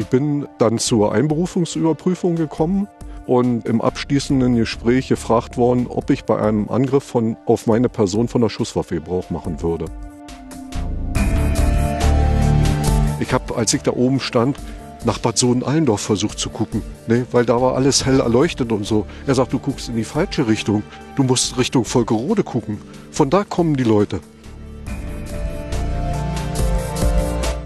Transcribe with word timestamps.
Ich 0.00 0.06
bin 0.06 0.48
dann 0.56 0.78
zur 0.78 1.12
Einberufungsüberprüfung 1.12 2.34
gekommen 2.34 2.88
und 3.26 3.66
im 3.66 3.82
abschließenden 3.82 4.56
Gespräch 4.56 5.08
gefragt 5.08 5.58
worden, 5.58 5.88
ob 5.88 6.08
ich 6.08 6.24
bei 6.24 6.40
einem 6.40 6.70
Angriff 6.70 7.04
von, 7.04 7.36
auf 7.44 7.66
meine 7.66 7.90
Person 7.90 8.26
von 8.26 8.40
der 8.40 8.48
Schusswaffe 8.48 8.94
Gebrauch 8.94 9.28
machen 9.28 9.60
würde. 9.60 9.84
Ich 13.20 13.30
habe, 13.34 13.54
als 13.54 13.74
ich 13.74 13.82
da 13.82 13.92
oben 13.92 14.20
stand, 14.20 14.56
nach 15.04 15.18
Bad 15.18 15.36
Sohn-Allendorf 15.36 16.00
versucht 16.00 16.38
zu 16.38 16.48
gucken, 16.48 16.80
ne? 17.06 17.26
weil 17.30 17.44
da 17.44 17.60
war 17.60 17.74
alles 17.74 18.06
hell 18.06 18.20
erleuchtet 18.20 18.72
und 18.72 18.86
so. 18.86 19.04
Er 19.26 19.34
sagt, 19.34 19.52
du 19.52 19.58
guckst 19.58 19.90
in 19.90 19.96
die 19.96 20.04
falsche 20.04 20.48
Richtung. 20.48 20.82
Du 21.14 21.24
musst 21.24 21.58
Richtung 21.58 21.84
Volkerode 21.84 22.42
gucken. 22.42 22.78
Von 23.10 23.28
da 23.28 23.44
kommen 23.44 23.76
die 23.76 23.84
Leute. 23.84 24.20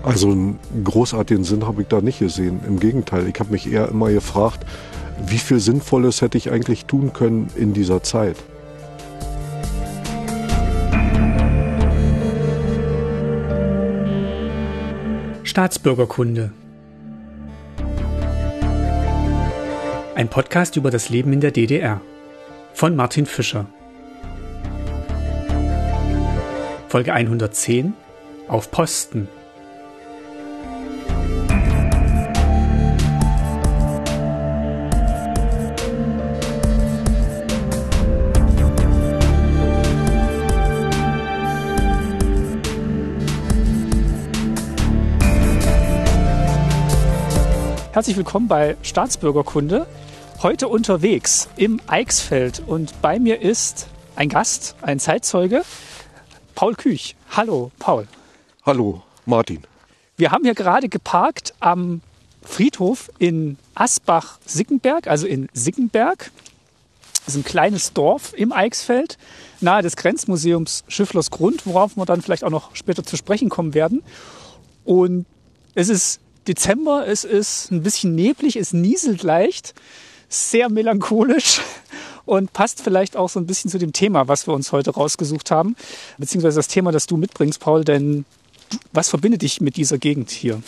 Also 0.05 0.31
einen 0.31 0.59
großartigen 0.85 1.45
Sinn 1.45 1.67
habe 1.67 1.81
ich 1.81 1.89
da 1.89 2.03
nicht 2.03 2.19
gesehen. 2.19 2.61
Im 2.67 2.79
Gegenteil, 2.79 3.27
ich 3.27 3.41
habe 3.41 3.51
mich 3.51 3.73
eher 3.73 3.89
immer 3.89 4.11
gefragt, 4.11 4.67
wie 5.27 5.39
viel 5.39 5.61
Sinnvolles 5.61 6.21
hätte 6.21 6.37
ich 6.37 6.51
eigentlich 6.51 6.85
tun 6.85 7.15
können 7.15 7.49
in 7.57 7.73
dieser 7.73 8.03
Zeit. 8.03 8.37
Staatsbürgerkunde. 15.43 16.53
Ein 20.15 20.29
Podcast 20.29 20.77
über 20.77 20.91
das 20.91 21.09
Leben 21.09 21.33
in 21.33 21.41
der 21.41 21.51
DDR 21.51 22.03
von 22.75 22.95
Martin 22.95 23.25
Fischer. 23.25 23.67
Folge 26.89 27.15
110 27.15 27.95
auf 28.49 28.71
Posten. 28.71 29.29
Herzlich 47.95 48.17
willkommen 48.17 48.49
bei 48.49 48.77
Staatsbürgerkunde. 48.83 49.87
Heute 50.43 50.67
unterwegs 50.67 51.49
im 51.57 51.81
Eichsfeld 51.87 52.61
und 52.67 53.01
bei 53.03 53.21
mir 53.21 53.41
ist 53.41 53.87
ein 54.17 54.29
Gast, 54.29 54.75
ein 54.83 54.99
Zeitzeuge, 54.99 55.63
Paul 56.57 56.75
Küch. 56.75 57.15
Hallo, 57.31 57.71
Paul. 57.79 58.09
Hallo, 58.67 59.05
Martin. 59.27 59.63
Wir 60.17 60.33
haben 60.33 60.43
hier 60.43 60.57
gerade 60.57 60.89
geparkt 60.89 61.55
am 61.61 62.01
Friedhof 62.43 63.13
in 63.21 63.59
Asbach-Sickenberg, 63.77 65.07
also 65.07 65.29
in 65.29 65.49
Sickenberg. 65.53 66.33
Das 67.25 67.37
ist 67.37 67.41
ein 67.43 67.45
kleines 67.45 67.93
Dorf 67.93 68.33
im 68.37 68.51
Eichsfeld, 68.51 69.19
nahe 69.61 69.83
des 69.83 69.95
Grenzmuseums 69.95 70.83
Schifflers 70.89 71.31
Grund, 71.31 71.65
worauf 71.65 71.97
wir 71.97 72.07
dann 72.07 72.23
vielleicht 72.23 72.43
auch 72.43 72.51
noch 72.51 72.75
später 72.75 73.05
zu 73.05 73.17
sprechen 73.17 73.51
kommen 73.51 73.73
werden. 73.73 74.03
Und 74.85 75.27
es 75.77 75.89
ist 75.89 76.19
Dezember, 76.47 77.07
es 77.07 77.25
ist 77.25 77.71
ein 77.71 77.83
bisschen 77.83 78.15
neblig, 78.15 78.57
es 78.57 78.73
nieselt 78.73 79.23
leicht, 79.23 79.75
sehr 80.29 80.69
melancholisch 80.69 81.61
und 82.25 82.53
passt 82.53 82.83
vielleicht 82.83 83.17
auch 83.17 83.29
so 83.29 83.41
ein 83.41 83.47
bisschen 83.47 83.71
zu 83.71 83.79
dem 83.79 83.93
Thema, 83.93 84.29
was 84.29 84.47
wir 84.47 84.55
uns 84.55 84.73
heute 84.73 84.91
rausgesucht 84.91 85.51
haben, 85.51 85.77
beziehungsweise 86.19 86.57
das 86.57 86.69
Thema, 86.69 86.93
das 86.93 87.07
du 87.07 87.17
mitbringst, 87.17 87.61
Paul, 87.61 87.85
denn 87.85 88.25
was 88.93 89.09
verbindet 89.09 89.43
dich 89.43 89.61
mit 89.61 89.77
dieser 89.77 89.99
Gegend 89.99 90.31
hier? 90.31 90.63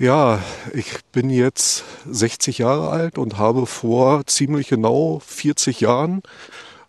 Ja, 0.00 0.40
ich 0.74 1.00
bin 1.10 1.28
jetzt 1.28 1.82
60 2.08 2.58
Jahre 2.58 2.90
alt 2.90 3.18
und 3.18 3.36
habe 3.36 3.66
vor 3.66 4.24
ziemlich 4.26 4.68
genau 4.68 5.20
40 5.26 5.80
Jahren 5.80 6.22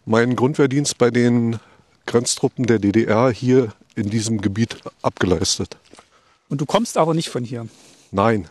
meinen 0.06 0.36
Grundwehrdienst 0.36 0.98
bei 1.00 1.09
den 1.09 1.59
Grenztruppen 2.06 2.68
der 2.68 2.78
DDR 2.78 3.32
hier 3.32 3.74
in 3.96 4.12
diesem 4.12 4.42
Gebiet 4.42 4.78
abgeleistet. 5.02 5.78
Und 6.50 6.62
du 6.62 6.66
kommst 6.66 6.98
aber 6.98 7.14
nicht 7.14 7.30
von 7.30 7.44
hier. 7.44 7.68
Nein. 8.12 8.48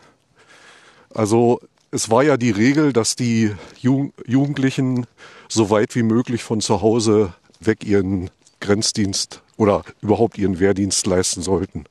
Also 1.12 1.60
es 1.91 2.10
war 2.10 2.22
ja 2.22 2.36
die 2.36 2.50
Regel, 2.50 2.92
dass 2.92 3.16
die 3.16 3.54
Jugendlichen 3.81 5.06
so 5.48 5.70
weit 5.70 5.94
wie 5.94 6.03
möglich 6.03 6.44
von 6.44 6.60
zu 6.60 6.81
Hause 6.81 7.34
weg 7.60 7.84
ihren 7.84 8.31
Grenzdienst 8.60 9.42
oder 9.56 9.82
überhaupt 10.00 10.38
ihren 10.38 10.60
Wehrdienst 10.60 11.06
leisten 11.06 11.42
sollten. 11.42 11.84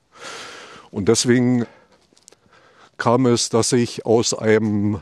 Und 0.91 1.09
deswegen 1.09 1.65
kam 2.97 3.25
es, 3.25 3.49
dass 3.49 3.73
ich 3.73 4.05
aus 4.05 4.33
einem 4.33 5.01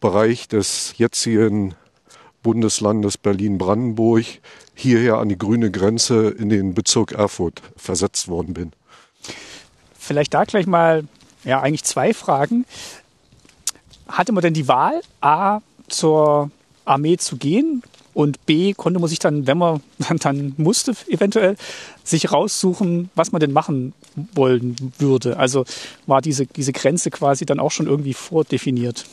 Bereich 0.00 0.48
des 0.48 0.94
jetzigen 0.96 1.74
Bundeslandes 2.42 3.18
Berlin-Brandenburg 3.18 4.24
hierher 4.74 5.18
an 5.18 5.28
die 5.28 5.38
grüne 5.38 5.70
Grenze 5.70 6.30
in 6.30 6.48
den 6.48 6.74
Bezirk 6.74 7.12
Erfurt 7.12 7.62
versetzt 7.76 8.28
worden 8.28 8.54
bin. 8.54 8.72
Vielleicht 10.08 10.32
da 10.32 10.44
gleich 10.44 10.66
mal, 10.66 11.04
ja, 11.44 11.60
eigentlich 11.60 11.84
zwei 11.84 12.14
Fragen. 12.14 12.64
Hatte 14.08 14.32
man 14.32 14.40
denn 14.40 14.54
die 14.54 14.66
Wahl, 14.66 15.02
A, 15.20 15.60
zur 15.88 16.50
Armee 16.86 17.18
zu 17.18 17.36
gehen 17.36 17.82
und 18.14 18.46
B, 18.46 18.72
konnte 18.72 19.00
man 19.00 19.10
sich 19.10 19.18
dann, 19.18 19.46
wenn 19.46 19.58
man 19.58 19.82
dann 20.20 20.54
musste, 20.56 20.94
eventuell 21.08 21.56
sich 22.04 22.32
raussuchen, 22.32 23.10
was 23.16 23.32
man 23.32 23.40
denn 23.40 23.52
machen 23.52 23.92
wollen 24.32 24.76
würde? 24.96 25.36
Also 25.36 25.66
war 26.06 26.22
diese, 26.22 26.46
diese 26.46 26.72
Grenze 26.72 27.10
quasi 27.10 27.44
dann 27.44 27.60
auch 27.60 27.70
schon 27.70 27.86
irgendwie 27.86 28.14
vordefiniert? 28.14 29.04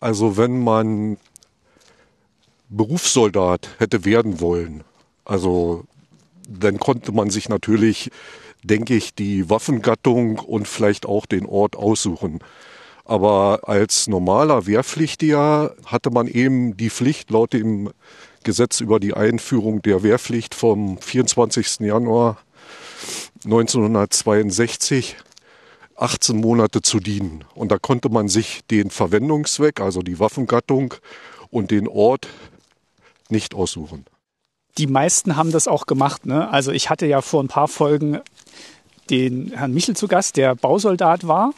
Also 0.00 0.36
wenn 0.36 0.64
man 0.64 1.18
Berufssoldat 2.68 3.68
hätte 3.78 4.04
werden 4.04 4.40
wollen, 4.40 4.82
also 5.24 5.84
dann 6.48 6.80
konnte 6.80 7.12
man 7.12 7.30
sich 7.30 7.48
natürlich 7.48 8.10
denke 8.62 8.94
ich, 8.94 9.14
die 9.14 9.48
Waffengattung 9.50 10.38
und 10.38 10.68
vielleicht 10.68 11.06
auch 11.06 11.26
den 11.26 11.46
Ort 11.46 11.76
aussuchen. 11.76 12.40
Aber 13.04 13.60
als 13.62 14.06
normaler 14.06 14.66
Wehrpflichtiger 14.66 15.74
hatte 15.86 16.10
man 16.10 16.26
eben 16.26 16.76
die 16.76 16.90
Pflicht 16.90 17.30
laut 17.30 17.52
dem 17.52 17.90
Gesetz 18.44 18.80
über 18.80 19.00
die 19.00 19.14
Einführung 19.14 19.82
der 19.82 20.02
Wehrpflicht 20.02 20.54
vom 20.54 20.98
24. 20.98 21.80
Januar 21.80 22.38
1962 23.44 25.16
18 25.96 26.36
Monate 26.36 26.82
zu 26.82 27.00
dienen. 27.00 27.44
Und 27.54 27.72
da 27.72 27.78
konnte 27.78 28.08
man 28.08 28.28
sich 28.28 28.60
den 28.70 28.90
Verwendungszweck, 28.90 29.80
also 29.80 30.02
die 30.02 30.20
Waffengattung 30.20 30.94
und 31.50 31.70
den 31.70 31.88
Ort 31.88 32.28
nicht 33.30 33.54
aussuchen. 33.54 34.04
Die 34.76 34.86
meisten 34.86 35.36
haben 35.36 35.50
das 35.50 35.66
auch 35.66 35.86
gemacht. 35.86 36.26
Ne? 36.26 36.48
Also 36.50 36.70
ich 36.70 36.90
hatte 36.90 37.06
ja 37.06 37.20
vor 37.20 37.42
ein 37.42 37.48
paar 37.48 37.68
Folgen 37.68 38.20
den 39.10 39.52
Herrn 39.52 39.72
Michel 39.72 39.96
zu 39.96 40.06
Gast, 40.06 40.36
der 40.36 40.54
Bausoldat 40.54 41.26
war. 41.26 41.52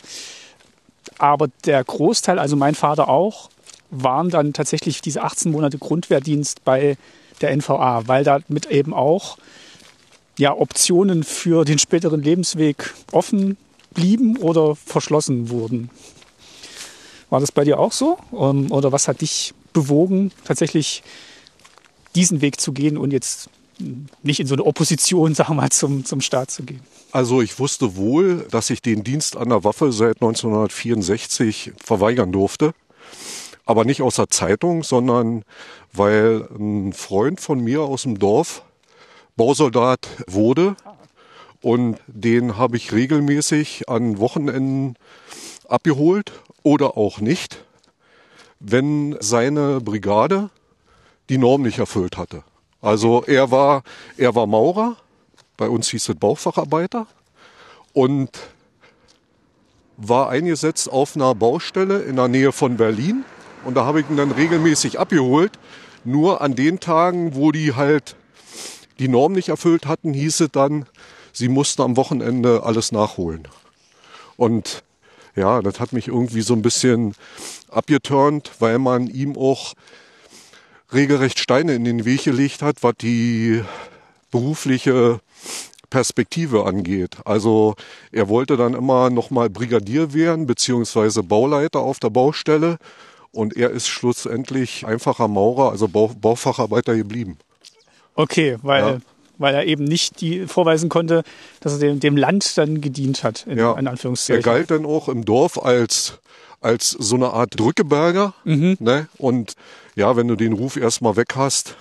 Aber 1.19 1.49
der 1.65 1.83
Großteil, 1.83 2.39
also 2.39 2.57
mein 2.57 2.75
Vater 2.75 3.09
auch, 3.09 3.51
waren 3.91 4.31
dann 4.31 4.53
tatsächlich 4.53 5.03
diese 5.03 5.23
18 5.23 5.51
Monate 5.51 5.79
Grundwehrdienst 5.79 6.65
bei 6.65 6.97
der 7.41 7.55
NVA, 7.57 8.07
weil 8.07 8.25
damit 8.25 8.67
eben 8.67 8.95
auch 8.95 9.37
ja, 10.39 10.57
Optionen 10.57 11.25
für 11.25 11.65
den 11.65 11.79
späteren 11.79 12.23
Lebensweg 12.23 12.95
offen 13.13 13.57
blieben 13.93 14.37
oder 14.39 14.77
verschlossen 14.77 15.51
wurden. 15.51 15.91
War 17.29 17.41
das 17.41 17.53
bei 17.53 17.65
dir 17.65 17.79
auch 17.79 17.93
so? 17.93 18.19
Ähm, 18.33 18.71
oder 18.73 18.93
was 18.93 19.09
hat 19.09 19.21
dich 19.21 19.53
bewogen, 19.73 20.33
tatsächlich 20.45 21.03
diesen 22.15 22.41
Weg 22.41 22.61
zu 22.61 22.73
gehen 22.73 22.97
und 22.97 23.13
jetzt 23.13 23.51
nicht 24.23 24.41
in 24.41 24.47
so 24.47 24.55
eine 24.55 24.65
Opposition, 24.65 25.35
sagen 25.35 25.51
wir 25.51 25.63
mal, 25.63 25.71
zum, 25.71 26.05
zum 26.05 26.21
Staat 26.21 26.51
zu 26.51 26.63
gehen? 26.63 26.81
Also 27.13 27.43
ich 27.43 27.59
wusste 27.59 27.97
wohl, 27.97 28.47
dass 28.51 28.71
ich 28.71 28.83
den 28.83 29.03
Dienst 29.03 29.37
an 29.37 29.49
der 29.49 29.65
Waffe 29.65 29.93
seit 29.93 30.17
1964 30.17 31.73
verweigern 31.83 32.33
durfte. 32.33 32.73
Aber 33.67 33.85
nicht 33.85 34.03
aus 34.03 34.17
der 34.17 34.29
Zeitung, 34.29 34.83
sondern 34.83 35.45
weil 35.93 36.49
ein 36.59 36.93
Freund 36.93 37.41
von 37.41 37.61
mir 37.61 37.83
aus 37.83 38.03
dem 38.03 38.19
Dorf 38.19 38.63
Bausoldat 39.37 40.09
wurde. 40.27 40.77
Und 41.63 41.99
den 42.07 42.57
habe 42.57 42.77
ich 42.77 42.93
regelmäßig 42.93 43.89
an 43.89 44.19
Wochenenden 44.19 44.97
abgeholt 45.69 46.33
oder 46.63 46.97
auch 46.97 47.21
nicht, 47.21 47.65
wenn 48.59 49.17
seine 49.21 49.81
Brigade 49.81 50.51
die 51.31 51.39
Norm 51.39 51.63
nicht 51.63 51.79
erfüllt 51.79 52.19
hatte. 52.19 52.43
Also 52.83 53.25
er 53.25 53.51
war, 53.51 53.83
er 54.17 54.35
war 54.35 54.47
Maurer, 54.47 54.97
bei 55.57 55.69
uns 55.69 55.89
hieß 55.89 56.09
es 56.09 56.17
Baufacharbeiter 56.17 57.07
und 57.93 58.31
war 59.97 60.29
eingesetzt 60.29 60.91
auf 60.91 61.15
einer 61.15 61.35
Baustelle 61.35 62.03
in 62.03 62.17
der 62.17 62.29
Nähe 62.29 62.53
von 62.53 62.77
Berlin. 62.77 63.25
Und 63.65 63.75
da 63.75 63.85
habe 63.85 64.01
ich 64.01 64.11
ihn 64.11 64.17
dann 64.17 64.33
regelmäßig 64.33 64.99
abgeholt. 64.99 65.53
Nur 66.05 66.41
an 66.41 66.57
den 66.57 66.81
Tagen, 66.81 67.35
wo 67.35 67.53
die 67.53 67.75
halt 67.75 68.17
die 68.99 69.09
Norm 69.09 69.33
nicht 69.33 69.51
erfüllt 69.51 69.87
hatten, 69.87 70.13
hieß 70.13 70.41
es 70.41 70.51
dann, 70.51 70.87
sie 71.33 71.49
mussten 71.49 71.83
am 71.83 71.97
Wochenende 71.97 72.63
alles 72.65 72.91
nachholen. 72.91 73.47
Und 74.37 74.83
ja, 75.37 75.61
das 75.63 75.79
hat 75.79 75.93
mich 75.93 76.09
irgendwie 76.09 76.41
so 76.41 76.55
ein 76.55 76.63
bisschen 76.63 77.15
abgeturnt, 77.71 78.51
weil 78.59 78.79
man 78.79 79.07
ihm 79.07 79.37
auch 79.37 79.75
regelrecht 80.93 81.39
Steine 81.39 81.75
in 81.75 81.85
den 81.85 82.05
Weg 82.05 82.25
gelegt 82.25 82.63
hat, 82.63 82.83
was 82.83 82.95
die 83.01 83.63
berufliche 84.31 85.21
Perspektive 85.91 86.65
angeht. 86.65 87.17
Also 87.25 87.75
er 88.13 88.29
wollte 88.29 88.57
dann 88.57 88.75
immer 88.75 89.11
nochmal 89.11 89.51
Brigadier 89.51 90.15
werden, 90.15 90.47
beziehungsweise 90.47 91.23
Bauleiter 91.23 91.81
auf 91.81 91.99
der 91.99 92.11
Baustelle. 92.11 92.79
Und 93.33 93.57
er 93.57 93.71
ist 93.71 93.89
schlussendlich 93.89 94.87
einfacher 94.87 95.29
Maurer, 95.29 95.71
also 95.71 95.87
Bau, 95.89 96.09
Baufacharbeiter 96.09 96.97
geblieben. 96.97 97.39
Okay, 98.15 98.59
weil, 98.63 98.83
ja. 98.83 99.01
weil 99.39 99.55
er 99.55 99.67
eben 99.67 99.85
nicht 99.85 100.21
die 100.21 100.47
vorweisen 100.47 100.89
konnte, 100.89 101.23
dass 101.61 101.75
er 101.75 101.79
dem, 101.79 102.01
dem 102.01 102.17
Land 102.17 102.59
dann 102.59 102.81
gedient 102.81 103.23
hat, 103.23 103.47
in, 103.47 103.59
ja. 103.59 103.73
in 103.79 103.87
Anführungszeichen. 103.87 104.43
Er 104.43 104.45
galt 104.45 104.71
dann 104.71 104.85
auch 104.85 105.09
im 105.09 105.25
Dorf 105.25 105.59
als, 105.63 106.19
als 106.61 106.91
so 106.91 107.15
eine 107.15 107.33
Art 107.33 107.59
Drückeberger. 107.59 108.35
Mhm. 108.45 108.77
Ne? 108.81 109.09
Und 109.19 109.55
ja, 110.01 110.17
wenn 110.17 110.29
du 110.29 110.35
den 110.35 110.55
Ruf 110.55 110.79
erstmal 110.79 111.17
weg 111.17 111.35
hast, 111.37 111.77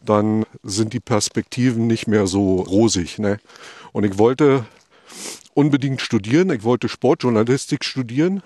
dann 0.00 0.46
sind 0.62 0.94
die 0.94 1.00
Perspektiven 1.00 1.86
nicht 1.86 2.06
mehr 2.06 2.26
so 2.26 2.62
rosig. 2.62 3.18
Ne? 3.18 3.40
Und 3.92 4.04
ich 4.04 4.16
wollte 4.16 4.64
unbedingt 5.52 6.00
studieren. 6.00 6.50
Ich 6.50 6.64
wollte 6.64 6.88
Sportjournalistik 6.88 7.84
studieren, 7.84 8.42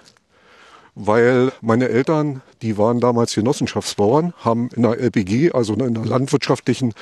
weil 0.97 1.53
meine 1.61 1.89
Eltern, 1.89 2.43
die 2.61 2.77
waren 2.79 2.99
damals 2.99 3.33
Genossenschaftsbauern, 3.37 4.35
haben 4.39 4.71
in 4.75 4.83
der 4.83 4.99
LPG, 4.99 5.53
also 5.53 5.75
in 5.75 5.95
der 5.95 6.05
landwirtschaftlichen 6.05 6.95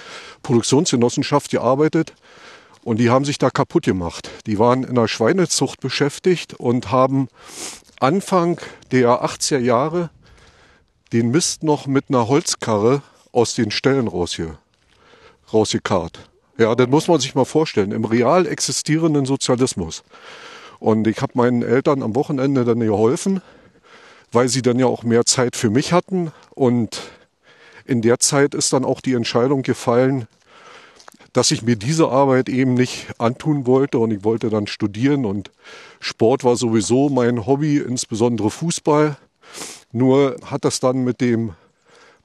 Produktionsgenossenschaft 0.43 1.51
gearbeitet. 1.51 2.13
Und 2.85 2.99
die 2.99 3.09
haben 3.09 3.25
sich 3.25 3.39
da 3.39 3.49
kaputt 3.49 3.85
gemacht. 3.85 4.29
Die 4.47 4.59
waren 4.59 4.85
in 4.85 4.95
der 4.95 5.09
Schweinezucht 5.09 5.81
beschäftigt 5.81 6.53
und 6.53 6.93
haben 6.93 7.29
Anfang 7.99 8.61
der 8.91 9.25
80er 9.25 9.59
Jahre 9.59 10.11
den 11.13 11.31
Mist 11.31 11.63
noch 11.63 11.87
mit 11.87 12.07
einer 12.09 12.29
Holzkarre 12.29 13.03
aus 13.33 13.55
den 13.55 13.71
Ställen 13.71 14.09
rausge 14.09 14.59
rausgekarrt. 15.53 16.29
Ja, 16.59 16.75
das 16.75 16.89
muss 16.89 17.07
man 17.07 17.21
sich 17.21 17.35
mal 17.35 17.45
vorstellen. 17.45 17.93
Im 17.93 18.05
real 18.05 18.47
existierenden 18.47 19.27
Sozialismus. 19.27 20.03
Und 20.79 21.07
ich 21.07 21.21
habe 21.21 21.33
meinen 21.35 21.63
Eltern 21.63 22.03
am 22.03 22.15
Wochenende 22.15 22.65
dann 22.65 22.81
geholfen, 22.81 23.43
weil 24.33 24.49
sie 24.49 24.63
dann 24.63 24.79
ja 24.79 24.87
auch 24.87 25.03
mehr 25.03 25.25
Zeit 25.25 25.57
für 25.57 25.71
mich 25.71 25.93
hatten. 25.93 26.33
Und 26.55 27.03
in 27.85 28.03
der 28.03 28.19
Zeit 28.19 28.55
ist 28.55 28.73
dann 28.73 28.85
auch 28.85 29.01
die 29.01 29.15
Entscheidung 29.15 29.63
gefallen, 29.63 30.27
dass 31.33 31.51
ich 31.51 31.63
mir 31.63 31.77
diese 31.77 32.09
Arbeit 32.09 32.49
eben 32.49 32.75
nicht 32.75 33.09
antun 33.19 33.67
wollte 33.67 33.99
und 33.99 34.11
ich 34.11 34.25
wollte 34.25 34.49
dann 34.49 34.67
studieren 34.67 35.27
und 35.27 35.51
Sport 36.01 36.45
war 36.45 36.57
sowieso 36.57 37.11
mein 37.11 37.47
Hobby, 37.47 37.77
insbesondere 37.77 38.51
Fußball. 38.51 39.19
Nur 39.93 40.37
hat 40.45 40.65
das 40.65 40.81
dann 40.81 41.05
mit 41.05 41.21
dem 41.21 41.55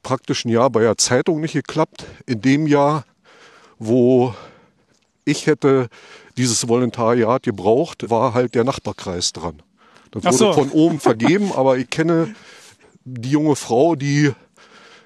praktischen 0.02 0.50
Jahr 0.50 0.70
bei 0.70 0.80
der 0.80 0.98
Zeitung 0.98 1.40
nicht 1.40 1.52
geklappt. 1.52 2.04
In 2.26 2.40
dem 2.40 2.66
Jahr, 2.66 3.04
wo 3.78 4.34
ich 5.24 5.46
hätte 5.46 5.88
dieses 6.36 6.68
Volontariat 6.68 7.42
gebraucht, 7.42 8.10
war 8.10 8.34
halt 8.34 8.54
der 8.54 8.64
Nachbarkreis 8.64 9.32
dran. 9.32 9.62
Das 10.10 10.24
wurde 10.24 10.36
so. 10.36 10.52
von 10.52 10.70
oben 10.70 11.00
vergeben, 11.00 11.52
aber 11.52 11.78
ich 11.78 11.88
kenne 11.88 12.34
die 13.04 13.30
junge 13.30 13.56
Frau, 13.56 13.96
die 13.96 14.32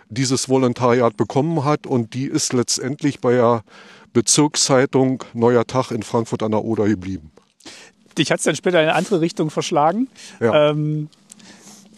dieses 0.09 0.49
Volontariat 0.49 1.17
bekommen 1.17 1.65
hat 1.65 1.87
und 1.87 2.15
die 2.15 2.27
ist 2.27 2.53
letztendlich 2.53 3.21
bei 3.21 3.33
der 3.33 3.65
Bezirkszeitung 4.13 5.25
Neuer 5.35 5.67
Tag 5.67 5.91
in 5.91 6.03
Frankfurt 6.03 6.43
an 6.43 6.53
der 6.53 6.65
Oder 6.65 6.87
geblieben. 6.87 7.33
Dich 8.17 8.31
hat 8.31 8.39
es 8.39 8.45
dann 8.45 8.57
später 8.57 8.81
in 8.81 8.89
eine 8.89 8.95
andere 8.95 9.21
Richtung 9.21 9.51
verschlagen. 9.51 10.09
Ja. 10.41 10.71
Ähm, 10.71 11.09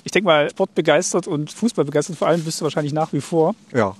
ich 0.08 0.12
denke 0.12 0.26
mal, 0.26 0.48
sportbegeistert 0.48 1.26
und 1.26 1.52
fußballbegeistert 1.52 2.16
vor 2.16 2.28
allem 2.28 2.42
bist 2.42 2.60
du 2.60 2.64
wahrscheinlich 2.64 2.94
nach 2.94 3.12
wie 3.12 3.20
vor. 3.20 3.54
Ja. 3.74 3.94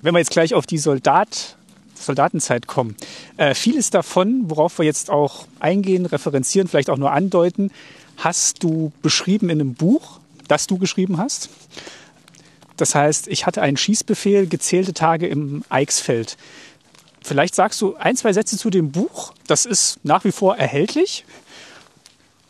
Wenn 0.00 0.14
wir 0.14 0.20
jetzt 0.20 0.30
gleich 0.30 0.54
auf 0.54 0.64
die 0.64 0.78
Soldat, 0.78 1.56
Soldatenzeit 1.96 2.68
kommen. 2.68 2.94
Äh, 3.36 3.56
vieles 3.56 3.90
davon, 3.90 4.48
worauf 4.48 4.78
wir 4.78 4.86
jetzt 4.86 5.10
auch 5.10 5.48
eingehen, 5.58 6.06
referenzieren, 6.06 6.68
vielleicht 6.68 6.88
auch 6.88 6.98
nur 6.98 7.10
andeuten, 7.10 7.72
hast 8.16 8.62
du 8.62 8.92
beschrieben 9.02 9.50
in 9.50 9.60
einem 9.60 9.74
Buch, 9.74 10.20
das 10.46 10.68
du 10.68 10.78
geschrieben 10.78 11.18
hast. 11.18 11.50
Das 12.76 12.94
heißt, 12.94 13.26
ich 13.26 13.44
hatte 13.44 13.60
einen 13.60 13.76
Schießbefehl, 13.76 14.46
gezählte 14.46 14.94
Tage 14.94 15.26
im 15.26 15.64
Eichsfeld. 15.68 16.36
Vielleicht 17.20 17.56
sagst 17.56 17.80
du 17.80 17.96
ein, 17.96 18.16
zwei 18.16 18.32
Sätze 18.32 18.56
zu 18.56 18.70
dem 18.70 18.92
Buch. 18.92 19.32
Das 19.48 19.66
ist 19.66 19.98
nach 20.04 20.24
wie 20.24 20.30
vor 20.30 20.56
erhältlich. 20.56 21.24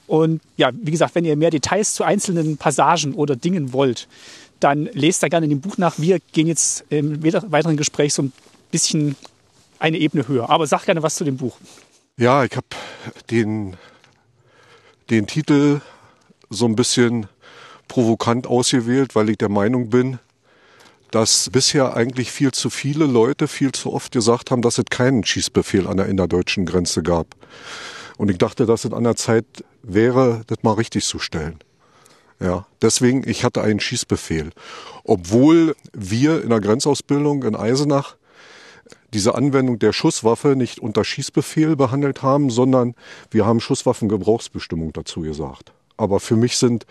Und 0.09 0.41
ja, 0.57 0.71
wie 0.75 0.91
gesagt, 0.91 1.15
wenn 1.15 1.25
ihr 1.25 1.37
mehr 1.37 1.51
Details 1.51 1.93
zu 1.93 2.03
einzelnen 2.03 2.57
Passagen 2.57 3.15
oder 3.15 3.37
Dingen 3.37 3.73
wollt, 3.73 4.09
dann 4.59 4.89
lest 4.93 5.23
da 5.23 5.29
gerne 5.29 5.45
in 5.45 5.51
dem 5.51 5.61
Buch 5.61 5.79
nach. 5.79 5.99
Wir 5.99 6.19
gehen 6.33 6.49
jetzt 6.49 6.85
im 6.89 7.23
weiteren 7.23 7.77
Gespräch 7.77 8.15
so 8.15 8.23
ein 8.23 8.33
bisschen 8.73 9.15
eine 9.79 9.99
Ebene 9.99 10.27
höher. 10.27 10.51
Aber 10.51 10.67
sag 10.67 10.87
gerne 10.87 11.03
was 11.03 11.15
zu 11.15 11.25
dem 11.25 11.37
Buch. 11.37 11.57
Ja, 12.17 12.43
ich 12.43 12.57
habe 12.57 12.67
den, 13.31 13.77
den 15.11 15.27
Titel 15.27 15.81
so 16.51 16.65
ein 16.65 16.75
bisschen 16.75 17.29
provokant 17.87 18.47
ausgewählt, 18.47 19.15
weil 19.15 19.31
ich 19.31 19.39
der 19.39 19.51
Meinung 19.51 19.91
bin, 19.91 20.19
dass 21.11 21.49
bisher 21.51 21.95
eigentlich 21.95 22.33
viel 22.33 22.53
zu 22.53 22.71
viele 22.71 23.07
Leute 23.07 23.47
viel 23.47 23.73
zu 23.73 23.93
oft 23.93 24.13
gesagt 24.13 24.51
haben, 24.51 24.63
dass 24.63 24.79
es 24.79 24.87
keinen 24.91 25.25
Schießbefehl 25.25 25.87
an 25.87 25.97
der 25.97 26.07
innerdeutschen 26.07 26.67
Grenze 26.67 27.03
gab. 27.03 27.35
Und 28.19 28.31
ich 28.31 28.39
dachte, 28.39 28.67
dass 28.67 28.85
es 28.85 28.93
an 28.93 29.05
der 29.05 29.17
Zeit 29.17 29.47
wäre, 29.83 30.43
das 30.47 30.59
mal 30.63 30.73
richtig 30.73 31.05
zu 31.05 31.19
stellen. 31.19 31.59
Ja, 32.41 32.67
deswegen, 32.83 33.29
ich 33.29 33.45
hatte 33.45 33.63
einen 33.63 33.81
Schießbefehl. 33.81 34.51
Obwohl 35.05 35.75
wir 35.93 36.43
in 36.43 36.51
der 36.51 36.61
Grenzausbildung 36.61 37.43
in 37.43 37.57
Eisenach 37.57 38.17
diese 39.13 39.35
Anwendung 39.35 39.79
der 39.79 39.93
Schusswaffe 39.93 40.55
nicht 40.55 40.81
unter 40.81 41.05
Schießbefehl 41.05 41.77
behandelt 41.77 42.23
haben, 42.23 42.51
sondern 42.51 42.95
wir 43.31 43.47
haben 43.47 43.61
Schusswaffengebrauchsbestimmung 43.61 44.93
dazu 44.93 45.23
gesagt. 45.23 45.73
Aber 45.97 46.21
für 46.21 46.37
mich 46.37 46.59
sind 46.59 46.87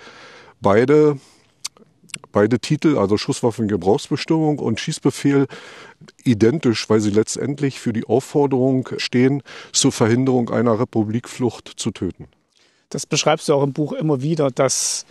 beide 0.59 1.17
beide 2.31 2.59
Titel, 2.59 2.97
also 2.97 3.17
Schusswaffengebrauchsbestimmung 3.17 4.59
und 4.59 4.79
Schießbefehl, 4.79 5.47
identisch, 6.23 6.89
weil 6.89 6.99
sie 6.99 7.09
letztendlich 7.09 7.79
für 7.79 7.93
die 7.93 8.05
Aufforderung 8.05 8.89
stehen, 8.97 9.43
zur 9.71 9.91
Verhinderung 9.91 10.49
einer 10.49 10.79
Republikflucht 10.79 11.73
zu 11.75 11.91
töten. 11.91 12.27
Das 12.89 13.05
beschreibst 13.05 13.49
du 13.49 13.53
auch 13.53 13.63
im 13.63 13.73
Buch 13.73 13.93
immer 13.93 14.21
wieder, 14.21 14.49
dass 14.49 15.05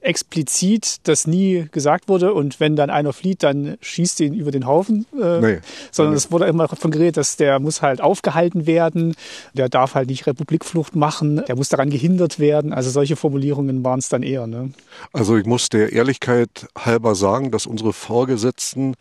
explizit 0.00 0.96
das 1.04 1.26
nie 1.26 1.66
gesagt 1.72 2.08
wurde 2.08 2.32
und 2.32 2.60
wenn 2.60 2.76
dann 2.76 2.90
einer 2.90 3.12
flieht, 3.12 3.42
dann 3.42 3.76
schießt 3.80 4.20
ihn 4.20 4.34
über 4.34 4.50
den 4.50 4.66
Haufen. 4.66 5.06
Äh, 5.20 5.40
nee, 5.40 5.58
sondern 5.90 6.14
es 6.14 6.30
wurde 6.30 6.46
immer 6.46 6.68
davon 6.68 6.90
geredet, 6.90 7.16
dass 7.16 7.36
der 7.36 7.58
muss 7.58 7.82
halt 7.82 8.00
aufgehalten 8.00 8.66
werden, 8.66 9.14
der 9.54 9.68
darf 9.68 9.94
halt 9.94 10.08
nicht 10.08 10.26
Republikflucht 10.26 10.94
machen, 10.94 11.42
der 11.46 11.56
muss 11.56 11.68
daran 11.68 11.90
gehindert 11.90 12.38
werden. 12.38 12.72
Also 12.72 12.90
solche 12.90 13.16
Formulierungen 13.16 13.84
waren 13.84 13.98
es 13.98 14.08
dann 14.08 14.22
eher. 14.22 14.46
Ne? 14.46 14.70
Also 15.12 15.36
ich 15.36 15.46
muss 15.46 15.68
der 15.68 15.92
Ehrlichkeit 15.92 16.68
halber 16.76 17.14
sagen, 17.14 17.50
dass 17.50 17.66
unsere 17.66 17.92
Vorgesetzten 17.92 18.94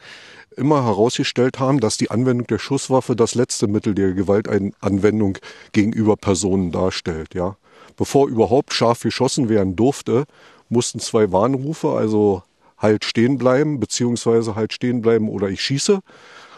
immer 0.55 0.83
herausgestellt 0.83 1.59
haben, 1.59 1.79
dass 1.79 1.97
die 1.97 2.09
Anwendung 2.09 2.47
der 2.47 2.57
Schusswaffe 2.57 3.15
das 3.15 3.35
letzte 3.35 3.67
Mittel 3.67 3.93
der 3.93 4.13
Gewaltanwendung 4.13 5.37
gegenüber 5.71 6.17
Personen 6.17 6.71
darstellt. 6.71 7.35
Ja, 7.35 7.57
bevor 7.97 8.29
überhaupt 8.29 8.73
scharf 8.73 9.01
geschossen 9.01 9.49
werden 9.49 9.75
durfte, 9.75 10.25
mussten 10.69 10.99
zwei 10.99 11.31
Warnrufe, 11.31 11.89
also 11.89 12.43
halt 12.77 13.03
stehen 13.03 13.37
bleiben, 13.37 13.79
beziehungsweise 13.79 14.55
halt 14.55 14.71
stehen 14.71 15.01
bleiben 15.01 15.29
oder 15.29 15.49
ich 15.49 15.61
schieße, 15.61 15.99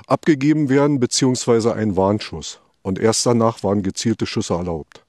abgegeben 0.05 0.69
werden, 0.69 0.99
beziehungsweise 0.99 1.73
ein 1.73 1.95
Warnschuss. 1.95 2.59
Und 2.81 2.99
erst 2.99 3.25
danach 3.25 3.63
waren 3.63 3.83
gezielte 3.83 4.25
Schüsse 4.25 4.53
erlaubt. 4.53 5.03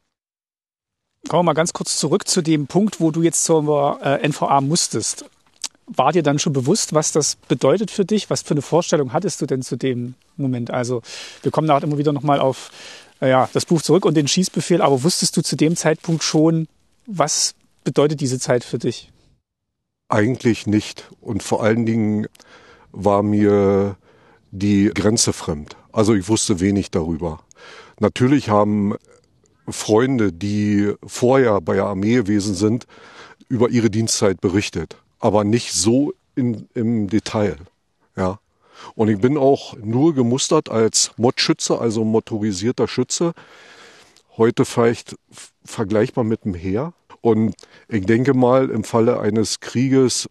Kommen 1.29 1.41
wir 1.41 1.45
mal 1.45 1.55
ganz 1.55 1.73
kurz 1.73 1.99
zurück 1.99 2.27
zu 2.27 2.43
dem 2.43 2.67
Punkt, 2.67 3.01
wo 3.01 3.11
du 3.11 3.23
jetzt 3.23 3.45
zur 3.45 3.99
äh, 4.03 4.27
NVA 4.27 4.61
musstest. 4.61 5.25
War 5.87 6.13
dir 6.13 6.23
dann 6.23 6.39
schon 6.39 6.53
bewusst, 6.53 6.95
was 6.95 7.13
das 7.13 7.37
bedeutet 7.37 7.91
für 7.91 8.05
dich? 8.05 8.31
Was 8.31 8.43
für 8.43 8.53
eine 8.53 8.63
Vorstellung 8.63 9.13
hattest 9.13 9.43
du 9.43 9.47
denn 9.47 9.63
zu 9.63 9.77
dem 9.77 10.15
Moment? 10.37 10.71
Also 10.71 11.03
wir 11.43 11.51
kommen 11.51 11.67
nachher 11.67 11.85
immer 11.85 11.99
wieder 11.99 12.13
nochmal 12.13 12.41
auf 12.41 12.71
äh, 13.21 13.31
ja, 13.31 13.49
das 13.53 13.67
Buch 13.67 13.83
zurück 13.83 14.05
und 14.05 14.17
den 14.17 14.29
Schießbefehl, 14.29 14.83
aber 14.83 15.03
wusstest 15.03 15.37
du 15.37 15.43
zu 15.43 15.57
dem 15.57 15.77
Zeitpunkt 15.77 16.23
schon, 16.23 16.69
was 17.07 17.55
bedeutet 17.85 18.21
diese 18.21 18.39
Zeit 18.39 18.65
für 18.65 18.79
dich? 18.79 19.11
Eigentlich 20.09 20.67
nicht. 20.67 21.09
Und 21.21 21.43
vor 21.43 21.63
allen 21.63 21.87
Dingen 21.87 22.27
war 22.93 23.23
mir 23.23 23.97
die 24.51 24.91
Grenze 24.95 25.33
fremd. 25.33 25.77
Also 25.93 26.15
ich 26.15 26.29
wusste 26.29 26.61
wenig 26.61 26.91
darüber. 26.91 27.41
Natürlich 28.01 28.49
haben 28.49 28.95
Freunde, 29.69 30.33
die 30.33 30.95
vorher 31.07 31.61
bei 31.61 31.75
der 31.75 31.85
Armee 31.85 32.15
gewesen 32.15 32.55
sind, 32.55 32.87
über 33.49 33.69
ihre 33.69 33.91
Dienstzeit 33.91 34.41
berichtet, 34.41 34.97
aber 35.19 35.45
nicht 35.45 35.73
so 35.73 36.13
in, 36.35 36.69
im 36.75 37.09
Detail. 37.09 37.57
Ja. 38.17 38.39
Und 38.95 39.09
ich 39.09 39.19
bin 39.19 39.37
auch 39.37 39.77
nur 39.77 40.15
gemustert 40.15 40.71
als 40.71 41.13
Modschütze, 41.17 41.79
also 41.79 42.05
motorisierter 42.05 42.89
Schütze. 42.89 43.33
heute 44.37 44.65
vielleicht 44.65 45.17
vergleichbar 45.65 46.25
mit 46.25 46.45
dem 46.45 46.55
Heer. 46.55 46.95
Und 47.21 47.55
ich 47.89 48.07
denke 48.07 48.33
mal, 48.33 48.71
im 48.71 48.85
Falle 48.85 49.21
eines 49.21 49.61
Krieges 49.61 50.29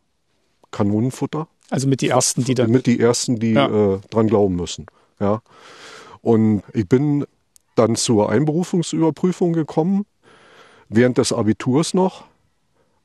Kanonenfutter. 0.72 1.48
Also 1.70 1.88
mit 1.88 2.02
die 2.02 2.10
ersten, 2.10 2.44
die 2.44 2.56
dann. 2.56 2.72
Mit 2.72 2.88
die 2.88 3.00
ersten, 3.00 3.40
die 3.40 3.54
ja. 3.54 3.96
äh, 3.96 4.00
dran 4.10 4.28
glauben 4.28 4.56
müssen. 4.56 4.88
Ja. 5.20 5.42
Und 6.22 6.64
ich 6.74 6.88
bin 6.88 7.26
dann 7.76 7.96
zur 7.96 8.30
Einberufungsüberprüfung 8.30 9.54
gekommen, 9.54 10.06
während 10.90 11.18
des 11.18 11.32
Abiturs 11.32 11.94
noch 11.94 12.26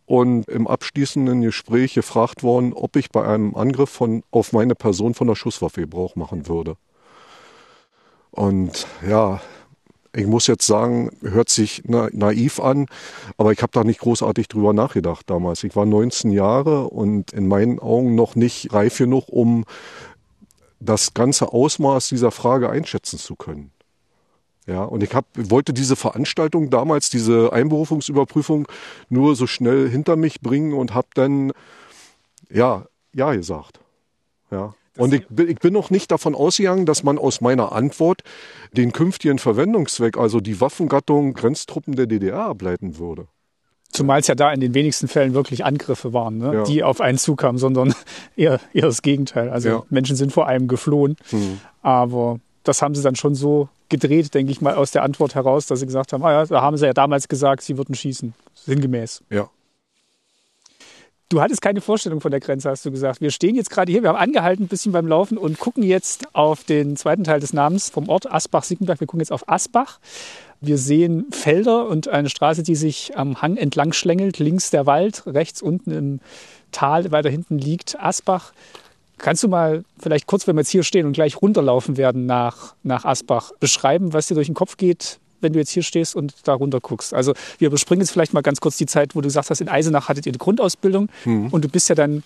und 0.07 0.49
im 0.49 0.67
abschließenden 0.67 1.41
Gespräch 1.43 1.95
gefragt 1.95 2.43
worden, 2.43 2.73
ob 2.73 2.97
ich 2.97 3.11
bei 3.11 3.25
einem 3.27 3.55
Angriff 3.55 3.91
von, 3.91 4.23
auf 4.31 4.53
meine 4.53 4.75
Person 4.75 5.15
von 5.15 5.27
der 5.27 5.35
Schusswaffe 5.35 5.81
Gebrauch 5.83 6.17
machen 6.17 6.49
würde. 6.49 6.77
Und 8.31 8.87
ja, 9.07 9.41
ich 10.15 10.27
muss 10.27 10.47
jetzt 10.47 10.67
sagen, 10.67 11.11
hört 11.23 11.49
sich 11.49 11.83
na, 11.87 12.09
naiv 12.13 12.61
an, 12.61 12.87
aber 13.37 13.53
ich 13.53 13.63
habe 13.63 13.73
da 13.73 13.83
nicht 13.83 14.01
großartig 14.01 14.49
drüber 14.49 14.73
nachgedacht 14.73 15.29
damals. 15.29 15.65
Ich 15.65 15.75
war 15.75 15.87
19 15.87 16.31
Jahre 16.31 16.89
und 16.89 17.33
in 17.33 17.49
meinen 17.49 17.79
Augen 17.79 18.15
noch 18.15 18.37
nicht 18.37 18.73
reif 18.73 18.99
genug, 18.99 19.29
um 19.29 19.65
das 20.81 21.15
ganze 21.15 21.53
Ausmaß 21.53 22.09
dieser 22.09 22.31
Frage 22.31 22.69
einschätzen 22.71 23.19
zu 23.19 23.37
können. 23.37 23.74
Ja, 24.67 24.85
und 24.85 25.03
ich 25.03 25.15
hab, 25.15 25.27
wollte 25.35 25.75
diese 25.75 25.95
Veranstaltung 25.95 26.71
damals, 26.71 27.11
diese 27.11 27.53
Einberufungsüberprüfung, 27.53 28.67
nur 29.11 29.37
so 29.37 29.47
schnell 29.47 29.91
hinter 29.91 30.17
mich 30.17 30.41
bringen 30.41 30.73
und 30.73 30.95
habe 30.95 31.09
dann 31.15 31.53
ja, 32.51 32.87
ja 33.15 33.35
gesagt. 33.35 33.81
Ja. 34.51 34.75
Und 34.97 35.13
ich, 35.13 35.27
ich 35.37 35.59
bin 35.59 35.73
noch 35.73 35.91
nicht 35.91 36.11
davon 36.11 36.35
ausgegangen, 36.35 36.87
dass 36.87 37.03
man 37.03 37.19
aus 37.19 37.41
meiner 37.41 37.73
Antwort 37.73 38.23
den 38.73 38.93
künftigen 38.93 39.39
Verwendungszweck, 39.39 40.17
also 40.17 40.41
die 40.41 40.61
Waffengattung 40.61 41.35
Grenztruppen 41.35 41.97
der 41.97 42.07
DDR 42.07 42.47
ableiten 42.47 42.99
würde. 42.99 43.27
Zumal 43.91 44.21
es 44.21 44.29
ja 44.29 44.35
da 44.35 44.53
in 44.53 44.61
den 44.61 44.75
wenigsten 44.75 45.09
Fällen 45.09 45.35
wirklich 45.35 45.65
Angriffe 45.65 46.13
waren, 46.13 46.39
ne? 46.39 46.55
ja. 46.55 46.63
die 46.65 46.83
auf 46.83 47.01
einen 47.01 47.19
zukamen, 47.19 47.59
sondern 47.59 47.95
eher, 48.37 48.61
eher 48.73 48.87
das 48.87 49.03
Gegenteil. 49.03 49.51
Also 49.51 49.69
ja. 49.69 49.83
Menschen 49.91 50.17
sind 50.17 50.33
vor 50.33 50.47
einem 50.47 50.69
geflohen. 50.69 51.17
Mhm. 51.31 51.61
Aber 51.83 52.39
das 52.65 52.83
haben 52.83 52.95
sie 52.95 53.03
dann 53.03 53.15
schon 53.15 53.35
so 53.35 53.69
gedreht, 53.89 54.35
denke 54.35 54.51
ich 54.51 54.61
mal, 54.61 54.75
aus 54.75 54.91
der 54.91 55.03
Antwort 55.03 55.35
heraus, 55.35 55.67
dass 55.67 55.81
sie 55.81 55.87
gesagt 55.87 56.13
haben, 56.13 56.25
ah 56.25 56.33
ja, 56.33 56.47
da 56.47 56.63
haben 56.63 56.77
sie 56.77 56.87
ja 56.87 56.93
damals 56.93 57.29
gesagt, 57.29 57.63
sie 57.63 57.77
würden 57.77 57.95
schießen. 57.95 58.35
Sinngemäß. 58.55 59.23
Ja. 59.31 59.49
Du 61.29 61.41
hattest 61.41 61.63
keine 61.63 61.81
Vorstellung 61.81 62.21
von 62.21 62.31
der 62.31 62.41
Grenze, 62.41 62.71
hast 62.71 62.85
du 62.85 62.91
gesagt. 62.91 63.21
Wir 63.21 63.31
stehen 63.31 63.55
jetzt 63.55 63.71
gerade 63.71 63.91
hier, 63.91 64.03
wir 64.03 64.11
haben 64.11 64.19
angehalten 64.19 64.65
ein 64.65 64.69
bisschen 64.69 64.93
beim 64.93 65.07
Laufen 65.07 65.39
und 65.39 65.59
gucken 65.59 65.83
jetzt 65.83 66.35
auf 66.35 66.65
den 66.65 66.97
zweiten 66.97 67.25
Teil 67.25 67.41
des 67.41 67.53
Namens 67.53 67.91
vom 67.91 68.09
Ort 68.09 68.31
Asbach-Sickenberg. 68.31 69.01
Wir 69.01 69.07
gucken 69.07 69.21
jetzt 69.21 69.33
auf 69.33 69.49
Asbach. 69.49 70.01
Wir 70.61 70.79
sehen 70.79 71.27
Felder 71.31 71.89
und 71.89 72.09
eine 72.09 72.31
Straße, 72.31 72.63
die 72.63 72.77
sich 72.77 73.17
am 73.17 73.43
Hang 73.43 73.57
entlang 73.57 73.93
schlängelt. 73.93 74.39
Links 74.39 74.71
der 74.71 74.87
Wald, 74.87 75.25
rechts 75.27 75.61
unten 75.61 75.91
im 75.91 76.21
Tal, 76.73 77.11
weiter 77.11 77.31
hinten 77.31 77.59
liegt 77.59 77.99
Asbach. 78.01 78.53
Kannst 79.19 79.43
du 79.43 79.49
mal 79.49 79.85
vielleicht 79.99 80.27
kurz, 80.27 80.47
wenn 80.47 80.57
wir 80.57 80.61
jetzt 80.61 80.71
hier 80.71 80.83
stehen 80.83 81.07
und 81.07 81.13
gleich 81.13 81.41
runterlaufen 81.41 81.97
werden 81.97 82.27
nach, 82.27 82.75
nach 82.83 83.05
Asbach, 83.05 83.53
beschreiben, 83.61 84.13
was 84.13 84.27
dir 84.27 84.35
durch 84.35 84.49
den 84.49 84.55
Kopf 84.55 84.77
geht, 84.77 85.19
wenn 85.41 85.53
du 85.53 85.59
jetzt 85.59 85.71
hier 85.71 85.83
stehst 85.83 86.17
und 86.17 86.35
da 86.45 86.55
runter 86.55 86.81
guckst. 86.81 87.15
Also 87.15 87.33
wir 87.59 87.69
überspringen 87.69 88.01
jetzt 88.01 88.11
vielleicht 88.11 88.35
mal 88.35 88.43
ganz 88.43 88.61
kurz 88.61 88.77
die 88.77 88.87
Zeit, 88.87 89.15
wo 89.15 89.21
du 89.21 89.29
gesagt 89.29 89.51
hast, 89.51 89.61
in 89.61 89.69
Eisenach 89.69 90.09
hattet 90.09 90.27
ihr 90.27 90.33
eine 90.33 90.39
Grundausbildung 90.39 91.09
mhm. 91.25 91.49
und 91.49 91.65
du 91.65 91.69
bist 91.69 91.89
ja 91.89 91.95
dann 91.95 92.23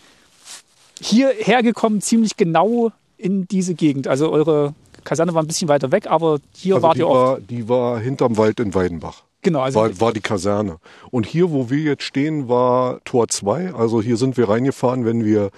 hierher 1.00 1.62
gekommen, 1.62 2.00
ziemlich 2.00 2.37
genau 2.37 2.92
in 3.16 3.47
diese 3.49 3.75
Gegend. 3.75 4.09
Also 4.09 4.30
eure 4.30 4.75
Kaserne 5.04 5.35
war 5.35 5.42
ein 5.42 5.47
bisschen 5.47 5.68
weiter 5.68 5.92
weg, 5.92 6.07
aber 6.07 6.38
hier 6.54 6.76
also 6.76 6.87
wart 6.87 6.97
ihr 6.97 7.07
auch. 7.07 7.38
Die 7.49 7.68
war 7.68 8.00
hinterm 8.00 8.37
Wald 8.37 8.61
in 8.61 8.75
Weidenbach. 8.75 9.25
Genau, 9.42 9.61
also 9.61 9.80
war, 9.80 10.00
war 10.00 10.12
die 10.12 10.21
Kaserne. 10.21 10.78
Und 11.11 11.26
hier, 11.26 11.52
wo 11.52 11.71
wir 11.71 11.78
jetzt 11.78 12.02
stehen, 12.02 12.49
war 12.49 13.00
Tor 13.04 13.28
2. 13.28 13.75
Also 13.75 14.02
hier 14.02 14.16
sind 14.16 14.37
wir 14.37 14.49
reingefahren, 14.49 15.04
wenn 15.04 15.25
wir 15.25 15.50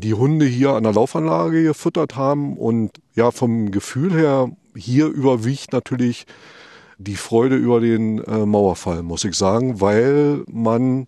die 0.00 0.14
Hunde 0.14 0.46
hier 0.46 0.70
an 0.70 0.82
der 0.82 0.92
Laufanlage 0.92 1.62
gefüttert 1.62 2.16
haben. 2.16 2.56
Und 2.56 2.92
ja, 3.14 3.30
vom 3.30 3.70
Gefühl 3.70 4.12
her, 4.12 4.50
hier 4.74 5.06
überwiegt 5.06 5.72
natürlich 5.72 6.26
die 6.98 7.16
Freude 7.16 7.56
über 7.56 7.80
den 7.80 8.22
äh, 8.24 8.44
Mauerfall, 8.44 9.02
muss 9.02 9.24
ich 9.24 9.34
sagen, 9.34 9.80
weil 9.80 10.42
man 10.50 11.06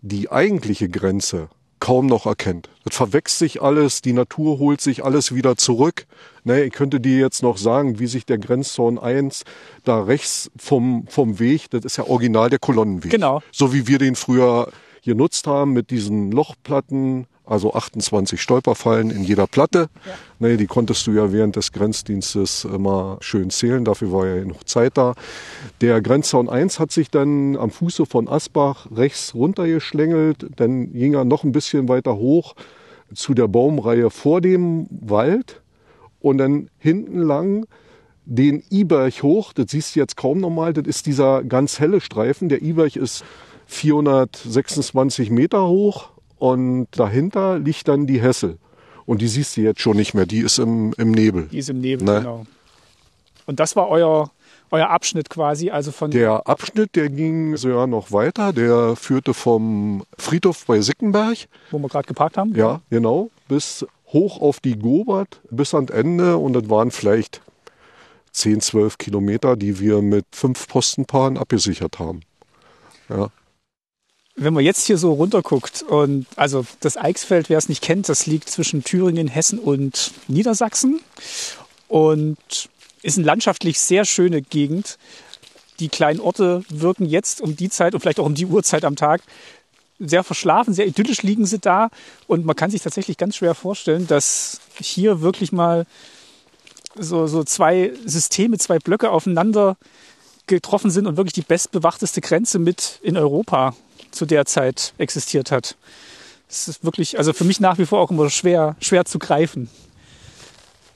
die 0.00 0.30
eigentliche 0.30 0.88
Grenze 0.88 1.48
kaum 1.78 2.06
noch 2.06 2.24
erkennt. 2.24 2.70
Das 2.84 2.96
verwechselt 2.96 3.38
sich 3.38 3.62
alles, 3.62 4.00
die 4.00 4.14
Natur 4.14 4.58
holt 4.58 4.80
sich 4.80 5.04
alles 5.04 5.34
wieder 5.34 5.56
zurück. 5.56 6.06
Ne, 6.44 6.64
ich 6.64 6.72
könnte 6.72 7.00
dir 7.00 7.18
jetzt 7.18 7.42
noch 7.42 7.58
sagen, 7.58 7.98
wie 7.98 8.06
sich 8.06 8.24
der 8.24 8.38
Grenzzaun 8.38 8.98
1 8.98 9.44
da 9.84 10.02
rechts 10.02 10.50
vom, 10.56 11.06
vom 11.08 11.38
Weg, 11.38 11.70
das 11.70 11.84
ist 11.84 11.98
ja 11.98 12.04
original 12.04 12.48
der 12.48 12.58
Kolonnenweg. 12.58 13.10
Genau. 13.10 13.42
So 13.52 13.74
wie 13.74 13.86
wir 13.86 13.98
den 13.98 14.14
früher 14.14 14.68
genutzt 15.04 15.46
haben 15.46 15.72
mit 15.72 15.90
diesen 15.90 16.32
Lochplatten, 16.32 17.26
also 17.46 17.72
28 17.74 18.40
Stolperfallen 18.40 19.10
in 19.10 19.22
jeder 19.22 19.46
Platte. 19.46 19.88
Ja. 20.04 20.12
Nee, 20.38 20.56
die 20.56 20.66
konntest 20.66 21.06
du 21.06 21.12
ja 21.12 21.32
während 21.32 21.56
des 21.56 21.72
Grenzdienstes 21.72 22.64
immer 22.64 23.18
schön 23.20 23.50
zählen, 23.50 23.84
dafür 23.84 24.12
war 24.12 24.26
ja 24.26 24.44
noch 24.44 24.64
Zeit 24.64 24.98
da. 24.98 25.14
Der 25.80 26.02
Grenzzaun 26.02 26.48
1 26.48 26.78
hat 26.78 26.92
sich 26.92 27.10
dann 27.10 27.56
am 27.56 27.70
Fuße 27.70 28.06
von 28.06 28.28
Asbach 28.28 28.88
rechts 28.94 29.34
runtergeschlängelt, 29.34 30.46
dann 30.56 30.92
ging 30.92 31.14
er 31.14 31.24
noch 31.24 31.44
ein 31.44 31.52
bisschen 31.52 31.88
weiter 31.88 32.16
hoch 32.16 32.54
zu 33.14 33.34
der 33.34 33.48
Baumreihe 33.48 34.10
vor 34.10 34.40
dem 34.40 34.88
Wald 34.90 35.62
und 36.20 36.38
dann 36.38 36.68
hinten 36.78 37.22
lang 37.22 37.66
den 38.24 38.64
Iberg 38.70 39.22
hoch, 39.22 39.52
das 39.52 39.70
siehst 39.70 39.94
du 39.94 40.00
jetzt 40.00 40.16
kaum 40.16 40.40
nochmal, 40.40 40.72
das 40.72 40.86
ist 40.86 41.06
dieser 41.06 41.44
ganz 41.44 41.78
helle 41.78 42.00
Streifen. 42.00 42.48
Der 42.48 42.60
Iberg 42.60 42.96
ist 42.96 43.24
426 43.66 45.30
Meter 45.30 45.68
hoch 45.68 46.10
und 46.38 46.88
dahinter 46.92 47.58
liegt 47.58 47.88
dann 47.88 48.06
die 48.06 48.20
Hessel. 48.20 48.58
Und 49.06 49.22
die 49.22 49.28
siehst 49.28 49.56
du 49.56 49.60
jetzt 49.60 49.80
schon 49.80 49.96
nicht 49.96 50.14
mehr, 50.14 50.26
die 50.26 50.40
ist 50.40 50.58
im, 50.58 50.92
im 50.98 51.12
Nebel. 51.12 51.44
Die 51.44 51.58
ist 51.58 51.70
im 51.70 51.80
Nebel, 51.80 52.04
ne? 52.04 52.18
genau. 52.20 52.46
Und 53.46 53.60
das 53.60 53.76
war 53.76 53.88
euer, 53.88 54.32
euer 54.72 54.90
Abschnitt 54.90 55.30
quasi, 55.30 55.70
also 55.70 55.92
von. 55.92 56.10
Der 56.10 56.48
Abschnitt, 56.48 56.96
der 56.96 57.08
ging 57.08 57.56
so 57.56 57.68
ja 57.68 57.86
noch 57.86 58.10
weiter, 58.10 58.52
der 58.52 58.96
führte 58.96 59.32
vom 59.32 60.04
Friedhof 60.18 60.66
bei 60.66 60.80
Sickenberg. 60.80 61.46
Wo 61.70 61.78
wir 61.78 61.88
gerade 61.88 62.08
geparkt 62.08 62.36
haben? 62.36 62.54
Ja, 62.56 62.80
genau. 62.90 63.30
Bis 63.48 63.86
hoch 64.08 64.40
auf 64.40 64.58
die 64.58 64.76
Gobert, 64.76 65.40
bis 65.50 65.72
ans 65.72 65.92
Ende. 65.92 66.36
Und 66.36 66.54
das 66.54 66.68
waren 66.68 66.90
vielleicht 66.90 67.40
10, 68.32 68.60
12 68.60 68.98
Kilometer, 68.98 69.56
die 69.56 69.78
wir 69.78 70.02
mit 70.02 70.26
fünf 70.32 70.66
Postenpaaren 70.66 71.38
abgesichert 71.38 72.00
haben. 72.00 72.22
Ja 73.08 73.30
wenn 74.36 74.52
man 74.52 74.62
jetzt 74.62 74.86
hier 74.86 74.98
so 74.98 75.14
runterguckt 75.14 75.82
und 75.82 76.26
also 76.36 76.66
das 76.80 76.98
Eichsfeld, 76.98 77.48
wer 77.48 77.56
es 77.56 77.70
nicht 77.70 77.82
kennt, 77.82 78.08
das 78.08 78.26
liegt 78.26 78.50
zwischen 78.50 78.84
Thüringen, 78.84 79.28
Hessen 79.28 79.58
und 79.58 80.12
Niedersachsen 80.28 81.00
und 81.88 82.36
ist 83.02 83.16
eine 83.16 83.26
landschaftlich 83.26 83.80
sehr 83.80 84.04
schöne 84.04 84.42
Gegend. 84.42 84.98
Die 85.80 85.88
kleinen 85.88 86.20
Orte 86.20 86.64
wirken 86.68 87.06
jetzt 87.06 87.40
um 87.40 87.56
die 87.56 87.70
Zeit 87.70 87.94
und 87.94 88.00
vielleicht 88.00 88.20
auch 88.20 88.26
um 88.26 88.34
die 88.34 88.46
Uhrzeit 88.46 88.84
am 88.84 88.96
Tag 88.96 89.22
sehr 89.98 90.22
verschlafen, 90.22 90.74
sehr 90.74 90.86
idyllisch 90.86 91.22
liegen 91.22 91.46
sie 91.46 91.58
da 91.58 91.88
und 92.26 92.44
man 92.44 92.54
kann 92.54 92.70
sich 92.70 92.82
tatsächlich 92.82 93.16
ganz 93.16 93.36
schwer 93.36 93.54
vorstellen, 93.54 94.06
dass 94.06 94.60
hier 94.78 95.22
wirklich 95.22 95.52
mal 95.52 95.86
so, 96.94 97.26
so 97.26 97.42
zwei 97.44 97.92
Systeme, 98.04 98.58
zwei 98.58 98.78
Blöcke 98.78 99.10
aufeinander 99.10 99.78
getroffen 100.46 100.90
sind 100.90 101.06
und 101.06 101.16
wirklich 101.16 101.32
die 101.32 101.42
bestbewachteste 101.42 102.20
Grenze 102.20 102.58
mit 102.58 103.00
in 103.02 103.16
Europa 103.16 103.74
zu 104.16 104.26
der 104.26 104.46
Zeit 104.46 104.94
existiert 104.98 105.50
hat. 105.50 105.76
Es 106.48 106.68
ist 106.68 106.84
wirklich, 106.84 107.18
also 107.18 107.32
für 107.32 107.44
mich 107.44 107.60
nach 107.60 107.78
wie 107.78 107.86
vor 107.86 108.00
auch 108.00 108.10
immer 108.10 108.30
schwer, 108.30 108.76
schwer 108.80 109.04
zu 109.04 109.18
greifen. 109.18 109.68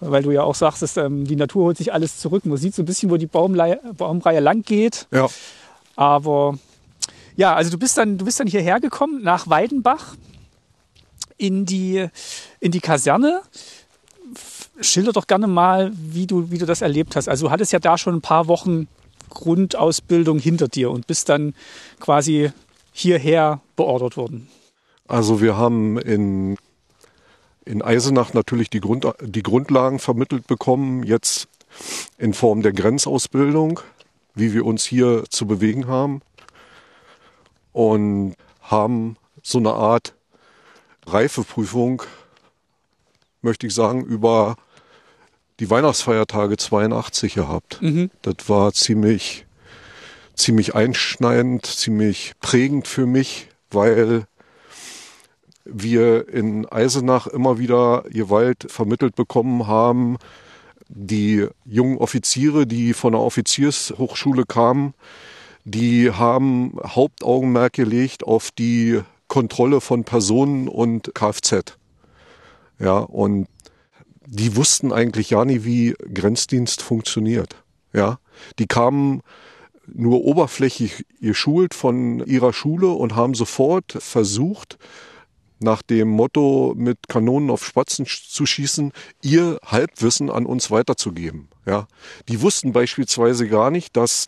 Weil 0.01 0.23
du 0.23 0.31
ja 0.31 0.43
auch 0.43 0.55
sagst, 0.55 0.83
dass, 0.83 0.97
ähm, 0.97 1.27
die 1.27 1.37
Natur 1.37 1.65
holt 1.65 1.77
sich 1.77 1.93
alles 1.93 2.19
zurück. 2.19 2.47
Man 2.47 2.57
sieht 2.57 2.75
so 2.75 2.83
ein 2.83 2.87
bisschen, 2.87 3.11
wo 3.11 3.17
die 3.17 3.27
Baumreihe, 3.27 3.81
Baumreihe 3.97 4.41
lang 4.41 4.63
geht. 4.63 5.07
Ja. 5.11 5.29
Aber 5.95 6.59
ja, 7.37 7.55
also 7.55 7.71
du 7.71 7.79
bist 7.79 7.99
dann, 7.99 8.17
du 8.17 8.25
bist 8.25 8.41
dann 8.41 8.47
hierher 8.47 8.81
gekommen 8.81 9.23
nach 9.23 9.49
Weidenbach 9.49 10.17
in 11.37 11.67
die, 11.67 12.07
in 12.61 12.73
die 12.73 12.81
Kaserne. 12.81 13.43
Schilder 14.81 15.13
doch 15.13 15.27
gerne 15.27 15.47
mal, 15.47 15.93
wie 15.95 16.27
du, 16.27 16.51
wie 16.51 16.59
du 16.59 16.65
das 16.65 16.81
erlebt 16.81 17.17
hast. 17.17 17.29
Also 17.29 17.47
du 17.47 17.51
hattest 17.51 17.73
ja 17.73 17.79
da 17.79 17.99
schon 17.99 18.15
ein 18.15 18.21
paar 18.23 18.47
Wochen 18.47 18.89
Grundausbildung 19.31 20.39
hinter 20.39 20.69
dir 20.69 20.91
und 20.91 21.07
bist 21.07 21.29
dann 21.29 21.55
quasi 21.99 22.53
hierher 23.01 23.61
beordert 23.77 24.17
wurden? 24.17 24.49
Also 25.09 25.41
wir 25.41 25.57
haben 25.57 25.99
in, 25.99 26.57
in 27.65 27.83
Eisenach 27.83 28.33
natürlich 28.33 28.71
die, 28.71 28.81
Grund, 28.81 29.07
die 29.21 29.43
Grundlagen 29.43 29.99
vermittelt 29.99 30.47
bekommen, 30.47 31.03
jetzt 31.03 31.49
in 32.19 32.35
Form 32.35 32.63
der 32.63 32.73
Grenzausbildung, 32.73 33.81
wie 34.35 34.53
wir 34.53 34.65
uns 34.65 34.85
hier 34.85 35.25
zu 35.29 35.47
bewegen 35.47 35.89
haben. 35.89 36.21
Und 37.73 38.35
haben 38.63 39.17
so 39.43 39.59
eine 39.59 39.73
Art 39.73 40.15
Reifeprüfung, 41.07 42.03
möchte 43.43 43.67
ich 43.67 43.75
sagen, 43.75 44.05
über 44.05 44.57
die 45.61 45.71
Weihnachtsfeiertage 45.71 46.57
82 46.57 47.35
gehabt. 47.35 47.81
Mhm. 47.83 48.11
Das 48.23 48.49
war 48.49 48.73
ziemlich 48.73 49.47
ziemlich 50.35 50.75
einschneidend, 50.75 51.67
ziemlich 51.67 52.35
prägend 52.41 52.89
für 52.89 53.07
mich, 53.07 53.49
weil 53.71 54.27
wir 55.65 56.29
in 56.29 56.67
Eisenach 56.67 57.27
immer 57.27 57.59
wieder 57.59 58.05
Gewalt 58.11 58.67
vermittelt 58.71 59.15
bekommen 59.15 59.67
haben. 59.67 60.17
Die 60.89 61.47
jungen 61.65 61.99
Offiziere, 61.99 62.67
die 62.67 62.95
von 62.95 63.13
der 63.13 63.21
Offiziershochschule 63.21 64.45
kamen, 64.45 64.95
die 65.65 66.11
haben 66.11 66.77
Hauptaugenmerk 66.85 67.75
gelegt 67.75 68.25
auf 68.25 68.51
die 68.51 69.01
Kontrolle 69.29 69.81
von 69.81 70.05
Personen 70.05 70.67
und 70.67 71.15
Kfz. 71.15 71.77
Ja, 72.81 72.99
und 72.99 73.47
die 74.27 74.57
wussten 74.57 74.93
eigentlich 74.93 75.31
ja 75.31 75.45
nie, 75.45 75.65
wie 75.65 75.95
Grenzdienst 76.13 76.83
funktioniert. 76.83 77.57
Ja, 77.93 78.19
die 78.59 78.67
kamen 78.67 79.23
nur 79.95 80.25
oberflächlich 80.25 81.05
geschult 81.21 81.75
von 81.75 82.25
ihrer 82.27 82.53
Schule 82.53 82.89
und 82.89 83.15
haben 83.17 83.35
sofort 83.35 83.97
versucht, 83.99 84.79
nach 85.61 85.83
dem 85.83 86.09
Motto 86.09 86.75
mit 86.77 87.09
Kanonen 87.09 87.51
auf 87.51 87.65
Spatzen 87.65 88.07
zu 88.07 88.47
schießen, 88.47 88.93
ihr 89.23 89.59
Halbwissen 89.65 90.31
an 90.31 90.47
uns 90.47 90.71
weiterzugeben. 90.71 91.49
Ja, 91.67 91.87
die 92.29 92.41
wussten 92.41 92.73
beispielsweise 92.73 93.47
gar 93.47 93.71
nicht, 93.71 93.97
dass 93.97 94.27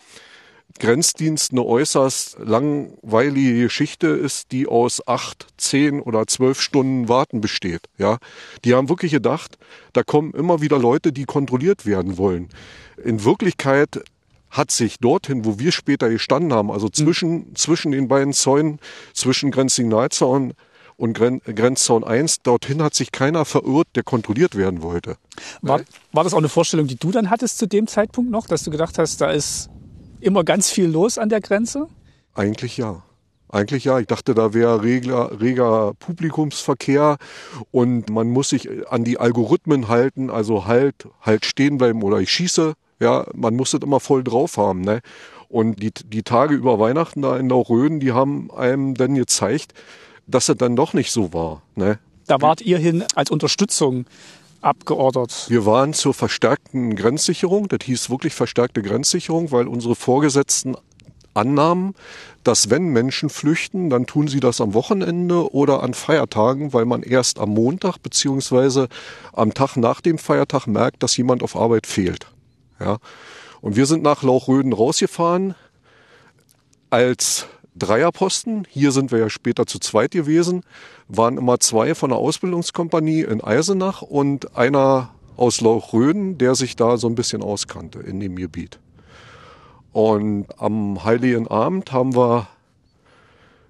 Grenzdienst 0.78 1.52
eine 1.52 1.64
äußerst 1.64 2.38
langweilige 2.38 3.62
Geschichte 3.62 4.09
ist, 4.09 4.52
die 4.52 4.66
aus 4.66 5.07
acht, 5.07 5.47
zehn 5.57 6.00
oder 6.00 6.26
zwölf 6.26 6.61
Stunden 6.61 7.09
Warten 7.09 7.40
besteht. 7.40 7.88
Ja, 7.99 8.19
die 8.64 8.75
haben 8.75 8.88
wirklich 8.88 9.12
gedacht, 9.12 9.59
da 9.92 10.02
kommen 10.02 10.33
immer 10.33 10.61
wieder 10.61 10.78
Leute, 10.78 11.12
die 11.12 11.25
kontrolliert 11.25 11.87
werden 11.87 12.16
wollen. 12.19 12.49
In 13.02 13.25
Wirklichkeit 13.25 14.02
hat 14.53 14.71
sich 14.71 14.99
dorthin, 14.99 15.45
wo 15.45 15.59
wir 15.59 15.73
später 15.73 16.09
gestanden 16.11 16.53
haben, 16.53 16.71
also 16.71 16.89
zwischen, 16.89 17.33
mhm. 17.33 17.57
zwischen 17.57 17.91
den 17.91 18.07
beiden 18.07 18.33
Zäunen, 18.35 18.79
zwischen 19.15 19.51
Grenzsignalzaun 19.51 20.53
und 20.97 21.15
Gren 21.15 21.41
Grenzzaun 21.41 22.05
1, 22.05 22.43
dorthin 22.43 22.83
hat 22.83 22.95
sich 22.95 23.11
keiner 23.11 23.45
verirrt, 23.47 23.89
der 23.97 24.03
kontrolliert 24.03 24.55
werden 24.55 24.83
wollte. 24.83 25.17
War, 25.63 25.81
war 26.13 26.23
das 26.23 26.35
auch 26.35 26.39
eine 26.39 26.51
Vorstellung, 26.51 26.87
die 26.87 26.97
du 26.97 27.11
dann 27.11 27.31
hattest 27.31 27.59
zu 27.59 27.67
dem 27.67 27.87
Zeitpunkt 27.87 28.31
noch, 28.31 28.47
dass 28.47 28.63
du 28.63 28.71
gedacht 28.71 28.99
hast, 28.99 29.21
da 29.21 29.33
ist 29.33 29.71
immer 30.21 30.45
ganz 30.45 30.71
viel 30.71 30.87
los 30.87 31.19
an 31.19 31.31
der 31.31 31.41
Grenze? 31.41 31.89
Eigentlich 32.35 32.77
ja. 32.77 33.03
Eigentlich 33.49 33.85
ja. 33.85 33.99
Ich 33.99 34.07
dachte, 34.07 34.35
da 34.35 34.55
wäre 34.55 34.83
reger, 34.83 35.41
reger 35.41 35.93
Publikumsverkehr 35.99 37.17
und 37.71 38.11
man 38.11 38.29
muss 38.29 38.51
sich 38.51 38.69
an 38.91 39.03
die 39.03 39.19
Algorithmen 39.19 39.89
halten, 39.89 40.31
also 40.31 40.67
halt, 40.67 41.09
halt 41.23 41.47
stehen 41.47 41.79
bleiben 41.79 42.03
oder 42.03 42.19
ich 42.19 42.31
schieße. 42.31 42.75
Ja, 43.03 43.27
man 43.35 43.57
muss 43.57 43.73
das 43.73 43.81
immer 43.83 44.01
voll 44.01 44.23
drauf 44.23 44.57
haben. 44.57 44.81
Ne? 44.81 45.01
Und 45.49 45.83
die, 45.83 45.91
die 45.93 46.23
Tage 46.23 46.55
über 46.55 46.79
Weihnachten 46.79 47.21
da 47.21 47.37
in 47.37 47.49
Lauröden, 47.49 48.01
die 48.01 48.13
haben 48.13 48.51
einem 48.53 48.95
dann 48.95 49.15
gezeigt, 49.15 49.75
dass 50.27 50.49
es 50.49 50.57
dann 50.57 50.77
doch 50.77 50.95
nicht 50.95 51.11
so 51.11 51.33
war. 51.33 51.63
Ne? 51.75 51.99
Da 52.27 52.41
wart 52.41 52.61
ihr 52.61 52.79
hin 52.79 53.05
als 53.15 53.31
Unterstützung 53.31 54.07
abgeordert? 54.61 55.47
Wir 55.49 55.67
waren 55.67 55.93
zur 55.93 56.15
verstärkten 56.15 56.95
Grenzsicherung. 56.95 57.69
Das 57.69 57.81
hieß 57.83 58.09
wirklich 58.09 58.35
verstärkte 58.35 58.83
Grenzsicherung, 58.83 59.51
weil 59.51 59.67
unsere 59.67 59.97
Vorgesetzten 59.97 60.77
annahmen, 61.35 61.95
dass 62.45 62.71
wenn 62.71 62.89
Menschen 62.89 63.31
flüchten, 63.31 63.91
dann 63.91 64.07
tun 64.07 64.29
sie 64.29 64.41
das 64.41 64.61
am 64.61 64.75
Wochenende 64.75 65.53
oder 65.53 65.83
an 65.83 65.95
Feiertagen, 65.95 66.73
weil 66.73 66.85
man 66.85 67.03
erst 67.03 67.39
am 67.39 67.51
Montag 67.51 67.99
beziehungsweise 67.99 68.89
am 69.33 69.55
Tag 69.55 69.77
nach 69.77 70.01
dem 70.01 70.19
Feiertag 70.19 70.67
merkt, 70.67 71.03
dass 71.03 71.17
jemand 71.17 71.43
auf 71.43 71.57
Arbeit 71.57 71.87
fehlt. 71.87 72.27
Ja. 72.83 72.99
Und 73.61 73.77
wir 73.77 73.87
sind 73.87 74.03
nach 74.03 74.23
Lauchröden 74.23 74.73
rausgefahren 74.73 75.55
als 76.91 77.47
Dreierposten. 77.77 78.67
Hier 78.69 78.92
sind 78.92 79.12
wir 79.12 79.18
ja 79.18 79.31
später 79.31 79.66
zu 79.66 79.79
zweit 79.79 80.11
gewesen. 80.11 80.62
Waren 81.09 81.38
immer 81.38 81.61
zwei 81.61 81.95
von 81.95 82.11
der 82.11 82.18
Ausbildungskompanie 82.18 83.23
in 83.23 83.40
Eisenach 83.40 84.03
und 84.03 84.57
einer 84.57 85.11
aus 85.37 85.61
Lauchröden, 85.61 86.38
der 86.38 86.55
sich 86.55 86.77
da 86.77 86.97
so 86.97 87.09
ein 87.09 87.14
bisschen 87.14 87.42
auskannte 87.42 88.01
in 88.01 88.21
dem 88.21 88.37
Gebiet. 88.37 88.79
Und 89.92 90.47
am 90.59 91.05
Heiligen 91.05 91.49
Abend 91.49 91.92
haben 91.92 92.16
wir, 92.16 92.49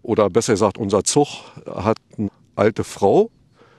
oder 0.02 0.30
besser 0.30 0.54
gesagt, 0.54 0.78
unser 0.78 1.04
Zug 1.04 1.28
hat 1.66 1.98
eine 2.16 2.30
alte 2.56 2.84
Frau 2.84 3.30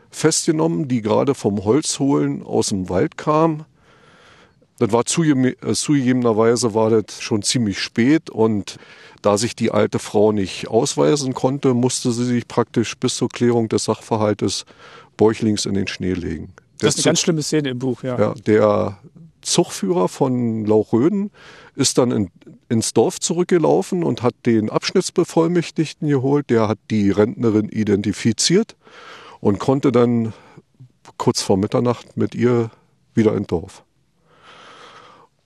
festgenommen, 0.10 0.88
die 0.88 1.02
gerade 1.02 1.36
vom 1.36 1.64
Holzholen 1.64 2.44
aus 2.44 2.70
dem 2.70 2.90
Wald 2.90 3.18
kam. 3.18 3.66
Das 4.84 4.92
war 4.92 5.06
äh, 5.06 5.74
zugegebenerweise 5.74 6.74
war 6.74 6.90
das 6.90 7.22
schon 7.22 7.42
ziemlich 7.42 7.80
spät 7.80 8.30
und 8.30 8.78
da 9.22 9.38
sich 9.38 9.56
die 9.56 9.72
alte 9.72 9.98
Frau 9.98 10.34
nicht 10.34 10.68
ausweisen 10.68 11.34
konnte, 11.34 11.74
musste 11.74 12.12
sie 12.12 12.26
sich 12.26 12.50
praktisch 12.50 12.98
bis 12.98 13.16
zur 13.16 13.30
Klärung 13.30 13.70
des 13.70 13.86
Sachverhaltes 13.86 14.66
bäuchlings 15.16 15.66
in 15.66 15.76
den 15.76 15.88
Schnee 15.88 16.12
legen. 16.12 16.52
Das 16.80 16.96
ist 16.96 17.00
eine 17.00 17.12
ganz 17.12 17.22
schlimme 17.22 17.44
Szene 17.44 17.70
im 17.70 17.80
Buch, 17.80 18.04
ja. 18.04 18.20
ja 18.20 18.34
der 18.46 19.00
Zugführer 19.40 20.10
von 20.10 20.66
Lauchröden 20.66 21.32
ist 21.76 21.98
dann 21.98 22.12
in, 22.12 22.30
ins 22.68 22.92
Dorf 22.92 23.22
zurückgelaufen 23.22 24.04
und 24.04 24.22
hat 24.22 24.36
den 24.46 24.70
Abschnittsbevollmächtigten 24.70 26.10
geholt. 26.10 26.50
Der 26.50 26.68
hat 26.68 26.80
die 26.92 27.10
Rentnerin 27.10 27.70
identifiziert 27.70 28.76
und 29.40 29.60
konnte 29.60 29.94
dann 29.94 30.34
kurz 31.16 31.42
vor 31.42 31.56
Mitternacht 31.56 32.18
mit 32.18 32.36
ihr 32.36 32.70
wieder 33.14 33.34
ins 33.34 33.48
Dorf. 33.48 33.86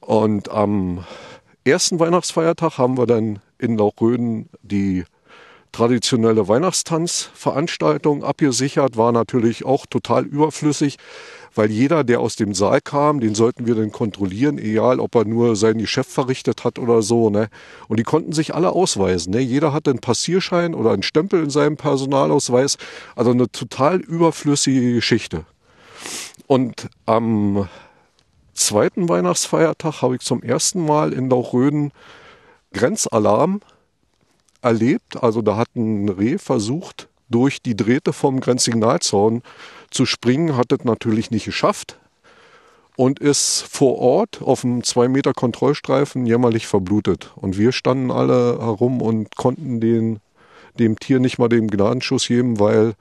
Und 0.07 0.49
am 0.49 1.03
ersten 1.65 1.99
Weihnachtsfeiertag 1.99 2.77
haben 2.77 2.97
wir 2.97 3.07
dann 3.07 3.39
in 3.59 3.77
Lauchröden 3.77 4.47
die 4.61 5.03
traditionelle 5.73 6.47
Weihnachtstanzveranstaltung 6.47 8.23
abgesichert, 8.23 8.95
war 8.95 9.11
natürlich 9.11 9.65
auch 9.65 9.85
total 9.85 10.25
überflüssig, 10.25 10.95
weil 11.55 11.69
jeder, 11.71 12.05
der 12.05 12.21
aus 12.21 12.37
dem 12.37 12.53
Saal 12.53 12.79
kam, 12.79 13.19
den 13.19 13.35
sollten 13.35 13.67
wir 13.67 13.75
dann 13.75 13.91
kontrollieren, 13.91 14.59
egal 14.59 15.01
ob 15.01 15.13
er 15.13 15.25
nur 15.25 15.57
sein 15.57 15.77
Geschäft 15.77 16.09
verrichtet 16.09 16.63
hat 16.63 16.79
oder 16.79 17.01
so. 17.01 17.29
Ne? 17.29 17.49
Und 17.89 17.99
die 17.99 18.03
konnten 18.03 18.31
sich 18.31 18.55
alle 18.55 18.71
ausweisen. 18.71 19.33
Ne? 19.33 19.41
Jeder 19.41 19.73
hatte 19.73 19.89
einen 19.89 19.99
Passierschein 19.99 20.73
oder 20.73 20.91
einen 20.91 21.03
Stempel 21.03 21.43
in 21.43 21.49
seinem 21.49 21.75
Personalausweis. 21.75 22.77
Also 23.17 23.31
eine 23.31 23.51
total 23.51 23.99
überflüssige 23.99 24.93
Geschichte. 24.93 25.43
Und 26.47 26.87
am 27.05 27.67
zweiten 28.57 29.07
Weihnachtsfeiertag 29.07 30.01
habe 30.01 30.15
ich 30.15 30.21
zum 30.21 30.43
ersten 30.43 30.85
Mal 30.85 31.13
in 31.13 31.29
Lauchröden 31.29 31.91
Grenzalarm 32.73 33.61
erlebt. 34.61 35.23
Also 35.23 35.41
da 35.41 35.57
hat 35.57 35.75
ein 35.75 36.09
Reh 36.09 36.37
versucht, 36.37 37.07
durch 37.29 37.61
die 37.61 37.75
Drähte 37.75 38.13
vom 38.13 38.39
Grenzsignalzaun 38.39 39.41
zu 39.89 40.05
springen, 40.05 40.57
hat 40.57 40.71
es 40.71 40.83
natürlich 40.83 41.31
nicht 41.31 41.45
geschafft 41.45 41.97
und 42.95 43.19
ist 43.19 43.61
vor 43.69 43.99
Ort 43.99 44.41
auf 44.41 44.63
einem 44.63 44.83
zwei 44.83 45.07
Meter 45.07 45.33
Kontrollstreifen 45.33 46.25
jämmerlich 46.25 46.67
verblutet. 46.67 47.31
Und 47.35 47.57
wir 47.57 47.71
standen 47.71 48.11
alle 48.11 48.59
herum 48.59 49.01
und 49.01 49.35
konnten 49.35 49.79
den, 49.79 50.19
dem 50.79 50.99
Tier 50.99 51.19
nicht 51.19 51.37
mal 51.37 51.49
den 51.49 51.67
Gnadenschuss 51.67 52.27
geben, 52.27 52.59
weil 52.59 52.95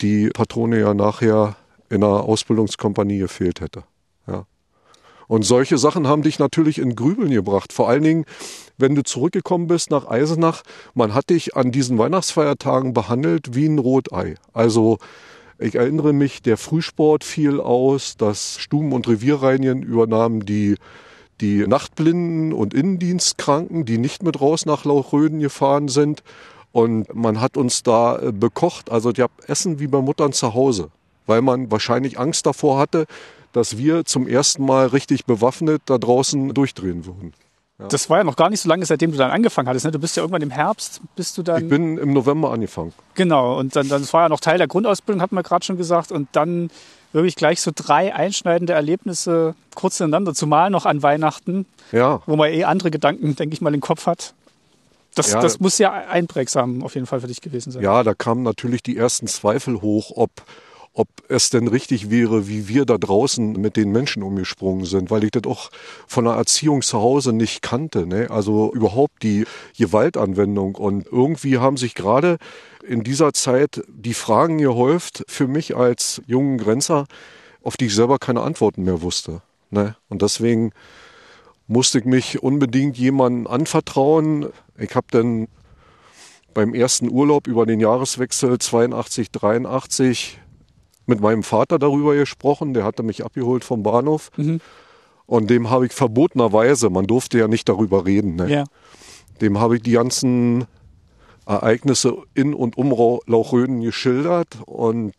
die 0.00 0.28
Patrone 0.28 0.78
ja 0.78 0.94
nachher 0.94 1.56
in 1.88 2.04
einer 2.04 2.22
Ausbildungskompanie 2.22 3.18
gefehlt 3.18 3.60
hätte. 3.60 3.82
Und 5.30 5.44
solche 5.44 5.78
Sachen 5.78 6.08
haben 6.08 6.22
dich 6.22 6.40
natürlich 6.40 6.80
in 6.80 6.96
Grübeln 6.96 7.30
gebracht. 7.30 7.72
Vor 7.72 7.88
allen 7.88 8.02
Dingen, 8.02 8.24
wenn 8.78 8.96
du 8.96 9.04
zurückgekommen 9.04 9.68
bist 9.68 9.92
nach 9.92 10.08
Eisenach, 10.08 10.62
man 10.94 11.14
hat 11.14 11.30
dich 11.30 11.54
an 11.54 11.70
diesen 11.70 11.98
Weihnachtsfeiertagen 11.98 12.94
behandelt 12.94 13.54
wie 13.54 13.66
ein 13.66 13.78
Rotei. 13.78 14.34
Also 14.52 14.98
ich 15.56 15.76
erinnere 15.76 16.12
mich, 16.12 16.42
der 16.42 16.56
Frühsport 16.56 17.22
fiel 17.22 17.60
aus, 17.60 18.16
das 18.16 18.58
Stuben- 18.58 18.92
und 18.92 19.06
Revierreinigen 19.06 19.84
übernahmen 19.84 20.44
die, 20.44 20.74
die 21.40 21.64
Nachtblinden 21.64 22.52
und 22.52 22.74
Innendienstkranken, 22.74 23.84
die 23.84 23.98
nicht 23.98 24.24
mit 24.24 24.40
raus 24.40 24.66
nach 24.66 24.84
Lauchröden 24.84 25.38
gefahren 25.38 25.86
sind. 25.86 26.24
Und 26.72 27.14
man 27.14 27.40
hat 27.40 27.56
uns 27.56 27.84
da 27.84 28.18
äh, 28.18 28.32
bekocht, 28.32 28.90
also 28.90 29.12
ich 29.12 29.20
habe 29.20 29.32
Essen 29.46 29.78
wie 29.78 29.86
bei 29.86 30.00
Muttern 30.00 30.32
zu 30.32 30.54
Hause, 30.54 30.88
weil 31.26 31.40
man 31.40 31.70
wahrscheinlich 31.70 32.18
Angst 32.18 32.46
davor 32.46 32.80
hatte, 32.80 33.06
dass 33.52 33.76
wir 33.76 34.04
zum 34.04 34.28
ersten 34.28 34.64
Mal 34.64 34.86
richtig 34.86 35.24
bewaffnet 35.26 35.82
da 35.86 35.98
draußen 35.98 36.54
durchdrehen 36.54 37.06
würden. 37.06 37.32
Ja. 37.78 37.88
Das 37.88 38.10
war 38.10 38.18
ja 38.18 38.24
noch 38.24 38.36
gar 38.36 38.50
nicht 38.50 38.60
so 38.60 38.68
lange, 38.68 38.84
seitdem 38.84 39.10
du 39.12 39.18
dann 39.18 39.30
angefangen 39.30 39.68
hattest. 39.68 39.86
Ne? 39.86 39.90
Du 39.90 39.98
bist 39.98 40.16
ja 40.16 40.22
irgendwann 40.22 40.42
im 40.42 40.50
Herbst, 40.50 41.00
bist 41.16 41.38
du 41.38 41.42
dann. 41.42 41.62
Ich 41.62 41.68
bin 41.68 41.96
im 41.96 42.12
November 42.12 42.52
angefangen. 42.52 42.92
Genau, 43.14 43.58
und 43.58 43.74
dann, 43.74 43.88
dann 43.88 44.06
war 44.12 44.22
ja 44.22 44.28
noch 44.28 44.40
Teil 44.40 44.58
der 44.58 44.66
Grundausbildung, 44.66 45.22
hat 45.22 45.32
man 45.32 45.42
gerade 45.42 45.64
schon 45.64 45.78
gesagt. 45.78 46.12
Und 46.12 46.28
dann 46.32 46.70
wirklich 47.12 47.36
gleich 47.36 47.60
so 47.60 47.72
drei 47.74 48.14
einschneidende 48.14 48.74
Erlebnisse 48.74 49.54
kurz 49.74 49.98
ineinander, 49.98 50.34
zumal 50.34 50.70
noch 50.70 50.84
an 50.84 51.02
Weihnachten, 51.02 51.66
ja. 51.90 52.20
wo 52.26 52.36
man 52.36 52.52
eh 52.52 52.64
andere 52.64 52.90
Gedanken, 52.90 53.34
denke 53.34 53.54
ich 53.54 53.60
mal, 53.60 53.74
im 53.74 53.80
Kopf 53.80 54.06
hat. 54.06 54.34
Das, 55.14 55.32
ja, 55.32 55.40
das 55.40 55.58
muss 55.58 55.78
ja 55.78 55.92
einprägsam 55.92 56.84
auf 56.84 56.94
jeden 56.94 57.06
Fall 57.06 57.20
für 57.20 57.26
dich 57.26 57.40
gewesen 57.40 57.72
sein. 57.72 57.82
Ja, 57.82 58.04
da 58.04 58.14
kamen 58.14 58.42
natürlich 58.42 58.82
die 58.82 58.96
ersten 58.96 59.26
Zweifel 59.26 59.80
hoch, 59.80 60.12
ob 60.14 60.30
ob 60.92 61.08
es 61.28 61.50
denn 61.50 61.68
richtig 61.68 62.10
wäre, 62.10 62.48
wie 62.48 62.68
wir 62.68 62.84
da 62.84 62.98
draußen 62.98 63.52
mit 63.52 63.76
den 63.76 63.92
Menschen 63.92 64.22
umgesprungen 64.22 64.84
sind, 64.84 65.10
weil 65.10 65.24
ich 65.24 65.30
das 65.30 65.44
auch 65.44 65.70
von 66.06 66.24
der 66.24 66.34
Erziehung 66.34 66.82
zu 66.82 67.00
Hause 67.00 67.32
nicht 67.32 67.62
kannte. 67.62 68.06
Ne? 68.06 68.28
Also 68.30 68.72
überhaupt 68.72 69.22
die 69.22 69.44
Gewaltanwendung. 69.78 70.74
Und 70.74 71.06
irgendwie 71.06 71.58
haben 71.58 71.76
sich 71.76 71.94
gerade 71.94 72.38
in 72.86 73.04
dieser 73.04 73.32
Zeit 73.32 73.82
die 73.88 74.14
Fragen 74.14 74.58
gehäuft 74.58 75.22
für 75.28 75.46
mich 75.46 75.76
als 75.76 76.22
jungen 76.26 76.58
Grenzer, 76.58 77.06
auf 77.62 77.76
die 77.76 77.86
ich 77.86 77.94
selber 77.94 78.18
keine 78.18 78.40
Antworten 78.40 78.82
mehr 78.82 79.00
wusste. 79.00 79.42
Ne? 79.70 79.94
Und 80.08 80.22
deswegen 80.22 80.72
musste 81.68 82.00
ich 82.00 82.04
mich 82.04 82.42
unbedingt 82.42 82.98
jemandem 82.98 83.46
anvertrauen. 83.46 84.48
Ich 84.76 84.96
habe 84.96 85.06
dann 85.12 85.46
beim 86.52 86.74
ersten 86.74 87.08
Urlaub 87.08 87.46
über 87.46 87.64
den 87.64 87.78
Jahreswechsel 87.78 88.58
82, 88.58 89.30
83 89.30 90.40
mit 91.10 91.20
meinem 91.20 91.42
Vater 91.42 91.78
darüber 91.78 92.14
gesprochen. 92.14 92.72
Der 92.72 92.84
hatte 92.84 93.02
mich 93.02 93.22
abgeholt 93.22 93.64
vom 93.64 93.82
Bahnhof. 93.82 94.30
Mhm. 94.38 94.60
Und 95.26 95.50
dem 95.50 95.68
habe 95.68 95.86
ich 95.86 95.92
verbotenerweise, 95.92 96.88
man 96.88 97.06
durfte 97.06 97.38
ja 97.38 97.46
nicht 97.46 97.68
darüber 97.68 98.04
reden, 98.04 98.34
ne? 98.36 98.50
ja. 98.50 98.64
dem 99.40 99.60
habe 99.60 99.76
ich 99.76 99.82
die 99.82 99.92
ganzen 99.92 100.64
Ereignisse 101.46 102.16
in 102.34 102.52
und 102.52 102.76
um 102.76 102.90
Lauchröden 103.26 103.80
geschildert. 103.82 104.58
Und 104.66 105.12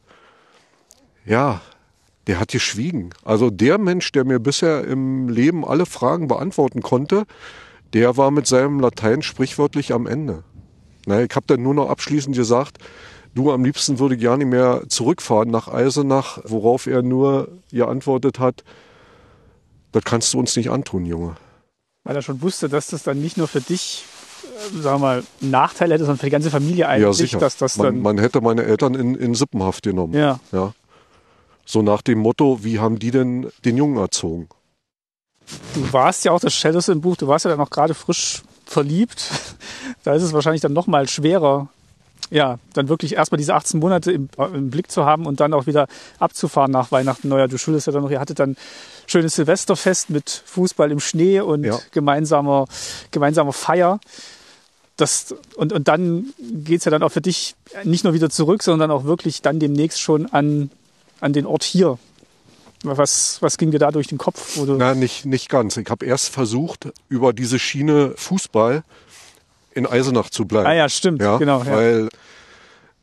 ja, 1.24 1.62
der 2.28 2.40
hat 2.40 2.50
geschwiegen. 2.50 3.12
Also 3.24 3.50
der 3.50 3.78
Mensch, 3.78 4.12
der 4.12 4.26
mir 4.26 4.40
bisher 4.40 4.84
im 4.84 5.30
Leben 5.30 5.64
alle 5.64 5.86
Fragen 5.86 6.28
beantworten 6.28 6.82
konnte, 6.82 7.24
der 7.94 8.18
war 8.18 8.32
mit 8.32 8.48
seinem 8.48 8.80
Latein 8.80 9.22
sprichwörtlich 9.22 9.94
am 9.94 10.08
Ende. 10.08 10.44
Na, 11.06 11.22
ich 11.22 11.36
habe 11.36 11.48
dann 11.48 11.64
nur 11.64 11.74
noch 11.74 11.90
abschließend 11.90 12.36
gesagt, 12.36 12.78
du 13.36 13.52
am 13.52 13.64
liebsten 13.64 14.00
würde 14.00 14.16
ich 14.16 14.22
gar 14.22 14.38
nicht 14.38 14.48
mehr 14.48 14.84
zurückfahren 14.88 15.50
nach 15.50 15.68
Eisenach, 15.68 16.40
worauf 16.44 16.88
er 16.88 17.02
nur 17.02 17.50
geantwortet 17.72 18.40
hat, 18.40 18.64
das 19.92 20.04
kannst 20.04 20.34
du 20.34 20.40
uns 20.40 20.56
nicht 20.56 20.70
antun, 20.70 21.06
Junge. 21.06 21.36
Weil 22.04 22.16
er 22.16 22.22
schon 22.22 22.42
wusste, 22.42 22.70
dass 22.70 22.88
das 22.88 23.04
dann 23.04 23.22
nicht 23.22 23.38
nur 23.38 23.48
für 23.48 23.62
dich, 23.62 24.06
äh, 24.44 24.82
sagen 24.82 25.02
wir 25.02 25.08
mal, 25.08 25.24
einen 25.42 25.52
Nachteil 25.52 25.92
hätte, 25.92 26.06
sondern 26.06 26.18
für 26.18 26.26
die 26.26 26.32
ganze 26.32 26.50
Familie 26.50 26.88
eigentlich. 26.88 27.04
Ja, 27.04 27.14
sicher. 27.14 27.40
Dass 27.40 27.58
das 27.58 27.78
man, 27.78 28.02
man 28.02 28.18
hätte 28.18 28.42
meine 28.42 28.64
Eltern 28.64 28.96
in, 28.96 29.16
in 29.16 29.36
Sippenhaft 29.36 29.84
genommen. 29.84 30.14
Ja. 30.14 30.40
ja. 30.52 30.74
So 31.66 31.82
nach 31.82 32.02
dem 32.02 32.20
Motto, 32.20 32.64
wie 32.64 32.80
haben 32.80 33.00
die 33.00 33.12
denn 33.12 33.52
den 33.66 33.78
Jungen 33.78 33.98
erzogen? 33.98 34.50
Du 35.74 35.94
warst 35.94 36.26
ja 36.26 36.32
auch, 36.32 36.40
das 36.40 36.54
Shadows 36.54 36.88
im 36.88 37.02
Buch, 37.02 37.18
du 37.18 37.28
warst 37.28 37.46
ja 37.46 37.50
dann 37.50 37.60
noch 37.60 37.70
gerade 37.70 37.94
frisch 37.94 38.44
verliebt. 38.66 39.30
Da 40.04 40.16
ist 40.16 40.24
es 40.24 40.34
wahrscheinlich 40.34 40.62
dann 40.62 40.74
noch 40.74 40.88
mal 40.88 41.08
schwerer, 41.08 41.70
ja, 42.30 42.60
dann 42.74 42.88
wirklich 42.88 43.16
erstmal 43.16 43.38
diese 43.38 43.54
18 43.54 43.80
Monate 43.80 44.12
im, 44.12 44.30
im, 44.54 44.70
Blick 44.70 44.90
zu 44.92 45.06
haben 45.06 45.26
und 45.26 45.40
dann 45.40 45.54
auch 45.54 45.68
wieder 45.68 45.88
abzufahren 46.20 46.72
nach 46.72 46.92
Weihnachten. 46.92 47.28
Neujahr. 47.28 47.48
Du 47.48 47.58
schuldest 47.58 47.88
ja 47.88 47.94
dann 47.94 48.04
noch, 48.04 48.12
ihr 48.12 48.20
hattet 48.20 48.40
dann 48.40 48.56
schönes 49.08 49.36
Silvesterfest 49.36 50.10
mit 50.10 50.44
Fußball 50.46 50.92
im 50.92 51.00
Schnee 51.00 51.42
und 51.42 51.66
ja. 51.66 51.78
gemeinsamer, 51.92 52.68
gemeinsamer 53.12 53.52
Feier. 53.52 54.00
Das, 54.96 55.36
und, 55.56 55.74
und 55.74 55.88
dann 55.88 56.34
geht's 56.40 56.86
ja 56.86 56.92
dann 56.92 57.04
auch 57.04 57.12
für 57.12 57.22
dich 57.22 57.56
nicht 57.84 58.04
nur 58.04 58.14
wieder 58.14 58.30
zurück, 58.30 58.64
sondern 58.64 58.92
auch 58.92 59.04
wirklich 59.04 59.42
dann 59.42 59.60
demnächst 59.60 60.00
schon 60.00 60.28
an 60.28 60.70
an 61.22 61.34
den 61.34 61.46
Ort 61.46 61.64
hier? 61.64 61.98
Was, 62.84 63.42
was 63.42 63.58
ging 63.60 63.70
dir 63.70 63.80
da 63.80 63.92
durch 63.92 64.08
den 64.08 64.18
Kopf? 64.18 64.58
Oder? 64.58 64.76
Na, 64.76 64.96
nicht, 64.96 65.26
nicht 65.26 65.50
ganz. 65.50 65.78
Ich 65.78 65.90
habe 65.90 66.06
erst 66.06 66.30
versucht, 66.30 66.90
über 67.10 67.32
diese 67.32 67.60
Schiene 67.60 68.14
Fußball 68.16 68.84
in 69.74 69.86
Eisenach 69.86 70.30
zu 70.30 70.46
bleiben. 70.46 70.68
Ah 70.68 70.74
ja, 70.74 70.90
stimmt, 70.90 71.22
ja, 71.22 71.38
genau. 71.38 71.64
Ja. 71.64 71.72
Weil 71.72 72.10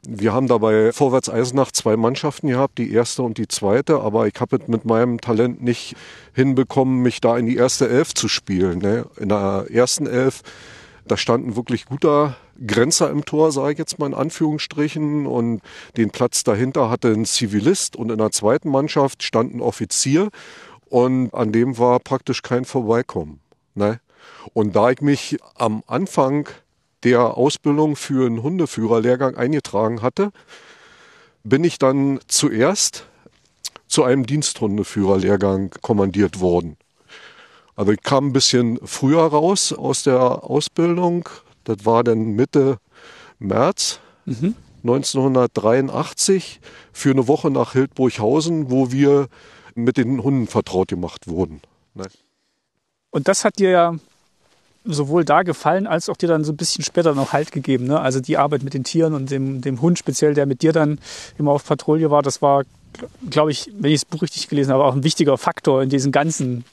wir 0.07 0.33
haben 0.33 0.47
dabei 0.47 0.93
Vorwärts 0.93 1.29
Eisenach 1.29 1.73
zwei 1.73 1.97
Mannschaften 1.97 2.49
gehabt, 2.49 2.79
die 2.79 2.93
erste 2.93 3.23
und 3.23 3.37
die 3.37 3.49
zweite, 3.49 4.01
aber 4.01 4.27
ich 4.27 4.35
habe 4.41 4.59
mit 4.67 4.85
meinem 4.85 5.21
Talent 5.21 5.63
nicht 5.63 5.97
hinbekommen, 6.35 7.03
mich 7.03 7.21
da 7.21 7.37
in 7.37 7.47
die 7.47 7.57
erste 7.57 7.89
Elf 7.89 8.15
zu 8.15 8.29
spielen. 8.29 8.79
Ne? 8.79 9.07
In 9.19 9.29
der 9.29 9.67
ersten 9.71 10.07
Elf, 10.07 10.43
da 11.07 11.17
standen 11.17 11.57
wirklich 11.57 11.87
guter 11.87 12.37
Grenzer 12.65 13.11
im 13.11 13.25
Tor, 13.25 13.53
sage 13.53 13.73
ich 13.73 13.79
jetzt 13.79 13.99
mal 13.99 14.07
in 14.07 14.15
Anführungsstrichen. 14.15 15.27
Und 15.27 15.63
den 15.97 16.11
Platz 16.11 16.45
dahinter 16.45 16.91
hatte 16.91 17.09
ein 17.09 17.25
Zivilist 17.25 17.97
und 17.97 18.11
in 18.11 18.19
der 18.19 18.31
zweiten 18.31 18.71
Mannschaft 18.71 19.23
stand 19.23 19.55
ein 19.55 19.61
Offizier 19.61 20.29
und 20.87 21.35
an 21.35 21.53
dem 21.53 21.79
war 21.79 21.99
praktisch 21.99 22.43
kein 22.43 22.65
Vorbeikommen. 22.65 23.41
Ne? 23.75 24.01
Und 24.53 24.77
da 24.77 24.91
ich 24.91 25.01
mich 25.01 25.39
am 25.55 25.83
Anfang 25.87 26.49
der 27.05 27.37
Ausbildung 27.37 27.97
für 27.97 28.27
einen 28.27 28.43
Hundeführerlehrgang 28.43 29.37
eingetragen 29.37 30.03
hatte, 30.03 30.31
bin 31.45 31.65
ich 31.65 31.79
dann 31.79 32.21
zuerst 32.27 33.07
zu 33.87 34.05
einem 34.05 34.27
Diensthundeführerlehrgang 34.27 35.71
kommandiert 35.81 36.41
worden. 36.41 36.77
Also 37.77 37.93
ich 37.93 38.03
kam 38.03 38.29
ein 38.29 38.33
bisschen 38.33 38.79
früher 38.85 39.23
raus 39.23 39.73
aus 39.73 40.03
der 40.03 40.21
Ausbildung, 40.45 41.29
das 41.65 41.87
war 41.87 42.03
dann 42.03 42.33
Mitte 42.33 42.79
März 43.39 44.01
mhm. 44.25 44.57
1983 44.83 46.61
für 46.93 47.11
eine 47.11 47.29
Woche 47.29 47.51
nach 47.51 47.73
Hildburghausen, 47.73 48.71
wo 48.71 48.91
wir 48.91 49.29
mit 49.75 49.97
den 49.97 50.23
Hunden 50.23 50.47
vertraut 50.47 50.89
gemacht 50.89 51.29
wurden. 51.29 51.61
Ne? 51.95 52.07
Und 53.11 53.29
das 53.29 53.45
hat 53.45 53.59
dir 53.59 53.71
ja 53.71 53.95
sowohl 54.89 55.25
da 55.25 55.43
gefallen, 55.43 55.87
als 55.87 56.09
auch 56.09 56.17
dir 56.17 56.29
dann 56.29 56.45
so 56.45 56.53
ein 56.53 56.57
bisschen 56.57 56.85
später 56.85 57.15
noch 57.15 57.33
Halt 57.33 57.53
gegeben. 57.53 57.87
Ne? 57.87 58.01
Also 58.01 58.21
die 58.21 58.37
Arbeit 58.37 58.63
mit 58.63 58.75
den 58.75 58.85
Tieren 58.85 59.15
und 59.15 59.31
dem, 59.31 59.61
dem 59.61 59.81
Hund 59.81 59.99
speziell, 59.99 60.35
der 60.35 60.47
mit 60.47 60.63
dir 60.63 60.73
dann 60.73 60.99
immer 61.39 61.53
auf 61.53 61.65
Patrouille 61.65 62.11
war, 62.11 62.23
das 62.23 62.43
war, 62.43 62.65
glaube 63.31 63.51
ich, 63.51 63.71
wenn 63.79 63.93
ich 63.93 64.01
das 64.01 64.05
Buch 64.05 64.23
richtig 64.23 64.49
gelesen 64.49 64.73
habe, 64.73 64.85
auch 64.85 64.95
ein 64.95 65.05
wichtiger 65.05 65.37
Faktor 65.39 65.83
in 65.83 65.91
diesen 65.91 66.13
ganzen 66.13 66.65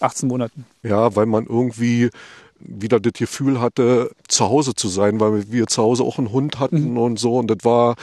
18 0.00 0.28
Monaten. 0.28 0.66
Ja, 0.82 1.14
weil 1.14 1.26
man 1.26 1.46
irgendwie 1.46 2.10
wieder 2.58 3.00
das 3.00 3.12
Gefühl 3.14 3.60
hatte, 3.60 4.10
zu 4.28 4.48
Hause 4.48 4.74
zu 4.74 4.88
sein, 4.88 5.20
weil 5.20 5.50
wir 5.50 5.66
zu 5.66 5.82
Hause 5.82 6.04
auch 6.04 6.18
einen 6.18 6.32
Hund 6.32 6.58
hatten 6.58 6.92
mhm. 6.92 6.98
und 6.98 7.18
so. 7.18 7.38
Und 7.38 7.48
das 7.48 7.58
war 7.62 7.96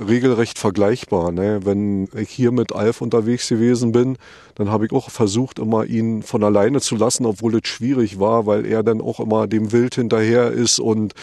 regelrecht 0.00 0.58
vergleichbar. 0.58 1.32
Ne? 1.32 1.60
Wenn 1.64 2.08
ich 2.14 2.30
hier 2.30 2.52
mit 2.52 2.72
Alf 2.72 3.00
unterwegs 3.00 3.48
gewesen 3.48 3.92
bin, 3.92 4.16
dann 4.54 4.70
habe 4.70 4.86
ich 4.86 4.92
auch 4.92 5.10
versucht, 5.10 5.58
immer 5.58 5.84
ihn 5.84 6.22
von 6.22 6.42
alleine 6.42 6.80
zu 6.80 6.96
lassen, 6.96 7.26
obwohl 7.26 7.56
es 7.56 7.68
schwierig 7.68 8.18
war, 8.18 8.46
weil 8.46 8.66
er 8.66 8.82
dann 8.82 9.00
auch 9.00 9.20
immer 9.20 9.46
dem 9.46 9.72
Wild 9.72 9.94
hinterher 9.94 10.50
ist 10.50 10.78
und 10.78 11.14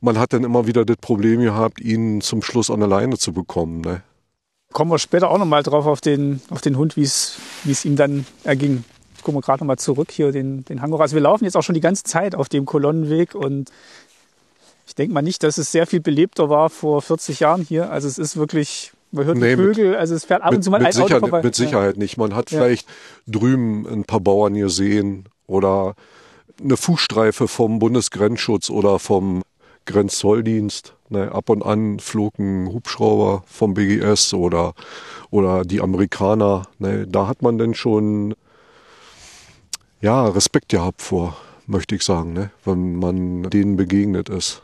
man 0.00 0.18
hat 0.18 0.32
dann 0.32 0.44
immer 0.44 0.66
wieder 0.66 0.84
das 0.84 0.96
Problem 0.98 1.40
gehabt, 1.40 1.80
ihn 1.80 2.20
zum 2.20 2.42
Schluss 2.42 2.70
an 2.70 2.82
alleine 2.82 3.18
zu 3.18 3.32
bekommen. 3.32 3.80
Ne? 3.80 4.02
Kommen 4.72 4.90
wir 4.90 4.98
später 4.98 5.30
auch 5.30 5.38
nochmal 5.38 5.62
drauf 5.62 5.86
auf 5.86 6.00
den, 6.00 6.40
auf 6.50 6.60
den 6.60 6.76
Hund, 6.76 6.96
wie 6.96 7.02
es 7.02 7.38
ihm 7.84 7.96
dann 7.96 8.24
erging 8.44 8.84
gucken 9.22 9.38
wir 9.38 9.42
gerade 9.42 9.62
nochmal 9.62 9.78
zurück 9.78 10.10
hier, 10.10 10.32
den, 10.32 10.64
den 10.64 10.80
Hang 10.80 10.92
Also 10.94 11.14
wir 11.14 11.20
laufen 11.20 11.44
jetzt 11.44 11.56
auch 11.56 11.62
schon 11.62 11.74
die 11.74 11.80
ganze 11.80 12.04
Zeit 12.04 12.34
auf 12.34 12.48
dem 12.48 12.64
Kolonnenweg 12.64 13.34
und 13.34 13.70
ich 14.88 14.94
denke 14.94 15.12
mal 15.12 15.22
nicht, 15.22 15.42
dass 15.42 15.58
es 15.58 15.70
sehr 15.70 15.86
viel 15.86 16.00
belebter 16.00 16.48
war 16.48 16.70
vor 16.70 17.02
40 17.02 17.40
Jahren 17.40 17.62
hier. 17.62 17.92
Also 17.92 18.08
es 18.08 18.16
ist 18.16 18.38
wirklich, 18.38 18.92
man 19.12 19.26
hört 19.26 19.36
nee, 19.36 19.54
Vögel, 19.54 19.94
also 19.96 20.14
es 20.14 20.24
fährt 20.24 20.42
ab 20.42 20.54
und 20.54 20.62
zu 20.62 20.70
mal 20.70 20.84
ein 20.84 20.96
Auto 20.96 21.18
vorbei. 21.18 21.42
Mit 21.42 21.54
Sicherheit 21.54 21.96
ja. 21.96 22.02
nicht. 22.02 22.16
Man 22.16 22.34
hat 22.34 22.50
ja. 22.50 22.58
vielleicht 22.58 22.88
drüben 23.26 23.86
ein 23.86 24.04
paar 24.04 24.20
Bauern 24.20 24.54
gesehen 24.54 25.26
oder 25.46 25.94
eine 26.62 26.78
Fußstreife 26.78 27.48
vom 27.48 27.78
Bundesgrenzschutz 27.78 28.70
oder 28.70 28.98
vom 28.98 29.42
Grenzzolldienst. 29.84 30.94
Ne, 31.10 31.32
ab 31.32 31.48
und 31.48 31.62
an 31.64 32.00
flog 32.00 32.38
ein 32.38 32.68
Hubschrauber 32.68 33.42
vom 33.46 33.74
BGS 33.74 34.34
oder, 34.34 34.74
oder 35.30 35.64
die 35.64 35.80
Amerikaner. 35.80 36.62
Ne, 36.78 37.06
da 37.06 37.26
hat 37.26 37.42
man 37.42 37.58
denn 37.58 37.74
schon 37.74 38.34
ja, 40.00 40.26
Respekt 40.26 40.70
gehabt 40.70 41.02
vor, 41.02 41.36
möchte 41.66 41.94
ich 41.94 42.02
sagen, 42.02 42.32
ne? 42.32 42.50
wenn 42.64 42.96
man 42.96 43.44
denen 43.44 43.76
begegnet 43.76 44.28
ist. 44.28 44.62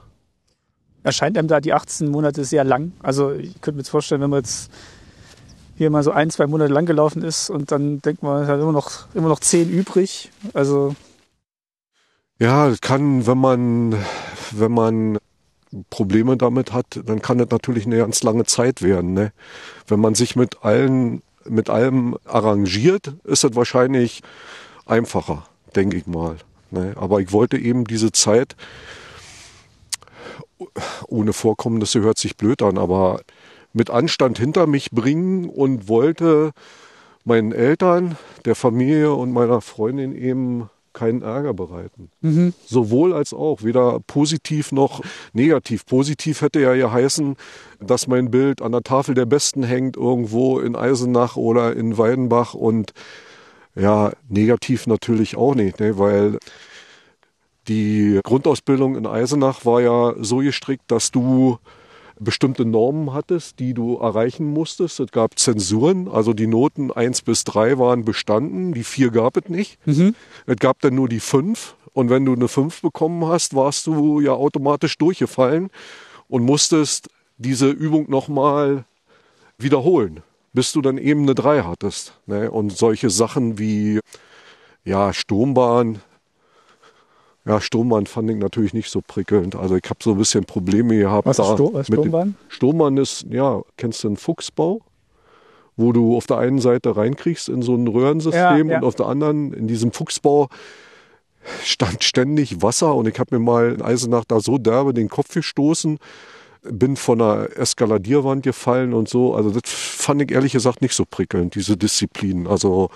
Erscheint 1.04 1.38
einem 1.38 1.48
da 1.48 1.60
die 1.60 1.72
18 1.72 2.10
Monate 2.10 2.44
sehr 2.44 2.64
lang? 2.64 2.92
Also 3.02 3.32
ich 3.32 3.60
könnte 3.60 3.72
mir 3.72 3.80
jetzt 3.82 3.90
vorstellen, 3.90 4.22
wenn 4.22 4.30
man 4.30 4.40
jetzt 4.40 4.70
hier 5.76 5.90
mal 5.90 6.02
so 6.02 6.10
ein, 6.10 6.30
zwei 6.30 6.46
Monate 6.46 6.72
lang 6.72 6.86
gelaufen 6.86 7.22
ist 7.22 7.50
und 7.50 7.70
dann 7.70 8.00
denkt 8.00 8.22
man, 8.22 8.42
es 8.42 8.48
hat 8.48 8.58
immer 8.58 8.72
noch, 8.72 9.06
immer 9.14 9.28
noch 9.28 9.40
zehn 9.40 9.70
übrig. 9.70 10.30
Also 10.54 10.96
ja, 12.40 12.72
kann, 12.80 13.26
wenn 13.26 13.38
man, 13.38 13.94
wenn 14.50 14.72
man 14.72 15.18
Probleme 15.90 16.36
damit 16.36 16.72
hat, 16.72 17.00
dann 17.04 17.22
kann 17.22 17.38
das 17.38 17.50
natürlich 17.50 17.86
eine 17.86 17.98
ganz 17.98 18.22
lange 18.22 18.44
Zeit 18.44 18.82
werden. 18.82 19.12
Ne? 19.12 19.32
Wenn 19.86 20.00
man 20.00 20.14
sich 20.14 20.36
mit 20.36 20.62
allen, 20.62 21.22
mit 21.48 21.70
allem 21.70 22.16
arrangiert, 22.24 23.14
ist 23.24 23.44
das 23.44 23.54
wahrscheinlich 23.54 24.22
einfacher, 24.86 25.44
denke 25.76 25.96
ich 25.96 26.06
mal. 26.06 26.36
Ne? 26.70 26.94
Aber 26.96 27.20
ich 27.20 27.32
wollte 27.32 27.58
eben 27.58 27.84
diese 27.84 28.12
Zeit 28.12 28.56
ohne 31.08 31.32
Vorkommnisse 31.32 32.00
hört 32.00 32.18
sich 32.18 32.36
blöd 32.36 32.62
an, 32.62 32.78
aber 32.78 33.20
mit 33.72 33.90
Anstand 33.90 34.38
hinter 34.38 34.66
mich 34.66 34.90
bringen 34.90 35.48
und 35.48 35.88
wollte 35.88 36.52
meinen 37.24 37.52
Eltern, 37.52 38.16
der 38.44 38.54
Familie 38.54 39.12
und 39.14 39.32
meiner 39.32 39.60
Freundin 39.60 40.14
eben 40.14 40.70
keinen 40.92 41.22
Ärger 41.22 41.52
bereiten. 41.52 42.10
Mhm. 42.20 42.54
Sowohl 42.64 43.12
als 43.12 43.34
auch, 43.34 43.62
weder 43.62 43.98
positiv 44.06 44.72
noch 44.72 45.02
negativ. 45.32 45.84
Positiv 45.86 46.40
hätte 46.40 46.60
ja 46.60 46.74
geheißen, 46.74 47.36
dass 47.80 48.06
mein 48.06 48.30
Bild 48.30 48.62
an 48.62 48.72
der 48.72 48.82
Tafel 48.82 49.14
der 49.14 49.26
Besten 49.26 49.64
hängt, 49.64 49.96
irgendwo 49.96 50.60
in 50.60 50.76
Eisenach 50.76 51.36
oder 51.36 51.74
in 51.74 51.98
Weidenbach 51.98 52.54
und 52.54 52.92
ja, 53.74 54.12
negativ 54.28 54.86
natürlich 54.86 55.36
auch 55.36 55.56
nicht, 55.56 55.80
ne, 55.80 55.98
weil 55.98 56.38
die 57.68 58.20
Grundausbildung 58.22 58.96
in 58.96 59.06
Eisenach 59.06 59.64
war 59.64 59.80
ja 59.80 60.14
so 60.18 60.38
gestrickt, 60.38 60.84
dass 60.88 61.10
du 61.10 61.58
bestimmte 62.18 62.64
Normen 62.64 63.12
hattest, 63.12 63.58
die 63.58 63.74
du 63.74 63.96
erreichen 63.96 64.46
musstest. 64.46 65.00
Es 65.00 65.10
gab 65.10 65.38
Zensuren, 65.38 66.08
also 66.08 66.32
die 66.32 66.46
Noten 66.46 66.92
eins 66.92 67.22
bis 67.22 67.44
drei 67.44 67.78
waren 67.78 68.04
bestanden, 68.04 68.72
die 68.72 68.84
vier 68.84 69.10
gab 69.10 69.36
es 69.36 69.48
nicht. 69.48 69.84
Mhm. 69.86 70.14
Es 70.46 70.56
gab 70.56 70.80
dann 70.80 70.94
nur 70.94 71.08
die 71.08 71.20
fünf 71.20 71.74
und 71.92 72.10
wenn 72.10 72.24
du 72.24 72.34
eine 72.34 72.48
fünf 72.48 72.82
bekommen 72.82 73.26
hast, 73.26 73.54
warst 73.54 73.86
du 73.86 74.20
ja 74.20 74.32
automatisch 74.32 74.98
durchgefallen 74.98 75.70
und 76.28 76.44
musstest 76.44 77.08
diese 77.36 77.68
Übung 77.70 78.08
nochmal 78.08 78.84
wiederholen, 79.58 80.22
bis 80.52 80.72
du 80.72 80.82
dann 80.82 80.98
eben 80.98 81.22
eine 81.22 81.34
drei 81.34 81.62
hattest. 81.62 82.18
Ne? 82.26 82.50
Und 82.50 82.76
solche 82.76 83.10
Sachen 83.10 83.58
wie 83.58 84.00
ja, 84.84 85.12
Sturmbahn, 85.12 86.00
ja, 87.46 87.60
Sturmbahn 87.60 88.06
fand 88.06 88.30
ich 88.30 88.36
natürlich 88.36 88.72
nicht 88.72 88.90
so 88.90 89.02
prickelnd. 89.06 89.54
Also 89.54 89.76
ich 89.76 89.84
habe 89.84 89.98
so 90.02 90.12
ein 90.12 90.18
bisschen 90.18 90.44
Probleme 90.44 90.96
gehabt. 90.96 91.26
Was 91.26 91.38
ist 91.38 91.46
Stur 91.46 91.74
was 91.74 91.86
Sturmbahn? 91.86 92.36
Sturmbahn 92.48 92.96
ist, 92.96 93.26
ja, 93.28 93.60
kennst 93.76 94.02
du 94.02 94.08
einen 94.08 94.16
Fuchsbau? 94.16 94.80
Wo 95.76 95.92
du 95.92 96.16
auf 96.16 96.26
der 96.26 96.38
einen 96.38 96.60
Seite 96.60 96.96
reinkriegst 96.96 97.48
in 97.48 97.60
so 97.60 97.74
ein 97.74 97.88
Röhrensystem 97.88 98.68
ja, 98.68 98.72
ja. 98.72 98.78
und 98.78 98.84
auf 98.84 98.94
der 98.94 99.06
anderen 99.06 99.52
in 99.52 99.66
diesem 99.66 99.92
Fuchsbau 99.92 100.48
stand 101.62 102.02
ständig 102.04 102.62
Wasser 102.62 102.94
und 102.94 103.08
ich 103.08 103.18
habe 103.18 103.36
mir 103.36 103.44
mal 103.44 103.72
in 103.72 103.82
Eisenach 103.82 104.24
da 104.24 104.40
so 104.40 104.56
derbe 104.56 104.94
den 104.94 105.08
Kopf 105.08 105.34
gestoßen, 105.34 105.98
bin 106.62 106.96
von 106.96 107.20
einer 107.20 107.48
Eskaladierwand 107.58 108.44
gefallen 108.44 108.94
und 108.94 109.08
so. 109.08 109.34
Also 109.34 109.50
das 109.50 109.62
fand 109.66 110.22
ich 110.22 110.30
ehrlich 110.30 110.52
gesagt 110.52 110.80
nicht 110.80 110.94
so 110.94 111.04
prickelnd, 111.04 111.56
diese 111.56 111.76
Disziplin. 111.76 112.46
Also 112.46 112.90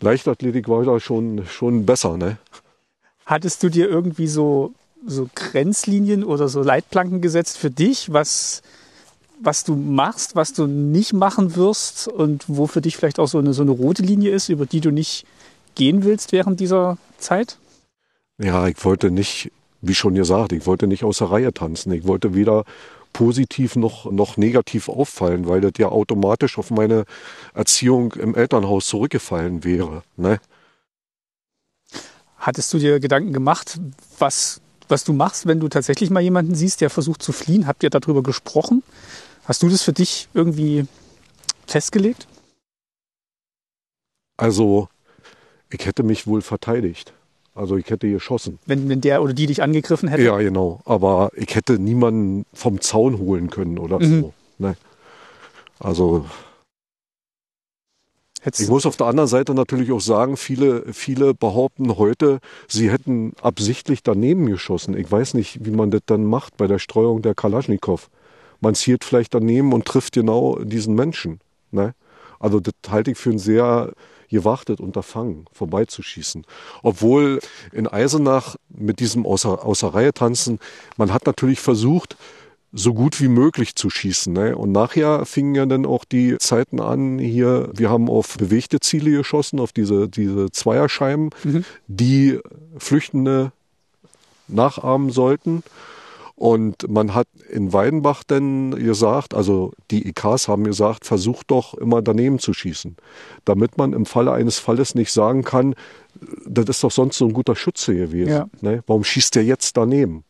Leichtathletik 0.00 0.68
war 0.68 0.84
da 0.84 1.00
schon, 1.00 1.46
schon 1.46 1.86
besser, 1.86 2.18
ne? 2.18 2.38
Hattest 3.26 3.62
du 3.62 3.68
dir 3.68 3.88
irgendwie 3.88 4.26
so, 4.26 4.72
so 5.06 5.28
Grenzlinien 5.34 6.24
oder 6.24 6.48
so 6.48 6.62
Leitplanken 6.62 7.20
gesetzt 7.20 7.58
für 7.58 7.70
dich, 7.70 8.12
was, 8.12 8.62
was 9.40 9.64
du 9.64 9.74
machst, 9.76 10.36
was 10.36 10.52
du 10.52 10.66
nicht 10.66 11.12
machen 11.12 11.56
wirst 11.56 12.08
und 12.08 12.44
wo 12.48 12.66
für 12.66 12.80
dich 12.80 12.96
vielleicht 12.96 13.18
auch 13.18 13.28
so 13.28 13.38
eine, 13.38 13.54
so 13.54 13.62
eine 13.62 13.70
rote 13.70 14.02
Linie 14.02 14.30
ist, 14.30 14.48
über 14.48 14.66
die 14.66 14.80
du 14.80 14.90
nicht 14.90 15.26
gehen 15.74 16.04
willst 16.04 16.32
während 16.32 16.60
dieser 16.60 16.98
Zeit? 17.18 17.58
Ja, 18.38 18.66
ich 18.66 18.84
wollte 18.84 19.10
nicht, 19.10 19.50
wie 19.80 19.94
schon 19.94 20.14
gesagt, 20.14 20.52
ich 20.52 20.66
wollte 20.66 20.86
nicht 20.86 21.04
aus 21.04 21.18
der 21.18 21.30
Reihe 21.30 21.52
tanzen. 21.52 21.92
Ich 21.92 22.06
wollte 22.06 22.34
weder 22.34 22.64
positiv 23.12 23.76
noch, 23.76 24.10
noch 24.10 24.36
negativ 24.36 24.88
auffallen, 24.88 25.46
weil 25.48 25.60
das 25.60 25.72
ja 25.78 25.88
automatisch 25.88 26.58
auf 26.58 26.70
meine 26.70 27.04
Erziehung 27.54 28.12
im 28.14 28.34
Elternhaus 28.34 28.86
zurückgefallen 28.86 29.64
wäre. 29.64 30.02
Ne? 30.16 30.40
Hattest 32.44 32.74
du 32.74 32.78
dir 32.78 33.00
Gedanken 33.00 33.32
gemacht, 33.32 33.80
was, 34.18 34.60
was 34.88 35.02
du 35.02 35.14
machst, 35.14 35.46
wenn 35.46 35.60
du 35.60 35.68
tatsächlich 35.70 36.10
mal 36.10 36.20
jemanden 36.20 36.54
siehst, 36.54 36.82
der 36.82 36.90
versucht 36.90 37.22
zu 37.22 37.32
fliehen? 37.32 37.66
Habt 37.66 37.82
ihr 37.82 37.88
darüber 37.88 38.22
gesprochen? 38.22 38.82
Hast 39.46 39.62
du 39.62 39.70
das 39.70 39.80
für 39.80 39.94
dich 39.94 40.28
irgendwie 40.34 40.84
festgelegt? 41.66 42.26
Also, 44.36 44.88
ich 45.70 45.86
hätte 45.86 46.02
mich 46.02 46.26
wohl 46.26 46.42
verteidigt. 46.42 47.14
Also 47.54 47.78
ich 47.78 47.88
hätte 47.88 48.10
geschossen. 48.10 48.58
Wenn, 48.66 48.90
wenn 48.90 49.00
der 49.00 49.22
oder 49.22 49.32
die 49.32 49.46
dich 49.46 49.62
angegriffen 49.62 50.10
hätte? 50.10 50.24
Ja, 50.24 50.36
genau. 50.36 50.82
Aber 50.84 51.30
ich 51.36 51.54
hätte 51.54 51.78
niemanden 51.78 52.44
vom 52.52 52.82
Zaun 52.82 53.18
holen 53.18 53.48
können 53.48 53.78
oder 53.78 54.00
mhm. 54.00 54.20
so. 54.20 54.34
Ne? 54.58 54.76
Also 55.78 56.26
Hätt's 58.44 58.60
ich 58.60 58.68
muss 58.68 58.84
auf 58.84 58.98
der 58.98 59.06
anderen 59.06 59.26
Seite 59.26 59.54
natürlich 59.54 59.90
auch 59.90 60.02
sagen, 60.02 60.36
viele, 60.36 60.92
viele 60.92 61.32
behaupten 61.32 61.96
heute, 61.96 62.40
sie 62.68 62.90
hätten 62.90 63.32
absichtlich 63.40 64.02
daneben 64.02 64.44
geschossen. 64.44 64.94
Ich 64.94 65.10
weiß 65.10 65.32
nicht, 65.32 65.64
wie 65.64 65.70
man 65.70 65.90
das 65.90 66.02
dann 66.04 66.26
macht 66.26 66.58
bei 66.58 66.66
der 66.66 66.78
Streuung 66.78 67.22
der 67.22 67.34
Kalaschnikow. 67.34 68.10
Man 68.60 68.74
zielt 68.74 69.02
vielleicht 69.02 69.32
daneben 69.32 69.72
und 69.72 69.86
trifft 69.86 70.12
genau 70.12 70.58
diesen 70.58 70.94
Menschen. 70.94 71.40
Ne? 71.70 71.94
Also 72.38 72.60
das 72.60 72.74
halte 72.90 73.12
ich 73.12 73.16
für 73.16 73.30
ein 73.30 73.38
sehr 73.38 73.92
gewachtet 74.28 74.78
Unterfangen, 74.78 75.46
vorbeizuschießen. 75.52 76.44
Obwohl 76.82 77.40
in 77.72 77.86
Eisenach 77.86 78.56
mit 78.68 79.00
diesem 79.00 79.24
außer, 79.24 79.64
außer 79.64 79.94
Reihe 79.94 80.12
tanzen, 80.12 80.58
man 80.98 81.14
hat 81.14 81.24
natürlich 81.24 81.60
versucht, 81.60 82.18
so 82.76 82.92
gut 82.92 83.20
wie 83.20 83.28
möglich 83.28 83.76
zu 83.76 83.88
schießen. 83.88 84.32
Ne? 84.32 84.56
Und 84.56 84.72
nachher 84.72 85.24
fingen 85.26 85.54
ja 85.54 85.64
dann 85.64 85.86
auch 85.86 86.04
die 86.04 86.36
Zeiten 86.38 86.80
an, 86.80 87.18
hier, 87.20 87.70
wir 87.72 87.88
haben 87.88 88.10
auf 88.10 88.36
bewegte 88.36 88.80
Ziele 88.80 89.12
geschossen, 89.12 89.60
auf 89.60 89.72
diese, 89.72 90.08
diese 90.08 90.50
Zweierscheiben, 90.50 91.30
mhm. 91.44 91.64
die 91.86 92.40
Flüchtende 92.76 93.52
nachahmen 94.48 95.10
sollten. 95.10 95.62
Und 96.36 96.90
man 96.90 97.14
hat 97.14 97.28
in 97.48 97.72
Weidenbach 97.72 98.24
dann 98.26 98.72
gesagt, 98.72 99.34
also 99.34 99.72
die 99.92 100.08
IKs 100.08 100.48
haben 100.48 100.64
gesagt, 100.64 101.06
versucht 101.06 101.52
doch 101.52 101.74
immer 101.74 102.02
daneben 102.02 102.40
zu 102.40 102.52
schießen, 102.52 102.96
damit 103.44 103.78
man 103.78 103.92
im 103.92 104.04
Falle 104.04 104.32
eines 104.32 104.58
Falles 104.58 104.96
nicht 104.96 105.12
sagen 105.12 105.44
kann, 105.44 105.76
das 106.44 106.64
ist 106.68 106.82
doch 106.82 106.90
sonst 106.90 107.18
so 107.18 107.26
ein 107.26 107.32
guter 107.32 107.54
Schütze 107.54 107.94
gewesen. 107.94 108.30
Ja. 108.30 108.48
Ne? 108.62 108.82
Warum 108.88 109.04
schießt 109.04 109.36
der 109.36 109.44
jetzt 109.44 109.76
daneben? 109.76 110.24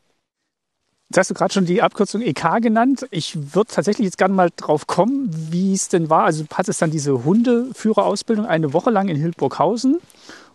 Jetzt 1.10 1.18
hast 1.18 1.30
du 1.30 1.34
gerade 1.34 1.52
schon 1.52 1.66
die 1.66 1.82
Abkürzung 1.82 2.22
EK 2.22 2.60
genannt. 2.60 3.06
Ich 3.10 3.54
würde 3.54 3.70
tatsächlich 3.72 4.06
jetzt 4.06 4.18
gerne 4.18 4.34
mal 4.34 4.50
drauf 4.56 4.86
kommen, 4.86 5.28
wie 5.50 5.74
es 5.74 5.88
denn 5.88 6.10
war. 6.10 6.24
Also 6.24 6.44
du 6.44 6.48
hattest 6.54 6.80
dann 6.80 6.90
diese 6.90 7.24
Hundeführerausbildung 7.24 8.46
eine 8.46 8.72
Woche 8.72 8.90
lang 8.90 9.08
in 9.08 9.16
Hildburghausen 9.16 10.00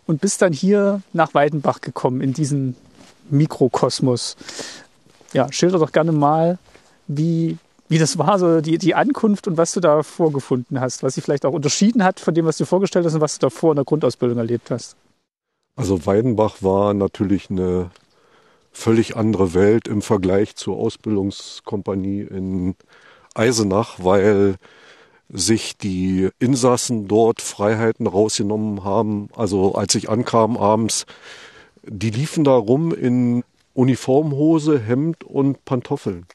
und 0.06 0.20
bist 0.20 0.42
dann 0.42 0.52
hier 0.52 1.02
nach 1.12 1.34
Weidenbach 1.34 1.80
gekommen 1.80 2.20
in 2.20 2.32
diesen 2.32 2.76
Mikrokosmos. 3.30 4.36
Ja, 5.32 5.52
schilder 5.52 5.78
doch 5.78 5.92
gerne 5.92 6.12
mal, 6.12 6.58
wie, 7.06 7.56
wie 7.88 7.98
das 7.98 8.18
war, 8.18 8.38
so 8.38 8.60
die, 8.60 8.78
die 8.78 8.94
Ankunft 8.94 9.46
und 9.46 9.56
was 9.56 9.72
du 9.72 9.80
da 9.80 10.02
vorgefunden 10.02 10.80
hast, 10.80 11.04
was 11.04 11.14
sich 11.14 11.24
vielleicht 11.24 11.46
auch 11.46 11.52
unterschieden 11.52 12.02
hat 12.02 12.18
von 12.18 12.34
dem, 12.34 12.44
was 12.44 12.56
du 12.56 12.64
vorgestellt 12.64 13.06
hast 13.06 13.14
und 13.14 13.20
was 13.20 13.38
du 13.38 13.46
davor 13.46 13.72
in 13.72 13.76
der 13.76 13.84
Grundausbildung 13.84 14.38
erlebt 14.38 14.70
hast. 14.70 14.96
Also 15.76 16.04
Weidenbach 16.06 16.56
war 16.60 16.92
natürlich 16.92 17.50
eine 17.50 17.90
völlig 18.72 19.16
andere 19.16 19.54
Welt 19.54 19.88
im 19.88 20.02
Vergleich 20.02 20.56
zur 20.56 20.76
Ausbildungskompanie 20.76 22.22
in 22.22 22.74
Eisenach, 23.34 23.96
weil 23.98 24.56
sich 25.28 25.76
die 25.76 26.28
Insassen 26.38 27.06
dort 27.06 27.40
Freiheiten 27.40 28.06
rausgenommen 28.06 28.84
haben. 28.84 29.28
Also 29.34 29.74
als 29.74 29.94
ich 29.94 30.08
ankam 30.08 30.56
abends, 30.56 31.06
die 31.84 32.10
liefen 32.10 32.44
da 32.44 32.54
rum 32.54 32.92
in 32.92 33.44
Uniformhose, 33.74 34.78
Hemd 34.78 35.24
und 35.24 35.64
Pantoffeln. 35.64 36.26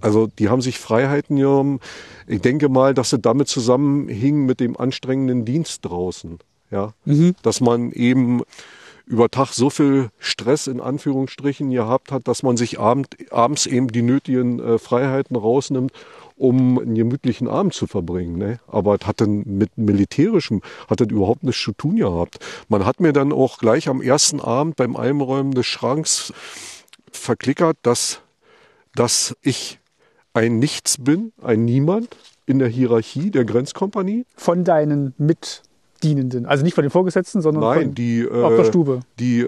Also 0.00 0.26
die 0.26 0.48
haben 0.48 0.62
sich 0.62 0.78
Freiheiten 0.78 1.36
genommen. 1.36 1.80
Ich 2.26 2.40
denke 2.40 2.68
mal, 2.68 2.94
dass 2.94 3.12
es 3.12 3.20
damit 3.20 3.48
zusammenhing 3.48 4.46
mit 4.46 4.60
dem 4.60 4.76
anstrengenden 4.76 5.44
Dienst 5.44 5.84
draußen. 5.84 6.38
Ja, 6.70 6.94
mhm. 7.04 7.34
dass 7.42 7.60
man 7.60 7.90
eben 7.90 8.42
über 9.10 9.28
Tag 9.28 9.52
so 9.52 9.70
viel 9.70 10.10
Stress 10.20 10.68
in 10.68 10.80
Anführungsstrichen 10.80 11.70
gehabt 11.70 12.12
hat, 12.12 12.28
dass 12.28 12.44
man 12.44 12.56
sich 12.56 12.78
abend, 12.78 13.08
abends 13.32 13.66
eben 13.66 13.88
die 13.88 14.02
nötigen 14.02 14.60
äh, 14.60 14.78
Freiheiten 14.78 15.34
rausnimmt, 15.34 15.90
um 16.36 16.78
einen 16.78 16.94
gemütlichen 16.94 17.48
Abend 17.48 17.74
zu 17.74 17.88
verbringen. 17.88 18.38
Ne? 18.38 18.60
Aber 18.68 18.94
es 18.94 19.06
hatte 19.08 19.26
mit 19.26 19.76
militärischem 19.76 20.62
hat 20.88 21.00
das 21.00 21.08
überhaupt 21.08 21.42
nichts 21.42 21.60
zu 21.60 21.72
tun 21.72 21.96
gehabt. 21.96 22.38
Man 22.68 22.86
hat 22.86 23.00
mir 23.00 23.12
dann 23.12 23.32
auch 23.32 23.58
gleich 23.58 23.88
am 23.88 24.00
ersten 24.00 24.40
Abend 24.40 24.76
beim 24.76 24.96
Einräumen 24.96 25.54
des 25.54 25.66
Schranks 25.66 26.32
verklickert, 27.10 27.78
dass, 27.82 28.20
dass 28.94 29.36
ich 29.42 29.80
ein 30.34 30.60
Nichts 30.60 30.98
bin, 31.02 31.32
ein 31.42 31.64
Niemand 31.64 32.16
in 32.46 32.60
der 32.60 32.68
Hierarchie 32.68 33.32
der 33.32 33.44
Grenzkompanie. 33.44 34.24
Von 34.36 34.62
deinen 34.62 35.14
Mit 35.18 35.62
Dienenden. 36.02 36.46
Also 36.46 36.64
nicht 36.64 36.74
von 36.74 36.82
den 36.82 36.90
Vorgesetzten, 36.90 37.40
sondern 37.40 37.62
Nein, 37.62 37.82
von, 37.82 37.94
die, 37.94 38.20
äh, 38.20 38.42
auf 38.42 38.56
der 38.56 38.64
Stube. 38.64 39.00
Die 39.18 39.46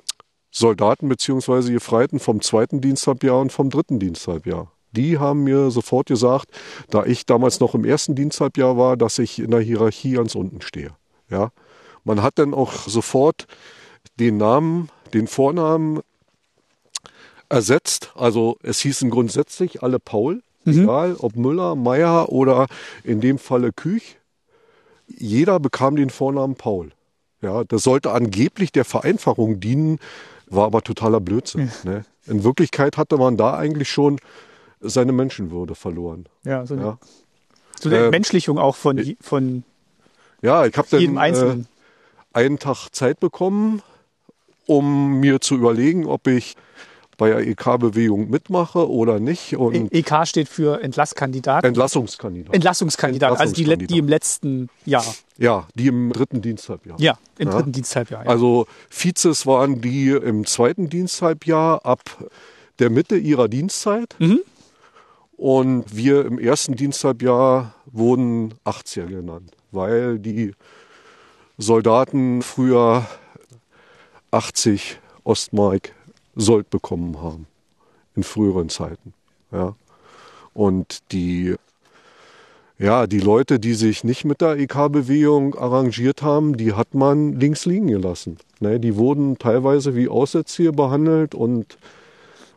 Soldaten 0.50 1.08
bzw. 1.08 1.72
Gefreiten 1.72 2.18
vom 2.18 2.40
zweiten 2.40 2.80
Diensthalbjahr 2.80 3.40
und 3.40 3.52
vom 3.52 3.70
dritten 3.70 3.98
Diensthalbjahr. 3.98 4.70
Die 4.92 5.18
haben 5.18 5.44
mir 5.44 5.70
sofort 5.70 6.06
gesagt, 6.06 6.50
da 6.90 7.04
ich 7.04 7.24
damals 7.24 7.60
noch 7.60 7.74
im 7.74 7.84
ersten 7.84 8.14
Diensthalbjahr 8.14 8.76
war, 8.76 8.96
dass 8.98 9.18
ich 9.18 9.38
in 9.38 9.50
der 9.50 9.60
Hierarchie 9.60 10.12
ganz 10.12 10.34
unten 10.34 10.60
stehe. 10.60 10.90
Ja, 11.30 11.50
man 12.04 12.22
hat 12.22 12.38
dann 12.38 12.52
auch 12.52 12.74
sofort 12.86 13.46
den 14.20 14.36
Namen, 14.36 14.90
den 15.14 15.26
Vornamen 15.26 16.00
ersetzt. 17.48 18.12
Also 18.14 18.58
es 18.62 18.80
hießen 18.80 19.08
grundsätzlich 19.08 19.82
alle 19.82 19.98
Paul, 19.98 20.42
mhm. 20.64 20.82
egal 20.82 21.16
ob 21.18 21.36
Müller, 21.36 21.74
Meier 21.74 22.28
oder 22.30 22.66
in 23.04 23.20
dem 23.22 23.38
Falle 23.38 23.72
Küch 23.72 24.18
jeder 25.06 25.60
bekam 25.60 25.96
den 25.96 26.10
Vornamen 26.10 26.54
Paul. 26.56 26.90
Ja, 27.40 27.64
das 27.64 27.82
sollte 27.82 28.12
angeblich 28.12 28.70
der 28.72 28.84
Vereinfachung 28.84 29.58
dienen, 29.60 29.98
war 30.46 30.66
aber 30.66 30.82
totaler 30.82 31.20
Blödsinn. 31.20 31.72
Ne? 31.84 32.04
In 32.26 32.44
Wirklichkeit 32.44 32.96
hatte 32.96 33.16
man 33.16 33.36
da 33.36 33.56
eigentlich 33.56 33.90
schon 33.90 34.18
seine 34.80 35.12
Menschenwürde 35.12 35.74
verloren. 35.74 36.26
Ja, 36.44 36.64
so 36.66 36.74
eine, 36.74 36.82
Ja, 36.84 36.98
so 37.80 37.88
eine 37.88 37.98
Äh, 37.98 38.02
Entmenschlichung 38.04 38.58
auch 38.58 38.76
von, 38.76 38.98
je- 38.98 39.16
von 39.20 39.64
ja 40.40 40.66
ich 40.66 40.76
habe 40.76 40.86
jedem 40.98 41.16
dann 41.16 41.24
äh, 41.24 41.26
Einzelnen. 41.26 41.66
einen 42.32 42.58
Tag 42.58 42.88
Zeit 42.92 43.18
bekommen, 43.20 43.82
um 44.66 45.18
mir 45.20 45.40
zu 45.40 45.56
überlegen, 45.56 46.06
ob 46.06 46.26
ich 46.28 46.56
bei 47.22 47.28
der 47.30 47.46
EK-Bewegung 47.46 48.30
mitmache 48.30 48.90
oder 48.90 49.20
nicht. 49.20 49.56
Und 49.56 49.92
EK 49.94 50.26
steht 50.26 50.48
für 50.48 50.82
Entlasskandidat. 50.82 51.62
Entlassungskandidat. 51.64 52.52
Entlassungskandidat, 52.52 53.38
also 53.38 53.54
die, 53.54 53.76
die 53.86 53.98
im 53.98 54.08
letzten 54.08 54.68
Jahr. 54.84 55.04
ja, 55.38 55.68
die 55.76 55.86
im 55.86 56.12
dritten 56.12 56.42
Diensthalbjahr. 56.42 56.98
Ja, 57.00 57.16
im 57.38 57.46
Ja. 57.46 57.54
dritten 57.54 57.70
Diensthalbjahr. 57.70 58.24
Ja. 58.24 58.28
Also 58.28 58.66
Vizes 58.90 59.46
waren 59.46 59.80
die 59.80 60.08
im 60.08 60.46
zweiten 60.46 60.88
Diensthalbjahr 60.88 61.86
ab 61.86 62.00
der 62.80 62.90
Mitte 62.90 63.16
ihrer 63.16 63.46
Dienstzeit. 63.46 64.16
Mhm. 64.18 64.40
Und 65.36 65.94
wir 65.96 66.26
im 66.26 66.40
ersten 66.40 66.74
Diensthalbjahr 66.74 67.72
wurden 67.86 68.54
80er 68.64 69.06
genannt, 69.06 69.52
weil 69.70 70.18
die 70.18 70.54
Soldaten 71.56 72.42
früher 72.42 73.06
80 74.32 74.98
Ostmark 75.22 75.92
Sold 76.34 76.70
bekommen 76.70 77.20
haben 77.22 77.46
in 78.14 78.22
früheren 78.22 78.68
Zeiten. 78.68 79.14
Ja. 79.50 79.74
Und 80.54 81.00
die, 81.12 81.54
ja, 82.78 83.06
die 83.06 83.20
Leute, 83.20 83.58
die 83.58 83.74
sich 83.74 84.04
nicht 84.04 84.24
mit 84.24 84.40
der 84.40 84.58
EK-Bewegung 84.58 85.54
arrangiert 85.54 86.22
haben, 86.22 86.56
die 86.56 86.72
hat 86.72 86.94
man 86.94 87.38
links 87.38 87.64
liegen 87.64 87.86
gelassen. 87.86 88.38
Ne, 88.60 88.78
die 88.80 88.96
wurden 88.96 89.38
teilweise 89.38 89.94
wie 89.94 90.08
Aussätzige 90.08 90.72
behandelt 90.72 91.34
und 91.34 91.78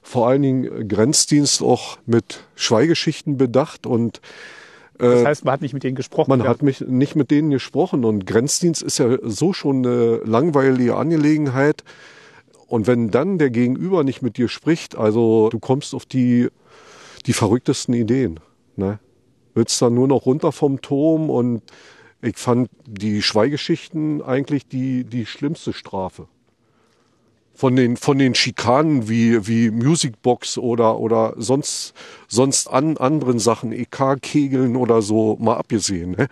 vor 0.01 0.27
allen 0.27 0.43
Dingen 0.43 0.87
Grenzdienst 0.87 1.63
auch 1.63 1.97
mit 2.05 2.43
Schweigeschichten 2.55 3.37
bedacht 3.37 3.87
und 3.87 4.21
das 4.97 5.25
heißt, 5.25 5.43
man 5.43 5.51
hat 5.53 5.61
nicht 5.61 5.73
mit 5.73 5.83
denen 5.83 5.95
gesprochen. 5.95 6.29
man 6.29 6.39
ja. 6.39 6.47
hat 6.47 6.61
mich 6.61 6.79
nicht 6.79 7.15
mit 7.17 7.29
denen 7.29 7.49
gesprochen 7.49 8.05
und 8.05 8.25
Grenzdienst 8.25 8.81
ist 8.81 8.97
ja 8.97 9.17
so 9.23 9.51
schon 9.51 9.85
eine 9.85 10.21
langweilige 10.23 10.95
Angelegenheit. 10.95 11.83
Und 12.67 12.87
wenn 12.87 13.11
dann 13.11 13.37
der 13.37 13.49
Gegenüber 13.49 14.03
nicht 14.03 14.21
mit 14.21 14.37
dir 14.37 14.47
spricht, 14.47 14.95
also 14.95 15.49
du 15.49 15.59
kommst 15.59 15.93
auf 15.93 16.05
die, 16.05 16.49
die 17.25 17.33
verrücktesten 17.33 17.93
Ideen. 17.93 18.39
Ne? 18.75 18.99
Willst 19.53 19.81
dann 19.81 19.93
nur 19.93 20.07
noch 20.07 20.25
runter 20.25 20.51
vom 20.51 20.81
Turm 20.81 21.29
und 21.29 21.61
ich 22.21 22.37
fand 22.37 22.69
die 22.87 23.21
Schweigeschichten 23.21 24.21
eigentlich 24.21 24.67
die, 24.67 25.03
die 25.03 25.25
schlimmste 25.25 25.73
Strafe. 25.73 26.27
Von 27.53 27.75
den, 27.75 27.95
von 27.95 28.17
den 28.17 28.35
Schikanen 28.35 29.07
wie, 29.07 29.47
wie 29.47 29.69
Musicbox 29.69 30.57
oder, 30.57 30.99
oder 30.99 31.35
sonst, 31.37 31.93
sonst 32.27 32.67
an 32.67 32.97
anderen 32.97 33.39
Sachen, 33.39 33.71
EK-Kegeln 33.71 34.75
oder 34.75 35.01
so, 35.01 35.37
mal 35.39 35.55
abgesehen. 35.55 36.11
Ne? 36.11 36.27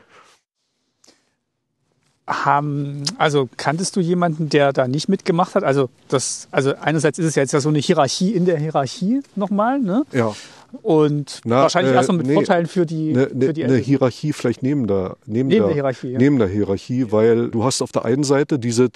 Haben, 2.27 3.03
also 3.17 3.49
kanntest 3.57 3.95
du 3.95 3.99
jemanden, 3.99 4.49
der 4.49 4.71
da 4.71 4.87
nicht 4.87 5.09
mitgemacht 5.09 5.55
hat? 5.55 5.63
Also 5.63 5.89
das, 6.07 6.47
also 6.51 6.73
einerseits 6.79 7.19
ist 7.19 7.25
es 7.25 7.35
ja 7.35 7.43
jetzt 7.43 7.51
ja 7.51 7.59
so 7.59 7.69
eine 7.69 7.79
Hierarchie 7.79 8.31
in 8.31 8.45
der 8.45 8.57
Hierarchie 8.57 9.21
nochmal, 9.35 9.79
ne? 9.79 10.03
Ja. 10.11 10.33
Und 10.81 11.41
Na, 11.45 11.61
wahrscheinlich 11.63 11.93
äh, 11.93 11.97
erst 11.97 12.09
noch 12.09 12.15
mit 12.15 12.25
nee. 12.25 12.33
Vorteilen 12.33 12.65
für 12.65 12.85
die, 12.85 13.11
Eine 13.11 13.27
für 13.27 13.35
ne, 13.35 13.53
die 13.53 13.61
ne 13.61 13.67
Älteren. 13.67 13.83
Hierarchie 13.83 14.33
vielleicht 14.33 14.63
neben 14.63 14.87
der, 14.87 15.17
neben, 15.25 15.49
Neben 15.49 15.59
der, 15.59 15.67
der 15.67 15.73
Hierarchie, 15.75 16.07
ja. 16.11 16.17
Neben 16.17 16.39
der 16.39 16.47
Hierarchie, 16.47 17.11
weil 17.11 17.49
du 17.51 17.63
hast 17.63 17.81
auf 17.81 17.91
der 17.91 18.05
einen 18.05 18.23
Seite 18.23 18.57
dieses 18.57 18.89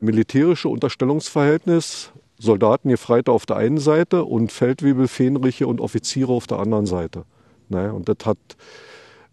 militärische 0.00 0.68
Unterstellungsverhältnis, 0.68 2.10
Soldaten, 2.38 2.90
Gefreite 2.90 3.32
auf 3.32 3.46
der 3.46 3.56
einen 3.56 3.78
Seite 3.78 4.24
und 4.24 4.52
Feldwebel, 4.52 5.08
Fähnriche 5.08 5.66
und 5.66 5.80
Offiziere 5.80 6.32
auf 6.32 6.46
der 6.46 6.58
anderen 6.58 6.86
Seite. 6.86 7.24
Ne? 7.68 7.92
Und 7.92 8.08
das 8.08 8.16
hat, 8.26 8.38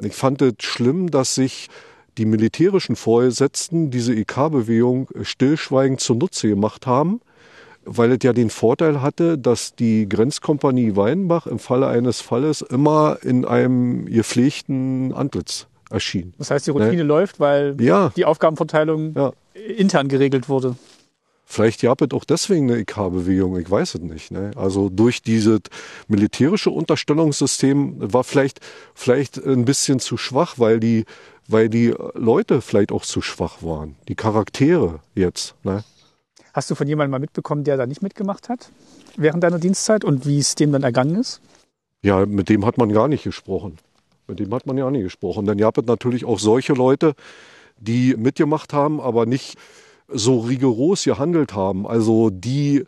ich 0.01 0.13
fand 0.13 0.41
es 0.41 0.53
schlimm, 0.59 1.11
dass 1.11 1.35
sich 1.35 1.67
die 2.17 2.25
militärischen 2.25 2.95
Vorgesetzten 2.95 3.89
diese 3.91 4.13
EK-Bewegung 4.13 5.07
stillschweigend 5.21 5.99
zunutze 5.99 6.47
gemacht 6.49 6.85
haben, 6.87 7.21
weil 7.85 8.11
es 8.11 8.19
ja 8.23 8.33
den 8.33 8.49
Vorteil 8.49 9.01
hatte, 9.01 9.37
dass 9.37 9.75
die 9.75 10.07
Grenzkompanie 10.07 10.95
Weinbach 10.95 11.47
im 11.47 11.57
Falle 11.59 11.87
eines 11.87 12.21
Falles 12.21 12.61
immer 12.61 13.17
in 13.23 13.45
einem 13.45 14.05
gepflegten 14.05 15.13
Antlitz 15.13 15.67
erschien. 15.89 16.33
Das 16.37 16.51
heißt, 16.51 16.67
die 16.67 16.71
Routine 16.71 17.03
läuft, 17.03 17.39
weil 17.39 17.75
Ne? 17.75 17.83
Ja. 17.83 18.11
die 18.15 18.25
Aufgabenverteilung 18.25 19.13
Ja. 19.15 19.31
intern 19.77 20.07
geregelt 20.09 20.47
wurde. 20.47 20.75
Vielleicht 21.45 21.81
gab 21.81 22.01
es 22.01 22.11
auch 22.11 22.23
deswegen 22.23 22.71
eine 22.71 22.79
EK-Bewegung, 22.79 23.59
ich 23.59 23.69
weiß 23.69 23.95
es 23.95 24.01
nicht. 24.01 24.31
Ne? 24.31 24.51
Also 24.55 24.87
durch 24.89 25.21
dieses 25.21 25.59
militärische 26.07 26.69
Unterstellungssystem 26.69 27.95
war 28.13 28.23
vielleicht, 28.23 28.59
vielleicht 28.93 29.37
ein 29.45 29.65
bisschen 29.65 29.99
zu 29.99 30.15
schwach, 30.15 30.55
weil 30.59 30.79
die, 30.79 31.03
weil 31.51 31.69
die 31.69 31.93
Leute 32.13 32.61
vielleicht 32.61 32.91
auch 32.91 33.03
zu 33.03 33.21
schwach 33.21 33.61
waren. 33.61 33.95
Die 34.07 34.15
Charaktere 34.15 34.99
jetzt. 35.15 35.55
Ne? 35.63 35.83
Hast 36.53 36.69
du 36.69 36.75
von 36.75 36.87
jemandem 36.87 37.11
mal 37.11 37.19
mitbekommen, 37.19 37.63
der 37.63 37.77
da 37.77 37.85
nicht 37.85 38.01
mitgemacht 38.01 38.49
hat 38.49 38.71
während 39.17 39.43
deiner 39.43 39.59
Dienstzeit 39.59 40.03
und 40.03 40.25
wie 40.25 40.39
es 40.39 40.55
dem 40.55 40.71
dann 40.71 40.83
ergangen 40.83 41.15
ist? 41.15 41.41
Ja, 42.01 42.25
mit 42.25 42.49
dem 42.49 42.65
hat 42.65 42.77
man 42.77 42.91
gar 42.91 43.07
nicht 43.07 43.23
gesprochen. 43.23 43.77
Mit 44.27 44.39
dem 44.39 44.53
hat 44.53 44.65
man 44.65 44.77
ja 44.77 44.89
nicht 44.89 45.03
gesprochen. 45.03 45.45
Dann 45.45 45.57
gab 45.57 45.77
es 45.77 45.85
natürlich 45.85 46.25
auch 46.25 46.39
solche 46.39 46.73
Leute, 46.73 47.13
die 47.77 48.15
mitgemacht 48.15 48.73
haben, 48.73 49.01
aber 49.01 49.25
nicht 49.25 49.57
so 50.07 50.39
rigoros 50.39 51.03
gehandelt 51.03 51.53
haben. 51.53 51.87
Also 51.87 52.29
die, 52.29 52.85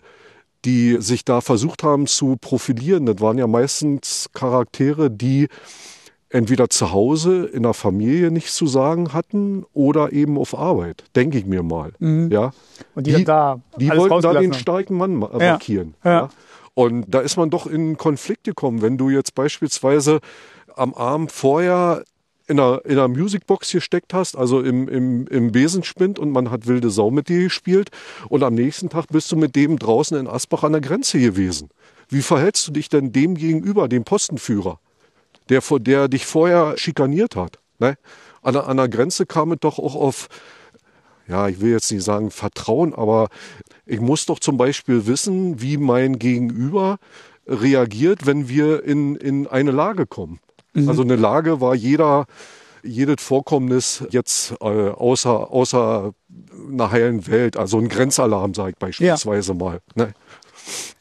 die 0.66 0.98
sich 1.02 1.26
da 1.26 1.42
versucht 1.42 1.84
haben 1.84 2.08
zu 2.08 2.38
profilieren, 2.40 3.06
das 3.06 3.20
waren 3.20 3.38
ja 3.38 3.48
meistens 3.48 4.30
Charaktere, 4.34 5.10
die 5.12 5.48
entweder 6.34 6.70
zu 6.70 6.92
Hause 6.92 7.46
in 7.46 7.64
der 7.64 7.74
Familie 7.74 8.32
nichts 8.32 8.56
zu 8.56 8.68
sagen 8.68 9.14
hatten 9.14 9.66
oder 9.74 10.12
eben 10.12 10.38
auf 10.38 10.58
Arbeit, 10.58 11.04
denke 11.16 11.38
ich 11.38 11.46
mir 11.46 11.64
mal. 11.64 11.94
Ja, 12.00 12.52
Und 12.96 13.08
die, 13.08 13.12
dann 13.14 13.26
da 13.26 13.60
die 13.80 13.90
wollten 13.90 14.22
da 14.22 14.34
den 14.34 14.54
starken 14.54 14.98
Mann 14.98 15.16
ma- 15.16 15.30
Ja. 15.40 15.52
markieren. 15.52 15.94
Ja. 16.04 16.30
Und 16.74 17.06
da 17.08 17.20
ist 17.22 17.38
man 17.38 17.50
doch 17.52 17.68
in 17.68 17.98
Konflikt 17.98 18.44
gekommen, 18.46 18.82
wenn 18.82 18.98
du 18.98 19.10
jetzt 19.10 19.36
beispielsweise 19.36 20.20
am 20.76 20.94
Abend 20.96 21.32
vorher 21.32 22.04
in 22.48 22.60
einer, 22.60 22.82
in 22.84 22.94
einer 22.94 23.08
Musicbox 23.08 23.72
gesteckt 23.72 24.14
hast, 24.14 24.36
also 24.36 24.60
im, 24.62 24.90
im, 24.90 25.28
im 25.28 25.52
Besenspind 25.52 26.18
und 26.20 26.32
man 26.32 26.50
hat 26.52 26.66
wilde 26.68 26.90
Sau 26.90 27.12
mit 27.12 27.30
dir 27.30 27.44
gespielt 27.44 27.90
und 28.28 28.44
am 28.44 28.56
nächsten 28.56 28.90
Tag 28.90 29.06
bist 29.12 29.32
du 29.32 29.38
mit 29.38 29.56
dem 29.56 29.78
draußen 29.80 30.18
in 30.18 30.28
Asbach 30.28 30.64
an 30.64 30.72
der 30.74 30.82
Grenze 30.82 31.20
gewesen. 31.20 31.70
Wie 32.10 32.22
verhältst 32.24 32.68
du 32.68 32.72
dich 32.74 32.90
denn 32.90 33.12
dem 33.14 33.36
gegenüber, 33.36 33.88
dem 33.88 34.04
Postenführer, 34.04 34.80
der, 35.50 35.62
der 35.80 36.08
dich 36.08 36.26
vorher 36.26 36.78
schikaniert 36.78 37.36
hat? 37.36 37.60
Ne? 37.80 37.98
An, 38.42 38.54
der, 38.54 38.68
an 38.68 38.78
der 38.78 38.90
Grenze 38.90 39.26
kam 39.26 39.52
es 39.52 39.60
doch 39.60 39.80
auch 39.80 39.96
auf, 39.96 40.28
ja, 41.28 41.48
ich 41.48 41.62
will 41.62 41.72
jetzt 41.72 41.92
nicht 41.92 42.04
sagen 42.04 42.32
Vertrauen, 42.32 42.94
aber 42.94 43.30
ich 43.86 44.00
muss 44.00 44.26
doch 44.26 44.40
zum 44.40 44.58
Beispiel 44.58 45.08
wissen, 45.08 45.62
wie 45.62 45.78
mein 45.78 46.20
Gegenüber 46.20 46.98
reagiert, 47.48 48.26
wenn 48.26 48.48
wir 48.48 48.84
in, 48.84 49.16
in 49.16 49.48
eine 49.48 49.72
Lage 49.72 50.06
kommen. 50.06 50.40
Also 50.88 51.04
eine 51.04 51.16
Lage 51.16 51.62
war 51.62 51.76
jeder, 51.76 52.26
jedes 52.84 53.22
Vorkommnis 53.22 54.04
jetzt 54.10 54.54
äh, 54.62 54.66
außer, 54.90 55.52
außer 55.52 56.14
einer 56.72 56.92
heilen 56.92 57.28
Welt, 57.28 57.58
also 57.58 57.78
ein 57.78 57.90
Grenzalarm, 57.90 58.54
sage 58.54 58.72
ich 58.72 58.78
beispielsweise 58.78 59.54
mal. 59.54 59.82
Ne? 59.96 60.14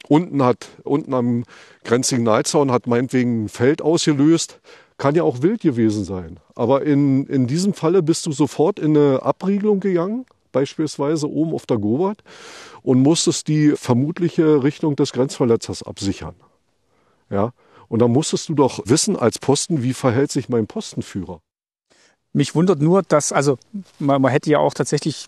Unten 0.07 0.43
hat, 0.43 0.67
unten 0.83 1.13
am 1.13 1.43
Grenzsignalzaun 1.83 2.71
hat 2.71 2.87
meinetwegen 2.87 3.45
ein 3.45 3.49
Feld 3.49 3.81
ausgelöst, 3.81 4.59
kann 4.97 5.15
ja 5.15 5.23
auch 5.23 5.41
wild 5.41 5.61
gewesen 5.61 6.03
sein. 6.03 6.39
Aber 6.55 6.83
in, 6.83 7.25
in 7.27 7.47
diesem 7.47 7.73
Falle 7.73 8.03
bist 8.03 8.25
du 8.25 8.31
sofort 8.31 8.79
in 8.79 8.97
eine 8.97 9.23
Abriegelung 9.23 9.79
gegangen, 9.79 10.25
beispielsweise 10.51 11.29
oben 11.29 11.53
auf 11.53 11.65
der 11.65 11.77
Gobert, 11.77 12.23
und 12.83 13.01
musstest 13.01 13.47
die 13.47 13.71
vermutliche 13.71 14.63
Richtung 14.63 14.95
des 14.95 15.11
Grenzverletzers 15.11 15.83
absichern. 15.83 16.35
Ja. 17.29 17.51
Und 17.89 17.99
da 17.99 18.07
musstest 18.07 18.49
du 18.49 18.53
doch 18.53 18.79
wissen 18.85 19.15
als 19.15 19.39
Posten, 19.39 19.83
wie 19.83 19.93
verhält 19.93 20.31
sich 20.31 20.49
mein 20.49 20.67
Postenführer. 20.67 21.41
Mich 22.31 22.55
wundert 22.55 22.81
nur, 22.81 23.03
dass, 23.03 23.31
also 23.31 23.57
man, 23.99 24.21
man 24.21 24.31
hätte 24.31 24.49
ja 24.49 24.57
auch 24.57 24.73
tatsächlich 24.73 25.27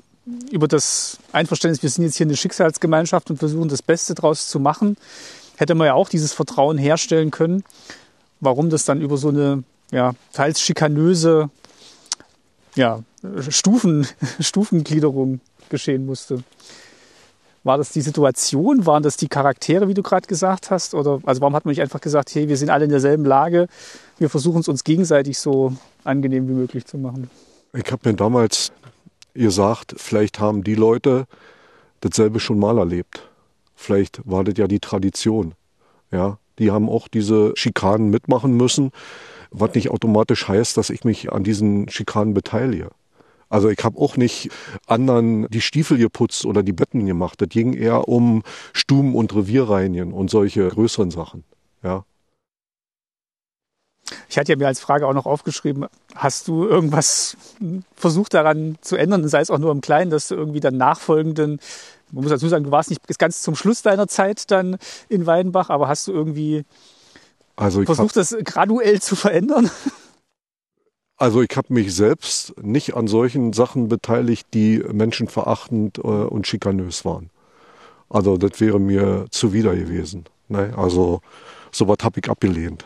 über 0.51 0.67
das 0.67 1.19
Einverständnis, 1.31 1.83
wir 1.83 1.89
sind 1.89 2.03
jetzt 2.05 2.17
hier 2.17 2.25
eine 2.25 2.35
Schicksalsgemeinschaft 2.35 3.29
und 3.29 3.37
versuchen 3.37 3.69
das 3.69 3.81
Beste 3.81 4.15
draus 4.15 4.49
zu 4.49 4.59
machen, 4.59 4.97
hätte 5.57 5.75
man 5.75 5.87
ja 5.87 5.93
auch 5.93 6.09
dieses 6.09 6.33
Vertrauen 6.33 6.77
herstellen 6.77 7.31
können. 7.31 7.63
Warum 8.39 8.69
das 8.69 8.85
dann 8.85 9.01
über 9.01 9.17
so 9.17 9.29
eine 9.29 9.63
ja, 9.91 10.13
teils 10.33 10.59
schikanöse 10.59 11.49
ja, 12.75 13.03
Stufen, 13.49 14.07
Stufengliederung 14.39 15.39
geschehen 15.69 16.05
musste. 16.05 16.43
War 17.63 17.77
das 17.79 17.91
die 17.91 18.01
Situation? 18.01 18.85
Waren 18.85 19.01
das 19.01 19.17
die 19.17 19.27
Charaktere, 19.27 19.87
wie 19.87 19.95
du 19.95 20.03
gerade 20.03 20.27
gesagt 20.27 20.69
hast? 20.69 20.93
Oder 20.93 21.19
also 21.25 21.41
warum 21.41 21.55
hat 21.55 21.65
man 21.65 21.71
nicht 21.71 21.81
einfach 21.81 22.01
gesagt, 22.01 22.35
hey, 22.35 22.47
wir 22.47 22.57
sind 22.57 22.69
alle 22.69 22.85
in 22.85 22.91
derselben 22.91 23.25
Lage, 23.25 23.67
wir 24.19 24.29
versuchen 24.29 24.59
es 24.59 24.67
uns 24.67 24.83
gegenseitig 24.83 25.39
so 25.39 25.73
angenehm 26.03 26.47
wie 26.47 26.53
möglich 26.53 26.85
zu 26.85 26.97
machen? 26.99 27.29
Ich 27.73 27.91
habe 27.91 28.07
mir 28.07 28.15
damals 28.15 28.71
ihr 29.35 29.51
sagt, 29.51 29.95
vielleicht 29.97 30.39
haben 30.39 30.63
die 30.63 30.75
Leute 30.75 31.25
dasselbe 31.99 32.39
schon 32.39 32.59
mal 32.59 32.77
erlebt. 32.77 33.29
Vielleicht 33.75 34.21
war 34.25 34.43
das 34.43 34.55
ja 34.57 34.67
die 34.67 34.79
Tradition. 34.79 35.53
Ja, 36.11 36.39
die 36.59 36.71
haben 36.71 36.89
auch 36.89 37.07
diese 37.07 37.51
Schikanen 37.55 38.09
mitmachen 38.09 38.55
müssen, 38.55 38.91
was 39.51 39.75
nicht 39.75 39.89
automatisch 39.91 40.47
heißt, 40.47 40.77
dass 40.77 40.89
ich 40.89 41.03
mich 41.03 41.31
an 41.31 41.43
diesen 41.43 41.89
Schikanen 41.89 42.33
beteilige. 42.33 42.89
Also 43.49 43.69
ich 43.69 43.83
habe 43.83 43.99
auch 43.99 44.17
nicht 44.17 44.49
anderen 44.87 45.47
die 45.49 45.61
Stiefel 45.61 45.97
geputzt 45.97 46.45
oder 46.45 46.63
die 46.63 46.73
Betten 46.73 47.05
gemacht. 47.05 47.41
Das 47.41 47.49
ging 47.49 47.73
eher 47.73 48.07
um 48.07 48.43
Stuben- 48.73 49.15
und 49.15 49.35
Revierreinigen 49.35 50.13
und 50.13 50.29
solche 50.29 50.67
größeren 50.67 51.11
Sachen. 51.11 51.43
Ja. 51.83 52.05
Ich 54.29 54.37
hatte 54.37 54.51
ja 54.51 54.57
mir 54.57 54.67
als 54.67 54.79
Frage 54.79 55.07
auch 55.07 55.13
noch 55.13 55.25
aufgeschrieben, 55.25 55.87
hast 56.13 56.47
du 56.47 56.65
irgendwas 56.65 57.37
versucht 57.95 58.33
daran 58.33 58.77
zu 58.81 58.95
ändern, 58.95 59.27
sei 59.27 59.41
es 59.41 59.49
auch 59.49 59.57
nur 59.57 59.71
im 59.71 59.81
Kleinen, 59.81 60.11
dass 60.11 60.27
du 60.27 60.35
irgendwie 60.35 60.59
dann 60.59 60.77
nachfolgenden, 60.77 61.59
man 62.11 62.23
muss 62.23 62.31
dazu 62.31 62.47
sagen, 62.47 62.65
du 62.65 62.71
warst 62.71 62.89
nicht 62.89 63.05
bis 63.07 63.17
ganz 63.17 63.41
zum 63.41 63.55
Schluss 63.55 63.81
deiner 63.81 64.07
Zeit 64.07 64.51
dann 64.51 64.77
in 65.09 65.25
Weidenbach, 65.25 65.69
aber 65.69 65.87
hast 65.87 66.07
du 66.07 66.11
irgendwie 66.11 66.65
also 67.55 67.83
versucht, 67.83 68.15
das 68.15 68.35
graduell 68.43 69.01
zu 69.01 69.15
verändern? 69.15 69.71
Also 71.17 71.41
ich 71.41 71.55
habe 71.55 71.73
mich 71.73 71.95
selbst 71.95 72.61
nicht 72.61 72.95
an 72.95 73.07
solchen 73.07 73.53
Sachen 73.53 73.87
beteiligt, 73.87 74.47
die 74.53 74.79
menschenverachtend 74.79 75.97
äh, 75.99 76.01
und 76.01 76.45
schikanös 76.45 77.05
waren. 77.05 77.29
Also 78.09 78.37
das 78.37 78.59
wäre 78.59 78.79
mir 78.79 79.25
zuwider 79.31 79.75
gewesen. 79.75 80.25
Ne? 80.49 80.73
Also 80.75 81.21
sowas 81.71 81.97
habe 82.03 82.19
ich 82.19 82.29
abgelehnt. 82.29 82.85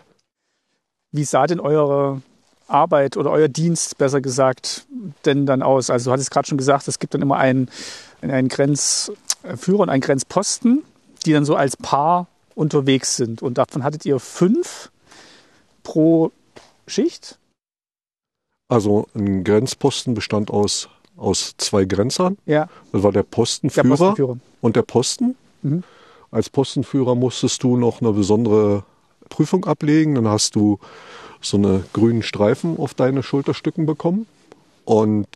Wie 1.12 1.24
sah 1.24 1.48
denn 1.48 1.60
eure 1.60 2.22
Arbeit 2.68 3.18
oder 3.18 3.32
euer 3.32 3.48
Dienst, 3.48 3.98
besser 3.98 4.22
gesagt, 4.22 4.86
denn 5.26 5.46
dann 5.46 5.62
aus? 5.64 5.90
Also 5.90 6.10
du 6.10 6.14
hattest 6.14 6.32
gerade 6.32 6.48
schon 6.48 6.58
gesagt, 6.58 6.88
es 6.88 7.00
gibt 7.00 7.14
dann 7.14 7.22
immer 7.22 7.38
einen, 7.38 7.70
einen 8.22 8.48
Grenzführer 8.48 9.80
und 9.80 9.90
einen 9.90 10.02
Grenzposten, 10.02 10.84
die 11.26 11.34
dann 11.34 11.46
so 11.46 11.56
als 11.56 11.78
Paar 11.78 12.28
unterwegs 12.56 13.16
sind. 13.16 13.42
Und 13.42 13.58
davon 13.58 13.84
hattet 13.84 14.06
ihr 14.06 14.20
fünf 14.20 14.92
pro 15.84 16.32
Schicht? 16.86 17.40
Also 18.68 19.08
ein 19.16 19.44
Grenzposten 19.44 20.14
bestand 20.14 20.52
aus, 20.52 20.90
aus 21.18 21.56
zwei 21.58 21.86
Grenzern. 21.86 22.38
Ja. 22.46 22.70
Das 22.92 23.02
war 23.02 23.12
der 23.12 23.24
Postenführer, 23.24 23.84
Der 23.84 23.90
Postenführer. 23.90 24.38
und 24.62 24.76
der 24.76 24.84
Posten. 24.84 25.36
Mhm. 25.64 25.84
Als 26.30 26.52
Postenführer 26.52 27.16
musstest 27.16 27.64
du 27.64 27.78
noch 27.78 28.02
eine 28.02 28.12
besondere 28.14 28.84
Prüfung 29.30 29.66
ablegen. 29.66 30.16
Dann 30.16 30.28
hast 30.28 30.56
du 30.56 30.80
so 31.42 31.58
eine 31.58 31.84
grünen 31.94 32.24
Streifen 32.24 32.78
auf 32.78 32.94
deine 32.94 33.24
Schulterstücken 33.24 33.86
bekommen. 33.86 34.28
Und 34.86 35.28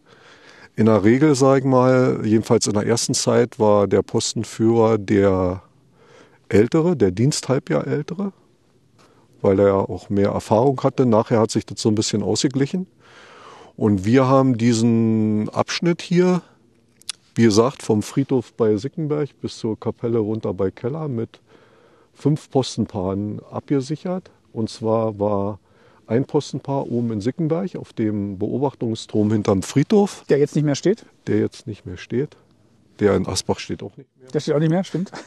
in 0.75 0.87
der 0.87 1.03
Regel, 1.03 1.35
sag 1.35 1.59
ich 1.59 1.65
mal, 1.65 2.21
jedenfalls 2.23 2.67
in 2.67 2.73
der 2.73 2.87
ersten 2.87 3.13
Zeit 3.13 3.59
war 3.59 3.87
der 3.87 4.01
Postenführer 4.01 4.97
der 4.97 5.61
Ältere, 6.49 6.97
der 6.97 7.11
Diensthalbjahr 7.11 7.87
Ältere, 7.87 8.33
weil 9.41 9.59
er 9.59 9.89
auch 9.89 10.09
mehr 10.09 10.29
Erfahrung 10.29 10.81
hatte. 10.81 11.05
Nachher 11.05 11.39
hat 11.39 11.51
sich 11.51 11.65
das 11.65 11.81
so 11.81 11.89
ein 11.89 11.95
bisschen 11.95 12.23
ausgeglichen. 12.23 12.87
Und 13.75 14.05
wir 14.05 14.27
haben 14.27 14.57
diesen 14.57 15.49
Abschnitt 15.49 16.01
hier, 16.01 16.41
wie 17.35 17.43
gesagt, 17.43 17.81
vom 17.81 18.03
Friedhof 18.03 18.53
bei 18.53 18.75
Sickenberg 18.77 19.29
bis 19.41 19.57
zur 19.57 19.79
Kapelle 19.79 20.19
runter 20.19 20.53
bei 20.53 20.69
Keller 20.69 21.07
mit 21.07 21.39
fünf 22.13 22.49
Postenpaaren 22.49 23.41
abgesichert. 23.51 24.31
Und 24.51 24.69
zwar 24.69 25.19
war 25.19 25.59
ein 26.05 26.25
Postenpaar 26.25 26.91
oben 26.91 27.11
in 27.11 27.21
Sickenberg 27.21 27.75
auf 27.75 27.93
dem 27.93 28.37
Beobachtungsturm 28.37 29.31
hinterm 29.31 29.63
Friedhof, 29.63 30.23
Der 30.29 30.37
jetzt 30.37 30.55
nicht 30.55 30.65
mehr 30.65 30.75
steht? 30.75 31.05
der 31.27 31.39
jetzt 31.39 31.65
nicht 31.67 31.85
mehr 31.85 31.97
steht. 31.97 32.35
Der 32.99 33.15
in 33.15 33.25
Asbach 33.27 33.59
steht 33.59 33.81
auch 33.81 33.95
nicht 33.97 34.09
mehr. 34.19 34.29
Der 34.29 34.39
steht 34.39 34.53
auch 34.53 34.59
nicht 34.59 34.69
mehr, 34.69 34.83
stimmt. 34.83 35.11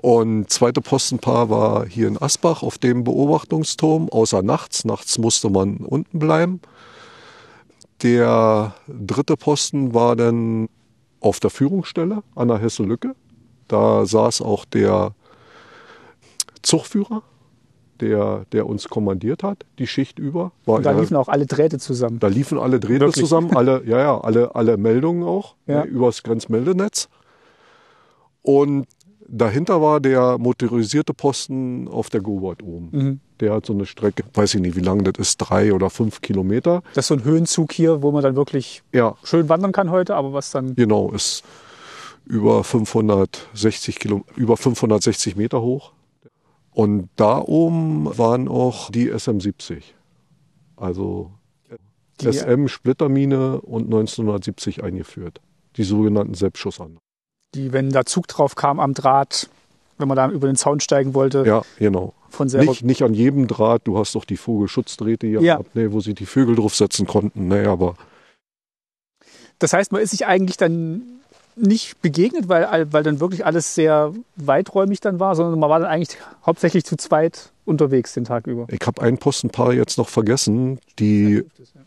Und 0.00 0.50
zweite 0.50 0.80
Postenpaar 0.80 1.50
war 1.50 1.86
hier 1.86 2.06
in 2.08 2.20
Asbach 2.20 2.62
auf 2.62 2.78
dem 2.78 3.02
Beobachtungsturm, 3.04 4.08
außer 4.08 4.42
nachts. 4.42 4.84
Nachts 4.84 5.18
musste 5.18 5.50
man 5.50 5.78
unten 5.78 6.18
bleiben. 6.18 6.60
Der 8.02 8.74
dritte 8.88 9.36
Posten 9.36 9.94
war 9.94 10.16
dann 10.16 10.68
auf 11.20 11.40
der 11.40 11.50
Führungsstelle 11.50 12.22
an 12.34 12.48
der 12.48 12.58
Hesse-Lücke. 12.58 13.14
Da 13.68 14.06
saß 14.06 14.42
auch 14.42 14.64
der 14.64 15.14
Zugführer, 16.66 17.22
der, 18.00 18.44
der 18.52 18.66
uns 18.66 18.88
kommandiert 18.88 19.42
hat, 19.42 19.64
die 19.78 19.86
Schicht 19.86 20.18
über. 20.18 20.52
War 20.66 20.76
Und 20.76 20.86
da 20.86 20.92
er- 20.92 21.00
liefen 21.00 21.16
auch 21.16 21.28
alle 21.28 21.46
Drähte 21.46 21.78
zusammen. 21.78 22.18
da 22.18 22.26
liefen 22.28 22.58
alle 22.58 22.78
Drähte 22.80 23.06
Wirklich? 23.06 23.24
zusammen, 23.24 23.56
alle, 23.56 23.82
ja, 23.86 23.98
ja, 23.98 24.20
alle, 24.20 24.54
alle 24.54 24.76
Meldungen 24.76 25.22
auch 25.22 25.54
Ja. 25.66 25.80
ne, 25.84 25.86
übers 25.86 26.22
Grenzmeldenetz. 26.22 27.08
Und 28.42 28.86
dahinter 29.28 29.80
war 29.82 30.00
der 30.00 30.38
motorisierte 30.38 31.14
Posten 31.14 31.88
auf 31.88 32.10
der 32.10 32.20
Gobert 32.20 32.62
oben. 32.62 32.88
Mhm. 32.92 33.20
Der 33.40 33.52
hat 33.54 33.66
so 33.66 33.72
eine 33.72 33.86
Strecke, 33.86 34.24
weiß 34.34 34.54
ich 34.54 34.60
nicht, 34.60 34.76
wie 34.76 34.80
lang 34.80 35.02
das 35.04 35.14
ist, 35.18 35.38
drei 35.38 35.72
oder 35.72 35.90
fünf 35.90 36.20
Kilometer. 36.20 36.82
Das 36.94 37.04
ist 37.04 37.08
so 37.08 37.14
ein 37.14 37.24
Höhenzug 37.24 37.72
hier, 37.72 38.02
wo 38.02 38.12
man 38.12 38.22
dann 38.22 38.36
wirklich 38.36 38.82
Ja, 38.92 39.14
schön 39.24 39.48
wandern 39.48 39.72
kann 39.72 39.90
heute, 39.90 40.14
aber 40.16 40.32
was 40.32 40.50
dann. 40.52 40.74
genau, 40.74 41.10
ist 41.12 41.44
über 42.26 42.62
560 42.64 43.98
Kilo, 43.98 44.22
über 44.36 44.56
560 44.56 45.36
Meter 45.36 45.60
hoch. 45.62 45.92
Und 46.76 47.08
da 47.16 47.38
oben 47.40 48.06
waren 48.18 48.48
auch 48.48 48.90
die 48.90 49.08
SM-70. 49.10 49.82
Also 50.76 51.30
Die, 52.20 52.30
SM-Splittermine 52.30 53.62
und 53.62 53.84
1970 53.84 54.84
eingeführt. 54.84 55.40
Die 55.78 55.84
sogenannten 55.84 56.34
Selbstschussanlagen. 56.34 57.00
die, 57.54 57.72
wenn 57.72 57.88
da 57.88 58.04
Zug 58.04 58.28
drauf 58.28 58.56
kam 58.56 58.78
am 58.78 58.92
Draht, 58.92 59.48
wenn 59.96 60.06
man 60.06 60.16
da 60.18 60.28
über 60.30 60.48
den 60.48 60.56
Zaun 60.56 60.80
steigen 60.80 61.14
wollte, 61.14 61.44
Ja, 61.46 61.62
genau. 61.78 62.12
von 62.28 62.50
selber. 62.50 62.70
Nicht, 62.72 62.84
nicht 62.84 63.02
an 63.02 63.14
jedem 63.14 63.46
Draht, 63.46 63.86
du 63.86 63.96
hast 63.98 64.14
doch 64.14 64.26
die 64.26 64.36
Vogelschutzdrähte 64.36 65.26
hier 65.26 65.40
Ja. 65.40 65.54
gehabt, 65.54 65.74
nee, 65.76 65.90
wo 65.92 66.00
sie 66.00 66.12
die 66.12 66.26
Vögel 66.26 66.56
draufsetzen 66.56 67.06
konnten. 67.06 67.48
Nee, 67.48 67.64
aber 67.64 67.94
Das 69.58 69.72
heißt, 69.72 69.92
man 69.92 70.02
ist 70.02 70.10
sich 70.10 70.26
eigentlich 70.26 70.58
dann 70.58 71.20
nicht 71.56 72.00
begegnet, 72.02 72.48
weil, 72.48 72.92
weil 72.92 73.02
dann 73.02 73.20
wirklich 73.20 73.44
alles 73.44 73.74
sehr 73.74 74.12
weiträumig 74.36 75.00
dann 75.00 75.18
war, 75.18 75.34
sondern 75.34 75.58
man 75.58 75.70
war 75.70 75.80
dann 75.80 75.88
eigentlich 75.88 76.18
hauptsächlich 76.44 76.84
zu 76.84 76.96
zweit 76.96 77.50
unterwegs 77.64 78.14
den 78.14 78.24
Tag 78.24 78.46
über. 78.46 78.66
ich 78.70 78.86
habe 78.86 79.02
ein 79.02 79.18
Postenpaar 79.18 79.72
jetzt 79.72 79.98
noch 79.98 80.08
vergessen. 80.08 80.78
Die, 80.98 81.44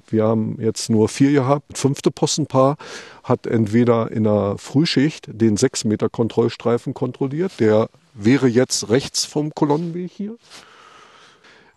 wir 0.10 0.26
haben 0.26 0.58
jetzt 0.60 0.90
nur 0.90 1.08
vier 1.08 1.32
gehabt. 1.32 1.72
Das 1.72 1.80
fünfte 1.80 2.12
Postenpaar 2.12 2.76
hat 3.24 3.48
entweder 3.48 4.12
in 4.12 4.26
der 4.26 4.56
Frühschicht 4.58 5.30
den 5.32 5.56
6 5.56 5.86
Meter 5.86 6.10
Kontrollstreifen 6.10 6.94
kontrolliert. 6.94 7.54
Der 7.60 7.90
wäre 8.14 8.48
jetzt 8.48 8.90
rechts 8.90 9.24
vom 9.26 9.52
Kolonnenweg 9.54 10.12
hier. 10.12 10.36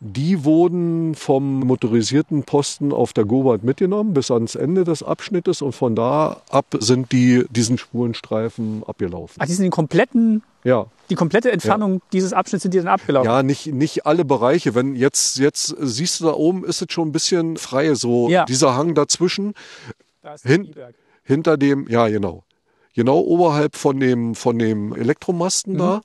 Die 0.05 0.43
wurden 0.43 1.15
vom 1.15 1.61
motorisierten 1.61 2.43
Posten 2.43 2.93
auf 2.93 3.13
der 3.13 3.25
Gobert 3.25 3.63
mitgenommen 3.63 4.13
bis 4.15 4.33
ans 4.33 4.57
Ende 4.57 4.83
des 4.83 5.05
Abschnittes 5.05 5.63
und 5.63 5.71
von 5.77 5.95
da 5.95 6.43
ab 6.51 6.67
sind 6.81 7.13
die 7.13 7.45
diesen 7.51 7.79
Spurenstreifen 7.79 8.83
abgelaufen. 8.85 9.37
Ach, 9.39 9.47
die 9.47 9.53
sind 9.53 9.63
den 9.63 9.71
kompletten, 9.71 10.43
Ja, 10.65 10.87
die 11.09 11.15
komplette 11.15 11.53
Entfernung 11.53 12.03
dieses 12.13 12.33
Abschnitts 12.33 12.65
sind 12.65 12.75
die 12.75 12.79
dann 12.79 12.89
abgelaufen. 12.89 13.31
ja, 13.31 13.45
nicht 13.45 13.67
nicht 13.73 14.05
alle 14.05 14.25
Bereiche. 14.25 14.75
Wenn 14.75 14.97
jetzt 14.97 15.39
jetzt 15.39 15.73
siehst 15.79 16.19
du 16.19 16.25
da 16.25 16.33
oben 16.33 16.65
ist 16.65 16.83
es 16.83 16.89
schon 16.93 17.09
ein 17.09 17.13
bisschen 17.13 17.57
frei 17.57 17.95
so 17.95 18.29
Ja. 18.29 18.45
dieser 18.45 18.75
Hang 18.75 18.97
dazwischen 18.97 19.55
Da 20.23 20.35
ist 20.35 20.45
hin- 20.45 20.75
hinter 21.23 21.57
dem 21.57 21.87
ja 21.89 22.09
genau 22.09 22.43
genau 22.97 23.21
oberhalb 23.21 23.77
von 23.77 24.01
dem 24.01 24.35
von 24.35 24.59
dem 24.59 24.97
Elektromasten 24.97 25.79
da. 25.79 26.01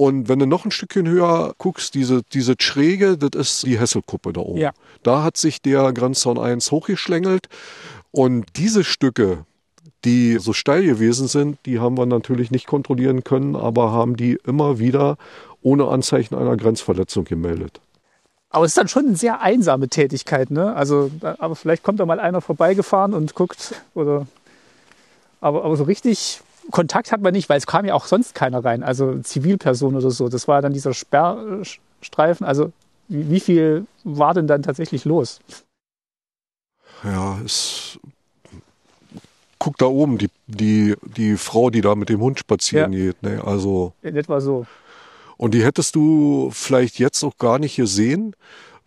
Und 0.00 0.30
wenn 0.30 0.38
du 0.38 0.46
noch 0.46 0.64
ein 0.64 0.70
Stückchen 0.70 1.06
höher 1.06 1.52
guckst, 1.58 1.94
diese, 1.94 2.22
diese 2.32 2.54
Schräge, 2.58 3.18
das 3.18 3.32
ist 3.38 3.66
die 3.66 3.78
Hesselkuppe 3.78 4.32
da 4.32 4.40
oben. 4.40 4.58
Ja. 4.58 4.72
Da 5.02 5.22
hat 5.22 5.36
sich 5.36 5.60
der 5.60 5.92
Grenzzaun 5.92 6.38
1 6.38 6.70
hochgeschlängelt. 6.70 7.50
Und 8.10 8.46
diese 8.56 8.82
Stücke, 8.82 9.44
die 10.06 10.38
so 10.38 10.54
steil 10.54 10.86
gewesen 10.86 11.28
sind, 11.28 11.58
die 11.66 11.80
haben 11.80 11.98
wir 11.98 12.06
natürlich 12.06 12.50
nicht 12.50 12.66
kontrollieren 12.66 13.24
können, 13.24 13.54
aber 13.54 13.92
haben 13.92 14.16
die 14.16 14.38
immer 14.46 14.78
wieder 14.78 15.18
ohne 15.60 15.88
Anzeichen 15.88 16.34
einer 16.34 16.56
Grenzverletzung 16.56 17.24
gemeldet. 17.24 17.82
Aber 18.48 18.64
es 18.64 18.70
ist 18.70 18.78
dann 18.78 18.88
schon 18.88 19.04
eine 19.04 19.16
sehr 19.16 19.42
einsame 19.42 19.88
Tätigkeit, 19.88 20.50
ne? 20.50 20.74
Also, 20.74 21.10
aber 21.20 21.54
vielleicht 21.56 21.82
kommt 21.82 22.00
da 22.00 22.06
mal 22.06 22.20
einer 22.20 22.40
vorbeigefahren 22.40 23.12
und 23.12 23.34
guckt 23.34 23.74
oder. 23.92 24.26
Aber, 25.42 25.62
aber 25.62 25.76
so 25.76 25.84
richtig 25.84 26.40
Kontakt 26.70 27.10
hat 27.12 27.20
man 27.20 27.32
nicht, 27.32 27.48
weil 27.48 27.58
es 27.58 27.66
kam 27.66 27.84
ja 27.84 27.94
auch 27.94 28.06
sonst 28.06 28.34
keiner 28.34 28.64
rein, 28.64 28.82
also 28.82 29.18
Zivilperson 29.18 29.96
oder 29.96 30.10
so. 30.10 30.28
Das 30.28 30.46
war 30.48 30.62
dann 30.62 30.72
dieser 30.72 30.94
Sperrstreifen. 30.94 32.46
Also, 32.46 32.72
wie, 33.08 33.30
wie 33.30 33.40
viel 33.40 33.86
war 34.04 34.34
denn 34.34 34.46
dann 34.46 34.62
tatsächlich 34.62 35.04
los? 35.04 35.40
Ja, 37.04 37.38
es. 37.44 37.98
Guck 39.58 39.76
da 39.76 39.86
oben, 39.86 40.16
die, 40.16 40.30
die, 40.46 40.94
die 41.16 41.36
Frau, 41.36 41.68
die 41.68 41.82
da 41.82 41.94
mit 41.94 42.08
dem 42.08 42.20
Hund 42.20 42.38
spazieren 42.38 42.92
geht. 42.92 43.22
Ne? 43.22 43.42
Also, 43.44 43.92
In 44.00 44.16
etwa 44.16 44.40
so. 44.40 44.64
und 45.36 45.52
die 45.52 45.62
hättest 45.62 45.94
du 45.96 46.50
vielleicht 46.50 46.98
jetzt 46.98 47.22
auch 47.24 47.36
gar 47.36 47.58
nicht 47.58 47.76
gesehen, 47.76 48.34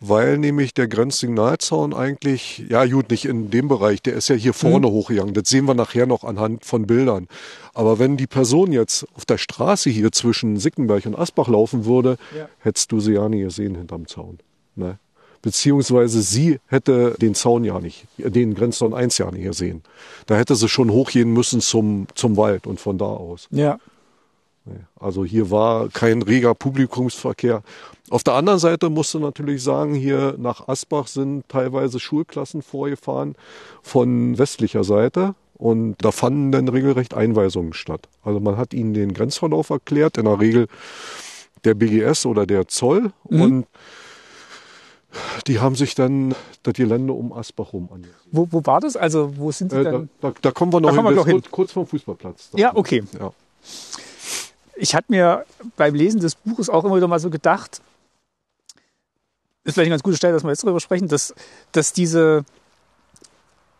weil 0.00 0.38
nämlich 0.38 0.74
der 0.74 0.88
Grenzsignalzaun 0.88 1.94
eigentlich, 1.94 2.64
ja 2.68 2.84
gut, 2.84 3.10
nicht 3.10 3.24
in 3.24 3.50
dem 3.50 3.68
Bereich, 3.68 4.02
der 4.02 4.14
ist 4.14 4.28
ja 4.28 4.34
hier 4.34 4.52
vorne 4.52 4.88
mhm. 4.88 4.92
hochgegangen. 4.92 5.34
Das 5.34 5.48
sehen 5.48 5.66
wir 5.66 5.74
nachher 5.74 6.06
noch 6.06 6.24
anhand 6.24 6.64
von 6.64 6.86
Bildern. 6.86 7.28
Aber 7.72 7.98
wenn 7.98 8.16
die 8.16 8.26
Person 8.26 8.72
jetzt 8.72 9.06
auf 9.14 9.24
der 9.24 9.38
Straße 9.38 9.90
hier 9.90 10.12
zwischen 10.12 10.58
Sickenberg 10.58 11.06
und 11.06 11.18
Asbach 11.18 11.48
laufen 11.48 11.84
würde, 11.84 12.16
ja. 12.36 12.48
hättest 12.60 12.92
du 12.92 13.00
sie 13.00 13.12
ja 13.12 13.28
nie 13.28 13.40
gesehen 13.40 13.74
hinterm 13.74 14.06
Zaun. 14.06 14.38
Ne? 14.76 14.98
Beziehungsweise 15.42 16.22
sie 16.22 16.58
hätte 16.68 17.16
den 17.20 17.34
Zaun 17.34 17.64
ja 17.64 17.78
nicht, 17.78 18.06
den 18.16 18.54
Grenzzaun 18.54 18.94
1 18.94 19.18
ja 19.18 19.30
nicht 19.30 19.44
gesehen. 19.44 19.82
Da 20.26 20.36
hätte 20.36 20.56
sie 20.56 20.68
schon 20.68 20.90
hochgehen 20.90 21.30
müssen 21.30 21.60
zum, 21.60 22.06
zum 22.14 22.36
Wald 22.36 22.66
und 22.66 22.80
von 22.80 22.96
da 22.96 23.04
aus. 23.04 23.48
Ja. 23.50 23.78
Also 24.98 25.24
hier 25.24 25.50
war 25.50 25.88
kein 25.88 26.22
reger 26.22 26.54
Publikumsverkehr. 26.54 27.62
Auf 28.10 28.24
der 28.24 28.34
anderen 28.34 28.58
Seite 28.58 28.88
musst 28.88 29.12
du 29.12 29.18
natürlich 29.18 29.62
sagen, 29.62 29.94
hier 29.94 30.36
nach 30.38 30.68
Asbach 30.68 31.06
sind 31.06 31.48
teilweise 31.48 32.00
Schulklassen 32.00 32.62
vorgefahren 32.62 33.34
von 33.82 34.38
westlicher 34.38 34.84
Seite. 34.84 35.34
Und 35.56 35.96
da 36.00 36.10
fanden 36.10 36.50
dann 36.50 36.68
regelrecht 36.68 37.14
Einweisungen 37.14 37.74
statt. 37.74 38.08
Also 38.22 38.40
man 38.40 38.56
hat 38.56 38.74
ihnen 38.74 38.92
den 38.92 39.14
Grenzverlauf 39.14 39.70
erklärt, 39.70 40.18
in 40.18 40.24
der 40.24 40.40
Regel 40.40 40.66
der 41.64 41.74
BGS 41.74 42.26
oder 42.26 42.46
der 42.46 42.66
Zoll. 42.66 43.12
Mhm. 43.28 43.40
Und 43.40 43.66
die 45.46 45.60
haben 45.60 45.76
sich 45.76 45.94
dann 45.94 46.34
das 46.64 46.74
Gelände 46.74 47.12
um 47.12 47.32
Asbach 47.32 47.72
rum 47.72 47.88
angesehen. 47.92 48.16
Wo, 48.32 48.48
wo 48.50 48.62
war 48.64 48.80
das? 48.80 48.96
Also 48.96 49.36
wo 49.36 49.52
sind 49.52 49.70
die 49.70 49.76
äh, 49.76 49.84
dann? 49.84 50.08
Da, 50.20 50.30
da, 50.30 50.34
da, 50.40 50.50
kommen 50.50 50.72
wir 50.72 50.80
noch 50.80 50.94
hin, 50.94 51.04
wir 51.04 51.24
hin. 51.24 51.42
kurz 51.50 51.72
vorm 51.72 51.86
Fußballplatz. 51.86 52.50
Ja, 52.56 52.74
okay. 52.74 53.04
Ja 53.18 53.32
ich 54.76 54.94
hatte 54.94 55.06
mir 55.10 55.44
beim 55.76 55.94
Lesen 55.94 56.20
des 56.20 56.34
Buches 56.34 56.68
auch 56.68 56.84
immer 56.84 56.96
wieder 56.96 57.08
mal 57.08 57.18
so 57.18 57.30
gedacht, 57.30 57.80
ist 59.64 59.74
vielleicht 59.74 59.86
eine 59.86 59.94
ganz 59.94 60.02
gute 60.02 60.16
Stelle, 60.16 60.34
dass 60.34 60.44
wir 60.44 60.50
jetzt 60.50 60.62
darüber 60.62 60.80
sprechen, 60.80 61.08
dass, 61.08 61.34
dass 61.72 61.92
diese, 61.92 62.44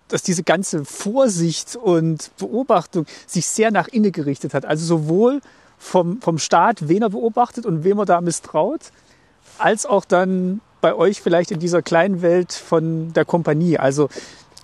dass 0.09 0.23
diese 0.23 0.43
ganze 0.43 0.85
Vorsicht 0.85 1.77
und 1.77 2.31
Beobachtung 2.39 3.07
sich 3.27 3.47
sehr 3.47 3.71
nach 3.71 3.89
innen 3.89 4.13
gerichtet 4.13 4.55
hat. 4.55 4.65
Also 4.65 4.85
sowohl 4.87 5.41
vom, 5.79 6.23
vom 6.23 6.39
Staat, 6.39 6.89
wen 6.89 7.03
er 7.03 7.11
beobachtet 7.11 7.67
und 7.67 7.85
wem 7.85 7.99
er 7.99 8.07
da 8.07 8.21
misstraut, 8.21 8.81
als 9.59 9.85
auch 9.85 10.05
dann 10.05 10.61
bei 10.81 10.95
euch 10.95 11.21
vielleicht 11.21 11.51
in 11.51 11.61
dieser 11.61 11.83
kleinen 11.83 12.23
Welt 12.23 12.53
von 12.53 13.13
der 13.13 13.25
Kompanie. 13.25 13.79
Also 13.79 14.09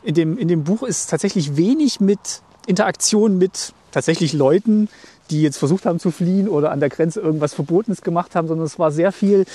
in 0.03 0.15
dem, 0.15 0.39
in 0.39 0.49
dem 0.49 0.65
Buch 0.65 0.83
ist 0.83 1.11
tatsächlich 1.11 1.57
wenig 1.57 2.01
mit 2.01 2.43
Interaktion 2.67 3.39
mit 3.39 3.73
tatsächlich 3.91 4.33
Leuten, 4.33 4.89
die 5.31 5.43
jetzt 5.43 5.59
versucht 5.59 5.87
haben 5.87 5.99
zu 5.99 6.11
fliehen 6.11 6.49
oder 6.49 6.73
an 6.73 6.81
der 6.81 6.89
Grenze 6.89 7.21
irgendwas 7.21 7.55
Verbotenes 7.55 8.03
gemacht 8.03 8.35
haben, 8.35 8.49
sondern 8.49 8.67
es 8.67 8.79
war 8.79 8.91
sehr 8.91 9.13
viel, 9.13 9.47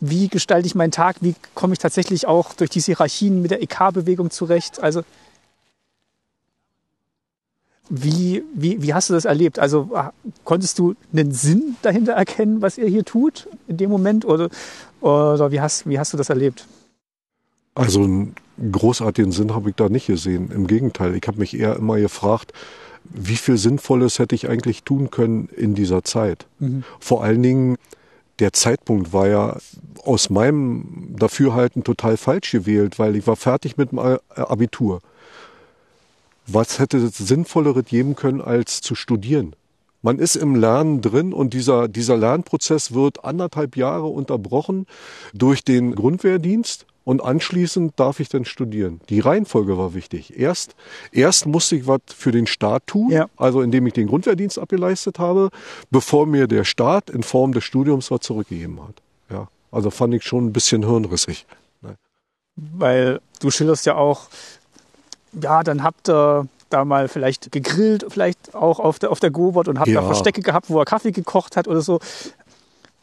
wie 0.00 0.28
gestalte 0.28 0.66
ich 0.66 0.74
meinen 0.74 0.90
Tag, 0.90 1.16
wie 1.20 1.34
komme 1.54 1.72
ich 1.72 1.78
tatsächlich 1.78 2.26
auch 2.26 2.52
durch 2.52 2.70
diese 2.70 2.86
Hierarchien 2.86 3.42
mit 3.42 3.50
der 3.50 3.62
EK-Bewegung 3.62 4.30
zurecht. 4.30 4.82
Also 4.82 5.02
wie, 7.88 8.42
wie, 8.54 8.82
wie 8.82 8.94
hast 8.94 9.10
du 9.10 9.14
das 9.14 9.24
erlebt? 9.24 9.58
Also 9.58 9.90
konntest 10.44 10.78
du 10.78 10.94
einen 11.12 11.32
Sinn 11.32 11.76
dahinter 11.82 12.12
erkennen, 12.12 12.60
was 12.60 12.78
ihr 12.78 12.88
hier 12.88 13.04
tut 13.04 13.48
in 13.68 13.76
dem 13.76 13.90
Moment? 13.90 14.24
Oder, 14.24 14.50
oder 15.00 15.50
wie, 15.52 15.60
hast, 15.60 15.88
wie 15.88 15.98
hast 15.98 16.12
du 16.12 16.16
das 16.16 16.28
erlebt? 16.28 16.66
Also 17.74 18.02
einen 18.02 18.34
großartigen 18.72 19.32
Sinn 19.32 19.54
habe 19.54 19.70
ich 19.70 19.76
da 19.76 19.88
nicht 19.88 20.06
gesehen. 20.06 20.50
Im 20.50 20.66
Gegenteil, 20.66 21.14
ich 21.14 21.22
habe 21.28 21.38
mich 21.38 21.58
eher 21.58 21.76
immer 21.76 21.98
gefragt, 21.98 22.52
wie 23.12 23.36
viel 23.36 23.56
Sinnvolles 23.56 24.18
hätte 24.18 24.34
ich 24.34 24.48
eigentlich 24.48 24.82
tun 24.82 25.10
können 25.10 25.48
in 25.56 25.74
dieser 25.74 26.04
Zeit? 26.04 26.46
Mhm. 26.58 26.84
Vor 27.00 27.22
allen 27.22 27.42
Dingen, 27.42 27.76
der 28.38 28.52
Zeitpunkt 28.52 29.12
war 29.12 29.28
ja 29.28 29.56
aus 30.04 30.30
meinem 30.30 31.14
Dafürhalten 31.18 31.84
total 31.84 32.16
falsch 32.16 32.52
gewählt, 32.52 32.98
weil 32.98 33.16
ich 33.16 33.26
war 33.26 33.36
fertig 33.36 33.76
mit 33.76 33.92
dem 33.92 33.98
Abitur. 33.98 35.00
Was 36.46 36.78
hätte 36.78 36.98
es 36.98 37.16
Sinnvolleres 37.16 37.84
geben 37.86 38.14
können, 38.14 38.40
als 38.40 38.80
zu 38.80 38.94
studieren? 38.94 39.56
Man 40.02 40.20
ist 40.20 40.36
im 40.36 40.54
Lernen 40.54 41.00
drin 41.00 41.32
und 41.32 41.52
dieser, 41.52 41.88
dieser 41.88 42.16
Lernprozess 42.16 42.94
wird 42.94 43.24
anderthalb 43.24 43.76
Jahre 43.76 44.06
unterbrochen 44.06 44.86
durch 45.34 45.64
den 45.64 45.96
Grundwehrdienst 45.96 46.86
und 47.06 47.22
anschließend 47.22 47.92
darf 48.00 48.18
ich 48.18 48.28
dann 48.28 48.44
studieren. 48.44 49.00
Die 49.10 49.20
Reihenfolge 49.20 49.78
war 49.78 49.94
wichtig. 49.94 50.36
Erst, 50.36 50.74
erst 51.12 51.46
musste 51.46 51.76
ich 51.76 51.86
was 51.86 52.00
für 52.08 52.32
den 52.32 52.48
Staat 52.48 52.88
tun, 52.88 53.10
ja. 53.12 53.26
also 53.36 53.62
indem 53.62 53.86
ich 53.86 53.92
den 53.92 54.08
Grundwehrdienst 54.08 54.58
abgeleistet 54.58 55.20
habe, 55.20 55.50
bevor 55.92 56.26
mir 56.26 56.48
der 56.48 56.64
Staat 56.64 57.08
in 57.08 57.22
Form 57.22 57.52
des 57.52 57.62
Studiums 57.62 58.10
was 58.10 58.20
zurückgegeben 58.22 58.80
hat. 58.82 58.96
Ja, 59.30 59.46
also 59.70 59.90
fand 59.90 60.14
ich 60.14 60.24
schon 60.24 60.46
ein 60.46 60.52
bisschen 60.52 60.84
hirnrissig. 60.84 61.46
Ne? 61.80 61.94
Weil 62.56 63.20
du 63.38 63.52
schilderst 63.52 63.86
ja 63.86 63.94
auch, 63.94 64.22
ja, 65.40 65.62
dann 65.62 65.84
habt 65.84 66.08
ihr 66.08 66.48
da 66.70 66.84
mal 66.84 67.06
vielleicht 67.06 67.52
gegrillt, 67.52 68.04
vielleicht 68.08 68.56
auch 68.56 68.80
auf 68.80 68.98
der, 68.98 69.12
auf 69.12 69.20
der 69.20 69.30
Gobert 69.30 69.68
und 69.68 69.78
habt 69.78 69.86
ja. 69.86 70.00
da 70.00 70.06
Verstecke 70.08 70.42
gehabt, 70.42 70.70
wo 70.70 70.80
er 70.80 70.84
Kaffee 70.84 71.12
gekocht 71.12 71.56
hat 71.56 71.68
oder 71.68 71.82
so. 71.82 72.00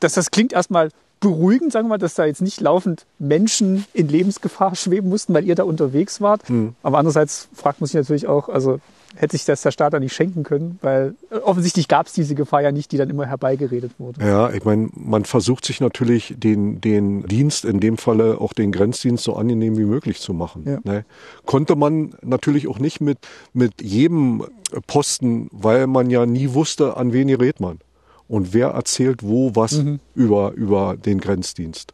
Das, 0.01 0.12
das 0.16 0.30
klingt 0.30 0.51
erstmal 0.51 0.89
beruhigend, 1.24 1.71
sagen 1.71 1.86
wir 1.86 1.91
mal, 1.91 1.97
dass 1.97 2.15
da 2.15 2.26
jetzt 2.26 2.41
nicht 2.41 2.59
laufend 2.61 3.05
Menschen 3.17 3.86
in 3.93 4.09
Lebensgefahr 4.09 4.76
schweben 4.76 5.09
mussten, 5.09 5.34
weil 5.34 5.45
ihr 5.45 5.55
da 5.55 5.63
unterwegs 5.63 6.21
wart. 6.21 6.47
Mhm. 6.49 6.76
Aber 6.84 6.99
andererseits 6.99 7.47
fragt 7.55 7.82
man 7.82 7.88
sich 7.88 7.95
natürlich 7.95 8.28
auch, 8.28 8.49
also 8.49 8.80
hätte 9.15 9.38
sich 9.38 9.45
das 9.45 9.61
der 9.61 9.71
Staat 9.71 9.93
da 9.93 9.99
nicht 9.99 10.13
schenken 10.13 10.43
können, 10.43 10.80
weil 10.82 11.15
äh, 11.30 11.36
offensichtlich 11.38 11.88
gab 11.88 12.07
es 12.07 12.13
diese 12.13 12.36
Gefahr 12.36 12.61
ja 12.61 12.71
nicht, 12.71 12.91
die 12.91 12.97
dann 12.97 13.09
immer 13.09 13.26
herbeigeredet 13.26 13.91
wurde. 13.99 14.26
Ja, 14.26 14.51
ich 14.51 14.65
meine, 14.65 14.89
man 14.95 15.24
versucht 15.24 15.65
sich 15.65 15.80
natürlich 15.80 16.34
den, 16.36 16.82
den 16.82 17.24
Dienst, 17.28 17.63
in 17.63 17.80
dem 17.80 17.97
Falle 17.97 18.41
auch 18.41 18.53
den 18.53 18.71
Grenzdienst 18.71 19.24
so 19.24 19.36
angenehm 19.36 19.78
wie 19.78 19.86
möglich 19.86 20.19
zu 20.19 20.34
machen. 20.34 20.63
Ja. 20.65 20.80
Ne? 20.84 21.05
Konnte 21.45 21.76
man 21.76 22.15
natürlich 22.21 22.67
auch 22.67 22.80
nicht 22.80 23.01
mit, 23.01 23.19
mit 23.53 23.82
jedem 23.82 24.45
Posten, 24.88 25.47
weil 25.51 25.88
man 25.88 26.09
ja 26.09 26.26
nie 26.26 26.53
wusste, 26.53 26.97
an 26.97 27.13
wen 27.13 27.28
gerät 27.28 27.59
man 27.59 27.80
und 28.28 28.53
wer 28.53 28.69
erzählt 28.69 29.24
wo 29.24 29.55
was 29.55 29.74
mhm. 29.74 29.99
über, 30.15 30.51
über 30.51 30.95
den 30.97 31.19
Grenzdienst. 31.19 31.93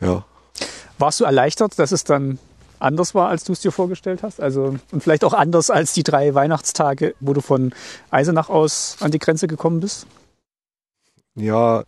Ja. 0.00 0.24
Warst 0.98 1.20
du 1.20 1.24
erleichtert, 1.24 1.78
dass 1.78 1.92
es 1.92 2.04
dann 2.04 2.38
anders 2.80 3.14
war, 3.14 3.28
als 3.28 3.44
du 3.44 3.52
es 3.52 3.60
dir 3.60 3.72
vorgestellt 3.72 4.22
hast? 4.22 4.40
Also, 4.40 4.76
und 4.90 5.02
vielleicht 5.02 5.24
auch 5.24 5.32
anders 5.32 5.70
als 5.70 5.92
die 5.92 6.02
drei 6.02 6.34
Weihnachtstage, 6.34 7.14
wo 7.20 7.32
du 7.32 7.40
von 7.40 7.72
Eisenach 8.10 8.48
aus 8.48 8.96
an 9.00 9.10
die 9.10 9.18
Grenze 9.18 9.46
gekommen 9.46 9.80
bist? 9.80 10.06
Ja. 11.34 11.84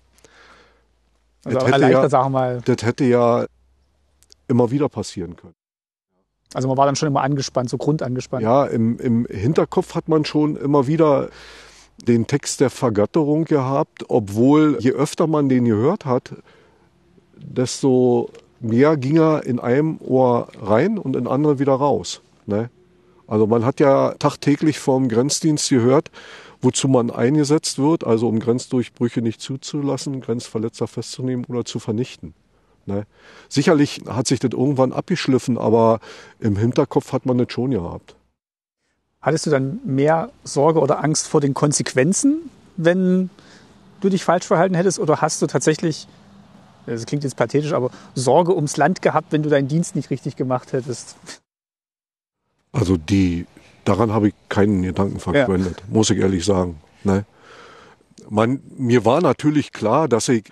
Also 1.44 1.58
erleichtert, 1.58 2.02
ja, 2.02 2.08
sag 2.08 2.28
mal. 2.28 2.61
Das 2.64 2.82
hätte 2.82 3.04
ja 3.04 3.46
immer 4.48 4.70
wieder 4.70 4.88
passieren 4.88 5.36
können. 5.36 5.54
Also 6.52 6.66
man 6.66 6.76
war 6.76 6.86
dann 6.86 6.96
schon 6.96 7.08
immer 7.08 7.22
angespannt, 7.22 7.70
so 7.70 7.78
grundangespannt. 7.78 8.42
Ja, 8.42 8.64
im, 8.66 8.98
im 8.98 9.26
Hinterkopf 9.26 9.94
hat 9.94 10.08
man 10.08 10.24
schon 10.24 10.56
immer 10.56 10.86
wieder 10.88 11.30
den 12.07 12.26
Text 12.26 12.61
der 12.61 12.70
Vergötterung 12.70 13.44
gehabt, 13.44 14.05
obwohl 14.09 14.78
je 14.80 14.92
öfter 14.92 15.26
man 15.26 15.48
den 15.48 15.64
gehört 15.64 16.05
hat, 16.05 16.34
desto 17.36 18.30
mehr 18.61 18.96
ging 18.96 19.16
er 19.16 19.44
in 19.44 19.59
einem 19.59 19.98
Ohr 20.01 20.48
rein 20.61 20.98
und 20.98 21.16
in 21.16 21.26
andere 21.26 21.59
wieder 21.59 21.74
raus. 21.74 22.20
Ne? 22.46 22.70
Also 23.26 23.46
man 23.46 23.64
hat 23.64 23.80
ja 23.80 24.14
tagtäglich 24.18 24.78
vom 24.78 25.09
Grenzdienst 25.09 25.70
gehört, 25.70 26.11
wozu 26.61 26.88
man 26.88 27.11
eingesetzt 27.11 27.78
wird, 27.78 28.05
also 28.05 28.28
um 28.28 28.38
Grenzdurchbrüche 28.38 29.22
nicht 29.22 29.40
zuzulassen, 29.40 30.20
Grenzverletzer 30.20 30.86
festzunehmen 30.86 31.44
oder 31.46 31.64
zu 31.64 31.78
vernichten. 31.78 32.34
Ne? 32.86 33.07
Sicherlich 33.48 34.03
hat 34.07 34.26
sich 34.26 34.40
das 34.40 34.53
irgendwann 34.53 34.92
abgeschliffen, 34.92 35.59
aber 35.59 36.01
im 36.38 36.57
Hinterkopf 36.57 37.12
hat 37.12 37.24
man 37.24 37.38
das 37.38 37.53
schon 37.53 37.70
gehabt. 37.70 38.16
Hattest 39.23 39.47
du 39.47 39.51
dann 39.51 39.81
mehr 39.85 40.31
Sorge 40.45 40.81
oder 40.81 41.05
Angst 41.05 41.29
vor 41.29 41.43
den 41.43 41.53
Konsequenzen, 41.53 42.51
wenn 42.77 43.29
du 44.01 44.09
dich 44.09 44.25
falsch 44.25 44.47
verhalten 44.47 44.75
hättest? 44.75 44.99
Oder 44.99 45.21
hast 45.21 45.43
du 45.43 45.47
tatsächlich, 45.47 46.09
das 46.87 47.05
klingt 47.05 47.25
jetzt 47.25 47.37
pathetisch, 47.37 47.75
aber 47.75 47.91
Sorge 48.14 48.55
ums 48.55 48.79
Land 48.79 49.03
gehabt, 49.03 49.33
wenn 49.33 49.43
du 49.43 49.51
deinen 49.51 49.68
Dienst 49.68 49.95
nicht 49.95 50.09
richtig 50.09 50.37
gemacht 50.37 50.73
hättest? 50.73 51.16
Also 52.73 52.97
die, 52.97 53.47
daran 53.85 54.11
habe 54.11 54.29
ich 54.29 54.35
keinen 54.49 54.83
Gedanken 54.83 55.21
verwendet, 55.21 55.81
ja. 55.81 55.85
muss 55.93 56.09
ich 56.09 56.18
ehrlich 56.18 56.47
sagen. 56.47 56.81
Ne? 57.05 57.27
Man, 58.31 58.62
mir 58.79 59.05
war 59.05 59.21
natürlich 59.21 59.73
klar, 59.73 60.09
dass 60.09 60.31
ich 60.31 60.45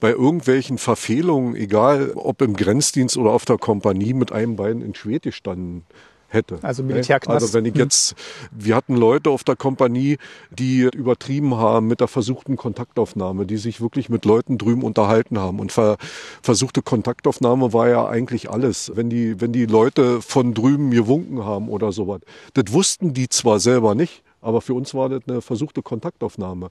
bei 0.00 0.10
irgendwelchen 0.10 0.78
Verfehlungen, 0.78 1.54
egal 1.54 2.12
ob 2.14 2.40
im 2.40 2.56
Grenzdienst 2.56 3.18
oder 3.18 3.30
auf 3.30 3.44
der 3.44 3.58
Kompanie, 3.58 4.14
mit 4.14 4.32
einem 4.32 4.56
Bein 4.56 4.80
in 4.80 4.94
Schwed 4.94 5.22
gestanden 5.22 5.84
hätte. 6.28 6.58
Also 6.62 6.82
Militärknast. 6.82 7.42
Also 7.42 7.54
wenn 7.54 7.64
ich 7.64 7.74
hm. 7.74 7.80
jetzt, 7.82 8.14
wir 8.50 8.74
hatten 8.74 8.96
Leute 8.96 9.30
auf 9.30 9.44
der 9.44 9.56
Kompanie, 9.56 10.18
die 10.50 10.82
übertrieben 10.82 11.56
haben 11.56 11.86
mit 11.86 12.00
der 12.00 12.08
versuchten 12.08 12.56
Kontaktaufnahme, 12.56 13.46
die 13.46 13.56
sich 13.56 13.80
wirklich 13.80 14.08
mit 14.08 14.24
Leuten 14.24 14.58
drüben 14.58 14.82
unterhalten 14.82 15.38
haben. 15.38 15.60
Und 15.60 15.72
ver, 15.72 15.96
versuchte 16.42 16.82
Kontaktaufnahme 16.82 17.72
war 17.72 17.88
ja 17.88 18.06
eigentlich 18.06 18.50
alles. 18.50 18.92
Wenn 18.94 19.10
die, 19.10 19.40
wenn 19.40 19.52
die 19.52 19.66
Leute 19.66 20.22
von 20.22 20.54
drüben 20.54 20.90
gewunken 20.90 21.44
haben 21.44 21.68
oder 21.68 21.92
sowas. 21.92 22.20
Das 22.54 22.72
wussten 22.72 23.14
die 23.14 23.28
zwar 23.28 23.60
selber 23.60 23.94
nicht, 23.94 24.22
aber 24.40 24.60
für 24.60 24.74
uns 24.74 24.94
war 24.94 25.08
das 25.08 25.22
eine 25.26 25.40
versuchte 25.40 25.82
Kontaktaufnahme. 25.82 26.70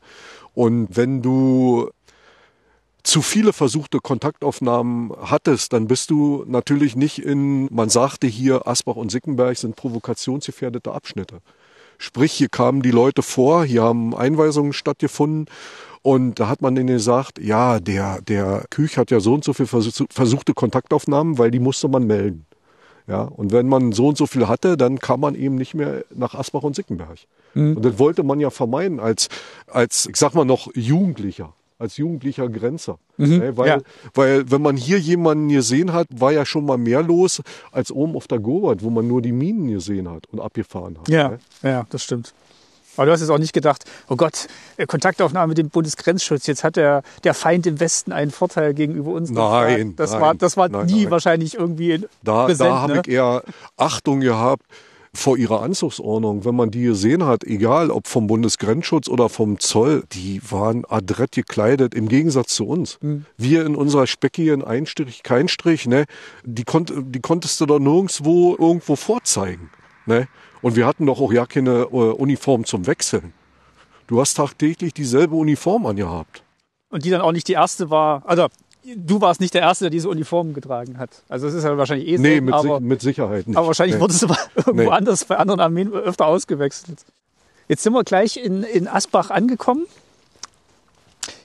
Und 0.53 0.95
wenn 0.95 1.21
du 1.21 1.89
zu 3.05 3.21
viele 3.21 3.53
versuchte 3.53 3.99
Kontaktaufnahmen 3.99 5.11
hattest, 5.21 5.73
dann 5.73 5.87
bist 5.87 6.09
du 6.09 6.43
natürlich 6.47 6.95
nicht 6.95 7.19
in, 7.19 7.73
man 7.73 7.89
sagte 7.89 8.25
hier, 8.25 8.67
Asbach 8.67 8.95
und 8.95 9.11
Sickenberg 9.11 9.57
sind 9.57 9.75
provokationsgefährdete 9.75 10.91
Abschnitte. 10.91 11.37
Sprich, 11.99 12.33
hier 12.33 12.49
kamen 12.49 12.81
die 12.81 12.91
Leute 12.91 13.21
vor, 13.21 13.63
hier 13.63 13.83
haben 13.83 14.15
Einweisungen 14.15 14.73
stattgefunden 14.73 15.45
und 16.01 16.39
da 16.39 16.49
hat 16.49 16.63
man 16.63 16.73
denen 16.73 16.87
gesagt, 16.87 17.39
ja, 17.39 17.79
der, 17.79 18.21
der 18.21 18.65
Küch 18.71 18.97
hat 18.97 19.11
ja 19.11 19.19
so 19.19 19.35
und 19.35 19.43
so 19.43 19.53
viel 19.53 19.67
versuchte 19.67 20.53
Kontaktaufnahmen, 20.55 21.37
weil 21.37 21.51
die 21.51 21.59
musste 21.59 21.87
man 21.87 22.07
melden. 22.07 22.45
Ja, 23.07 23.21
und 23.21 23.51
wenn 23.51 23.67
man 23.67 23.91
so 23.91 24.07
und 24.07 24.17
so 24.17 24.25
viel 24.25 24.47
hatte, 24.47 24.77
dann 24.77 24.97
kam 24.97 25.19
man 25.19 25.35
eben 25.35 25.55
nicht 25.55 25.75
mehr 25.75 26.03
nach 26.09 26.33
Asbach 26.33 26.63
und 26.63 26.75
Sickenberg. 26.75 27.19
Mhm. 27.53 27.77
Und 27.77 27.85
das 27.85 27.99
wollte 27.99 28.23
man 28.23 28.39
ja 28.39 28.49
vermeiden 28.49 28.99
als, 28.99 29.29
als, 29.67 30.07
ich 30.07 30.15
sag 30.15 30.33
mal 30.33 30.43
noch, 30.43 30.69
Jugendlicher 30.73 31.53
als 31.77 31.97
jugendlicher 31.97 32.47
Grenzer. 32.49 32.97
Mhm, 33.17 33.37
ne, 33.37 33.57
weil, 33.57 33.67
ja. 33.67 33.77
weil 34.13 34.49
wenn 34.49 34.61
man 34.61 34.77
hier 34.77 34.99
jemanden 34.99 35.49
gesehen 35.49 35.93
hat, 35.93 36.07
war 36.15 36.31
ja 36.31 36.45
schon 36.45 36.65
mal 36.65 36.77
mehr 36.77 37.01
los 37.01 37.41
als 37.71 37.91
oben 37.91 38.15
auf 38.15 38.27
der 38.27 38.39
Gobert, 38.39 38.83
wo 38.83 38.89
man 38.89 39.07
nur 39.07 39.21
die 39.21 39.31
Minen 39.31 39.67
gesehen 39.67 40.09
hat 40.09 40.27
und 40.31 40.39
abgefahren 40.39 40.97
hat. 40.97 41.09
Ja, 41.09 41.29
ne? 41.29 41.39
ja, 41.63 41.85
das 41.89 42.03
stimmt. 42.03 42.33
Aber 42.97 43.07
du 43.07 43.11
hast 43.11 43.19
jetzt 43.19 43.29
auch 43.29 43.37
nicht 43.39 43.53
gedacht, 43.53 43.83
oh 44.07 44.15
Gott, 44.15 44.47
äh, 44.77 44.85
Kontaktaufnahme 44.85 45.49
mit 45.49 45.57
dem 45.57 45.69
Bundesgrenzschutz, 45.69 46.47
jetzt 46.47 46.63
hat 46.63 46.77
der, 46.77 47.03
der 47.23 47.33
Feind 47.33 47.67
im 47.67 47.79
Westen 47.79 48.13
einen 48.13 48.31
Vorteil 48.31 48.73
gegenüber 48.73 49.11
uns. 49.11 49.29
Nein, 49.29 49.95
das 49.97 50.13
nein, 50.13 50.21
war, 50.21 50.35
das 50.35 50.55
war 50.55 50.69
nein, 50.69 50.85
nie 50.85 51.03
nein. 51.03 51.11
wahrscheinlich 51.11 51.55
irgendwie 51.55 52.05
da, 52.23 52.45
präsent. 52.45 52.69
Da 52.69 52.81
habe 52.81 52.93
ne? 52.93 53.01
ich 53.05 53.11
eher 53.11 53.43
Achtung 53.75 54.21
gehabt 54.21 54.63
vor 55.15 55.37
ihrer 55.37 55.61
Anzugsordnung, 55.61 56.45
wenn 56.45 56.55
man 56.55 56.71
die 56.71 56.83
gesehen 56.83 57.25
hat, 57.25 57.43
egal 57.43 57.89
ob 57.89 58.07
vom 58.07 58.27
Bundesgrenzschutz 58.27 59.07
oder 59.07 59.29
vom 59.29 59.59
Zoll, 59.59 60.03
die 60.11 60.41
waren 60.49 60.85
adrett 60.85 61.31
gekleidet, 61.31 61.95
im 61.95 62.07
Gegensatz 62.07 62.55
zu 62.55 62.67
uns. 62.67 62.99
Mhm. 63.01 63.25
Wir 63.37 63.65
in 63.65 63.75
unserer 63.75 64.07
speckigen 64.07 64.63
Einstrich, 64.63 65.23
kein 65.23 65.47
Strich, 65.47 65.87
ne, 65.87 66.05
die, 66.43 66.63
konnt, 66.63 66.93
die 66.95 67.21
konntest 67.21 67.59
du 67.61 67.65
doch 67.65 67.79
nirgendwo 67.79 68.55
irgendwo 68.59 68.95
vorzeigen. 68.95 69.69
Ne? 70.05 70.27
Und 70.61 70.75
wir 70.75 70.85
hatten 70.85 71.05
doch 71.05 71.19
auch 71.19 71.33
ja 71.33 71.45
keine 71.45 71.81
äh, 71.83 71.85
Uniform 71.85 72.65
zum 72.65 72.87
Wechseln. 72.87 73.33
Du 74.07 74.19
hast 74.19 74.35
tagtäglich 74.35 74.93
dieselbe 74.93 75.35
Uniform 75.35 75.85
angehabt. 75.85 76.43
Und 76.89 77.05
die 77.05 77.09
dann 77.09 77.21
auch 77.21 77.31
nicht 77.31 77.47
die 77.47 77.53
erste 77.53 77.89
war, 77.89 78.23
also 78.25 78.47
du 78.95 79.21
warst 79.21 79.41
nicht 79.41 79.53
der 79.53 79.61
Erste, 79.61 79.85
der 79.85 79.89
diese 79.89 80.09
Uniform 80.09 80.53
getragen 80.53 80.97
hat. 80.97 81.09
Also 81.29 81.47
es 81.47 81.53
ist 81.53 81.63
ja 81.63 81.77
wahrscheinlich 81.77 82.07
eh 82.07 82.17
so. 82.17 82.21
Nee, 82.21 82.41
mit, 82.41 82.53
aber, 82.53 82.79
mit 82.79 83.01
Sicherheit 83.01 83.47
nicht. 83.47 83.57
Aber 83.57 83.67
wahrscheinlich 83.67 83.95
nee. 83.95 84.01
wurdest 84.01 84.23
du 84.23 84.27
irgendwo 84.55 84.83
Nee. 84.83 84.89
anders 84.89 85.25
bei 85.25 85.37
anderen 85.37 85.59
Armeen 85.59 85.91
öfter 85.93 86.27
ausgewechselt. 86.27 86.99
Jetzt 87.67 87.83
sind 87.83 87.93
wir 87.93 88.03
gleich 88.03 88.37
in, 88.37 88.63
in 88.63 88.87
Asbach 88.87 89.31
angekommen. 89.31 89.85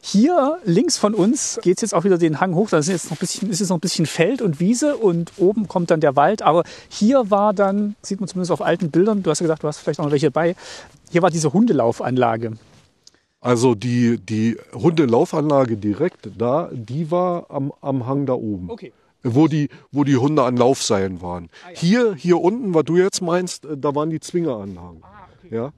Hier 0.03 0.59
links 0.65 0.97
von 0.99 1.15
uns 1.15 1.59
geht 1.63 1.79
es 1.79 1.83
jetzt 1.83 1.95
auch 1.95 2.05
wieder 2.05 2.19
den 2.19 2.41
Hang 2.41 2.55
hoch. 2.55 2.71
Da 2.71 2.79
ist 2.79 2.89
jetzt 2.89 3.11
noch 3.11 3.17
ein 3.17 3.21
bisschen, 3.21 3.51
ist 3.51 3.61
jetzt 3.61 3.69
noch 3.69 3.77
ein 3.77 3.81
bisschen 3.81 4.07
Feld 4.07 4.43
und 4.43 4.61
Wiese 4.61 4.97
und 4.97 5.33
oben 5.37 5.69
kommt 5.69 5.91
dann 5.91 6.01
der 6.01 6.17
Wald. 6.17 6.43
Aber 6.43 6.65
hier 6.89 7.31
war 7.31 7.53
dann, 7.53 7.97
sieht 8.03 8.21
man 8.21 8.29
zumindest 8.29 8.51
auf 8.51 8.63
alten 8.63 8.91
Bildern, 8.91 9.23
du 9.23 9.31
hast 9.31 9.41
ja 9.41 9.45
gesagt, 9.45 9.63
du 9.63 9.69
hast 9.69 9.79
vielleicht 9.79 10.01
auch 10.01 10.05
noch 10.05 10.13
welche 10.13 10.31
bei, 10.31 10.57
hier 11.11 11.23
war 11.23 11.31
diese 11.31 11.53
Hundelaufanlage. 11.53 12.53
Also 13.41 13.75
die, 13.75 14.19
die 14.19 14.59
Hundelaufanlage 14.75 15.77
direkt 15.77 16.29
da, 16.37 16.69
die 16.73 17.11
war 17.11 17.47
am, 17.49 17.73
am 17.81 18.07
Hang 18.07 18.27
da 18.27 18.35
oben. 18.35 18.71
Okay. 18.71 18.93
Wo 19.23 19.49
die, 19.49 19.69
wo 19.93 20.05
die 20.05 20.17
Hunde 20.17 20.43
an 20.45 20.57
Laufseilen 20.57 21.21
waren. 21.21 21.49
Ah, 21.65 21.71
ja. 21.71 21.79
Hier, 21.79 22.15
hier 22.15 22.41
unten, 22.41 22.75
was 22.75 22.85
du 22.85 22.97
jetzt 22.97 23.21
meinst, 23.21 23.65
äh, 23.65 23.77
da 23.77 23.95
waren 23.95 24.11
die 24.11 24.21
Zwingeranlagen. 24.21 25.03
Ah, 25.03 25.29
okay. 25.39 25.55
Ja. 25.55 25.73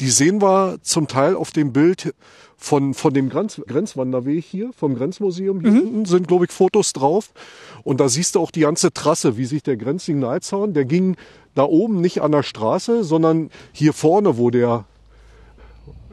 Die 0.00 0.10
sehen 0.10 0.42
wir 0.42 0.78
zum 0.82 1.06
Teil 1.06 1.36
auf 1.36 1.52
dem 1.52 1.72
Bild 1.72 2.12
von, 2.56 2.92
von 2.94 3.14
dem 3.14 3.28
Grenz, 3.28 3.60
Grenzwanderweg 3.66 4.44
hier, 4.44 4.72
vom 4.72 4.94
Grenzmuseum. 4.94 5.60
Hier 5.60 5.70
unten 5.70 6.04
sind, 6.04 6.28
glaube 6.28 6.44
ich, 6.44 6.50
Fotos 6.50 6.92
drauf. 6.92 7.32
Und 7.84 8.00
da 8.00 8.08
siehst 8.08 8.34
du 8.34 8.40
auch 8.40 8.50
die 8.50 8.60
ganze 8.60 8.92
Trasse, 8.92 9.36
wie 9.36 9.46
sich 9.46 9.62
der 9.62 9.76
Grenzsignalzaun, 9.76 10.74
der 10.74 10.84
ging 10.84 11.16
da 11.54 11.64
oben 11.64 12.00
nicht 12.00 12.20
an 12.20 12.32
der 12.32 12.42
Straße, 12.42 13.04
sondern 13.04 13.50
hier 13.72 13.92
vorne, 13.92 14.38
wo 14.38 14.50
der 14.50 14.84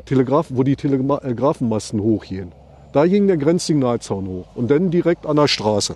Telegraph, 0.08 0.48
wo 0.50 0.64
die 0.64 0.76
Telegrafenmasten 0.76 2.02
hochgehen. 2.02 2.52
Da 2.94 3.06
ging 3.06 3.28
der 3.28 3.38
Grenzsignalzaun 3.38 4.28
hoch 4.28 4.48
und 4.56 4.72
dann 4.72 4.90
direkt 4.90 5.26
an 5.26 5.36
der 5.36 5.48
Straße. 5.48 5.96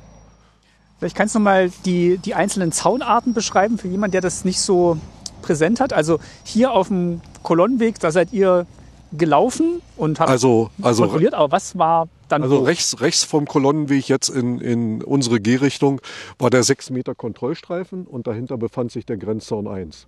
Vielleicht 0.99 1.15
kannst 1.15 1.33
du 1.33 1.39
noch 1.39 1.45
mal 1.45 1.71
die, 1.85 2.19
die 2.19 2.35
einzelnen 2.35 2.71
Zaunarten 2.71 3.33
beschreiben 3.33 3.79
für 3.79 3.87
jemanden, 3.87 4.11
der 4.11 4.21
das 4.21 4.45
nicht 4.45 4.59
so 4.59 4.97
präsent 5.41 5.79
hat. 5.79 5.93
Also 5.93 6.19
hier 6.43 6.73
auf 6.73 6.89
dem 6.89 7.21
Kolonnenweg, 7.41 7.99
da 7.99 8.11
seid 8.11 8.31
ihr 8.33 8.67
gelaufen 9.11 9.81
und 9.97 10.19
habt 10.19 10.29
Also, 10.29 10.69
also, 10.81 11.03
kontrolliert, 11.03 11.33
aber 11.33 11.51
was 11.51 11.77
war 11.77 12.07
dann 12.29 12.43
also 12.43 12.59
rechts, 12.59 13.01
rechts 13.01 13.23
vom 13.23 13.45
Kolonnenweg 13.45 14.07
jetzt 14.07 14.29
in, 14.29 14.59
in 14.59 15.03
unsere 15.03 15.41
Gehrichtung 15.41 16.01
war 16.37 16.49
der 16.49 16.63
6 16.63 16.91
Meter 16.91 17.15
Kontrollstreifen 17.15 18.05
und 18.05 18.27
dahinter 18.27 18.57
befand 18.57 18.91
sich 18.91 19.05
der 19.05 19.17
Grenzzaun 19.17 19.67
1. 19.67 20.07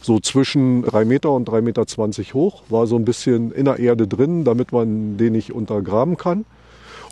So 0.00 0.20
zwischen 0.20 0.82
3 0.82 1.04
Meter 1.04 1.30
und 1.32 1.48
3,20 1.48 1.62
Meter 1.62 2.34
hoch, 2.34 2.62
war 2.68 2.86
so 2.86 2.96
ein 2.96 3.04
bisschen 3.04 3.52
in 3.52 3.64
der 3.64 3.78
Erde 3.78 4.06
drin, 4.06 4.44
damit 4.44 4.72
man 4.72 5.16
den 5.16 5.32
nicht 5.32 5.52
untergraben 5.52 6.16
kann. 6.16 6.44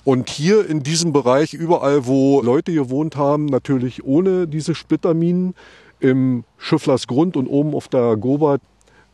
Und 0.04 0.28
hier 0.28 0.68
in 0.68 0.82
diesem 0.82 1.12
Bereich, 1.12 1.54
überall 1.54 2.06
wo 2.06 2.42
Leute 2.42 2.72
gewohnt 2.72 3.16
haben, 3.16 3.46
natürlich 3.46 4.04
ohne 4.04 4.46
diese 4.46 4.74
Splitterminen, 4.74 5.54
im 6.00 6.44
Schifflers 6.58 7.06
Grund 7.06 7.36
und 7.36 7.46
oben 7.46 7.74
auf 7.74 7.88
der 7.88 8.16
Gobert 8.16 8.60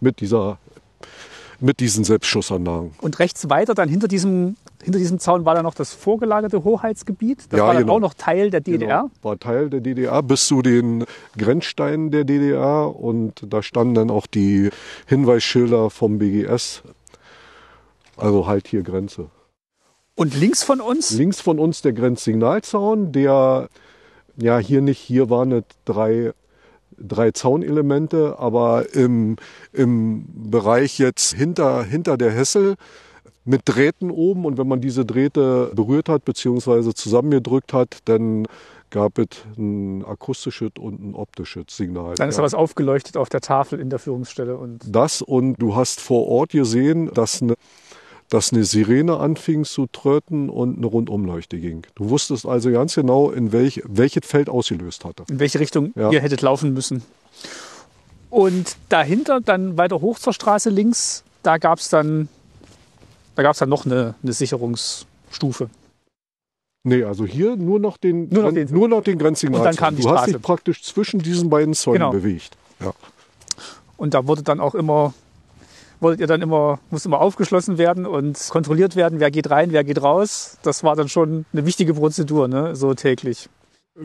mit 0.01 0.21
dieser 0.21 0.59
mit 1.61 1.81
diesen 1.81 2.05
Selbstschussanlagen. 2.05 2.93
Und 3.01 3.19
rechts 3.19 3.49
weiter, 3.51 3.75
dann 3.75 3.89
hinter 3.89 4.09
diesem, 4.09 4.57
hinter 4.83 4.99
diesem 4.99 5.19
Zaun 5.19 5.45
war 5.45 5.55
dann 5.55 5.65
noch 5.65 5.75
das 5.75 5.93
vorgelagerte 5.93 6.65
Hoheitsgebiet. 6.65 7.47
Das 7.51 7.59
Ja, 7.59 7.67
war 7.67 7.75
dann 7.75 7.83
genau. 7.83 7.97
auch 7.97 8.01
noch 8.01 8.15
Teil 8.15 8.51
der 8.51 8.61
DDR. 8.61 9.03
Genau, 9.03 9.11
war 9.23 9.39
Teil 9.39 9.71
der 9.71 9.81
DDR 9.81 10.23
bis 10.23 10.47
zu 10.47 10.63
den 10.63 11.05
Grenzsteinen 11.37 12.11
der 12.11 12.25
DDR 12.25 12.95
und 12.95 13.45
da 13.49 13.63
standen 13.63 13.95
dann 13.95 14.11
auch 14.11 14.27
die 14.27 14.71
Hinweisschilder 15.07 15.91
vom 15.91 16.19
BGS. 16.19 16.83
Also 18.17 18.47
halt 18.47 18.69
hier 18.69 18.83
Grenze. 18.83 19.31
Und 20.15 20.39
links 20.39 20.63
von 20.63 20.81
uns, 20.81 21.13
Links 21.13 21.41
von 21.41 21.59
uns 21.59 21.81
der 21.81 21.93
Grenzsignalzaun, 21.95 23.13
der 23.13 23.69
ja 24.37 24.59
hier 24.59 24.83
nicht, 24.83 24.99
hier 24.99 25.31
waren 25.31 25.65
drei, 25.87 26.33
drei 27.01 27.31
Zaunelemente, 27.33 28.39
aber 28.39 28.95
im, 28.95 29.37
im 29.73 30.25
Bereich 30.51 30.99
jetzt 30.99 31.35
hinter, 31.35 31.83
hinter 31.83 32.17
der 32.17 32.31
Hessel 32.31 32.77
mit 33.45 33.63
Drähten 33.65 34.11
oben 34.11 34.45
und 34.45 34.59
wenn 34.59 34.69
man 34.69 34.81
diese 34.81 35.05
Drähte 35.05 35.73
berührt 35.75 36.09
hat 36.09 36.25
beziehungsweise 36.25 36.95
zusammengedrückt 36.95 37.73
hat, 37.73 37.99
dann 38.05 38.47
gab 38.91 39.19
es 39.19 39.29
ein 39.57 40.05
akustisches 40.05 40.73
und 40.79 41.01
ein 41.01 41.15
optisches 41.15 41.65
Signal. 41.69 42.17
dann 42.17 42.29
ist 42.29 42.39
da 42.39 42.43
was 42.43 42.55
aufgeleuchtet 42.55 43.17
auf 43.17 43.29
der 43.29 43.41
Tafel 43.41 43.81
in 43.81 43.89
der 43.89 43.99
Führungsstelle. 43.99 44.57
Und 44.57 44.83
Das 44.87 45.23
und 45.23 45.55
du 45.55 45.77
hast 45.77 46.01
vor 46.01 46.27
Ort 46.27 46.51
gesehen, 46.51 47.11
dass 47.15 47.41
eine, 47.41 47.55
dass 48.31 48.53
eine 48.53 48.65
Sirene 48.65 49.19
anfing 49.19 49.65
zu 49.65 49.87
tröten 49.87 50.49
und 50.49 50.79
eine 50.79 50.87
Rundumleuchte 50.87 51.59
ging. 51.59 51.83
Du 51.97 52.11
wusstest 52.11 52.47
also 52.47 52.71
ganz 52.71 52.95
genau, 52.95 53.31
in 53.31 53.53
welch, 53.53 53.83
welches 53.87 54.25
Feld 54.25 54.49
ausgelöst 54.49 55.05
hatte. 55.05 55.25
in 55.29 55.39
welche 55.41 55.59
Richtung 55.61 55.93
Ja. 55.97 56.11
ihr 56.11 56.21
hättet 56.21 56.41
laufen 56.41 56.73
müssen. 56.73 57.03
Und 58.31 58.77
dahinter, 58.89 59.41
dann 59.41 59.77
weiter 59.77 60.01
hoch 60.01 60.19
zur 60.19 60.33
Straße 60.33 60.71
links, 60.71 61.25
da 61.43 61.59
gab 61.59 61.81
es 61.81 61.89
dann, 61.89 62.29
da 63.35 63.43
gab's 63.43 63.59
dann 63.59 63.69
noch 63.69 63.85
eine, 63.87 64.15
eine 64.23 64.33
Sicherungsstufe. 64.33 65.69
Nee, 66.85 67.03
also 67.03 67.27
hier 67.27 67.57
nur 67.57 67.79
noch 67.81 67.97
den, 67.97 68.29
Nur 68.31 68.45
noch 68.45 68.53
den- 68.53 68.73
nur 68.73 68.89
noch 68.89 69.03
den 69.03 69.19
Grenzsignal. 69.19 69.61
Und 69.61 69.65
dann 69.67 69.77
kam 69.77 69.97
die 69.97 70.03
du 70.03 70.09
hast 70.11 70.19
Straße. 70.21 70.33
dich 70.35 70.43
praktisch 70.43 70.83
zwischen 70.83 71.21
diesen 71.21 71.51
beiden 71.51 71.75
Zäunen 71.75 71.99
Genau. 71.99 72.11
bewegt. 72.13 72.57
Ja. 72.79 72.93
Und 73.97 74.15
da 74.15 74.27
wurde 74.27 74.43
dann 74.43 74.61
auch 74.61 74.75
immer, 74.75 75.13
wolltet 76.01 76.21
ihr 76.21 76.27
dann 76.27 76.43
immer, 76.43 76.81
musste 76.91 77.09
immer 77.09 77.21
aufgeschlossen 77.21 77.79
werden 77.79 78.07
und 78.07 78.49
kontrolliert 78.51 78.97
werden, 78.97 79.21
wer 79.21 79.31
geht 79.31 79.51
rein, 79.51 79.73
wer 79.73 79.85
geht 79.85 80.03
raus. 80.03 80.59
Das 80.63 80.83
war 80.83 80.97
dann 80.97 81.09
schon 81.09 81.45
eine 81.53 81.67
wichtige 81.67 81.95
Prozedur, 81.95 82.49
ne? 82.49 82.75
so 82.75 82.95
täglich. 82.95 83.49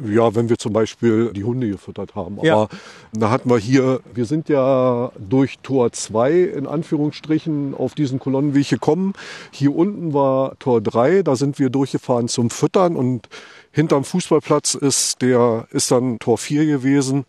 Ja, 0.04 0.34
wenn 0.36 0.50
wir 0.50 0.58
zum 0.58 0.74
Beispiel 0.74 1.32
die 1.32 1.44
Hunde 1.46 1.70
gefüttert 1.70 2.16
haben. 2.16 2.40
Aber 2.40 2.46
Ja. 2.48 2.68
da 3.14 3.30
hatten 3.30 3.50
wir 3.50 3.58
hier, 3.58 4.02
wir 4.14 4.26
sind 4.26 4.50
ja 4.50 5.12
durch 5.18 5.60
Tor 5.60 5.92
2 5.94 6.34
in 6.42 6.68
Anführungsstrichen 6.68 7.74
auf 7.76 7.94
diesen 7.94 8.20
Kolonnenweg 8.20 8.68
gekommen. 8.68 9.14
Hier 9.52 9.74
unten 9.74 10.14
war 10.14 10.58
Tor 10.60 10.82
3, 10.82 11.22
da 11.22 11.36
sind 11.36 11.60
wir 11.60 11.70
durchgefahren 11.70 12.28
zum 12.28 12.50
Füttern 12.50 12.96
und 12.98 13.30
hinterm 13.72 14.04
Fußballplatz 14.04 14.74
ist 14.74 15.22
der, 15.22 15.68
ist 15.72 15.92
dann 15.92 16.20
Tor 16.20 16.40
4 16.40 16.66
gewesen. 16.66 17.24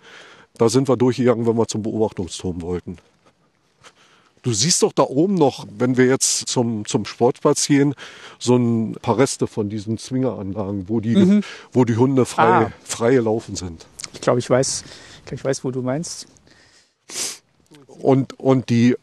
Da 0.58 0.68
sind 0.68 0.88
wir 0.88 0.96
durchgegangen, 0.96 1.46
wenn 1.46 1.56
wir 1.58 1.68
zum 1.68 1.82
Beobachtungsturm 1.82 2.62
wollten. 2.62 2.96
Du 4.46 4.52
siehst 4.52 4.84
doch 4.84 4.92
da 4.92 5.02
oben 5.02 5.34
noch, 5.34 5.66
wenn 5.76 5.96
wir 5.96 6.06
jetzt 6.06 6.46
zum, 6.48 6.84
zum 6.86 7.04
Sportplatz 7.04 7.66
gehen, 7.66 7.96
so 8.38 8.54
ein 8.54 8.92
paar 9.02 9.18
Reste 9.18 9.48
von 9.48 9.68
diesen 9.68 9.98
Zwingeranlagen, 9.98 10.88
wo 10.88 11.00
die, 11.00 11.42
wo 11.72 11.84
die 11.84 11.96
Hunde 11.96 12.24
frei, 12.24 12.66
Ah. 12.66 12.72
frei 12.84 13.14
gelaufen 13.14 13.56
sind. 13.56 13.86
Ich 14.14 14.20
glaube, 14.20 14.38
ich 14.38 14.48
weiß, 14.48 14.84
ich, 14.86 15.24
glaub, 15.24 15.32
ich 15.40 15.44
weiß, 15.44 15.64
wo 15.64 15.72
du 15.72 15.82
meinst. 15.82 16.28
Und, 17.88 18.38
und 18.38 18.70
die 18.70 18.94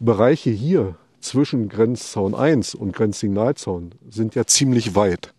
Bereiche 0.00 0.48
hier, 0.48 0.94
zwischen 1.20 1.68
Grenzzaun 1.68 2.34
1 2.34 2.74
und 2.74 2.94
Grenzsignalzaun 2.96 3.92
sind 4.08 4.34
ja 4.34 4.46
ziemlich 4.46 4.94
weit. 4.94 5.34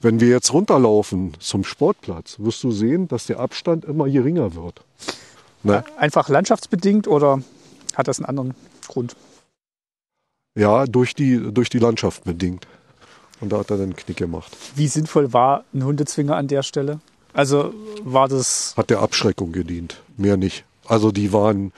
Wenn 0.00 0.20
wir 0.20 0.28
jetzt 0.28 0.54
runterlaufen 0.54 1.34
zum 1.38 1.64
Sportplatz, 1.64 2.36
wirst 2.38 2.64
du 2.64 2.72
sehen, 2.72 3.08
dass 3.08 3.26
der 3.26 3.40
Abstand 3.40 3.84
immer 3.84 4.08
geringer 4.08 4.54
wird. 4.54 4.80
Ne? 5.62 5.84
Einfach 5.98 6.30
landschaftsbedingt 6.30 7.06
oder 7.06 7.42
hat 7.96 8.08
das 8.08 8.18
einen 8.18 8.26
anderen 8.26 8.54
Grund? 8.88 9.16
Ja, 10.54 10.86
durch 10.86 11.14
die, 11.14 11.52
durch 11.52 11.70
die 11.70 11.78
Landschaft 11.78 12.24
bedingt. 12.24 12.66
Und 13.40 13.52
da 13.52 13.58
hat 13.58 13.70
er 13.70 13.78
den 13.78 13.96
Knick 13.96 14.18
gemacht. 14.18 14.56
Wie 14.74 14.88
sinnvoll 14.88 15.32
war 15.32 15.64
ein 15.72 15.84
Hundezwinger 15.84 16.36
an 16.36 16.48
der 16.48 16.62
Stelle? 16.62 17.00
Also 17.32 17.72
war 18.02 18.28
das. 18.28 18.74
Hat 18.76 18.90
der 18.90 19.00
Abschreckung 19.00 19.52
gedient, 19.52 20.02
mehr 20.16 20.36
nicht. 20.36 20.64
Also 20.86 21.12
die 21.12 21.32
waren, 21.32 21.72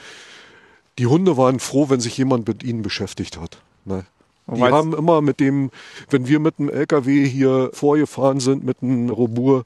die 0.99 1.07
Hunde 1.07 1.37
waren 1.37 1.61
froh, 1.61 1.91
wenn 1.91 2.01
sich 2.01 2.17
jemand 2.17 2.49
mit 2.49 2.63
ihnen 2.63 2.83
beschäftigt 2.83 3.39
hat. 3.39 3.59
Ne? 3.85 4.05
Die 4.49 4.63
haben 4.63 4.95
immer 4.95 5.21
mit 5.21 5.39
dem, 5.39 5.71
wenn 6.11 6.27
wir 6.27 6.41
mit 6.41 6.59
dem 6.59 6.69
LKW 6.69 7.27
hier 7.29 7.71
vorgefahren 7.73 8.41
sind, 8.41 8.65
mit 8.65 8.83
einem 8.83 9.11
Robur, 9.11 9.65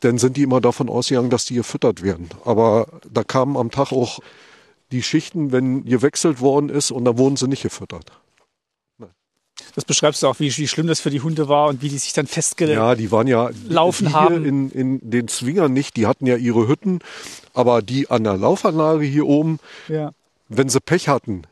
dann 0.00 0.18
sind 0.18 0.36
die 0.36 0.42
immer 0.42 0.60
davon 0.60 0.88
ausgegangen, 0.88 1.30
dass 1.30 1.44
die 1.44 1.54
gefüttert 1.54 2.02
werden. 2.02 2.30
Aber 2.44 2.86
da 3.10 3.22
kamen 3.22 3.56
am 3.56 3.70
Tag 3.70 3.92
auch 3.92 4.20
die 4.92 5.02
Schichten, 5.02 5.52
wenn 5.52 5.84
gewechselt 5.84 6.40
worden 6.40 6.68
ist 6.68 6.90
und 6.90 7.04
da 7.04 7.16
wurden 7.16 7.36
sie 7.36 7.48
nicht 7.48 7.62
gefüttert. 7.62 8.12
Das 9.74 9.84
beschreibst 9.84 10.22
du 10.22 10.26
auch, 10.26 10.40
wie, 10.40 10.56
wie, 10.56 10.68
schlimm 10.68 10.86
das 10.86 11.00
für 11.00 11.10
die 11.10 11.20
Hunde 11.20 11.48
war 11.48 11.68
und 11.68 11.82
wie 11.82 11.88
die 11.88 11.98
sich 11.98 12.12
dann 12.12 12.26
festgelaufen 12.26 12.82
Ja, 12.82 12.94
die 12.94 13.12
waren 13.12 13.26
ja 13.26 13.50
laufen 13.68 14.08
die 14.08 14.12
haben. 14.14 14.44
In, 14.44 14.70
in 14.70 15.10
den 15.10 15.28
Zwingern 15.28 15.72
nicht, 15.72 15.96
die 15.96 16.06
hatten 16.06 16.26
ja 16.26 16.36
ihre 16.36 16.66
Hütten, 16.66 17.00
aber 17.54 17.82
die 17.82 18.10
an 18.10 18.24
der 18.24 18.36
Laufanlage 18.36 19.04
hier 19.04 19.26
oben, 19.26 19.58
ja. 19.88 20.10
wenn 20.48 20.68
sie 20.68 20.80
Pech 20.80 21.08
hatten, 21.08 21.42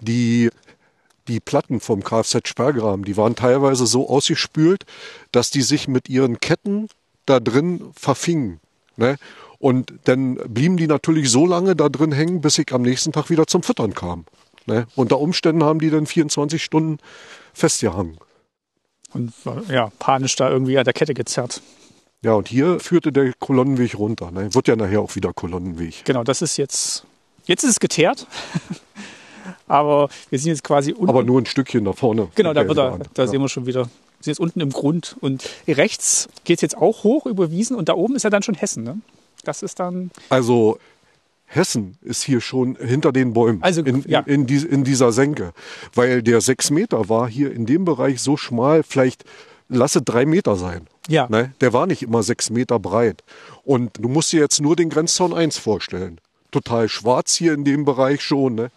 die, 0.00 0.50
die 1.28 1.40
Platten 1.40 1.80
vom 1.80 2.02
Kfz-Sperrgraben, 2.02 3.04
die 3.04 3.16
waren 3.16 3.36
teilweise 3.36 3.86
so 3.86 4.08
ausgespült, 4.08 4.84
dass 5.32 5.50
die 5.50 5.62
sich 5.62 5.88
mit 5.88 6.08
ihren 6.08 6.40
Ketten 6.40 6.88
da 7.26 7.40
drin 7.40 7.92
verfingen. 7.94 8.60
Ne? 8.96 9.16
Und 9.62 9.94
dann 10.06 10.40
blieben 10.48 10.76
die 10.76 10.88
natürlich 10.88 11.30
so 11.30 11.46
lange 11.46 11.76
da 11.76 11.88
drin 11.88 12.10
hängen, 12.10 12.40
bis 12.40 12.58
ich 12.58 12.72
am 12.72 12.82
nächsten 12.82 13.12
Tag 13.12 13.30
wieder 13.30 13.46
zum 13.46 13.62
Füttern 13.62 13.94
kam. 13.94 14.24
Ne? 14.66 14.88
Unter 14.96 15.20
Umständen 15.20 15.62
haben 15.62 15.78
die 15.78 15.88
dann 15.88 16.04
24 16.04 16.60
Stunden 16.60 16.98
festgehangen. 17.54 18.18
Und 19.14 19.32
ja, 19.68 19.92
panisch 20.00 20.34
da 20.34 20.50
irgendwie 20.50 20.78
an 20.78 20.84
der 20.84 20.92
Kette 20.92 21.14
gezerrt. 21.14 21.62
Ja, 22.22 22.32
und 22.32 22.48
hier 22.48 22.80
führte 22.80 23.12
der 23.12 23.34
Kolonnenweg 23.34 23.96
runter. 23.96 24.32
Ne? 24.32 24.52
Wird 24.52 24.66
ja 24.66 24.74
nachher 24.74 25.00
auch 25.00 25.14
wieder 25.14 25.32
Kolonnenweg. 25.32 26.04
Genau, 26.06 26.24
das 26.24 26.42
ist 26.42 26.56
jetzt. 26.56 27.06
Jetzt 27.44 27.62
ist 27.62 27.70
es 27.70 27.80
geteert. 27.80 28.26
Aber 29.68 30.08
wir 30.30 30.40
sind 30.40 30.48
jetzt 30.48 30.64
quasi 30.64 30.90
unten. 30.90 31.08
Aber 31.08 31.22
nur 31.22 31.40
ein 31.40 31.46
Stückchen 31.46 31.84
da 31.84 31.92
vorne. 31.92 32.26
Genau, 32.34 32.52
da, 32.52 32.62
er, 32.62 32.74
da 32.74 32.98
ja. 33.16 33.26
sehen 33.28 33.40
wir 33.40 33.48
schon 33.48 33.66
wieder. 33.66 33.82
Wir 33.82 34.24
sind 34.24 34.32
jetzt 34.32 34.40
unten 34.40 34.60
im 34.60 34.70
Grund. 34.70 35.16
Und 35.20 35.48
rechts 35.68 36.28
geht 36.42 36.58
es 36.58 36.62
jetzt 36.62 36.76
auch 36.76 37.04
hoch 37.04 37.26
über 37.26 37.52
Wiesen 37.52 37.76
und 37.76 37.88
da 37.88 37.94
oben 37.94 38.16
ist 38.16 38.24
ja 38.24 38.30
dann 38.30 38.42
schon 38.42 38.56
Hessen. 38.56 38.82
Ne? 38.82 38.98
Das 39.44 39.62
ist 39.62 39.80
dann. 39.80 40.10
Also 40.28 40.78
Hessen 41.46 41.98
ist 42.02 42.22
hier 42.22 42.40
schon 42.40 42.76
hinter 42.76 43.12
den 43.12 43.34
Bäumen 43.34 43.62
also, 43.62 43.82
in, 43.82 44.04
ja. 44.06 44.20
in, 44.20 44.46
die, 44.46 44.56
in, 44.56 44.84
dieser 44.84 45.12
Senke. 45.12 45.52
Weil 45.94 46.22
der 46.22 46.40
sechs 46.40 46.70
Meter 46.70 47.08
war 47.08 47.28
hier 47.28 47.52
in 47.52 47.66
dem 47.66 47.84
Bereich 47.84 48.22
so 48.22 48.36
schmal, 48.36 48.82
vielleicht 48.82 49.24
lasse 49.68 50.00
drei 50.00 50.24
Meter 50.24 50.56
sein. 50.56 50.86
Ja. 51.08 51.26
Ne? 51.28 51.52
Der 51.60 51.72
war 51.72 51.86
nicht 51.86 52.02
immer 52.02 52.22
sechs 52.22 52.50
Meter 52.50 52.78
breit. 52.78 53.22
Und 53.64 53.90
du 53.98 54.08
musst 54.08 54.32
dir 54.32 54.40
jetzt 54.40 54.60
nur 54.60 54.76
den 54.76 54.88
Grenzzaun 54.88 55.34
1 55.34 55.58
vorstellen. 55.58 56.20
Total 56.50 56.88
schwarz 56.88 57.34
hier 57.34 57.52
in 57.52 57.64
dem 57.64 57.84
Bereich 57.84 58.22
schon. 58.22 58.54
Ne? 58.54 58.70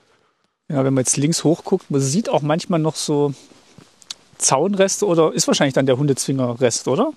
Ja, 0.69 0.83
wenn 0.83 0.93
man 0.93 1.03
jetzt 1.03 1.17
links 1.17 1.43
hochguckt, 1.43 1.91
man 1.91 2.01
sieht 2.01 2.27
auch 2.27 2.41
manchmal 2.41 2.79
noch 2.79 2.95
so 2.95 3.33
Zaunreste 4.37 5.05
oder 5.05 5.33
ist 5.33 5.47
wahrscheinlich 5.47 5.73
dann 5.73 5.85
der 5.85 5.97
Hundezwingerrest, 5.97 6.87
oder? 6.87 7.13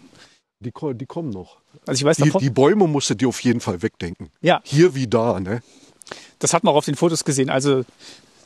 Die, 0.61 0.73
die 0.95 1.07
kommen 1.07 1.31
noch. 1.31 1.57
Also 1.87 2.01
ich 2.01 2.05
weiß 2.05 2.17
die, 2.19 2.25
davon, 2.25 2.41
die 2.41 2.51
Bäume 2.51 2.87
musst 2.87 3.11
du 3.11 3.15
dir 3.15 3.29
auf 3.29 3.41
jeden 3.41 3.61
Fall 3.61 3.83
wegdenken. 3.83 4.31
Ja. 4.41 4.61
Hier 4.65 4.95
wie 4.95 5.07
da, 5.07 5.41
ne? 5.41 5.63
Das 6.39 6.55
hat 6.55 6.65
man 6.65 6.73
auch 6.73 6.79
auf 6.79 6.85
den 6.85 6.95
Fotos 6.95 7.25
gesehen. 7.25 7.51
Also 7.51 7.85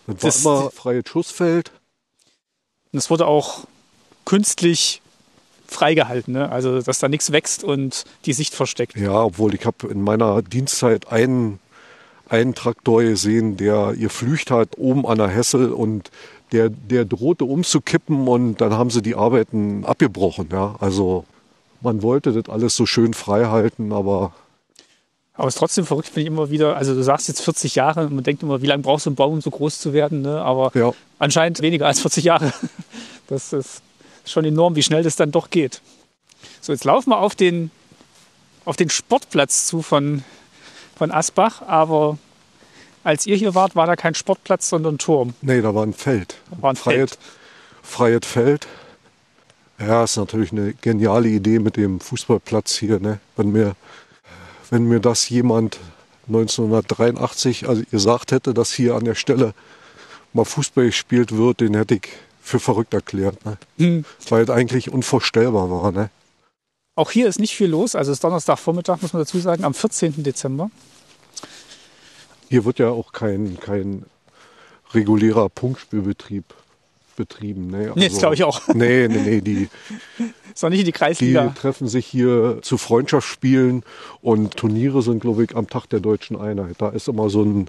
das 0.07 0.45
war 0.45 0.61
immer 0.61 0.71
freies 0.71 1.05
Schussfeld. 1.09 1.71
Das 2.93 3.11
wurde 3.11 3.27
auch 3.27 3.65
künstlich 4.25 5.01
freigehalten, 5.67 6.35
ne? 6.35 6.51
also 6.51 6.83
dass 6.83 6.99
da 6.99 7.09
nichts 7.09 7.33
wächst 7.33 7.65
und 7.65 8.05
die 8.27 8.35
Sicht 8.35 8.55
versteckt. 8.55 8.97
Ja, 8.97 9.25
obwohl 9.25 9.55
ich 9.55 9.65
habe 9.65 9.89
in 9.89 10.03
meiner 10.03 10.43
Dienstzeit 10.43 11.11
einen, 11.11 11.59
einen 12.29 12.55
Traktor 12.55 13.03
gesehen, 13.03 13.57
der 13.57 13.95
ihr 13.95 14.11
Flücht 14.11 14.51
hat 14.51 14.77
oben 14.77 15.07
an 15.07 15.19
der 15.19 15.29
Hessel 15.29 15.73
und 15.73 16.11
der, 16.53 16.69
der 16.69 17.07
drohte 17.07 17.47
umzukippen 17.47 18.29
und 18.29 18.61
dann 18.61 18.75
haben 18.75 18.91
sie 18.91 19.01
die 19.01 19.15
Arbeiten 19.15 19.87
abgebrochen. 19.87 20.49
Ja? 20.53 20.77
Also 20.81 21.25
man 21.83 22.03
wollte 22.03 22.33
das 22.33 22.53
alles 22.53 22.77
so 22.77 22.87
schön 22.87 23.15
frei 23.15 23.47
halten, 23.47 23.93
aber. 23.93 24.33
Aber 25.35 25.49
es 25.49 25.55
ist 25.55 25.59
trotzdem 25.59 25.87
verrückt, 25.87 26.09
finde 26.09 26.21
ich 26.23 26.27
immer 26.27 26.51
wieder. 26.51 26.77
Also 26.77 26.95
du 26.95 27.03
sagst 27.03 27.27
jetzt 27.29 27.41
40 27.41 27.75
Jahre, 27.75 28.09
man 28.11 28.23
denkt 28.23 28.43
immer, 28.43 28.61
wie 28.61 28.67
lange 28.67 28.83
braucht 28.83 29.03
so 29.03 29.11
ein 29.11 29.15
Baum, 29.15 29.35
um 29.35 29.41
so 29.41 29.51
groß 29.51 29.79
zu 29.79 29.95
werden? 29.95 30.21
Ne? 30.21 30.43
Aber 30.43 30.71
ja. 30.75 30.93
anscheinend 31.19 31.63
weniger 31.63 31.87
als 31.87 32.01
40 32.01 32.25
Jahre. 32.25 32.53
Das 33.29 33.55
ist 33.55 33.81
schon 34.27 34.45
enorm, 34.45 34.77
wie 34.77 34.83
schnell 34.83 35.03
das 35.03 35.17
dann 35.17 35.31
doch 35.31 35.49
geht. 35.49 35.81
So, 36.61 36.73
jetzt 36.73 36.85
laufen 36.85 37.11
wir 37.11 37.19
auf 37.19 37.35
den, 37.35 37.71
auf 38.67 38.77
den 38.77 38.91
Sportplatz 38.91 39.67
zu 39.67 39.81
von, 39.81 40.23
von 40.97 41.11
Asbach, 41.11 41.63
aber 41.63 42.19
als 43.05 43.27
ihr 43.27 43.37
hier 43.37 43.55
wart, 43.55 43.75
war 43.75 43.87
da 43.87 43.97
kein 43.97 44.15
Sportplatz, 44.15 44.69
sondern 44.69 44.97
ein 44.97 44.99
Turm. 44.99 45.35
Nee, 45.41 45.63
da 45.63 45.75
war 45.75 45.85
ein 45.85 45.95
Feld. 45.95 46.37
Da 46.51 46.63
war 46.63 46.73
ein 46.73 46.77
Freies, 46.77 47.13
Feld. 47.13 47.19
Freies 47.83 48.27
Feld. 48.27 48.67
Ja, 49.87 50.05
ist 50.05 50.17
natürlich 50.17 50.53
eine 50.53 50.75
geniale 50.75 51.29
Idee 51.29 51.59
mit 51.59 51.77
dem 51.77 51.99
Fußballplatz 51.99 52.77
hier. 52.77 53.01
Ne? 53.01 53.19
Wenn, 53.37 53.51
mir, 53.51 53.75
wenn 54.71 54.85
mir 54.85 55.01
das 55.01 55.29
jemand 55.29 55.81
1983 56.29 57.69
also 57.69 57.83
gesagt 57.91 58.31
hätte, 58.31 58.55
dass 58.55 58.73
hier 58.73 58.95
an 58.95 59.05
der 59.05 59.17
Stelle 59.17 59.55
mal 60.33 60.45
Fußball 60.45 60.87
gespielt 60.87 61.37
wird, 61.37 61.61
den 61.61 61.75
hätte 61.75 61.97
ich 61.97 62.09
für 62.41 62.61
verrückt 62.61 62.95
erklärt. 62.95 63.45
Ne? 63.45 63.59
Hm. 63.79 64.05
Weil 64.29 64.45
es 64.45 64.51
eigentlich 64.51 64.93
unvorstellbar 64.93 65.69
war. 65.69 65.91
Ne? 65.91 66.11
Auch 66.95 67.11
hier 67.11 67.27
ist 67.27 67.41
nicht 67.41 67.57
viel 67.57 67.69
los. 67.69 67.97
Also 67.97 68.13
es 68.13 68.17
ist 68.17 68.25
Donnerstagvormittag, 68.25 69.03
muss 69.03 69.13
man 69.13 69.23
dazu 69.23 69.39
sagen, 69.41 69.65
am 69.65 69.75
14. 69.75 70.23
Dezember. 70.23 70.71
Hier 72.49 72.65
wird 72.65 72.79
ja 72.79 72.91
auch 72.91 73.13
kein, 73.13 73.59
kein 73.59 74.05
regulärer 74.93 75.49
Punktspielbetrieb 75.49 76.45
betrieben. 77.17 77.69
Ne? 77.69 77.89
Also, 77.89 77.95
nee, 77.97 78.09
das 78.09 78.19
glaube 78.19 78.35
ich 78.35 78.45
auch. 78.45 78.69
Nee, 78.69 79.09
nee, 79.09 79.19
nee. 79.19 79.41
Die, 79.41 79.69
ist 80.55 80.63
doch 80.63 80.69
nicht 80.69 80.81
in 80.81 80.87
die 80.87 80.93
Kreisliga. 80.93 81.47
Die 81.47 81.55
treffen 81.55 81.89
sich 81.89 82.07
hier 82.07 82.59
zu 82.63 82.79
Freundschaftsspielen 82.79 83.83
und 84.21 84.57
Turniere 84.57 85.03
sind, 85.03 85.21
glaube 85.21 85.45
ich, 85.45 85.57
am 85.57 85.69
Tag 85.69 85.87
der 85.87 86.01
deutschen 86.01 86.37
Einheit. 86.37 86.77
Da 86.79 86.91
ist 86.91 87.09
immer 87.09 87.31
so 87.31 87.43
ein, 87.43 87.69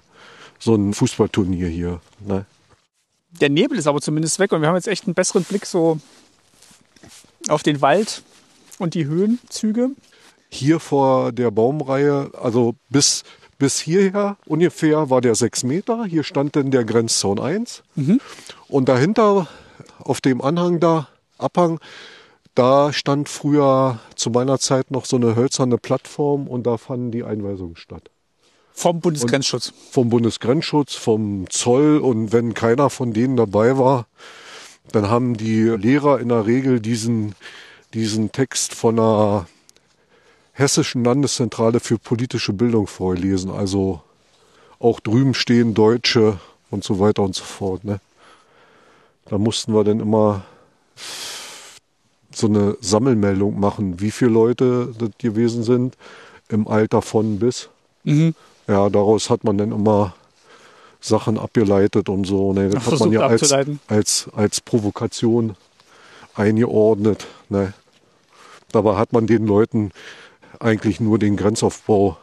so 0.59 0.75
ein 0.75 0.93
Fußballturnier 0.93 1.67
hier. 1.67 2.01
Ne? 2.25 2.45
Der 3.41 3.49
Nebel 3.49 3.77
ist 3.77 3.87
aber 3.87 4.01
zumindest 4.01 4.39
weg 4.39 4.51
und 4.51 4.61
wir 4.61 4.67
haben 4.67 4.75
jetzt 4.75 4.87
echt 4.87 5.05
einen 5.05 5.15
besseren 5.15 5.43
Blick 5.43 5.65
so 5.65 5.99
auf 7.49 7.63
den 7.63 7.81
Wald 7.81 8.23
und 8.79 8.93
die 8.93 9.05
Höhenzüge. 9.05 9.89
Hier 10.49 10.79
vor 10.79 11.31
der 11.31 11.49
Baumreihe, 11.49 12.31
also 12.39 12.75
bis 12.89 13.23
bis 13.63 13.79
hierher 13.79 14.35
ungefähr 14.45 15.09
war 15.09 15.21
der 15.21 15.35
sechs 15.35 15.63
Meter. 15.63 16.03
Hier 16.03 16.23
stand 16.23 16.57
dann 16.57 16.69
der 16.69 16.83
Grenzzaun 16.83 17.39
1. 17.39 17.83
Mhm. 17.95 18.19
Und 18.67 18.89
dahinter, 18.89 19.47
auf 19.99 20.19
dem 20.19 20.41
Anhang 20.41 20.81
da, 20.81 21.07
Abhang, 21.37 21.79
da 22.55 22.91
stand 22.91 23.29
früher 23.29 23.99
zu 24.15 24.31
meiner 24.31 24.59
Zeit 24.59 24.91
noch 24.91 25.05
so 25.05 25.15
eine 25.15 25.37
hölzerne 25.37 25.77
Plattform 25.77 26.49
und 26.49 26.67
da 26.67 26.77
fanden 26.77 27.11
die 27.11 27.23
Einweisungen 27.23 27.77
statt. 27.77 28.11
Vom 28.73 28.99
Bundesgrenzschutz. 28.99 29.69
Und 29.69 29.75
vom 29.91 30.09
Bundesgrenzschutz, 30.09 30.95
vom 30.95 31.49
Zoll 31.49 31.99
und 31.99 32.33
wenn 32.33 32.53
keiner 32.53 32.89
von 32.89 33.13
denen 33.13 33.37
dabei 33.37 33.77
war, 33.77 34.07
dann 34.91 35.09
haben 35.09 35.37
die 35.37 35.69
Lehrer 35.69 36.19
in 36.19 36.27
der 36.27 36.45
Regel 36.45 36.81
diesen, 36.81 37.33
diesen 37.93 38.33
Text 38.33 38.73
von 38.73 38.99
einer 38.99 39.47
Hessischen 40.53 41.03
Landeszentrale 41.03 41.79
für 41.79 41.97
politische 41.97 42.53
Bildung 42.53 42.87
vorlesen. 42.87 43.51
Also 43.51 44.01
auch 44.79 44.99
drüben 44.99 45.33
stehen 45.33 45.73
Deutsche 45.73 46.39
und 46.69 46.83
so 46.83 46.99
weiter 46.99 47.23
und 47.23 47.35
so 47.35 47.43
fort. 47.43 47.83
Ne? 47.83 47.99
Da 49.25 49.37
mussten 49.37 49.73
wir 49.73 49.83
dann 49.83 49.99
immer 49.99 50.43
so 52.33 52.47
eine 52.47 52.77
Sammelmeldung 52.81 53.59
machen, 53.59 53.99
wie 53.99 54.11
viele 54.11 54.31
Leute 54.31 54.93
das 54.97 55.09
gewesen 55.17 55.63
sind 55.63 55.97
im 56.49 56.67
Alter 56.67 57.01
von 57.01 57.39
bis. 57.39 57.69
Mhm. 58.03 58.35
Ja, 58.67 58.89
daraus 58.89 59.29
hat 59.29 59.43
man 59.43 59.57
dann 59.57 59.71
immer 59.71 60.15
Sachen 60.99 61.37
abgeleitet 61.37 62.09
und 62.09 62.25
so. 62.25 62.53
Ne? 62.53 62.69
Das 62.69 62.87
Ach, 62.87 62.91
hat 62.93 62.99
man 62.99 63.11
ja 63.11 63.21
als, 63.21 63.51
als, 63.87 64.29
als 64.35 64.61
Provokation 64.61 65.55
eingeordnet. 66.35 67.27
Ne? 67.49 67.73
Dabei 68.71 68.95
hat 68.95 69.13
man 69.13 69.27
den 69.27 69.45
Leuten 69.45 69.91
eigentlich 70.59 70.99
nur 70.99 71.19
den 71.19 71.35
Grenzaufbau 71.35 72.17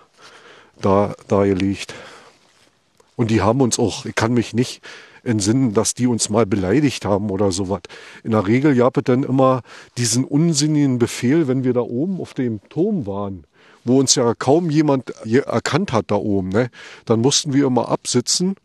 da, 0.81 1.15
dargelegt. 1.29 1.95
Und 3.17 3.31
die 3.31 3.43
haben 3.43 3.61
uns 3.61 3.79
auch, 3.79 4.07
ich 4.07 4.15
kann 4.15 4.33
mich 4.33 4.55
nicht 4.55 4.83
entsinnen, 5.23 5.75
dass 5.75 5.95
die 5.95 6.07
uns 6.07 6.31
mal 6.31 6.47
beleidigt 6.47 7.05
haben 7.05 7.31
oder 7.31 7.53
sowas. 7.53 7.83
In 8.25 8.31
der 8.31 8.47
Regel 8.47 8.75
gab 8.75 8.97
es 8.97 9.05
dann 9.05 9.23
immer 9.23 9.63
diesen 9.99 10.25
unsinnigen 10.25 10.99
Befehl, 10.99 11.47
wenn 11.49 11.65
wir 11.65 11.73
da 11.73 11.81
oben 11.81 12.21
auf 12.21 12.35
dem 12.35 12.61
Turm 12.69 13.07
waren, 13.07 13.45
wo 13.85 13.99
uns 13.99 14.15
ja 14.15 14.35
kaum 14.35 14.71
jemand 14.71 15.11
erkannt 15.27 15.93
hat 15.93 16.11
da 16.11 16.17
oben, 16.17 16.49
ne? 16.49 16.71
dann 17.05 17.21
mussten 17.21 17.53
wir 17.53 17.67
immer 17.67 17.89
absitzen, 17.89 18.57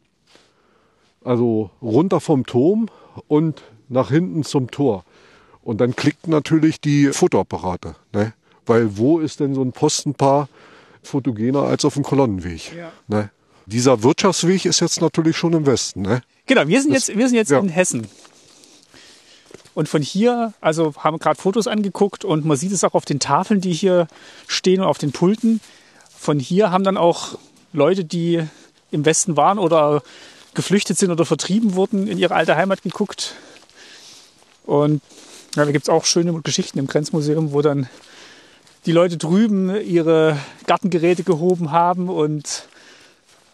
also 1.24 1.72
runter 1.82 2.22
vom 2.22 2.46
Turm 2.46 2.88
und 3.28 3.64
nach 3.90 4.10
hinten 4.10 4.44
zum 4.44 4.72
Tor. 4.72 5.04
Und 5.64 5.82
dann 5.82 5.96
klickten 5.96 6.32
natürlich 6.32 6.80
die 6.80 7.08
Fotoapparate. 7.08 7.96
Ne? 8.14 8.34
Weil 8.66 8.98
wo 8.98 9.20
ist 9.20 9.40
denn 9.40 9.54
so 9.54 9.62
ein 9.62 9.72
Postenpaar 9.72 10.50
fotogener 11.04 11.64
als 11.64 11.86
auf 11.86 11.94
dem 11.96 12.04
Kolonnenweg? 12.04 12.76
Ja. 12.76 12.92
Ne? 13.08 13.30
Dieser 13.66 14.04
Wirtschaftsweg 14.04 14.66
ist 14.66 14.80
jetzt 14.80 15.02
natürlich 15.02 15.38
schon 15.38 15.54
im 15.54 15.66
Westen. 15.66 16.02
Ne? 16.02 16.22
Genau, 16.46 16.68
wir 16.68 16.82
sind 16.82 16.94
das, 16.94 17.08
jetzt, 17.08 17.18
wir 17.18 17.28
sind 17.28 17.38
jetzt 17.38 17.52
ja. 17.52 17.60
in 17.60 17.70
Hessen. 17.70 18.08
Und 19.74 19.90
von 19.90 20.02
hier, 20.02 20.54
also 20.62 20.94
haben 20.98 21.20
gerade 21.20 21.40
Fotos 21.40 21.68
angeguckt 21.68 22.24
und 22.24 22.46
man 22.46 22.56
sieht 22.56 22.72
es 22.72 22.84
auch 22.84 22.94
auf 22.94 23.06
den 23.06 23.20
Tafeln, 23.20 23.60
die 23.60 23.74
hier 23.74 24.08
stehen 24.48 24.82
und 24.82 24.88
auf 24.88 24.98
den 24.98 25.12
Pulten. 25.12 25.60
Von 26.18 26.40
hier 26.40 26.72
haben 26.72 26.84
dann 26.84 26.98
auch 26.98 27.38
Leute, 27.74 28.06
die 28.06 28.42
im 28.92 29.06
Westen 29.06 29.36
waren 29.36 29.60
oder 29.60 30.02
geflüchtet 30.54 30.98
sind 30.98 31.12
oder 31.12 31.26
vertrieben 31.26 31.76
wurden, 31.76 32.08
in 32.08 32.18
ihre 32.18 32.36
alte 32.36 32.56
Heimat 32.56 32.84
geguckt. 32.84 33.36
Und 34.66 35.02
ja, 35.56 35.66
da 35.66 35.72
gibt 35.72 35.86
es 35.86 35.90
auch 35.90 36.06
schöne 36.06 36.34
Geschichten 36.42 36.80
im 36.80 36.88
Grenzmuseum, 36.88 37.52
wo 37.52 37.62
dann 37.62 37.90
die 38.86 38.92
Leute 38.92 39.18
drüben 39.18 39.76
ihre 39.84 40.38
Gartengeräte 40.68 41.24
gehoben 41.24 41.72
haben 41.72 42.10
und 42.10 42.68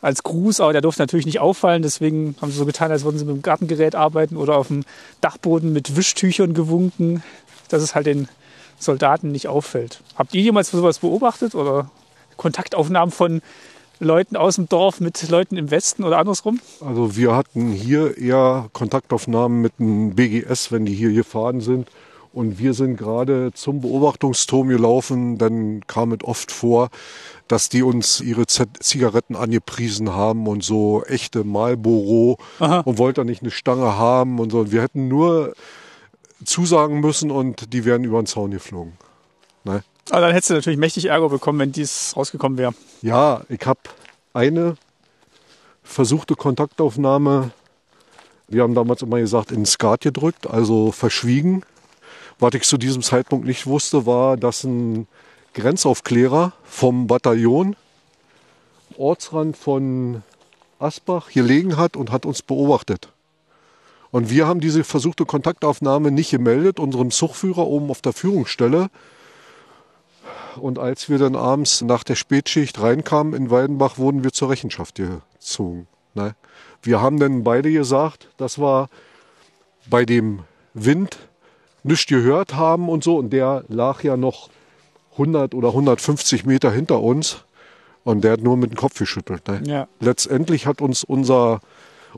als 0.02 0.24
Gruß, 0.24 0.60
aber 0.62 0.74
der 0.74 0.82
durfte 0.82 1.04
natürlich 1.04 1.28
nicht 1.28 1.40
auffallen, 1.40 1.84
deswegen 1.84 2.36
haben 2.42 2.52
sie 2.52 2.58
so 2.58 2.66
getan, 2.66 2.92
als 2.92 3.04
würden 3.04 3.20
sie 3.20 3.26
mit 3.26 3.36
dem 3.36 3.42
Gartengerät 3.42 3.96
arbeiten 3.96 4.36
oder 4.36 4.58
auf 4.58 4.68
dem 4.68 4.84
Dachboden 5.22 5.74
mit 5.74 5.96
Wischtüchern 5.96 6.54
gewunken, 6.54 7.24
dass 7.70 7.84
es 7.84 7.94
halt 7.94 8.08
den 8.08 8.28
Soldaten 8.80 9.32
nicht 9.32 9.48
auffällt. 9.48 10.02
Habt 10.16 10.34
ihr 10.34 10.42
jemals 10.42 10.72
sowas 10.72 11.00
beobachtet 11.00 11.54
oder 11.54 11.92
Kontaktaufnahmen 12.36 13.12
von 13.12 13.42
Leuten 14.00 14.36
aus 14.36 14.56
dem 14.56 14.68
Dorf 14.68 15.00
mit 15.00 15.30
Leuten 15.30 15.56
im 15.56 15.70
Westen 15.70 16.04
oder 16.04 16.18
andersrum? 16.18 16.60
Also 16.84 17.16
wir 17.16 17.36
hatten 17.36 17.72
hier 17.72 18.18
eher 18.18 18.70
Kontaktaufnahmen 18.74 19.62
mit 19.62 19.78
dem 19.78 20.16
BGS, 20.16 20.72
wenn 20.72 20.86
die 20.86 20.96
hier 20.96 21.14
gefahren 21.14 21.62
sind. 21.62 21.88
Und 22.34 22.60
wir 22.60 22.74
sind 22.74 22.96
gerade 22.98 23.52
zum 23.54 23.82
Beobachtungsturm 23.82 24.70
gelaufen. 24.70 25.38
Dann 25.38 25.82
kam 25.88 26.14
es 26.14 26.24
oft 26.24 26.52
vor, 26.52 26.90
dass 27.48 27.68
die 27.68 27.84
uns 27.84 28.22
ihre 28.22 28.48
Z 28.48 28.70
Zigaretten 28.80 29.36
angepriesen 29.36 30.16
haben 30.16 30.48
und 30.48 30.64
so 30.64 31.04
echte 31.06 31.44
Marlboro 31.44 32.38
Aha. 32.60 32.80
und 32.82 32.98
wollten 32.98 33.26
nicht 33.26 33.42
eine 33.42 33.52
Stange 33.52 33.98
haben 33.98 34.40
und 34.40 34.52
so. 34.52 34.72
Wir 34.72 34.82
hätten 34.82 35.10
nur 35.10 35.54
zusagen 36.46 37.02
müssen 37.02 37.32
und 37.32 37.74
die 37.74 37.84
wären 37.84 38.04
über 38.06 38.22
den 38.22 38.26
Zaun 38.28 38.52
geflogen. 38.52 38.94
Ne? 39.66 39.84
Aber 40.10 40.22
dann 40.22 40.32
hättest 40.32 40.50
du 40.50 40.54
natürlich 40.56 40.80
mächtig 40.80 41.06
Ärger 41.06 41.30
bekommen, 41.30 41.60
wenn 41.60 41.72
dies 41.72 42.14
rausgekommen 42.16 42.58
wäre. 42.58 42.74
Ja, 43.02 43.42
ich 43.50 43.66
habe 43.66 43.80
eine 44.34 44.76
versuchte 45.84 46.36
Kontaktaufnahme, 46.36 47.52
wir 48.48 48.64
haben 48.64 48.76
damals 48.76 49.02
immer 49.02 49.20
gesagt, 49.20 49.52
in 49.52 49.66
Skat 49.66 50.02
gedrückt, 50.02 50.50
also 50.50 50.92
verschwiegen. 50.92 51.64
Was 52.42 52.56
ich 52.56 52.64
zu 52.64 52.80
diesem 52.80 53.04
Zeitpunkt 53.04 53.46
nicht 53.46 53.68
wusste, 53.68 54.08
war, 54.08 54.36
dass 54.36 54.64
ein 54.64 55.08
Grenzaufklärer 55.54 56.54
vom 56.64 57.06
Bataillon 57.06 57.76
Ortsrand 58.98 59.56
von 59.56 60.24
Asbach 60.80 61.30
gelegen 61.30 61.78
hat 61.78 61.96
und 61.96 62.12
hat 62.12 62.26
uns 62.26 62.42
beobachtet. 62.42 63.10
Und 64.10 64.32
wir 64.32 64.48
haben 64.48 64.60
diese 64.60 64.84
versuchte 64.84 65.24
Kontaktaufnahme 65.26 66.10
nicht 66.10 66.32
gemeldet, 66.32 66.80
unserem 66.80 67.12
Zugführer 67.12 67.68
oben 67.68 67.92
auf 67.92 68.02
der 68.02 68.12
Führungsstelle. 68.12 68.90
Und 70.60 70.80
als 70.80 71.10
wir 71.10 71.20
dann 71.20 71.36
abends 71.36 71.82
nach 71.82 72.04
der 72.04 72.16
Spätschicht 72.16 72.82
reinkamen 72.82 73.36
in 73.36 73.52
Weidenbach, 73.52 74.00
wurden 74.00 74.24
wir 74.24 74.34
zur 74.34 74.50
Rechenschaft 74.50 74.96
gezogen. 74.96 75.86
Ne? 76.16 76.34
Wir 76.82 77.02
haben 77.02 77.20
dann 77.20 77.44
beide 77.44 77.72
gesagt, 77.72 78.30
dass 78.38 78.58
wir 78.58 78.90
bei 79.92 80.06
dem 80.06 80.40
Wind 80.74 81.20
nichts 81.84 82.08
gehört 82.08 82.56
haben 82.56 82.90
und 82.90 83.04
so. 83.04 83.18
Und 83.18 83.32
der 83.32 83.64
lag 83.68 84.04
ja 84.04 84.18
noch 84.18 84.50
100 85.14 85.54
oder 85.54 85.70
150 85.70 86.46
Meter 86.46 86.72
hinter 86.72 87.02
uns. 87.02 87.44
Und 88.04 88.24
der 88.24 88.34
hat 88.34 88.42
nur 88.42 88.58
mit 88.58 88.72
dem 88.72 88.78
Kopf 88.78 88.98
geschüttelt. 88.98 89.48
Ne? 89.48 89.62
Ja. 89.66 89.88
Letztendlich 90.00 90.66
hat 90.66 90.82
uns 90.82 91.04
unser, 91.04 91.62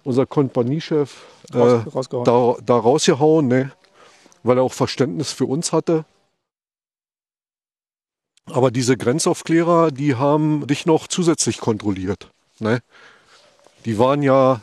unser 0.03 0.25
Kompaniechef 0.25 1.23
äh, 1.53 1.79
da, 2.23 2.55
da 2.65 2.77
rausgehauen, 2.77 3.47
ne? 3.47 3.71
weil 4.43 4.57
er 4.57 4.63
auch 4.63 4.73
Verständnis 4.73 5.33
für 5.33 5.45
uns 5.45 5.73
hatte. 5.73 6.05
Aber 8.45 8.71
diese 8.71 8.97
Grenzaufklärer, 8.97 9.91
die 9.91 10.15
haben 10.15 10.67
dich 10.67 10.85
noch 10.85 11.07
zusätzlich 11.07 11.59
kontrolliert. 11.59 12.29
Ne? 12.59 12.79
Die 13.85 13.97
waren 13.99 14.21
ja 14.21 14.61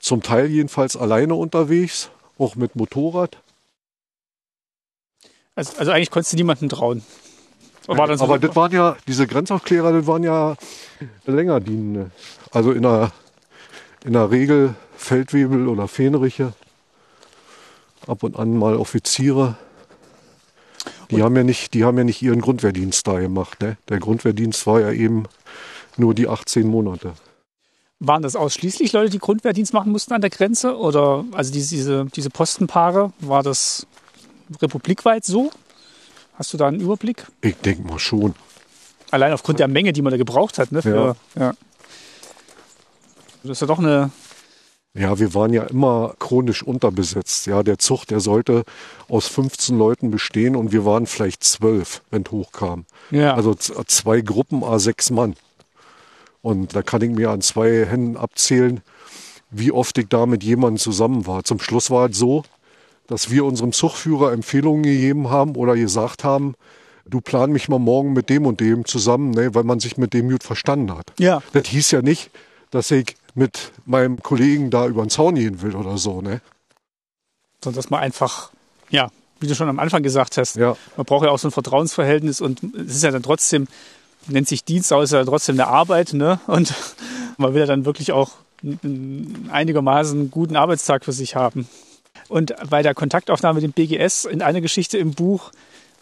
zum 0.00 0.22
Teil 0.22 0.46
jedenfalls 0.46 0.96
alleine 0.96 1.34
unterwegs, 1.34 2.10
auch 2.38 2.54
mit 2.54 2.76
Motorrad. 2.76 3.38
Also, 5.58 5.76
also 5.76 5.90
eigentlich 5.90 6.12
konntest 6.12 6.34
du 6.34 6.36
niemandem 6.36 6.68
trauen. 6.68 7.02
Aber, 7.88 8.06
das, 8.06 8.20
aber 8.20 8.38
das 8.38 8.54
waren 8.54 8.70
ja, 8.70 8.96
diese 9.08 9.26
Grenzaufklärer, 9.26 9.92
das 9.92 10.06
waren 10.06 10.22
ja 10.22 10.54
länger 11.26 11.58
dienende. 11.58 12.12
Also 12.52 12.70
in 12.70 12.82
der, 12.82 13.10
in 14.04 14.12
der 14.12 14.30
Regel 14.30 14.76
Feldwebel 14.96 15.66
oder 15.66 15.88
Fähnriche, 15.88 16.52
ab 18.06 18.22
und 18.22 18.38
an 18.38 18.56
mal 18.56 18.76
Offiziere. 18.76 19.56
Die 21.10 21.24
haben, 21.24 21.34
ja 21.34 21.42
nicht, 21.42 21.74
die 21.74 21.82
haben 21.82 21.98
ja 21.98 22.04
nicht 22.04 22.22
ihren 22.22 22.40
Grundwehrdienst 22.40 23.04
da 23.08 23.18
gemacht. 23.18 23.60
Ne? 23.60 23.78
Der 23.88 23.98
Grundwehrdienst 23.98 24.64
war 24.68 24.80
ja 24.80 24.92
eben 24.92 25.24
nur 25.96 26.14
die 26.14 26.28
18 26.28 26.68
Monate. 26.68 27.14
Waren 27.98 28.22
das 28.22 28.36
ausschließlich 28.36 28.92
Leute, 28.92 29.10
die 29.10 29.18
Grundwehrdienst 29.18 29.72
machen 29.72 29.90
mussten 29.90 30.12
an 30.12 30.20
der 30.20 30.30
Grenze? 30.30 30.76
Oder 30.78 31.24
also 31.32 31.52
diese, 31.52 32.04
diese 32.14 32.30
Postenpaare, 32.30 33.12
war 33.18 33.42
das 33.42 33.88
republikweit 34.60 35.24
so? 35.24 35.50
Hast 36.34 36.52
du 36.52 36.56
da 36.56 36.68
einen 36.68 36.80
Überblick? 36.80 37.26
Ich 37.40 37.56
denke 37.56 37.82
mal 37.82 37.98
schon. 37.98 38.34
Allein 39.10 39.32
aufgrund 39.32 39.58
der 39.58 39.68
Menge, 39.68 39.92
die 39.92 40.02
man 40.02 40.10
da 40.10 40.16
gebraucht 40.16 40.58
hat. 40.58 40.70
Ne, 40.72 40.82
für, 40.82 41.16
ja. 41.34 41.42
ja. 41.42 41.54
Das 43.42 43.52
ist 43.52 43.60
ja 43.60 43.66
doch 43.66 43.78
eine 43.78 44.10
ja, 44.98 45.18
wir 45.18 45.32
waren 45.34 45.52
ja 45.52 45.62
immer 45.64 46.14
chronisch 46.18 46.62
unterbesetzt. 46.62 47.46
Ja, 47.46 47.62
der 47.62 47.78
Zug, 47.78 48.04
der 48.06 48.18
sollte 48.18 48.64
aus 49.08 49.28
15 49.28 49.78
Leuten 49.78 50.10
bestehen 50.10 50.56
und 50.56 50.72
wir 50.72 50.84
waren 50.84 51.06
vielleicht 51.06 51.44
zwölf, 51.44 52.02
wenn 52.10 52.22
es 52.22 52.32
hochkam. 52.32 52.84
Ja. 53.10 53.34
Also 53.34 53.54
zwei 53.54 54.20
Gruppen, 54.22 54.64
a 54.64 54.78
sechs 54.80 55.10
Mann. 55.10 55.34
Und 56.42 56.74
da 56.74 56.82
kann 56.82 57.02
ich 57.02 57.10
mir 57.10 57.30
an 57.30 57.42
zwei 57.42 57.86
Händen 57.86 58.16
abzählen, 58.16 58.80
wie 59.50 59.70
oft 59.70 59.96
ich 59.98 60.08
da 60.08 60.26
mit 60.26 60.42
jemandem 60.42 60.78
zusammen 60.78 61.26
war. 61.26 61.44
Zum 61.44 61.60
Schluss 61.60 61.90
war 61.90 62.10
es 62.10 62.18
so, 62.18 62.42
dass 63.08 63.30
wir 63.30 63.44
unserem 63.44 63.72
Zugführer 63.72 64.32
Empfehlungen 64.32 64.84
gegeben 64.84 65.30
haben 65.30 65.56
oder 65.56 65.74
gesagt 65.74 66.22
haben, 66.22 66.54
du 67.04 67.20
plan 67.20 67.50
mich 67.50 67.68
mal 67.68 67.78
morgen 67.78 68.12
mit 68.12 68.28
dem 68.28 68.46
und 68.46 68.60
dem 68.60 68.84
zusammen, 68.84 69.32
ne, 69.32 69.54
weil 69.54 69.64
man 69.64 69.80
sich 69.80 69.96
mit 69.96 70.12
dem 70.12 70.30
gut 70.30 70.44
verstanden 70.44 70.96
hat. 70.96 71.12
Ja. 71.18 71.42
Das 71.52 71.66
hieß 71.66 71.90
ja 71.90 72.02
nicht, 72.02 72.30
dass 72.70 72.90
ich 72.90 73.16
mit 73.34 73.72
meinem 73.86 74.22
Kollegen 74.22 74.70
da 74.70 74.86
über 74.86 75.02
den 75.02 75.10
Zaun 75.10 75.34
gehen 75.34 75.62
will 75.62 75.74
oder 75.74 75.96
so, 75.96 76.20
ne? 76.20 76.40
Sondern 77.64 77.76
dass 77.76 77.90
man 77.90 78.00
einfach, 78.00 78.50
ja, 78.90 79.08
wie 79.40 79.46
du 79.46 79.54
schon 79.54 79.68
am 79.68 79.78
Anfang 79.78 80.02
gesagt 80.02 80.36
hast, 80.36 80.56
ja. 80.56 80.76
man 80.96 81.06
braucht 81.06 81.24
ja 81.24 81.30
auch 81.30 81.38
so 81.38 81.48
ein 81.48 81.52
Vertrauensverhältnis 81.52 82.40
und 82.40 82.62
es 82.62 82.96
ist 82.96 83.04
ja 83.04 83.10
dann 83.10 83.22
trotzdem, 83.22 83.68
nennt 84.26 84.48
sich 84.48 84.64
Dienst, 84.64 84.92
aber 84.92 85.02
es 85.02 85.10
ist 85.10 85.14
ja 85.14 85.24
trotzdem 85.24 85.56
eine 85.56 85.66
Arbeit, 85.66 86.12
ne? 86.12 86.40
Und 86.46 86.74
man 87.38 87.54
will 87.54 87.60
ja 87.60 87.66
dann 87.66 87.86
wirklich 87.86 88.12
auch 88.12 88.32
einigermaßen 89.50 90.30
guten 90.30 90.56
Arbeitstag 90.56 91.04
für 91.04 91.12
sich 91.12 91.36
haben. 91.36 91.68
Und 92.28 92.54
bei 92.68 92.82
der 92.82 92.94
Kontaktaufnahme 92.94 93.60
mit 93.60 93.64
dem 93.64 93.72
BGS 93.72 94.24
in 94.24 94.42
einer 94.42 94.60
Geschichte 94.60 94.98
im 94.98 95.12
Buch, 95.12 95.50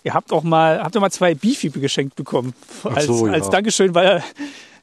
ihr 0.05 0.15
habt 0.15 0.33
auch 0.33 0.43
mal, 0.43 0.83
habt 0.83 0.95
ihr 0.95 1.01
mal 1.01 1.11
zwei 1.11 1.35
Beefy 1.35 1.71
geschenkt 1.71 2.17
bekommen. 2.17 2.55
Als, 2.85 3.07
so, 3.07 3.27
ja. 3.27 3.33
als 3.33 3.51
Dankeschön, 3.51 3.95
weil 3.95 4.07
er 4.07 4.25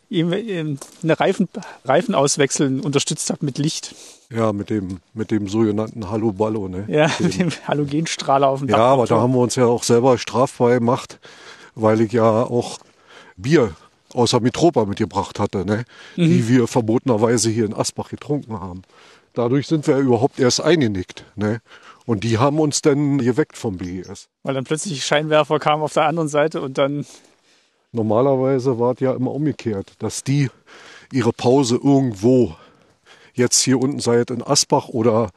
ihm 0.10 0.78
eine 1.02 1.20
Reifen, 1.20 1.50
Reifen 1.86 2.16
auswechseln 2.16 2.80
unterstützt 2.80 3.30
hat 3.30 3.44
mit 3.44 3.58
Licht. 3.58 3.96
Ja, 4.30 4.54
mit 4.54 4.70
dem, 4.70 5.00
mit 5.14 5.32
dem 5.32 5.48
sogenannten 5.48 6.10
Hallo-Ballo. 6.10 6.68
Ne? 6.68 6.86
Ja, 6.88 7.10
mit 7.20 7.40
dem 7.40 7.50
Halogenstrahler 7.68 8.48
auf 8.48 8.60
dem 8.60 8.68
Dach. 8.68 8.78
Ja, 8.78 8.86
aber 8.86 9.06
da 9.06 9.20
haben 9.20 9.34
wir 9.34 9.40
uns 9.40 9.56
ja 9.56 9.66
auch 9.66 9.84
selber 9.84 10.18
strafbar 10.18 10.74
gemacht, 10.74 11.20
weil 11.76 12.02
ich 12.02 12.12
ja 12.14 12.24
auch 12.24 12.80
Bier 13.36 13.76
außer 14.14 14.40
Mitropa 14.40 14.86
mitgebracht 14.86 15.40
hatte, 15.40 15.66
ne? 15.66 15.86
Mhm. 16.16 16.28
die 16.28 16.48
wir 16.48 16.68
verbotenerweise 16.68 17.50
hier 17.50 17.66
in 17.66 17.74
Asbach 17.74 18.10
getrunken 18.10 18.60
haben. 18.60 18.84
Dadurch 19.34 19.68
sind 19.68 19.88
wir 19.88 19.98
überhaupt 19.98 20.40
erst 20.40 20.62
eingenickt. 20.62 21.26
Ne? 21.36 21.60
Und 22.06 22.24
die 22.24 22.38
haben 22.38 22.60
uns 22.60 22.82
dann 22.82 23.18
geweckt 23.20 23.58
vom 23.58 23.78
BES. 23.78 24.28
Weil 24.44 24.54
dann 24.54 24.64
plötzlich 24.66 25.06
Scheinwerfer 25.06 25.60
kamen 25.60 25.82
auf 25.84 25.94
der 25.94 26.06
anderen 26.06 26.28
Seite 26.30 26.62
und 26.62 26.78
dann 26.78 27.06
Normalerweise 27.96 28.80
war 28.80 28.94
es 28.94 29.00
ja 29.02 29.14
immer 29.14 29.32
umgekehrt, 29.32 29.94
dass 30.00 30.24
die 30.24 30.50
ihre 31.12 31.32
Pause 31.32 31.76
irgendwo 31.76 32.56
jetzt 33.36 33.62
hier 33.62 33.80
unten 33.80 34.00
seid 34.00 34.32
in 34.32 34.42
Asbach 34.42 34.88
oder 34.90 35.30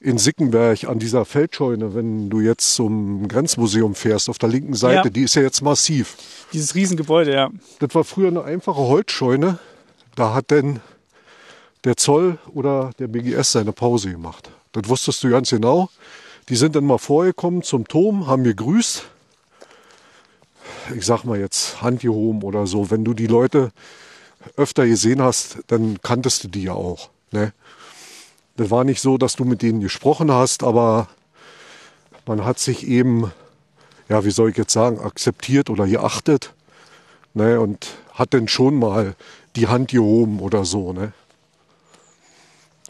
in 0.00 0.16
Sickenberg 0.16 0.84
an 0.84 1.00
dieser 1.00 1.24
Feldscheune, 1.24 1.96
wenn 1.96 2.30
du 2.30 2.40
jetzt 2.40 2.74
zum 2.74 3.26
Grenzmuseum 3.26 3.96
fährst, 3.96 4.28
auf 4.30 4.38
der 4.38 4.48
linken 4.48 4.74
Seite, 4.74 5.08
Ja. 5.08 5.10
die 5.10 5.22
ist 5.22 5.34
ja 5.34 5.42
jetzt 5.42 5.60
massiv. 5.60 6.16
Dieses 6.52 6.76
Riesengebäude, 6.76 7.32
ja. 7.34 7.50
Das 7.80 7.92
war 7.96 8.04
früher 8.04 8.28
eine 8.28 8.44
einfache 8.44 8.80
Holzscheune. 8.80 9.58
Da 10.14 10.34
hat 10.34 10.52
denn 10.52 10.78
der 11.84 11.96
Zoll 11.96 12.38
oder 12.54 12.90
der 12.98 13.08
BGS 13.08 13.52
seine 13.52 13.72
Pause 13.72 14.10
gemacht. 14.10 14.50
Das 14.72 14.88
wusstest 14.88 15.22
du 15.24 15.30
ganz 15.30 15.50
genau. 15.50 15.88
Die 16.48 16.56
sind 16.56 16.76
dann 16.76 16.84
mal 16.84 16.98
vorgekommen 16.98 17.62
zum 17.62 17.86
Turm, 17.86 18.26
haben 18.26 18.44
gegrüßt. 18.44 19.04
Ich 20.96 21.04
sag 21.04 21.24
mal 21.24 21.38
jetzt 21.38 21.82
Hand 21.82 22.00
gehoben 22.00 22.42
oder 22.42 22.66
so. 22.66 22.90
Wenn 22.90 23.04
du 23.04 23.14
die 23.14 23.26
Leute 23.26 23.70
öfter 24.56 24.86
gesehen 24.86 25.22
hast, 25.22 25.58
dann 25.66 26.00
kanntest 26.02 26.44
du 26.44 26.48
die 26.48 26.64
ja 26.64 26.72
auch. 26.72 27.10
Ne? 27.32 27.52
Das 28.56 28.70
war 28.70 28.84
nicht 28.84 29.00
so, 29.00 29.18
dass 29.18 29.36
du 29.36 29.44
mit 29.44 29.62
denen 29.62 29.80
gesprochen 29.80 30.32
hast, 30.32 30.62
aber 30.62 31.08
man 32.26 32.44
hat 32.44 32.58
sich 32.58 32.86
eben, 32.86 33.32
ja, 34.08 34.24
wie 34.24 34.30
soll 34.30 34.50
ich 34.50 34.56
jetzt 34.56 34.72
sagen, 34.72 35.00
akzeptiert 35.00 35.70
oder 35.70 35.86
geachtet. 35.86 36.54
Ne, 37.34 37.60
und 37.60 37.86
hat 38.14 38.34
dann 38.34 38.48
schon 38.48 38.74
mal 38.74 39.14
die 39.54 39.68
Hand 39.68 39.90
gehoben 39.90 40.40
oder 40.40 40.64
so. 40.64 40.92
Ne? 40.92 41.12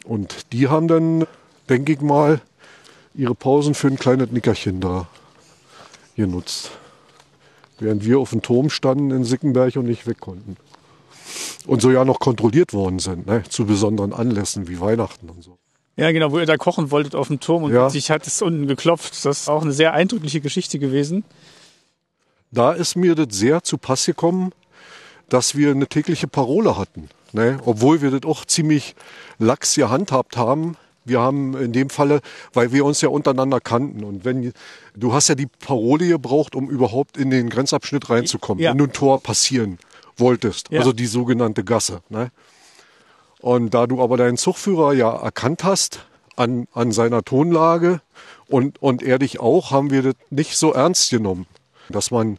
Und 0.05 0.51
die 0.53 0.67
haben 0.67 0.87
dann, 0.87 1.25
denke 1.69 1.93
ich 1.93 2.01
mal, 2.01 2.41
ihre 3.13 3.35
Pausen 3.35 3.73
für 3.73 3.87
ein 3.87 3.97
kleines 3.97 4.31
Nickerchen 4.31 4.79
da 4.81 5.07
genutzt. 6.15 6.71
Während 7.79 8.03
wir 8.05 8.19
auf 8.19 8.31
dem 8.31 8.41
Turm 8.41 8.69
standen 8.69 9.11
in 9.11 9.23
Sickenberg 9.23 9.75
und 9.77 9.85
nicht 9.85 10.05
weg 10.07 10.19
konnten. 10.19 10.57
Und 11.65 11.81
so 11.81 11.91
ja 11.91 12.03
noch 12.05 12.19
kontrolliert 12.19 12.73
worden 12.73 12.99
sind, 12.99 13.27
ne? 13.27 13.43
zu 13.47 13.65
besonderen 13.65 14.13
Anlässen 14.13 14.67
wie 14.67 14.79
Weihnachten 14.79 15.29
und 15.29 15.43
so. 15.43 15.57
Ja, 15.95 16.11
genau, 16.11 16.31
wo 16.31 16.39
ihr 16.39 16.45
da 16.45 16.57
kochen 16.57 16.91
wolltet 16.91 17.13
auf 17.15 17.27
dem 17.27 17.39
Turm 17.39 17.63
und 17.63 17.73
Ja. 17.73 17.89
sich 17.89 18.09
hat 18.09 18.25
es 18.25 18.41
unten 18.41 18.67
geklopft. 18.67 19.13
Das 19.25 19.41
ist 19.41 19.49
auch 19.49 19.61
eine 19.61 19.73
sehr 19.73 19.93
eindrückliche 19.93 20.41
Geschichte 20.41 20.79
gewesen. 20.79 21.23
da 22.51 22.71
ist 22.71 22.95
mir 22.95 23.13
das 23.15 23.27
sehr 23.37 23.63
zu 23.63 23.77
Pass 23.77 24.05
gekommen, 24.07 24.51
dass 25.29 25.55
wir 25.55 25.69
eine 25.71 25.85
tägliche 25.87 26.27
Parole 26.27 26.77
hatten. 26.77 27.09
Ne? 27.33 27.59
Obwohl 27.65 28.01
wir 28.01 28.11
das 28.11 28.23
auch 28.29 28.45
ziemlich 28.45 28.95
lax 29.37 29.75
gehandhabt 29.75 30.37
haben. 30.37 30.75
Wir 31.05 31.21
haben 31.21 31.57
in 31.57 31.71
dem 31.71 31.89
Falle, 31.89 32.21
weil 32.53 32.71
wir 32.71 32.85
uns 32.85 33.01
ja 33.01 33.09
untereinander 33.09 33.59
kannten. 33.59 34.03
Und 34.03 34.25
wenn 34.25 34.53
du 34.95 35.13
hast 35.13 35.27
ja 35.29 35.35
die 35.35 35.47
Parole 35.47 36.07
gebraucht, 36.07 36.55
um 36.55 36.69
überhaupt 36.69 37.17
in 37.17 37.29
den 37.29 37.49
Grenzabschnitt 37.49 38.09
reinzukommen, 38.09 38.61
Ja. 38.63 38.71
wenn 38.71 38.77
du 38.77 38.83
ein 38.85 38.93
Tor 38.93 39.21
passieren 39.23 39.79
wolltest. 40.17 40.69
Ja. 40.69 40.79
Also 40.79 40.93
die 40.93 41.07
sogenannte 41.07 41.63
Gasse. 41.63 42.01
Ne? 42.09 42.31
Und 43.39 43.73
da 43.73 43.87
du 43.87 44.01
aber 44.03 44.17
deinen 44.17 44.37
Zugführer 44.37 44.93
ja 44.93 45.09
erkannt 45.15 45.63
hast 45.63 46.05
an, 46.35 46.67
an 46.73 46.91
seiner 46.91 47.23
Tonlage 47.23 48.01
und, 48.47 48.81
und 48.81 49.01
er 49.01 49.17
dich 49.19 49.39
auch, 49.39 49.71
haben 49.71 49.91
wir 49.91 50.03
das 50.03 50.15
nicht 50.29 50.57
so 50.57 50.73
ernst 50.73 51.09
genommen, 51.09 51.47
dass 51.89 52.11
man 52.11 52.37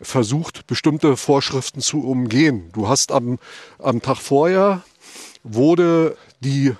versucht, 0.00 0.66
bestimmte 0.66 1.16
Vorschriften 1.16 1.80
zu 1.80 2.02
umgehen. 2.02 2.70
Du 2.72 2.88
hast 2.88 3.12
am, 3.12 3.38
am 3.78 4.02
Tag 4.02 4.18
vorher 4.18 4.82
wurde 5.42 6.16
die 6.40 6.74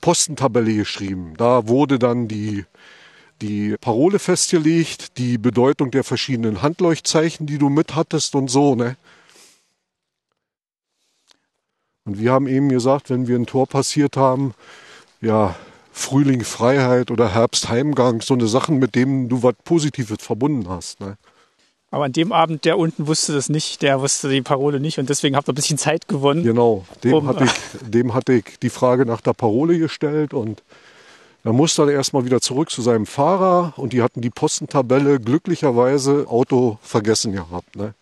Postentabelle 0.00 0.74
geschrieben. 0.74 1.34
Da 1.36 1.68
wurde 1.68 1.98
dann 1.98 2.26
die, 2.26 2.64
die 3.40 3.76
Parole 3.80 4.18
festgelegt, 4.18 5.18
die 5.18 5.38
Bedeutung 5.38 5.90
der 5.90 6.04
verschiedenen 6.04 6.62
Handleuchtzeichen, 6.62 7.46
die 7.46 7.58
du 7.58 7.68
mit 7.68 7.94
hattest 7.94 8.34
und 8.34 8.48
so, 8.48 8.74
ne? 8.74 8.96
Und 12.06 12.18
wir 12.18 12.32
haben 12.32 12.48
eben 12.48 12.70
gesagt, 12.70 13.10
wenn 13.10 13.28
wir 13.28 13.36
ein 13.36 13.46
Tor 13.46 13.66
passiert 13.66 14.16
haben, 14.16 14.54
ja, 15.20 15.54
Frühling 15.92 16.44
Freiheit 16.44 17.10
oder 17.10 17.34
Herbst 17.34 17.68
Heimgang, 17.68 18.22
so 18.22 18.34
eine 18.34 18.46
Sachen, 18.46 18.78
mit 18.78 18.94
denen 18.94 19.28
du 19.28 19.42
was 19.42 19.54
Positives 19.64 20.16
verbunden 20.20 20.68
hast. 20.68 21.00
Ne? 21.00 21.18
Aber 21.92 22.04
an 22.04 22.12
dem 22.12 22.30
Abend, 22.32 22.64
der 22.64 22.78
unten 22.78 23.06
wusste 23.08 23.32
das 23.32 23.48
nicht, 23.48 23.82
der 23.82 24.00
wusste 24.00 24.28
die 24.28 24.42
Parole 24.42 24.78
nicht 24.78 24.98
und 24.98 25.08
deswegen 25.10 25.34
habt 25.34 25.48
ihr 25.48 25.52
ein 25.52 25.56
bisschen 25.56 25.78
Zeit 25.78 26.06
gewonnen. 26.06 26.44
Genau, 26.44 26.84
dem, 27.02 27.14
Um- 27.14 27.26
hatte 27.26 27.44
ich, 27.44 27.52
dem 27.90 28.14
hatte 28.14 28.32
ich 28.34 28.58
die 28.62 28.70
Frage 28.70 29.06
nach 29.06 29.20
der 29.20 29.32
Parole 29.32 29.78
gestellt 29.78 30.32
und 30.32 30.62
er 31.42 31.52
musste 31.52 31.82
dann 31.86 31.94
erstmal 31.94 32.24
wieder 32.24 32.40
zurück 32.40 32.70
zu 32.70 32.82
seinem 32.82 33.06
Fahrer 33.06 33.72
und 33.76 33.92
die 33.92 34.02
hatten 34.02 34.20
die 34.20 34.30
Postentabelle 34.30 35.18
glücklicherweise 35.18 36.26
Auto 36.28 36.78
vergessen 36.82 37.32
gehabt. 37.32 37.74
Ne? 37.76 37.94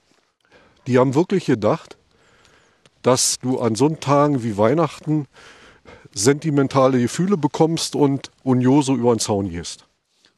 Die 0.87 0.99
haben 0.99 1.15
wirklich 1.15 1.47
gedacht, 1.47 1.97
dass 3.03 3.39
du 3.41 3.61
an 3.61 3.75
so 3.75 3.87
einen 3.87 4.01
Tagen 4.01 4.43
wie 4.43 4.59
Weihnachten 4.59 5.27
sentimentale 6.13 7.01
Gefühle 7.01 7.37
bekommst 7.37 7.95
und 7.95 8.31
unioso 8.43 8.95
über 8.95 9.15
den 9.15 9.21
Zaun 9.21 9.51
gehst. 9.51 9.85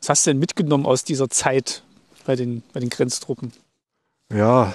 Was 0.01 0.11
hast 0.11 0.27
du 0.27 0.31
denn 0.31 0.39
mitgenommen 0.39 0.87
aus 0.87 1.03
dieser 1.03 1.31
Zeit 1.31 1.83
bei 2.31 2.37
den, 2.37 2.62
bei 2.72 2.78
den 2.78 2.91
Grenztruppen? 2.91 3.53
Ja, 4.33 4.72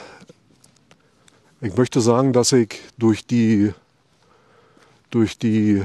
ich 1.61 1.77
möchte 1.77 2.01
sagen, 2.01 2.33
dass 2.33 2.51
ich 2.51 2.81
durch 2.97 3.25
die, 3.25 3.71
durch 5.09 5.37
die, 5.37 5.81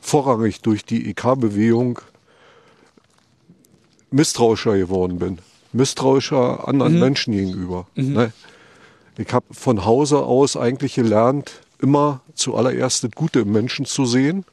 vorrangig 0.00 0.62
durch 0.62 0.82
die 0.82 1.10
EK-Bewegung 1.10 1.98
misstrauischer 4.10 4.78
geworden 4.78 5.18
bin. 5.18 5.40
Misstrauischer 5.74 6.66
anderen 6.66 6.98
Menschen 6.98 7.34
gegenüber. 7.34 7.86
Ne? 7.96 8.32
Ich 9.18 9.30
habe 9.34 9.44
von 9.52 9.84
Hause 9.84 10.20
aus 10.20 10.56
eigentlich 10.56 10.94
gelernt, 10.94 11.60
immer 11.80 12.22
zuallererst 12.32 13.04
das 13.04 13.10
Gute 13.10 13.40
im 13.40 13.52
Menschen 13.52 13.84
zu 13.84 14.06
sehen. 14.06 14.46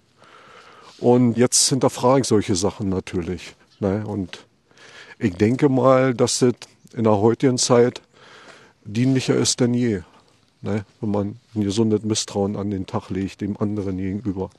Und 0.99 1.37
jetzt 1.37 1.69
hinterfrage 1.69 2.21
ich 2.21 2.27
solche 2.27 2.55
Sachen 2.57 2.89
natürlich. 2.89 3.55
Ne? 3.79 4.05
Und 4.05 4.46
ich 5.19 5.33
denke 5.35 5.69
mal, 5.69 6.13
dass 6.13 6.39
das 6.39 6.53
in 6.93 7.03
der 7.03 7.17
heutigen 7.17 7.57
Zeit 7.57 8.01
dienlicher 8.85 9.35
ist 9.35 9.59
denn 9.59 9.73
je. 9.73 10.01
Ne? 10.61 10.85
Wenn 11.01 11.11
man 11.11 11.39
ein 11.55 11.61
gesundes 11.63 12.03
Misstrauen 12.03 12.55
an 12.55 12.71
den 12.71 12.85
Tag 12.85 13.09
legt, 13.09 13.41
dem 13.41 13.57
anderen 13.57 13.97
gegenüber. 13.97 14.49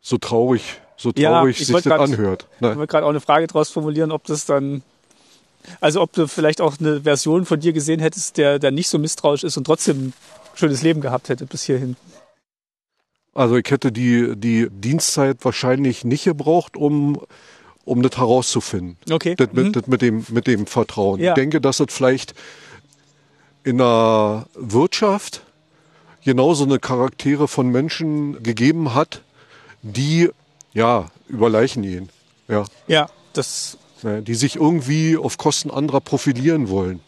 So 0.00 0.18
traurig, 0.18 0.80
so 0.96 1.12
Ja, 1.16 1.30
traurig 1.30 1.60
ich 1.60 1.66
sich 1.66 1.74
das 1.74 1.84
grad- 1.84 2.00
anhört. 2.00 2.46
Ich 2.56 2.60
Ne? 2.60 2.76
wollte 2.76 2.90
gerade 2.90 3.06
auch 3.06 3.10
eine 3.10 3.20
Frage 3.20 3.46
draus 3.46 3.70
formulieren, 3.70 4.12
ob 4.12 4.24
das 4.24 4.44
dann, 4.44 4.82
also 5.80 6.02
ob 6.02 6.12
du 6.12 6.28
vielleicht 6.28 6.60
auch 6.60 6.78
eine 6.78 7.02
Version 7.02 7.46
von 7.46 7.58
dir 7.60 7.72
gesehen 7.72 8.00
hättest, 8.00 8.36
der, 8.36 8.58
der 8.58 8.70
nicht 8.70 8.88
so 8.88 8.98
misstrauisch 8.98 9.44
ist 9.44 9.56
und 9.56 9.64
trotzdem 9.64 10.08
ein 10.08 10.12
schönes 10.54 10.82
Leben 10.82 11.00
gehabt 11.00 11.30
hätte 11.30 11.46
bis 11.46 11.62
hierhin. 11.64 11.96
Also 13.32 13.56
ich 13.56 13.68
hätte 13.70 13.90
die, 13.90 14.36
die 14.36 14.68
Dienstzeit 14.70 15.38
wahrscheinlich 15.44 16.04
nicht 16.04 16.24
gebraucht, 16.24 16.76
um, 16.76 17.20
um 17.84 18.02
das 18.02 18.16
herauszufinden. 18.18 18.96
Okay. 19.10 19.34
Das 19.36 19.52
mit, 19.52 19.66
Mhm. 19.66 19.72
das 19.72 19.86
mit, 19.86 20.02
dem, 20.02 20.26
mit 20.30 20.46
dem 20.46 20.66
Vertrauen. 20.66 21.20
Ja. 21.20 21.30
Ich 21.30 21.34
denke, 21.34 21.60
dass 21.60 21.80
es 21.80 21.86
vielleicht 21.90 22.34
in 23.62 23.78
der 23.78 24.46
Wirtschaft 24.54 25.42
genauso 26.24 26.64
eine 26.64 26.78
Charaktere 26.78 27.48
von 27.48 27.68
Menschen 27.68 28.42
gegeben 28.42 28.94
hat, 28.94 29.22
die 29.82 30.30
ja 30.72 31.10
über 31.28 31.48
Leichen 31.50 31.82
gehen. 31.82 32.08
Ja, 32.48 32.64
Ja, 32.86 33.08
das, 33.32 33.76
ne, 34.02 34.22
die 34.22 34.34
sich 34.34 34.56
irgendwie 34.56 35.16
auf 35.16 35.36
Kosten 35.38 35.70
anderer 35.70 36.00
profilieren 36.00 36.68
wollen. 36.68 37.00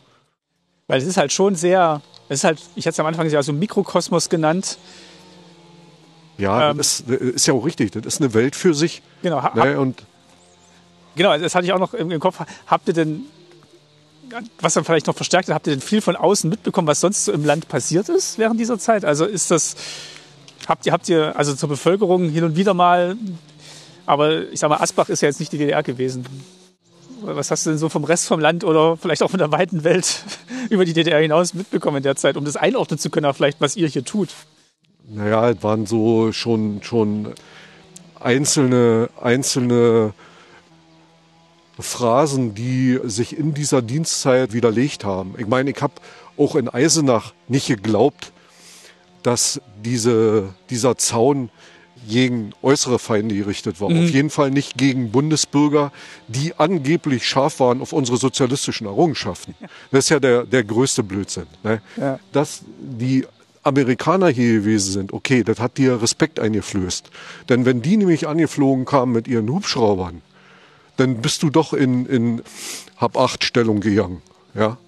weil 0.89 1.01
es 1.01 1.07
ist 1.07 1.17
halt 1.17 1.33
schon 1.33 1.55
sehr, 1.57 2.01
es 2.29 2.41
ist 2.41 2.45
halt, 2.45 2.61
ich 2.77 2.87
hatte 2.87 2.93
es 2.95 3.01
am 3.01 3.07
Anfang 3.07 3.29
ja 3.29 3.43
so 3.43 3.53
Mikrokosmos 3.53 4.29
genannt. 4.29 4.79
Ja, 6.39 6.71
Ähm. 6.71 6.77
das 6.79 7.01
ist, 7.01 7.11
das 7.11 7.19
ist 7.21 7.47
ja 7.47 7.55
auch 7.55 7.65
richtig. 7.65 7.93
Das 7.93 8.05
ist 8.05 8.21
eine 8.21 8.35
Welt 8.35 8.55
für 8.55 8.75
sich. 8.75 9.03
Genau, 9.23 9.43
Ne? 9.55 9.81
Und 9.81 10.05
genau, 11.17 11.37
das 11.37 11.55
hatte 11.55 11.67
ich 11.67 11.73
auch 11.73 11.79
noch 11.79 11.95
im, 11.95 12.11
im 12.11 12.21
Kopf. 12.21 12.39
Habt 12.67 12.89
ihr 12.89 12.95
denn, 12.95 13.25
was 14.61 14.75
dann 14.75 14.85
vielleicht 14.85 15.07
noch 15.07 15.17
verstärkt, 15.17 15.49
hat, 15.49 15.55
habt 15.55 15.67
ihr 15.67 15.73
denn 15.73 15.81
viel 15.81 16.01
von 16.01 16.17
außen 16.17 16.49
mitbekommen, 16.49 16.87
was 16.87 17.01
sonst 17.01 17.25
so 17.25 17.33
im 17.33 17.45
Land 17.45 17.69
passiert 17.69 18.09
ist 18.09 18.39
während 18.39 18.61
dieser 18.61 18.79
Zeit? 18.79 19.05
Also 19.05 19.25
ist 19.25 19.51
das, 19.51 19.77
habt 20.69 20.87
ihr, 20.87 20.93
habt 20.93 21.09
ihr, 21.09 21.37
also 21.37 21.55
zur 21.55 21.69
Bevölkerung 21.69 22.29
hin 22.29 22.45
und 22.45 22.57
wieder 22.57 22.75
mal, 22.75 23.17
aber 24.05 24.49
ich 24.51 24.61
sag 24.61 24.69
mal, 24.69 24.77
Asbach 24.77 25.09
ist 25.09 25.23
ja 25.23 25.29
jetzt 25.29 25.41
nicht 25.41 25.53
die 25.53 25.59
DDR 25.59 25.83
gewesen. 25.83 26.25
Was 27.23 27.51
hast 27.51 27.67
du 27.67 27.71
denn 27.71 27.79
so 27.79 27.89
vom 27.89 28.05
Rest 28.05 28.27
vom 28.27 28.39
Land 28.39 28.63
oder 28.63 28.97
vielleicht 28.97 29.23
auch 29.23 29.31
von 29.31 29.39
der 29.39 29.51
weiten 29.51 29.85
Welt 29.85 30.23
über 30.71 30.85
die 30.85 30.93
DDR 30.93 31.21
hinaus 31.21 31.55
mitbekommen 31.55 31.99
in 31.99 32.03
der 32.03 32.15
Zeit, 32.15 32.37
um 32.37 32.45
das 32.45 32.57
einordnen 32.57 32.99
zu 32.99 33.11
können, 33.11 33.33
vielleicht, 33.35 33.61
was 33.61 33.75
ihr 33.75 33.89
hier 33.89 34.05
tut? 34.05 34.29
Naja, 35.09 35.51
es 35.51 35.63
waren 35.63 35.87
so 35.87 36.33
schon, 36.33 36.83
schon 36.83 37.33
einzelne, 38.21 39.09
einzelne 39.21 40.15
Phrasen, 41.79 42.55
die 42.55 42.99
sich 43.05 43.37
in 43.37 43.55
dieser 43.55 43.83
Dienstzeit 43.83 44.53
widerlegt 44.53 45.05
haben. 45.05 45.35
Ich 45.39 45.47
meine, 45.47 45.71
ich 45.71 45.83
habe 45.83 45.95
auch 46.37 46.57
in 46.57 46.69
Eisenach 46.69 47.33
nicht 47.49 47.67
geglaubt, 47.67 48.33
dass 49.23 49.61
diese, 49.85 50.55
dieser 50.71 50.97
Zaun 50.97 51.51
gegen 52.09 52.53
äußere 52.63 52.99
Feinde 52.99 53.35
gerichtet 53.35 53.81
war. 53.81 53.89
Auf 53.89 54.11
jeden 54.11 54.31
Fall 54.31 54.51
nicht 54.51 54.79
gegen 54.79 55.11
Bundesbürger, 55.11 55.93
die 56.29 56.55
angeblich 56.57 57.27
scharf 57.27 57.59
waren 57.59 57.81
auf 57.81 57.93
unsere 57.93 58.17
sozialistischen 58.17 58.87
Errungenschaften. 58.87 59.55
Das 59.91 60.05
ist 60.05 60.11
ja 60.11 60.21
der, 60.21 60.45
der 60.45 60.63
größte 60.63 61.03
Blödsinn. 61.03 61.47
Ne? 61.65 61.81
Ja. 61.97 62.21
Dass 62.33 62.63
die 62.79 63.27
Amerikaner 63.65 64.29
hier 64.29 64.55
gewesen 64.55 64.93
sind, 64.93 65.13
okay, 65.13 65.43
das 65.43 65.59
hat 65.59 65.79
dir 65.79 66.01
Respekt 66.01 66.39
eingeflößt. 66.39 67.11
Denn 67.49 67.65
wenn 67.65 67.83
die 67.83 67.97
nämlich 67.97 68.29
angeflogen 68.29 68.85
kamen 68.85 69.13
mit 69.13 69.27
ihren 69.27 69.51
Hubschraubern, 69.51 70.23
dann 70.97 71.17
bist 71.17 71.43
du 71.43 71.51
doch 71.51 71.73
in, 71.73 72.07
in 72.07 72.43
Hab-Acht-Stellung 72.97 73.81
gegangen. 73.81 74.23
Ja. 74.55 74.79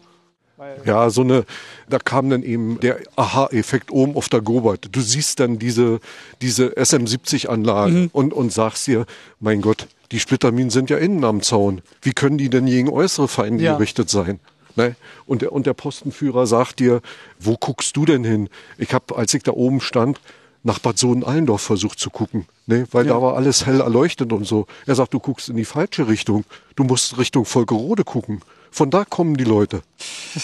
Ja, 0.84 1.08
so 1.08 1.20
eine, 1.20 1.44
da 1.88 1.98
kam 1.98 2.30
dann 2.30 2.42
eben 2.42 2.80
der 2.80 2.98
Aha-Effekt 3.14 3.92
oben 3.92 4.16
auf 4.16 4.28
der 4.28 4.40
Gobert. 4.40 4.88
Du 4.90 5.00
siehst 5.00 5.38
dann 5.38 5.60
diese, 5.60 6.00
diese 6.42 6.76
SM-70-Anlage 6.76 7.92
mhm. 7.92 8.10
und, 8.12 8.34
und 8.34 8.52
sagst 8.52 8.88
dir, 8.88 9.06
mein 9.38 9.60
Gott, 9.60 9.86
die 10.10 10.18
Splitterminen 10.18 10.70
sind 10.70 10.90
ja 10.90 10.98
innen 10.98 11.24
am 11.24 11.42
Zaun. 11.42 11.80
Wie 12.02 12.12
können 12.12 12.38
die 12.38 12.50
denn 12.50 12.66
gegen 12.66 12.88
äußere 12.88 13.28
Feinde 13.28 13.62
ja. 13.62 13.74
gerichtet 13.74 14.10
sein? 14.10 14.40
Ne? 14.74 14.96
Und, 15.26 15.42
der, 15.42 15.52
und 15.52 15.66
der 15.66 15.74
Postenführer 15.74 16.46
sagt 16.46 16.80
dir, 16.80 17.02
wo 17.38 17.56
guckst 17.56 17.96
du 17.96 18.04
denn 18.04 18.24
hin? 18.24 18.48
Ich 18.78 18.94
habe, 18.94 19.16
als 19.16 19.34
ich 19.34 19.42
da 19.44 19.52
oben 19.52 19.80
stand, 19.80 20.20
nach 20.68 20.78
Bad 20.78 20.98
Sohn-Allendorf 20.98 21.62
versucht 21.62 21.98
zu 21.98 22.10
gucken, 22.10 22.46
ne? 22.66 22.86
weil 22.92 23.06
ja. 23.06 23.14
da 23.14 23.22
war 23.22 23.36
alles 23.36 23.64
hell 23.64 23.80
erleuchtet 23.80 24.32
und 24.34 24.44
so. 24.44 24.66
Er 24.86 24.94
sagt, 24.94 25.14
du 25.14 25.18
guckst 25.18 25.48
in 25.48 25.56
die 25.56 25.64
falsche 25.64 26.08
Richtung. 26.08 26.44
Du 26.76 26.84
musst 26.84 27.16
Richtung 27.16 27.46
Volkerode 27.46 28.04
gucken. 28.04 28.42
Von 28.70 28.90
da 28.90 29.06
kommen 29.06 29.38
die 29.38 29.44
Leute. 29.44 29.80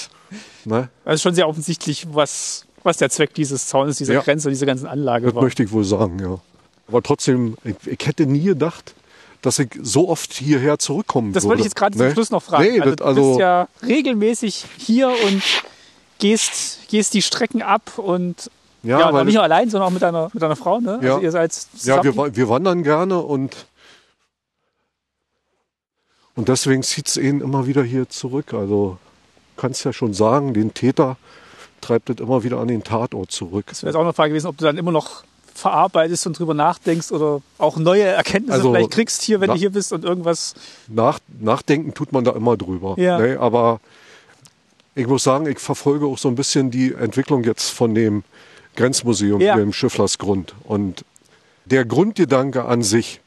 ne? 0.65 0.89
Also 1.05 1.23
schon 1.23 1.35
sehr 1.35 1.47
offensichtlich, 1.47 2.07
was, 2.11 2.65
was 2.83 2.97
der 2.97 3.11
Zweck 3.11 3.35
dieses 3.35 3.69
Zaunes, 3.69 3.99
dieser 3.99 4.15
ja. 4.15 4.23
Grenze, 4.23 4.49
dieser 4.49 4.65
ganzen 4.65 4.87
Anlage 4.87 5.27
das 5.27 5.35
war. 5.35 5.43
Das 5.43 5.47
möchte 5.49 5.63
ich 5.63 5.73
wohl 5.73 5.85
sagen, 5.85 6.19
ja. 6.19 6.39
Aber 6.89 7.03
trotzdem, 7.03 7.57
ich, 7.63 7.77
ich 7.87 8.07
hätte 8.07 8.25
nie 8.25 8.45
gedacht, 8.45 8.95
dass 9.43 9.59
ich 9.59 9.69
so 9.83 10.09
oft 10.09 10.33
hierher 10.33 10.79
zurückkommen 10.79 11.35
Das 11.35 11.43
würde. 11.43 11.51
wollte 11.51 11.61
ich 11.61 11.65
jetzt 11.67 11.77
gerade 11.77 11.99
nee? 11.99 12.05
zum 12.05 12.15
Schluss 12.15 12.31
noch 12.31 12.43
fragen. 12.43 12.65
Nee, 12.65 12.81
also, 12.81 12.97
du 12.97 13.05
also 13.05 13.29
bist 13.29 13.41
ja 13.41 13.69
regelmäßig 13.87 14.65
hier 14.79 15.09
und 15.09 15.43
gehst, 16.19 16.89
gehst 16.89 17.13
die 17.13 17.21
Strecken 17.21 17.61
ab 17.61 17.99
und 17.99 18.51
ja, 18.85 19.01
ja 19.01 19.13
weil 19.13 19.25
nicht 19.25 19.35
nur 19.35 19.43
allein, 19.43 19.69
sondern 19.71 19.89
auch 19.89 19.93
mit 19.93 20.03
deiner, 20.03 20.31
mit 20.33 20.43
deiner 20.43 20.57
Frau. 20.57 20.81
Ne? 20.81 21.01
Ja, 21.03 21.15
also 21.15 21.25
ihr 21.25 21.31
seid 21.31 21.67
ja 21.83 22.03
wir, 22.05 22.37
wir 22.37 22.49
wandern 22.49 22.83
gerne 22.83 23.21
und, 23.21 23.67
und 26.35 26.49
deswegen 26.49 26.83
zieht 26.83 27.09
es 27.09 27.17
ihn 27.17 27.41
immer 27.41 27.67
wieder 27.67 27.83
hier 27.83 28.09
zurück. 28.09 28.55
Also 28.55 28.99
kannst 29.57 29.85
ja 29.85 29.93
schon 29.93 30.15
sagen, 30.15 30.55
den 30.55 30.75
Täter 30.75 31.17
treibt 31.81 32.11
es 32.11 32.21
immer 32.21 32.45
wieder 32.45 32.59
an 32.59 32.69
den 32.69 32.85
Tatort 32.85 33.31
zurück. 33.31 33.67
Das 33.69 33.83
wäre 33.83 33.91
jetzt 33.91 33.97
auch 33.97 34.03
eine 34.03 34.13
Frage 34.13 34.31
gewesen, 34.31 34.47
ob 34.47 34.59
du 34.59 34.65
dann 34.65 34.79
immer 34.79 34.93
noch 34.93 35.25
verarbeitest 35.55 36.27
und 36.27 36.39
drüber 36.39 36.55
nachdenkst 36.55 37.13
oder 37.13 37.41
auch 37.59 37.77
neue 37.77 38.03
Erkenntnisse 38.03 38.59
also, 38.59 38.73
vielleicht 38.73 38.91
kriegst 38.91 39.23
hier, 39.23 39.41
wenn 39.41 39.51
du 39.51 39.57
hier 39.57 39.71
bist 39.71 39.93
und 39.93 40.05
irgendwas. 40.05 40.55
Nach, 40.89 41.21
nachdenken 41.41 41.95
tut 41.95 42.13
man 42.13 42.25
da 42.25 42.33
immer 42.33 42.57
drüber. 42.57 42.95
Ja. 42.99 43.19
Ne? 43.19 43.39
Aber 43.39 43.81
ich 44.95 45.07
muss 45.07 45.23
sagen, 45.23 45.47
ich 45.47 45.59
verfolge 45.59 46.07
auch 46.07 46.19
so 46.19 46.29
ein 46.29 46.35
bisschen 46.35 46.71
die 46.71 46.93
Entwicklung 46.93 47.45
jetzt 47.45 47.71
von 47.71 47.95
dem 47.95 48.25
Grenzmuseum 48.77 49.41
ja. 49.41 49.55
hier 49.55 49.63
im 49.63 49.73
Schifflersgrund. 49.73 50.55
Und 50.65 51.05
der 51.65 51.85
Grundgedanke 51.85 52.65
an 52.65 52.83
sich 52.83 53.21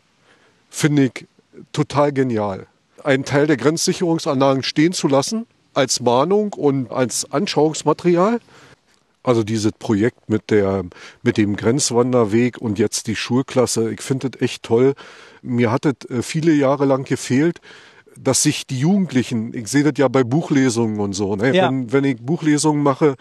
finde 0.69 1.05
ich 1.05 1.25
total 1.71 2.13
genial. 2.13 2.67
Einen 3.03 3.25
Teil 3.25 3.47
der 3.47 3.57
Grenzsicherungsanlagen 3.57 4.63
stehen 4.63 4.93
zu 4.93 5.07
lassen 5.07 5.45
als 5.73 5.99
Mahnung 5.99 6.53
und 6.53 6.91
als 6.91 7.31
Anschauungsmaterial 7.31 8.39
also 9.27 9.43
dieses 9.43 9.73
Projekt 9.73 10.29
mit 10.29 10.49
der, 10.51 10.85
mit 11.21 11.35
dem 11.35 11.57
Grenzwanderweg 11.57 12.59
und 12.59 12.79
jetzt 12.79 13.07
die 13.07 13.15
Schulklasse, 13.17 13.91
ich 13.91 13.99
finde 13.99 14.29
das 14.29 14.41
echt 14.41 14.63
toll. 14.63 14.93
Mir 15.41 15.69
hat 15.69 15.85
es 15.85 16.09
äh, 16.09 16.21
viele 16.21 16.53
Jahre 16.53 16.85
lang 16.85 17.03
gefehlt, 17.03 17.59
dass 18.17 18.41
sich 18.41 18.65
die 18.65 18.79
Jugendlichen, 18.79 19.53
ich 19.53 19.67
sehe 19.67 19.83
das 19.83 19.93
ja 19.97 20.07
bei 20.07 20.23
Buchlesungen 20.23 21.01
und 21.01 21.11
so, 21.11 21.35
ne? 21.35 21.53
Ja. 21.53 21.67
Wenn, 21.67 21.91
wenn 21.91 22.05
ich 22.05 22.21
Buchlesungen 22.21 22.81
mache, 22.81 23.15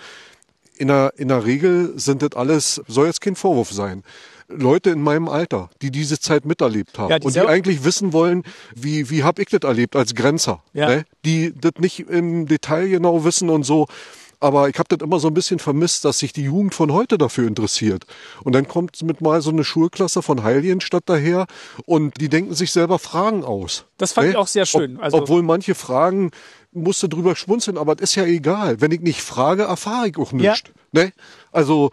in 0.79 0.89
der, 0.89 1.15
in 1.17 1.29
der 1.29 1.45
Regel 1.45 1.93
sind 1.97 2.23
das 2.23 2.33
alles, 2.35 2.83
soll 2.87 3.07
jetzt 3.07 3.21
kein 3.21 3.37
Vorwurf 3.37 3.73
sein. 3.73 4.03
Leute 4.49 4.91
in 4.91 5.03
meinem 5.03 5.29
Alter, 5.29 5.71
die 5.83 5.91
diese 5.91 6.21
Zeit 6.21 6.45
miterlebt 6.45 6.99
haben 6.99 7.11
ja, 7.11 7.19
die 7.19 7.27
und 7.27 7.35
die 7.35 7.41
eigentlich 7.41 7.85
wissen 7.85 8.13
wollen, 8.13 8.45
wie, 8.75 9.11
wie 9.11 9.25
habe 9.25 9.43
ich 9.43 9.49
das 9.49 9.63
erlebt 9.63 9.97
als 9.97 10.15
Grenzer, 10.15 10.63
ja. 10.73 10.89
ne? 10.89 11.05
die 11.25 11.53
das 11.53 11.73
nicht 11.79 12.01
im 12.09 12.47
Detail 12.47 12.89
genau 12.89 13.25
wissen 13.25 13.51
und 13.51 13.65
so. 13.65 13.89
Aber 14.39 14.69
ich 14.69 14.79
habe 14.79 14.95
das 14.95 15.05
immer 15.05 15.19
so 15.19 15.29
ein 15.29 15.35
bisschen 15.35 15.59
vermisst, 15.59 16.05
dass 16.05 16.19
sich 16.19 16.33
die 16.33 16.43
Jugend 16.45 16.75
von 16.75 16.93
heute 16.93 17.17
dafür 17.17 17.49
interessiert. 17.49 18.05
Und 18.45 18.55
dann 18.55 18.69
kommt 18.69 19.03
mit 19.03 19.23
mal 19.23 19.41
so 19.41 19.51
eine 19.51 19.65
Schulklasse 19.65 20.21
von 20.21 20.43
Heiligenstadt 20.43 21.05
daher 21.07 21.47
und 21.87 22.21
die 22.21 22.29
denken 22.29 22.55
sich 22.55 22.71
selber 22.71 22.99
Fragen 22.99 23.45
aus. 23.45 23.87
Das 23.97 24.13
fand 24.13 24.27
hey? 24.27 24.33
ich 24.33 24.37
auch 24.37 24.47
sehr 24.47 24.67
schön. 24.67 24.99
Ob, 24.99 25.03
also 25.03 25.17
obwohl 25.19 25.43
manche 25.43 25.75
Fragen 25.75 26.33
musste 26.77 27.09
drüber 27.09 27.37
schmunzeln, 27.37 27.79
aber 27.79 27.95
das 27.95 28.11
ist 28.11 28.17
ja 28.17 28.25
egal. 28.25 28.81
Wenn 28.81 28.93
ich 28.93 29.01
nicht 29.01 29.21
frage, 29.21 29.65
erfahre 29.65 30.09
ich 30.09 30.19
auch 30.19 30.33
nichts. 30.33 30.63
Ja. 30.93 31.05
Ne? 31.05 31.13
Also 31.53 31.91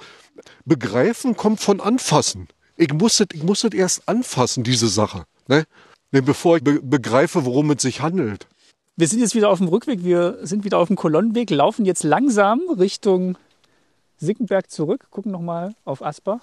begreifen 0.66 1.36
kommt 1.36 1.60
von 1.60 1.80
anfassen. 1.80 2.48
Ich 2.76 2.94
musste, 2.94 3.26
ich 3.34 3.44
musste 3.44 3.76
erst 3.76 4.08
anfassen, 4.08 4.64
diese 4.64 4.88
Sache. 4.88 5.26
Ne? 5.48 5.66
ne 6.12 6.22
bevor 6.22 6.58
ich 6.58 6.64
be 6.64 6.82
begreife, 6.82 7.46
worum 7.46 7.72
es 7.72 7.82
sich 7.82 8.02
handelt. 8.02 8.48
Wir 8.96 9.08
sind 9.08 9.20
jetzt 9.20 9.36
wieder 9.36 9.50
auf 9.50 9.58
dem 9.58 9.68
Rückweg, 9.68 10.04
wir 10.04 10.38
sind 10.44 10.64
wieder 10.64 10.78
auf 10.78 10.88
dem 10.88 10.96
Kolonnenweg, 10.96 11.50
laufen 11.50 11.86
jetzt 11.86 12.04
langsam 12.04 12.62
Richtung 12.78 13.38
Sickenberg 14.18 14.70
zurück, 14.70 15.08
gucken 15.10 15.32
nochmal 15.32 15.74
auf 15.84 16.04
Asbach. 16.04 16.42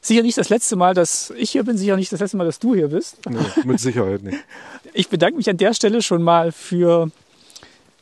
Sicher 0.00 0.22
nicht 0.22 0.36
das 0.36 0.48
letzte 0.48 0.74
Mal, 0.76 0.94
dass 0.94 1.30
ich 1.36 1.50
hier 1.50 1.62
bin, 1.62 1.76
sicher 1.76 1.96
nicht 1.96 2.12
das 2.12 2.20
letzte 2.20 2.36
Mal, 2.36 2.44
dass 2.44 2.58
du 2.58 2.74
hier 2.74 2.88
bist. 2.88 3.18
Nee, 3.28 3.38
mit 3.64 3.80
Sicherheit 3.80 4.22
nicht. 4.22 4.38
Ich 4.94 5.08
bedanke 5.08 5.36
mich 5.36 5.48
an 5.48 5.56
der 5.56 5.72
Stelle 5.72 6.02
schon 6.02 6.22
mal 6.22 6.52
für 6.52 7.10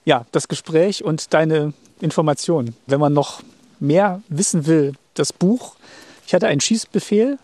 ja, 0.04 0.26
das 0.32 0.48
Gespräch 0.48 1.04
und 1.04 1.32
deine 1.34 1.72
Informationen. 2.00 2.76
Wenn 2.86 3.00
man 3.00 3.12
noch 3.12 3.42
mehr 3.78 4.22
wissen 4.28 4.66
will, 4.66 4.94
das 5.14 5.32
Buch, 5.32 5.76
ich 6.26 6.34
hatte 6.34 6.46
einen 6.46 6.60
Schießbefehl, 6.60 7.38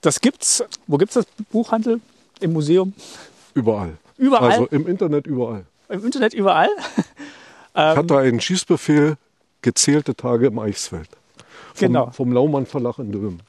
das 0.00 0.20
gibt's. 0.20 0.62
Wo 0.86 0.98
gibt's 0.98 1.14
das 1.14 1.26
Buchhandel? 1.50 2.00
Im 2.40 2.52
Museum? 2.52 2.92
Überall. 3.54 3.96
Überall? 4.18 4.50
Also 4.50 4.66
im 4.66 4.86
Internet 4.86 5.26
überall. 5.26 5.64
Im 5.88 6.04
Internet 6.04 6.34
überall? 6.34 6.68
ich 6.96 7.80
hatte 7.80 8.18
einen 8.18 8.40
Schießbefehl, 8.40 9.16
gezählte 9.62 10.14
Tage 10.14 10.48
im 10.48 10.58
Eichsfeld. 10.58 11.08
Vom, 11.74 11.88
genau. 11.88 12.10
Vom 12.10 12.32
Laumann 12.32 12.66
Verlag 12.66 12.98
in 12.98 13.12
Dömen. 13.12 13.42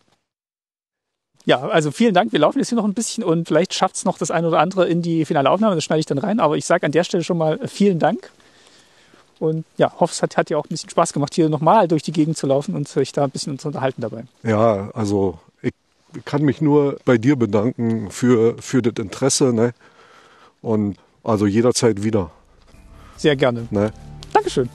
Ja, 1.45 1.61
also 1.61 1.91
vielen 1.91 2.13
Dank. 2.13 2.31
Wir 2.31 2.39
laufen 2.39 2.57
jetzt 2.57 2.69
hier 2.69 2.75
noch 2.75 2.85
ein 2.85 2.95
bisschen 2.95 3.23
und 3.23 3.47
vielleicht 3.47 3.73
schafft 3.73 3.95
es 3.95 4.05
noch 4.05 4.17
das 4.17 4.31
eine 4.31 4.47
oder 4.47 4.59
andere 4.59 4.87
in 4.87 5.01
die 5.01 5.25
finale 5.25 5.49
Aufnahme. 5.49 5.75
Das 5.75 5.83
schneide 5.83 5.99
ich 5.99 6.05
dann 6.07 6.17
rein. 6.17 6.39
Aber 6.39 6.57
ich 6.57 6.65
sage 6.65 6.85
an 6.85 6.91
der 6.91 7.03
Stelle 7.03 7.23
schon 7.23 7.37
mal 7.37 7.59
vielen 7.67 7.99
Dank. 7.99 8.31
Und 9.39 9.65
ja, 9.77 9.93
hoffe, 9.99 10.13
es 10.13 10.21
hat, 10.21 10.37
hat 10.37 10.49
ja 10.49 10.57
auch 10.57 10.65
ein 10.65 10.69
bisschen 10.69 10.89
Spaß 10.89 11.13
gemacht, 11.13 11.33
hier 11.35 11.49
nochmal 11.49 11.87
durch 11.87 12.03
die 12.03 12.13
Gegend 12.13 12.37
zu 12.37 12.47
laufen 12.47 12.73
und 12.73 12.87
sich 12.87 13.11
da 13.11 13.25
ein 13.25 13.31
bisschen 13.31 13.59
zu 13.59 13.67
unterhalten 13.67 14.01
dabei. 14.01 14.23
Ja, 14.43 14.89
also 14.93 15.39
ich 15.61 15.73
kann 16.23 16.43
mich 16.43 16.61
nur 16.61 16.97
bei 17.05 17.17
dir 17.17 17.35
bedanken 17.35 18.09
für, 18.09 18.55
für 18.59 18.81
das 18.81 18.93
Interesse. 19.03 19.53
Ne? 19.53 19.73
Und 20.61 20.97
also 21.23 21.45
jederzeit 21.45 22.03
wieder. 22.03 22.31
Sehr 23.17 23.35
gerne. 23.35 23.67
Ne? 23.71 23.91
Dankeschön. 24.33 24.69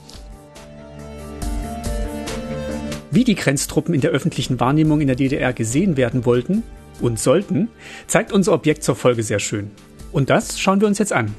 Wie 3.13 3.25
die 3.25 3.35
Grenztruppen 3.35 3.93
in 3.93 3.99
der 3.99 4.11
öffentlichen 4.11 4.61
Wahrnehmung 4.61 5.01
in 5.01 5.07
der 5.07 5.17
DDR 5.17 5.51
gesehen 5.51 5.97
werden 5.97 6.23
wollten 6.23 6.63
und 7.01 7.19
sollten, 7.19 7.67
zeigt 8.07 8.31
unser 8.31 8.53
Objekt 8.53 8.85
zur 8.85 8.95
Folge 8.95 9.21
sehr 9.21 9.39
schön. 9.39 9.69
Und 10.13 10.29
das 10.29 10.57
schauen 10.57 10.79
wir 10.79 10.87
uns 10.87 10.97
jetzt 10.97 11.11
an. 11.11 11.35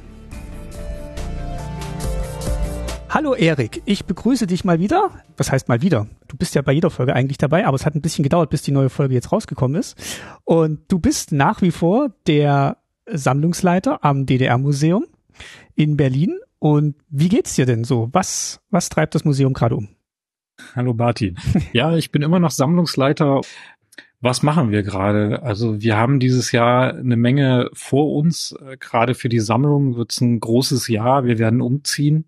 Hallo 3.08 3.34
Erik, 3.34 3.80
ich 3.86 4.04
begrüße 4.04 4.46
dich 4.46 4.66
mal 4.66 4.80
wieder. 4.80 5.12
Was 5.38 5.50
heißt 5.50 5.68
mal 5.68 5.80
wieder? 5.80 6.08
Du 6.28 6.36
bist 6.36 6.54
ja 6.54 6.60
bei 6.60 6.72
jeder 6.72 6.90
Folge 6.90 7.14
eigentlich 7.14 7.38
dabei, 7.38 7.66
aber 7.66 7.76
es 7.76 7.86
hat 7.86 7.94
ein 7.94 8.02
bisschen 8.02 8.22
gedauert, 8.22 8.50
bis 8.50 8.60
die 8.60 8.72
neue 8.72 8.90
Folge 8.90 9.14
jetzt 9.14 9.32
rausgekommen 9.32 9.80
ist. 9.80 9.96
Und 10.44 10.80
du 10.88 10.98
bist 10.98 11.32
nach 11.32 11.62
wie 11.62 11.70
vor 11.70 12.10
der 12.26 12.76
Sammlungsleiter 13.06 14.04
am 14.04 14.26
DDR-Museum 14.26 15.06
in 15.74 15.96
Berlin. 15.96 16.38
Und 16.58 16.96
wie 17.08 17.30
geht's 17.30 17.54
dir 17.54 17.64
denn 17.64 17.84
so? 17.84 18.10
Was, 18.12 18.60
was 18.68 18.90
treibt 18.90 19.14
das 19.14 19.24
Museum 19.24 19.54
gerade 19.54 19.76
um? 19.76 19.88
Hallo 20.74 20.94
Bartin. 20.94 21.36
Ja, 21.72 21.96
ich 21.96 22.10
bin 22.10 22.22
immer 22.22 22.38
noch 22.38 22.50
Sammlungsleiter. 22.50 23.40
Was 24.20 24.42
machen 24.42 24.70
wir 24.70 24.82
gerade? 24.82 25.42
Also 25.42 25.82
wir 25.82 25.96
haben 25.96 26.20
dieses 26.20 26.52
Jahr 26.52 26.94
eine 26.94 27.16
Menge 27.16 27.70
vor 27.72 28.14
uns. 28.14 28.54
Gerade 28.78 29.14
für 29.14 29.28
die 29.28 29.40
Sammlung 29.40 29.96
wird 29.96 30.12
es 30.12 30.20
ein 30.20 30.38
großes 30.38 30.88
Jahr. 30.88 31.24
Wir 31.24 31.38
werden 31.38 31.60
umziehen 31.60 32.26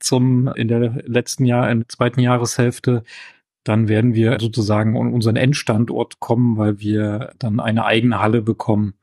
zum 0.00 0.48
in 0.48 0.68
der 0.68 1.02
letzten 1.06 1.44
Jahr, 1.44 1.70
in 1.70 1.80
der 1.80 1.88
zweiten 1.88 2.20
Jahreshälfte. 2.20 3.04
Dann 3.62 3.88
werden 3.88 4.14
wir 4.14 4.38
sozusagen 4.40 4.96
an 4.96 5.12
unseren 5.12 5.36
Endstandort 5.36 6.20
kommen, 6.20 6.56
weil 6.56 6.80
wir 6.80 7.32
dann 7.38 7.60
eine 7.60 7.84
eigene 7.84 8.20
Halle 8.20 8.42
bekommen, 8.42 8.94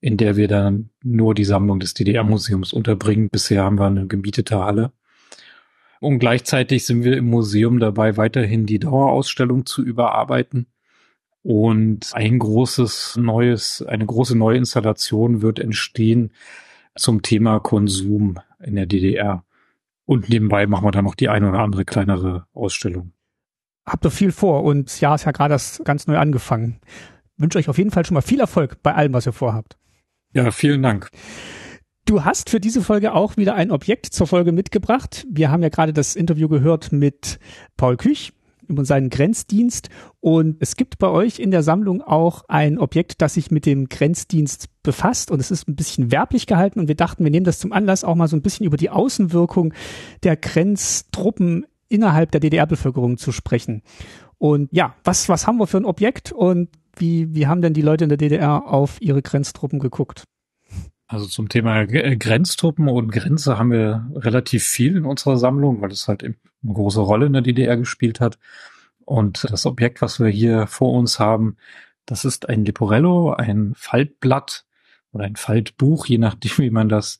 in 0.00 0.16
der 0.16 0.36
wir 0.36 0.48
dann 0.48 0.90
nur 1.04 1.34
die 1.34 1.44
Sammlung 1.44 1.80
des 1.80 1.94
DDR-Museums 1.94 2.72
unterbringen. 2.72 3.28
Bisher 3.30 3.62
haben 3.62 3.78
wir 3.78 3.86
eine 3.86 4.06
gemietete 4.06 4.58
Halle. 4.58 4.92
Und 6.02 6.18
gleichzeitig 6.18 6.84
sind 6.84 7.04
wir 7.04 7.16
im 7.16 7.26
Museum 7.26 7.78
dabei, 7.78 8.16
weiterhin 8.16 8.66
die 8.66 8.80
Dauerausstellung 8.80 9.66
zu 9.66 9.84
überarbeiten. 9.84 10.66
Und 11.42 12.10
ein 12.12 12.40
großes 12.40 13.18
neues, 13.18 13.82
eine 13.86 14.04
große 14.04 14.36
neue 14.36 14.56
Installation 14.56 15.42
wird 15.42 15.60
entstehen 15.60 16.32
zum 16.96 17.22
Thema 17.22 17.60
Konsum 17.60 18.40
in 18.58 18.74
der 18.74 18.86
DDR. 18.86 19.44
Und 20.04 20.28
nebenbei 20.28 20.66
machen 20.66 20.84
wir 20.84 20.90
dann 20.90 21.04
noch 21.04 21.14
die 21.14 21.28
eine 21.28 21.48
oder 21.48 21.60
andere 21.60 21.84
kleinere 21.84 22.48
Ausstellung. 22.52 23.12
habt 23.86 24.04
ihr 24.04 24.10
viel 24.10 24.32
vor 24.32 24.64
und 24.64 24.86
das 24.86 24.98
Jahr 24.98 25.14
ist 25.14 25.24
ja 25.24 25.30
gerade 25.30 25.54
das 25.54 25.82
ganz 25.84 26.08
neu 26.08 26.18
angefangen. 26.18 26.80
Ich 27.36 27.42
wünsche 27.42 27.58
euch 27.58 27.68
auf 27.68 27.78
jeden 27.78 27.92
Fall 27.92 28.04
schon 28.04 28.14
mal 28.14 28.22
viel 28.22 28.40
Erfolg 28.40 28.82
bei 28.82 28.92
allem, 28.92 29.12
was 29.12 29.26
ihr 29.26 29.32
vorhabt. 29.32 29.78
Ja, 30.32 30.50
vielen 30.50 30.82
Dank. 30.82 31.10
Du 32.04 32.24
hast 32.24 32.50
für 32.50 32.58
diese 32.58 32.82
Folge 32.82 33.14
auch 33.14 33.36
wieder 33.36 33.54
ein 33.54 33.70
Objekt 33.70 34.06
zur 34.06 34.26
Folge 34.26 34.50
mitgebracht. 34.50 35.24
Wir 35.30 35.50
haben 35.50 35.62
ja 35.62 35.68
gerade 35.68 35.92
das 35.92 36.16
Interview 36.16 36.48
gehört 36.48 36.90
mit 36.90 37.38
Paul 37.76 37.96
Küch 37.96 38.32
über 38.66 38.84
seinen 38.84 39.08
Grenzdienst 39.08 39.88
und 40.20 40.56
es 40.60 40.76
gibt 40.76 40.98
bei 40.98 41.08
euch 41.08 41.38
in 41.38 41.50
der 41.50 41.62
Sammlung 41.62 42.02
auch 42.02 42.44
ein 42.48 42.78
Objekt, 42.78 43.20
das 43.22 43.34
sich 43.34 43.50
mit 43.50 43.66
dem 43.66 43.88
Grenzdienst 43.88 44.68
befasst 44.82 45.30
und 45.30 45.40
es 45.40 45.50
ist 45.50 45.68
ein 45.68 45.76
bisschen 45.76 46.10
werblich 46.10 46.46
gehalten 46.46 46.80
und 46.80 46.88
wir 46.88 46.94
dachten, 46.96 47.22
wir 47.22 47.30
nehmen 47.30 47.44
das 47.44 47.58
zum 47.58 47.72
Anlass, 47.72 48.04
auch 48.04 48.14
mal 48.14 48.28
so 48.28 48.36
ein 48.36 48.42
bisschen 48.42 48.66
über 48.66 48.76
die 48.76 48.90
Außenwirkung 48.90 49.72
der 50.22 50.36
Grenztruppen 50.36 51.66
innerhalb 51.88 52.32
der 52.32 52.40
DDR-Bevölkerung 52.40 53.18
zu 53.18 53.32
sprechen. 53.32 53.82
Und 54.38 54.68
ja, 54.72 54.96
was, 55.04 55.28
was 55.28 55.46
haben 55.46 55.58
wir 55.58 55.66
für 55.66 55.76
ein 55.76 55.84
Objekt 55.84 56.32
und 56.32 56.68
wie, 56.96 57.34
wie 57.34 57.46
haben 57.46 57.62
denn 57.62 57.74
die 57.74 57.82
Leute 57.82 58.04
in 58.04 58.08
der 58.08 58.18
DDR 58.18 58.66
auf 58.66 59.00
ihre 59.00 59.22
Grenztruppen 59.22 59.78
geguckt? 59.78 60.24
Also 61.12 61.26
zum 61.26 61.50
Thema 61.50 61.82
äh, 61.82 62.16
Grenztruppen 62.16 62.88
und 62.88 63.12
Grenze 63.12 63.58
haben 63.58 63.70
wir 63.70 64.10
relativ 64.14 64.64
viel 64.64 64.96
in 64.96 65.04
unserer 65.04 65.36
Sammlung, 65.36 65.82
weil 65.82 65.90
es 65.90 66.08
halt 66.08 66.24
eine 66.24 66.36
große 66.66 67.00
Rolle 67.00 67.26
in 67.26 67.34
der 67.34 67.42
DDR 67.42 67.76
gespielt 67.76 68.18
hat. 68.18 68.38
Und 69.04 69.44
das 69.50 69.66
Objekt, 69.66 70.00
was 70.00 70.20
wir 70.20 70.28
hier 70.28 70.66
vor 70.66 70.94
uns 70.94 71.18
haben, 71.18 71.58
das 72.06 72.24
ist 72.24 72.48
ein 72.48 72.64
Leporello, 72.64 73.34
ein 73.34 73.74
Faltblatt 73.76 74.64
oder 75.12 75.24
ein 75.24 75.36
Faltbuch, 75.36 76.06
je 76.06 76.16
nachdem, 76.16 76.52
wie 76.56 76.70
man 76.70 76.88
das 76.88 77.18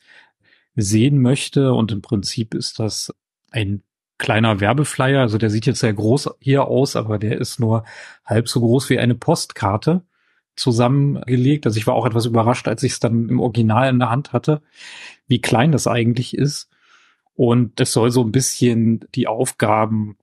sehen 0.74 1.20
möchte. 1.20 1.74
Und 1.74 1.92
im 1.92 2.00
Prinzip 2.00 2.54
ist 2.54 2.78
das 2.78 3.12
ein 3.50 3.82
kleiner 4.16 4.60
Werbeflyer. 4.60 5.20
Also 5.20 5.36
der 5.36 5.50
sieht 5.50 5.66
jetzt 5.66 5.80
sehr 5.80 5.92
groß 5.92 6.30
hier 6.40 6.64
aus, 6.64 6.96
aber 6.96 7.18
der 7.18 7.38
ist 7.38 7.60
nur 7.60 7.84
halb 8.24 8.48
so 8.48 8.60
groß 8.60 8.88
wie 8.88 8.98
eine 8.98 9.16
Postkarte 9.16 10.02
zusammengelegt. 10.56 11.66
Also 11.66 11.78
ich 11.78 11.86
war 11.86 11.94
auch 11.94 12.06
etwas 12.06 12.26
überrascht, 12.26 12.68
als 12.68 12.82
ich 12.82 12.92
es 12.92 13.00
dann 13.00 13.28
im 13.28 13.40
Original 13.40 13.88
in 13.88 13.98
der 13.98 14.10
Hand 14.10 14.32
hatte, 14.32 14.62
wie 15.26 15.40
klein 15.40 15.72
das 15.72 15.86
eigentlich 15.86 16.36
ist. 16.36 16.68
Und 17.34 17.80
es 17.80 17.92
soll 17.92 18.10
so 18.10 18.22
ein 18.22 18.32
bisschen 18.32 19.00
die 19.14 19.26
Aufgaben 19.26 20.16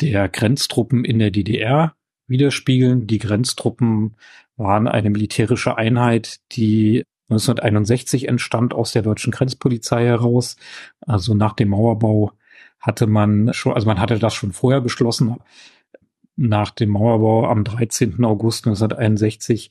der 0.00 0.28
Grenztruppen 0.28 1.04
in 1.04 1.18
der 1.18 1.30
DDR 1.30 1.94
widerspiegeln. 2.26 3.06
Die 3.06 3.18
Grenztruppen 3.18 4.16
waren 4.56 4.88
eine 4.88 5.10
militärische 5.10 5.76
Einheit, 5.76 6.40
die 6.52 7.04
1961 7.30 8.28
entstand 8.28 8.74
aus 8.74 8.92
der 8.92 9.02
deutschen 9.02 9.32
Grenzpolizei 9.32 10.04
heraus. 10.04 10.56
Also 11.00 11.34
nach 11.34 11.54
dem 11.54 11.70
Mauerbau 11.70 12.32
hatte 12.78 13.06
man 13.06 13.52
schon, 13.54 13.72
also 13.72 13.86
man 13.86 14.00
hatte 14.00 14.18
das 14.18 14.34
schon 14.34 14.52
vorher 14.52 14.80
beschlossen. 14.80 15.36
Nach 16.36 16.70
dem 16.70 16.90
Mauerbau 16.90 17.48
am 17.48 17.64
13. 17.64 18.24
August 18.24 18.66
1961 18.66 19.70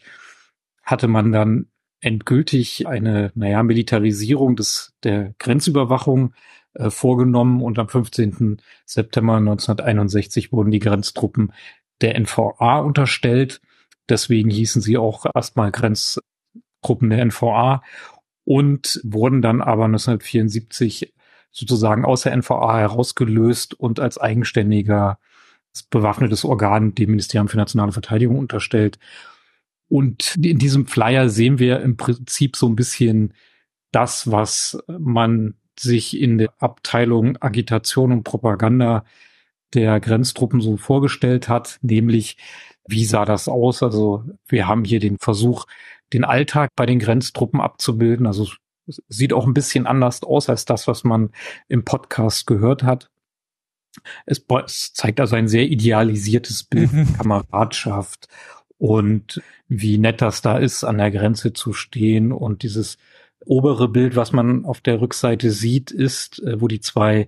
hatte 0.84 1.08
man 1.08 1.32
dann 1.32 1.68
endgültig 2.02 2.88
eine, 2.88 3.32
naja, 3.36 3.64
Militarisierung 3.64 4.56
des, 4.56 4.94
der 5.04 5.34
Grenzüberwachung 5.40 6.34
äh, 6.74 6.90
vorgenommen 6.90 7.62
und 7.62 7.80
am 7.80 7.88
15. 7.88 8.62
September 8.86 9.36
1961 9.36 10.52
wurden 10.52 10.72
die 10.72 10.80
Grenztruppen 10.80 11.54
der 12.02 12.20
NVA 12.20 12.80
unterstellt. 12.80 13.62
Deswegen 14.10 14.50
hießen 14.50 14.82
sie 14.82 14.98
auch 14.98 15.26
erstmal 15.34 15.72
Grenztruppen 15.72 17.10
der 17.10 17.26
NVA 17.26 17.84
und 18.44 19.00
wurden 19.04 19.42
dann 19.42 19.62
aber 19.62 19.86
1974 19.86 21.14
sozusagen 21.52 22.06
aus 22.06 22.24
der 22.24 22.36
NVA 22.36 22.80
herausgelöst 22.80 23.74
und 23.74 24.00
als 24.00 24.18
eigenständiger 24.18 25.20
bewaffnetes 25.90 26.46
Organ 26.46 26.96
dem 26.96 27.12
Ministerium 27.12 27.48
für 27.48 27.58
nationale 27.58 27.92
Verteidigung 27.92 28.38
unterstellt. 28.38 29.00
Und 29.90 30.38
in 30.38 30.58
diesem 30.58 30.88
Flyer 30.88 31.30
sehen 31.30 31.60
wir 31.60 31.82
im 31.82 31.98
Prinzip 31.98 32.56
so 32.56 32.68
ein 32.68 32.76
bisschen 32.76 33.34
das, 33.92 34.32
was 34.32 34.82
man 34.88 35.56
sich 35.78 36.20
in 36.20 36.38
der 36.38 36.54
Abteilung 36.60 37.38
Agitation 37.42 38.12
und 38.12 38.24
Propaganda 38.24 39.04
der 39.74 40.00
Grenztruppen 40.00 40.62
so 40.62 40.78
vorgestellt 40.78 41.50
hat, 41.50 41.80
nämlich 41.82 42.38
wie 42.88 43.06
sah 43.06 43.26
das 43.26 43.48
aus? 43.48 43.84
Also 43.84 44.24
wir 44.48 44.68
haben 44.68 44.84
hier 44.84 45.00
den 45.00 45.18
Versuch, 45.18 45.66
den 46.14 46.24
Alltag 46.24 46.72
bei 46.76 46.86
den 46.86 47.00
Grenztruppen 47.00 47.62
abzubilden. 47.62 48.28
Also 48.28 48.48
sieht 49.08 49.34
auch 49.34 49.46
ein 49.46 49.54
bisschen 49.54 49.88
anders 49.88 50.24
aus 50.24 50.50
als 50.50 50.66
das, 50.66 50.88
was 50.88 51.04
man 51.04 51.30
im 51.68 51.86
Podcast 51.86 52.48
gehört 52.48 52.84
hat. 52.84 53.10
Es, 54.26 54.44
es 54.66 54.94
zeigt 54.94 55.20
also 55.20 55.36
ein 55.36 55.48
sehr 55.48 55.66
idealisiertes 55.66 56.64
Bild, 56.64 56.94
mhm. 56.94 57.14
Kameradschaft 57.18 58.28
und 58.78 59.42
wie 59.68 59.98
nett 59.98 60.22
das 60.22 60.42
da 60.42 60.58
ist, 60.58 60.84
an 60.84 60.98
der 60.98 61.12
Grenze 61.12 61.54
zu 61.54 61.72
stehen. 61.72 62.32
Und 62.32 62.64
dieses 62.64 62.98
obere 63.46 63.88
Bild, 63.88 64.16
was 64.16 64.32
man 64.32 64.66
auf 64.66 64.82
der 64.82 65.00
Rückseite 65.00 65.52
sieht, 65.52 65.92
ist, 65.92 66.42
äh, 66.44 66.60
wo 66.60 66.68
die 66.68 66.80
zwei 66.80 67.28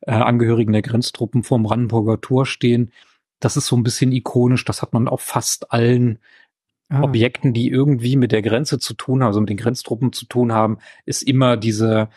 äh, 0.00 0.12
Angehörigen 0.12 0.72
der 0.72 0.82
Grenztruppen 0.82 1.42
vorm 1.42 1.64
Brandenburger 1.64 2.20
Tor 2.20 2.46
stehen. 2.46 2.90
Das 3.40 3.56
ist 3.56 3.66
so 3.66 3.76
ein 3.76 3.82
bisschen 3.82 4.12
ikonisch. 4.12 4.64
Das 4.64 4.82
hat 4.82 4.92
man 4.92 5.08
auf 5.08 5.20
fast 5.20 5.72
allen 5.72 6.18
ah. 6.88 7.02
Objekten, 7.02 7.52
die 7.52 7.68
irgendwie 7.68 8.16
mit 8.16 8.32
der 8.32 8.42
Grenze 8.42 8.78
zu 8.78 8.94
tun 8.94 9.22
haben, 9.22 9.28
also 9.28 9.40
mit 9.40 9.50
den 9.50 9.56
Grenztruppen 9.56 10.12
zu 10.12 10.26
tun 10.26 10.52
haben, 10.52 10.78
ist 11.04 11.22
immer 11.22 11.56
diese 11.56 12.08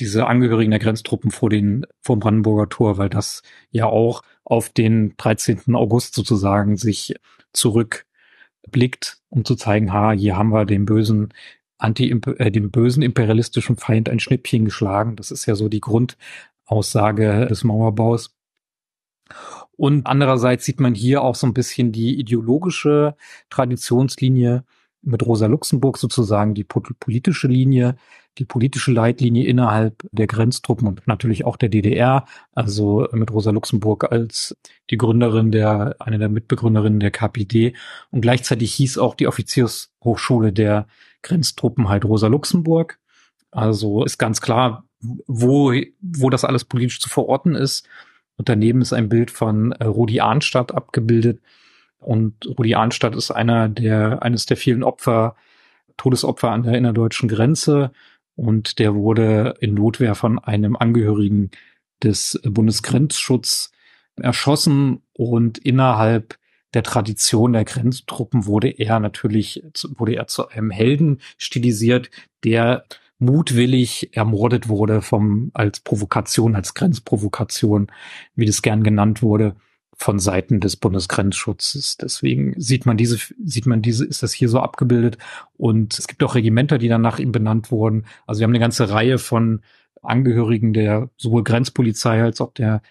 diese 0.00 0.26
Angehörigen 0.26 0.70
der 0.70 0.80
Grenztruppen 0.80 1.30
vor 1.30 1.50
den 1.50 1.86
vor 2.00 2.16
dem 2.16 2.20
Brandenburger 2.20 2.68
Tor, 2.68 2.98
weil 2.98 3.08
das 3.08 3.42
ja 3.70 3.86
auch 3.86 4.22
auf 4.44 4.68
den 4.68 5.14
13. 5.16 5.74
August 5.74 6.14
sozusagen 6.14 6.76
sich 6.76 7.14
zurückblickt, 7.52 9.18
um 9.28 9.44
zu 9.44 9.54
zeigen, 9.54 9.92
ha, 9.92 10.12
hier 10.12 10.36
haben 10.36 10.50
wir 10.50 10.64
den 10.64 10.86
bösen 10.86 11.32
anti 11.78 12.10
äh, 12.10 12.50
dem 12.50 12.70
bösen 12.70 13.02
imperialistischen 13.02 13.76
Feind 13.76 14.08
ein 14.08 14.20
Schnippchen 14.20 14.64
geschlagen. 14.64 15.16
Das 15.16 15.30
ist 15.30 15.46
ja 15.46 15.54
so 15.54 15.68
die 15.68 15.80
Grundaussage 15.80 17.46
des 17.46 17.64
Mauerbaus. 17.64 18.34
Und 19.76 20.06
andererseits 20.06 20.64
sieht 20.64 20.80
man 20.80 20.94
hier 20.94 21.22
auch 21.22 21.34
so 21.34 21.46
ein 21.46 21.54
bisschen 21.54 21.92
die 21.92 22.18
ideologische 22.18 23.16
Traditionslinie 23.50 24.64
mit 25.02 25.26
Rosa 25.26 25.46
Luxemburg 25.46 25.98
sozusagen 25.98 26.54
die 26.54 26.64
politische 26.64 27.48
Linie, 27.48 27.96
die 28.38 28.44
politische 28.44 28.92
Leitlinie 28.92 29.44
innerhalb 29.46 30.02
der 30.10 30.26
Grenztruppen 30.26 30.88
und 30.88 31.06
natürlich 31.06 31.44
auch 31.44 31.56
der 31.56 31.68
DDR. 31.68 32.24
Also 32.52 33.06
mit 33.12 33.30
Rosa 33.30 33.50
Luxemburg 33.50 34.10
als 34.10 34.56
die 34.90 34.96
Gründerin 34.96 35.52
der, 35.52 35.96
eine 35.98 36.18
der 36.18 36.28
Mitbegründerinnen 36.28 37.00
der 37.00 37.10
KPD. 37.10 37.74
Und 38.10 38.22
gleichzeitig 38.22 38.72
hieß 38.74 38.98
auch 38.98 39.14
die 39.14 39.26
Offiziershochschule 39.26 40.52
der 40.52 40.86
Grenztruppen 41.22 41.88
halt 41.88 42.04
Rosa 42.04 42.28
Luxemburg. 42.28 42.98
Also 43.50 44.04
ist 44.04 44.18
ganz 44.18 44.40
klar, 44.40 44.84
wo, 45.00 45.72
wo 46.00 46.30
das 46.30 46.44
alles 46.44 46.64
politisch 46.64 47.00
zu 47.00 47.10
verorten 47.10 47.54
ist. 47.54 47.86
Und 48.36 48.48
daneben 48.48 48.80
ist 48.80 48.92
ein 48.92 49.08
Bild 49.08 49.30
von 49.30 49.72
äh, 49.72 49.84
Rudi 49.84 50.20
Arnstadt 50.20 50.72
abgebildet. 50.72 51.40
Und 51.98 52.46
Rudi 52.58 52.74
Arnstadt 52.74 53.14
ist 53.14 53.30
einer 53.30 53.68
der, 53.68 54.22
eines 54.22 54.46
der 54.46 54.56
vielen 54.56 54.82
Opfer, 54.82 55.36
Todesopfer 55.96 56.50
an 56.50 56.62
der 56.62 56.74
innerdeutschen 56.74 57.28
Grenze. 57.28 57.92
Und 58.34 58.78
der 58.78 58.94
wurde 58.94 59.54
in 59.60 59.74
Notwehr 59.74 60.14
von 60.14 60.38
einem 60.38 60.76
Angehörigen 60.76 61.50
des 62.02 62.40
Bundesgrenzschutz 62.44 63.72
erschossen. 64.16 65.02
Und 65.12 65.58
innerhalb 65.58 66.38
der 66.74 66.82
Tradition 66.82 67.52
der 67.52 67.64
Grenztruppen 67.64 68.46
wurde 68.46 68.68
er 68.68 69.00
natürlich, 69.00 69.62
wurde 69.96 70.14
er 70.16 70.26
zu 70.26 70.48
einem 70.48 70.70
Helden 70.70 71.20
stilisiert, 71.36 72.10
der 72.44 72.84
mutwillig 73.18 74.16
ermordet 74.16 74.68
wurde 74.68 75.00
vom, 75.00 75.50
als 75.54 75.80
Provokation, 75.80 76.56
als 76.56 76.74
Grenzprovokation, 76.74 77.86
wie 78.34 78.46
das 78.46 78.62
gern 78.62 78.82
genannt 78.82 79.22
wurde, 79.22 79.54
von 79.94 80.18
Seiten 80.18 80.60
des 80.60 80.76
Bundesgrenzschutzes. 80.76 81.96
Deswegen 81.96 82.54
sieht 82.60 82.86
man 82.86 82.96
diese, 82.96 83.18
sieht 83.44 83.66
man 83.66 83.82
diese, 83.82 84.04
ist 84.04 84.22
das 84.22 84.32
hier 84.32 84.48
so 84.48 84.60
abgebildet. 84.60 85.18
Und 85.56 85.98
es 85.98 86.08
gibt 86.08 86.22
auch 86.22 86.34
Regimenter, 86.34 86.78
die 86.78 86.88
dann 86.88 87.02
nach 87.02 87.18
ihm 87.18 87.32
benannt 87.32 87.70
wurden. 87.70 88.06
Also 88.26 88.40
wir 88.40 88.44
haben 88.44 88.52
eine 88.52 88.58
ganze 88.58 88.90
Reihe 88.90 89.18
von 89.18 89.60
Angehörigen 90.02 90.72
der 90.72 91.10
sowohl 91.16 91.44
Grenzpolizei 91.44 92.22
als 92.22 92.40
auch 92.40 92.52
der 92.52 92.82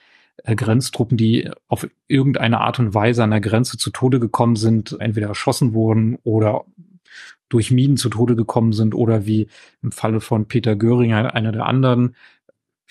äh, 0.44 0.56
Grenztruppen, 0.56 1.18
die 1.18 1.50
auf 1.68 1.88
irgendeine 2.08 2.62
Art 2.62 2.80
und 2.80 2.94
Weise 2.94 3.24
an 3.24 3.32
der 3.32 3.42
Grenze 3.42 3.78
zu 3.78 3.90
Tode 3.90 4.20
gekommen 4.20 4.56
sind, 4.56 4.96
entweder 5.00 5.28
erschossen 5.28 5.74
wurden 5.74 6.18
oder 6.24 6.66
durch 7.50 7.70
Minen 7.70 7.98
zu 7.98 8.10
Tode 8.10 8.36
gekommen 8.38 8.72
sind 8.72 8.96
oder 8.96 9.26
wie 9.26 9.48
im 9.84 9.92
Falle 9.92 10.22
von 10.22 10.48
Peter 10.48 10.78
Göring, 10.78 11.14
einer 11.14 11.52
der 11.52 11.66
anderen 11.66 12.16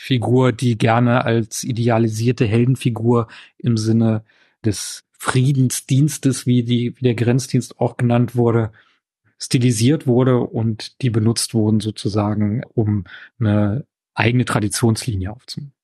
Figur, 0.02 0.52
die 0.52 0.78
gerne 0.78 1.26
als 1.26 1.62
idealisierte 1.62 2.46
Heldenfigur 2.46 3.28
im 3.58 3.76
Sinne 3.76 4.24
des 4.64 5.04
Friedensdienstes, 5.12 6.46
wie, 6.46 6.62
die, 6.62 6.96
wie 6.96 7.04
der 7.04 7.14
Grenzdienst 7.14 7.78
auch 7.78 7.98
genannt 7.98 8.34
wurde, 8.34 8.72
stilisiert 9.36 10.06
wurde 10.06 10.40
und 10.40 11.02
die 11.02 11.10
benutzt 11.10 11.52
wurden 11.52 11.80
sozusagen, 11.80 12.62
um 12.72 13.04
eine 13.38 13.84
eigene 14.14 14.46
Traditionslinie 14.46 15.32
aufzunehmen. 15.32 15.74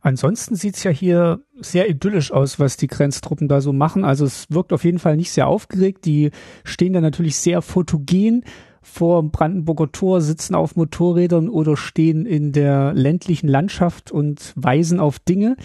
Ansonsten 0.00 0.54
sieht's 0.54 0.84
ja 0.84 0.92
hier 0.92 1.40
sehr 1.58 1.90
idyllisch 1.90 2.30
aus, 2.30 2.60
was 2.60 2.76
die 2.76 2.86
Grenztruppen 2.86 3.48
da 3.48 3.60
so 3.60 3.72
machen. 3.72 4.04
Also 4.04 4.26
es 4.26 4.46
wirkt 4.48 4.72
auf 4.72 4.84
jeden 4.84 5.00
Fall 5.00 5.16
nicht 5.16 5.32
sehr 5.32 5.48
aufgeregt. 5.48 6.04
Die 6.04 6.30
stehen 6.62 6.92
da 6.92 7.00
natürlich 7.00 7.34
sehr 7.34 7.62
fotogen 7.62 8.44
vor 8.86 9.22
Brandenburger 9.30 9.90
Tor, 9.92 10.20
sitzen 10.20 10.54
auf 10.54 10.76
Motorrädern 10.76 11.48
oder 11.48 11.76
stehen 11.76 12.24
in 12.24 12.52
der 12.52 12.94
ländlichen 12.94 13.48
Landschaft 13.48 14.10
und 14.10 14.52
weisen 14.56 15.00
auf 15.00 15.18
Dinge. 15.18 15.56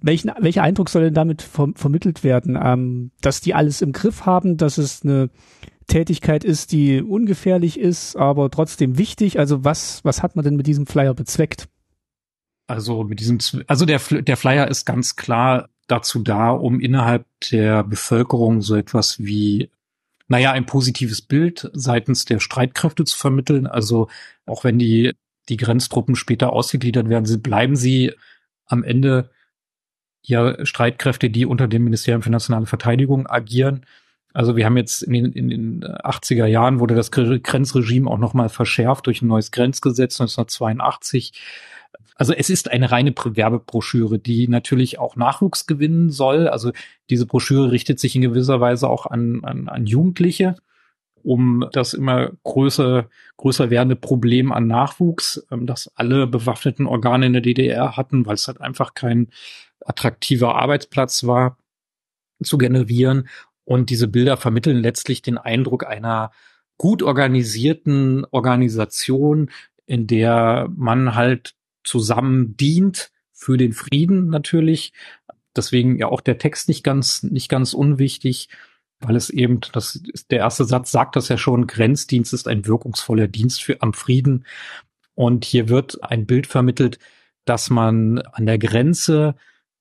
Welchen, 0.00 0.30
welcher 0.40 0.62
Eindruck 0.62 0.90
soll 0.90 1.04
denn 1.04 1.14
damit 1.14 1.42
ver 1.42 1.68
vermittelt 1.74 2.24
werden? 2.24 2.58
Ähm, 2.60 3.10
dass 3.20 3.40
die 3.40 3.54
alles 3.54 3.80
im 3.80 3.92
Griff 3.92 4.26
haben, 4.26 4.56
dass 4.56 4.78
es 4.78 5.02
eine 5.02 5.30
Tätigkeit 5.86 6.44
ist, 6.44 6.72
die 6.72 7.00
ungefährlich 7.00 7.78
ist, 7.80 8.16
aber 8.16 8.50
trotzdem 8.50 8.98
wichtig. 8.98 9.38
Also 9.38 9.64
was, 9.64 10.04
was 10.04 10.22
hat 10.22 10.36
man 10.36 10.44
denn 10.44 10.56
mit 10.56 10.66
diesem 10.66 10.86
Flyer 10.86 11.14
bezweckt? 11.14 11.68
Also 12.66 13.04
mit 13.04 13.20
diesem, 13.20 13.38
also 13.66 13.86
der, 13.86 13.98
der 13.98 14.36
Flyer 14.36 14.68
ist 14.68 14.84
ganz 14.84 15.16
klar 15.16 15.70
dazu 15.86 16.22
da, 16.22 16.50
um 16.50 16.80
innerhalb 16.80 17.24
der 17.50 17.82
Bevölkerung 17.82 18.60
so 18.60 18.76
etwas 18.76 19.18
wie, 19.20 19.70
naja, 20.28 20.52
ein 20.52 20.66
positives 20.66 21.22
Bild 21.22 21.70
seitens 21.72 22.26
der 22.26 22.38
Streitkräfte 22.38 23.04
zu 23.04 23.16
vermitteln. 23.16 23.66
Also 23.66 24.08
auch 24.46 24.62
wenn 24.62 24.78
die, 24.78 25.14
die 25.48 25.56
Grenztruppen 25.56 26.16
später 26.16 26.52
ausgegliedert 26.52 27.08
werden, 27.08 27.42
bleiben 27.42 27.76
sie 27.76 28.12
am 28.66 28.84
Ende 28.84 29.30
ja 30.22 30.64
Streitkräfte, 30.66 31.30
die 31.30 31.46
unter 31.46 31.66
dem 31.66 31.84
Ministerium 31.84 32.22
für 32.22 32.30
nationale 32.30 32.66
Verteidigung 32.66 33.26
agieren. 33.26 33.86
Also 34.34 34.56
wir 34.56 34.66
haben 34.66 34.76
jetzt 34.76 35.02
in 35.02 35.14
den, 35.14 35.32
in 35.32 35.48
den 35.48 35.84
80er 35.84 36.44
Jahren 36.44 36.80
wurde 36.80 36.94
das 36.94 37.10
Grenzregime 37.10 38.10
auch 38.10 38.18
nochmal 38.18 38.50
verschärft 38.50 39.06
durch 39.06 39.22
ein 39.22 39.28
neues 39.28 39.50
Grenzgesetz 39.50 40.20
1982 40.20 41.32
also 42.18 42.32
es 42.32 42.50
ist 42.50 42.68
eine 42.68 42.90
reine 42.90 43.14
Werbebroschüre, 43.16 44.18
die 44.18 44.48
natürlich 44.48 44.98
auch 44.98 45.14
Nachwuchs 45.14 45.68
gewinnen 45.68 46.10
soll. 46.10 46.48
Also 46.48 46.72
diese 47.10 47.26
Broschüre 47.26 47.70
richtet 47.70 48.00
sich 48.00 48.16
in 48.16 48.22
gewisser 48.22 48.60
Weise 48.60 48.88
auch 48.88 49.06
an, 49.06 49.44
an, 49.44 49.68
an 49.68 49.86
Jugendliche, 49.86 50.56
um 51.22 51.68
das 51.72 51.94
immer 51.94 52.32
größer, 52.42 53.08
größer 53.36 53.70
werdende 53.70 53.94
Problem 53.94 54.50
an 54.50 54.66
Nachwuchs, 54.66 55.46
ähm, 55.52 55.66
das 55.66 55.92
alle 55.94 56.26
bewaffneten 56.26 56.86
Organe 56.86 57.26
in 57.26 57.34
der 57.34 57.42
DDR 57.42 57.96
hatten, 57.96 58.26
weil 58.26 58.34
es 58.34 58.48
halt 58.48 58.60
einfach 58.60 58.94
kein 58.94 59.28
attraktiver 59.86 60.56
Arbeitsplatz 60.56 61.24
war, 61.24 61.56
zu 62.42 62.58
generieren. 62.58 63.28
Und 63.64 63.90
diese 63.90 64.08
Bilder 64.08 64.36
vermitteln 64.36 64.78
letztlich 64.78 65.22
den 65.22 65.38
Eindruck 65.38 65.86
einer 65.86 66.32
gut 66.78 67.04
organisierten 67.04 68.24
Organisation, 68.32 69.50
in 69.86 70.08
der 70.08 70.68
man 70.74 71.14
halt 71.14 71.54
zusammen 71.84 72.56
dient 72.56 73.10
für 73.32 73.56
den 73.56 73.72
Frieden 73.72 74.28
natürlich. 74.28 74.92
Deswegen 75.56 75.98
ja 75.98 76.08
auch 76.08 76.20
der 76.20 76.38
Text 76.38 76.68
nicht 76.68 76.84
ganz, 76.84 77.22
nicht 77.22 77.48
ganz 77.48 77.72
unwichtig, 77.72 78.48
weil 79.00 79.16
es 79.16 79.30
eben, 79.30 79.60
das 79.72 79.96
ist, 79.96 80.30
der 80.30 80.38
erste 80.40 80.64
Satz 80.64 80.90
sagt 80.90 81.16
das 81.16 81.28
ja 81.28 81.38
schon, 81.38 81.66
Grenzdienst 81.66 82.32
ist 82.32 82.48
ein 82.48 82.66
wirkungsvoller 82.66 83.28
Dienst 83.28 83.62
für 83.62 83.80
am 83.80 83.92
Frieden. 83.92 84.44
Und 85.14 85.44
hier 85.44 85.68
wird 85.68 86.02
ein 86.02 86.26
Bild 86.26 86.46
vermittelt, 86.46 86.98
dass 87.44 87.70
man 87.70 88.18
an 88.18 88.46
der 88.46 88.58
Grenze 88.58 89.34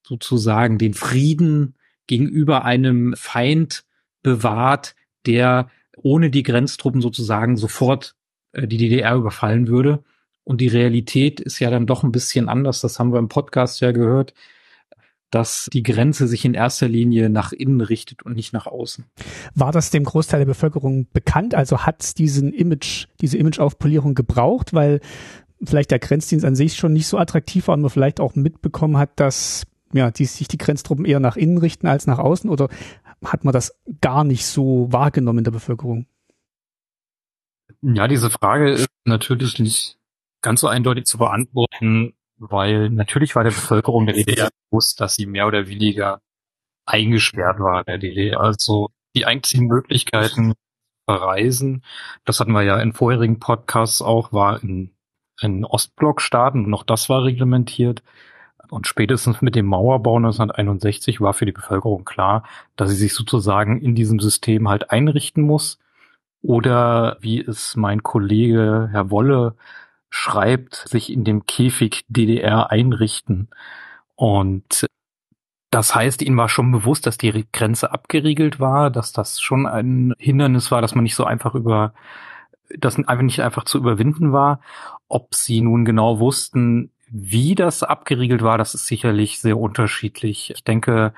sozusagen 0.03 0.77
den 0.77 0.93
Frieden 0.93 1.75
gegenüber 2.07 2.63
einem 2.63 3.13
Feind 3.17 3.83
bewahrt, 4.23 4.95
der 5.25 5.69
ohne 5.97 6.29
die 6.29 6.43
Grenztruppen 6.43 7.01
sozusagen 7.01 7.57
sofort 7.57 8.15
äh, 8.53 8.67
die 8.67 8.77
DDR 8.77 9.15
überfallen 9.15 9.67
würde. 9.67 10.03
Und 10.47 10.61
die 10.61 10.69
Realität 10.69 11.41
ist 11.41 11.59
ja 11.59 11.69
dann 11.69 11.87
doch 11.87 12.03
ein 12.03 12.13
bisschen 12.13 12.47
anders. 12.47 12.79
Das 12.79 12.99
haben 12.99 13.11
wir 13.11 13.19
im 13.19 13.27
Podcast 13.27 13.81
ja 13.81 13.91
gehört, 13.91 14.33
dass 15.29 15.67
die 15.73 15.83
Grenze 15.83 16.25
sich 16.25 16.45
in 16.45 16.53
erster 16.53 16.87
Linie 16.87 17.29
nach 17.29 17.51
innen 17.51 17.81
richtet 17.81 18.23
und 18.23 18.33
nicht 18.33 18.53
nach 18.53 18.65
außen. 18.65 19.03
War 19.55 19.73
das 19.73 19.89
dem 19.89 20.05
Großteil 20.05 20.39
der 20.39 20.45
Bevölkerung 20.45 21.05
bekannt? 21.11 21.53
Also 21.53 21.79
hat 21.79 22.01
es 22.01 22.13
diesen 22.13 22.53
Image, 22.53 23.07
diese 23.19 23.37
Imageaufpolierung 23.37 24.15
gebraucht, 24.15 24.73
weil 24.73 25.01
vielleicht 25.61 25.91
der 25.91 25.99
Grenzdienst 25.99 26.45
an 26.45 26.55
sich 26.55 26.77
schon 26.77 26.93
nicht 26.93 27.07
so 27.07 27.17
attraktiv 27.17 27.67
war 27.67 27.73
und 27.75 27.81
man 27.81 27.89
vielleicht 27.89 28.21
auch 28.21 28.35
mitbekommen 28.35 28.95
hat, 28.95 29.19
dass 29.19 29.63
ja, 29.91 30.11
die, 30.11 30.23
sich 30.23 30.47
die 30.47 30.57
Grenztruppen 30.57 31.03
eher 31.03 31.19
nach 31.19 31.35
innen 31.35 31.57
richten 31.57 31.87
als 31.87 32.07
nach 32.07 32.19
außen 32.19 32.49
oder 32.49 32.69
hat 33.21 33.43
man 33.43 33.51
das 33.51 33.77
gar 33.99 34.23
nicht 34.23 34.45
so 34.45 34.87
wahrgenommen 34.91 35.39
in 35.39 35.43
der 35.43 35.51
Bevölkerung? 35.51 36.05
Ja, 37.81 38.07
diese 38.07 38.29
Frage 38.29 38.71
ist 38.71 38.87
natürlich 39.03 39.59
nicht 39.59 39.97
ganz 40.41 40.61
so 40.61 40.67
eindeutig 40.67 41.05
zu 41.05 41.17
beantworten, 41.17 42.13
weil 42.37 42.89
natürlich 42.89 43.35
war 43.35 43.43
der 43.43 43.51
Bevölkerung 43.51 44.05
der 44.05 44.15
DDR 44.15 44.49
bewusst, 44.69 45.01
dass 45.01 45.15
sie 45.15 45.25
mehr 45.25 45.47
oder 45.47 45.67
weniger 45.67 46.21
eingesperrt 46.85 47.59
war 47.59 47.83
der 47.83 47.97
DDR. 47.97 48.39
Also 48.39 48.89
die 49.15 49.25
einzigen 49.25 49.67
Möglichkeiten 49.67 50.53
verreisen, 51.05 51.83
das 52.25 52.39
hatten 52.39 52.51
wir 52.51 52.63
ja 52.63 52.79
in 52.79 52.93
vorherigen 52.93 53.39
Podcasts 53.39 54.01
auch, 54.01 54.33
war 54.33 54.61
in, 54.61 54.91
in 55.41 55.65
Ostblockstaaten, 55.65 56.69
noch 56.69 56.83
das 56.83 57.09
war 57.09 57.23
reglementiert. 57.23 58.03
Und 58.69 58.85
spätestens 58.85 59.41
mit 59.41 59.55
dem 59.55 59.65
Mauerbau 59.65 60.17
1961 60.17 61.21
war 61.21 61.33
für 61.33 61.45
die 61.45 61.53
Bevölkerung 61.53 62.03
klar, 62.03 62.43
dass 62.75 62.89
sie 62.89 62.97
sich 62.97 63.13
sozusagen 63.13 63.79
in 63.79 63.95
diesem 63.95 64.19
System 64.19 64.67
halt 64.67 64.91
einrichten 64.91 65.43
muss. 65.43 65.79
Oder 66.41 67.17
wie 67.21 67.39
es 67.39 67.75
mein 67.77 68.03
Kollege 68.03 68.89
Herr 68.91 69.09
Wolle 69.09 69.55
schreibt, 70.09 70.87
sich 70.87 71.11
in 71.11 71.23
dem 71.23 71.45
Käfig 71.45 72.05
DDR 72.07 72.71
einrichten. 72.71 73.49
Und 74.15 74.87
das 75.69 75.93
heißt, 75.93 76.21
ihnen 76.21 76.37
war 76.37 76.49
schon 76.49 76.71
bewusst, 76.71 77.05
dass 77.05 77.17
die 77.17 77.45
Grenze 77.51 77.91
abgeriegelt 77.91 78.59
war, 78.59 78.89
dass 78.89 79.11
das 79.11 79.39
schon 79.41 79.65
ein 79.65 80.13
Hindernis 80.17 80.71
war, 80.71 80.81
dass 80.81 80.95
man 80.95 81.03
nicht 81.03 81.15
so 81.15 81.25
einfach 81.25 81.55
über, 81.55 81.93
das 82.69 82.97
einfach 82.97 83.23
nicht 83.23 83.41
einfach 83.41 83.65
zu 83.65 83.77
überwinden 83.77 84.31
war. 84.31 84.61
Ob 85.09 85.35
sie 85.35 85.61
nun 85.61 85.85
genau 85.85 86.19
wussten, 86.19 86.91
wie 87.09 87.55
das 87.55 87.83
abgeriegelt 87.83 88.41
war, 88.41 88.57
das 88.57 88.73
ist 88.75 88.87
sicherlich 88.87 89.39
sehr 89.39 89.57
unterschiedlich. 89.57 90.51
Ich 90.55 90.63
denke, 90.63 91.13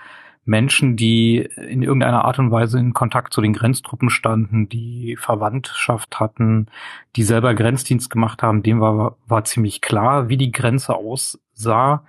Menschen, 0.45 0.95
die 0.95 1.37
in 1.37 1.83
irgendeiner 1.83 2.25
Art 2.25 2.39
und 2.39 2.51
Weise 2.51 2.79
in 2.79 2.93
Kontakt 2.93 3.33
zu 3.33 3.41
den 3.41 3.53
Grenztruppen 3.53 4.09
standen, 4.09 4.67
die 4.67 5.15
Verwandtschaft 5.19 6.19
hatten, 6.19 6.67
die 7.15 7.23
selber 7.23 7.53
Grenzdienst 7.53 8.09
gemacht 8.09 8.41
haben, 8.41 8.63
dem 8.63 8.79
war, 8.79 9.17
war 9.27 9.43
ziemlich 9.43 9.81
klar, 9.81 10.29
wie 10.29 10.37
die 10.37 10.51
Grenze 10.51 10.95
aussah, 10.95 12.03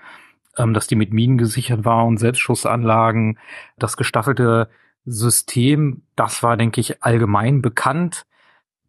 ähm, 0.57 0.75
dass 0.75 0.87
die 0.87 0.97
mit 0.97 1.13
Minen 1.13 1.39
gesichert 1.39 1.85
war 1.85 2.07
und 2.07 2.19
Selbstschussanlagen, 2.19 3.39
das 3.79 3.97
gestaffelte 3.97 4.69
System, 5.05 6.03
das 6.17 6.43
war, 6.43 6.57
denke 6.57 6.81
ich, 6.81 7.03
allgemein 7.03 7.63
bekannt, 7.63 8.27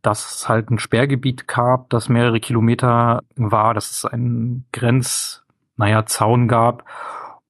dass 0.02 0.36
es 0.36 0.50
halt 0.50 0.70
ein 0.72 0.80
Sperrgebiet 0.80 1.48
gab, 1.48 1.90
das 1.90 2.10
mehrere 2.10 2.40
Kilometer 2.40 3.24
war, 3.36 3.74
dass 3.74 3.92
es 3.92 4.06
einen 4.06 4.66
Grenz, 4.72 5.44
naja, 5.78 6.06
Zaun 6.06 6.48
gab 6.48 6.86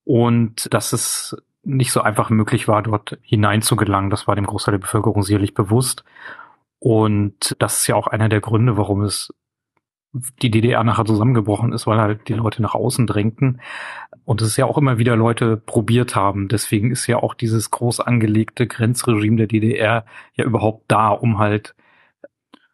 und 0.04 0.74
dass 0.74 0.94
es 0.94 1.38
nicht 1.64 1.92
so 1.92 2.02
einfach 2.02 2.30
möglich 2.30 2.68
war, 2.68 2.82
dort 2.82 3.18
hineinzugelangen. 3.22 4.10
Das 4.10 4.28
war 4.28 4.36
dem 4.36 4.48
Großteil 4.48 4.74
der 4.74 4.80
Bevölkerung 4.80 5.24
sicherlich 5.24 5.54
bewusst. 5.54 6.04
Und 6.80 7.56
das 7.60 7.82
ist 7.82 7.88
ja 7.88 7.96
auch 7.96 8.08
einer 8.08 8.30
der 8.30 8.42
Gründe, 8.42 8.78
warum 8.78 9.04
es 9.04 9.34
die 10.42 10.52
DDR 10.52 10.84
nachher 10.84 11.06
zusammengebrochen 11.06 11.72
ist, 11.72 11.88
weil 11.88 12.00
halt 12.00 12.28
die 12.28 12.34
Leute 12.34 12.62
nach 12.62 12.76
außen 12.76 13.08
drängten. 13.08 13.62
Und 14.26 14.42
es 14.42 14.50
ist 14.50 14.58
ja 14.58 14.66
auch 14.66 14.78
immer 14.78 14.98
wieder 14.98 15.16
Leute 15.16 15.58
probiert 15.58 16.16
haben. 16.16 16.48
Deswegen 16.48 16.92
ist 16.92 17.08
ja 17.08 17.18
auch 17.18 17.34
dieses 17.34 17.72
groß 17.72 18.02
angelegte 18.02 18.68
Grenzregime 18.68 19.38
der 19.38 19.48
DDR 19.48 20.06
ja 20.34 20.44
überhaupt 20.44 20.86
da, 20.90 21.10
um 21.10 21.38
halt 21.38 21.76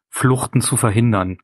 Fluchten 0.10 0.62
zu 0.62 0.78
verhindern. 0.78 1.38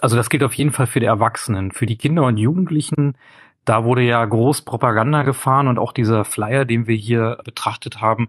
Also 0.00 0.16
das 0.16 0.28
gilt 0.28 0.44
auf 0.44 0.54
jeden 0.54 0.72
Fall 0.72 0.86
für 0.86 1.00
die 1.00 1.06
Erwachsenen. 1.06 1.72
Für 1.72 1.86
die 1.86 1.96
Kinder 1.96 2.24
und 2.24 2.36
Jugendlichen 2.36 3.16
da 3.64 3.84
wurde 3.84 4.02
ja 4.02 4.24
groß 4.24 4.62
Propaganda 4.62 5.22
gefahren 5.22 5.68
und 5.68 5.78
auch 5.78 5.92
dieser 5.92 6.24
Flyer, 6.24 6.64
den 6.64 6.86
wir 6.86 6.96
hier 6.96 7.38
betrachtet 7.44 8.00
haben, 8.00 8.28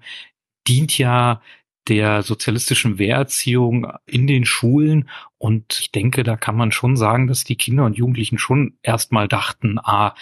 dient 0.68 0.98
ja 0.98 1.42
der 1.88 2.24
sozialistischen 2.24 2.98
Wehrerziehung 2.98 3.92
in 4.06 4.28
den 4.28 4.46
Schulen. 4.46 5.10
Und 5.38 5.80
ich 5.80 5.92
denke, 5.92 6.24
da 6.24 6.36
kann 6.36 6.56
man 6.56 6.72
schon 6.72 6.98
sagen, 6.98 7.28
dass 7.28 7.44
die 7.44 7.58
Kinder 7.58 7.86
und 7.86 7.98
Jugendlichen 7.98 8.38
schon 8.38 8.78
erstmal 8.82 9.28
dachten, 9.28 9.78
ah, 9.80 10.16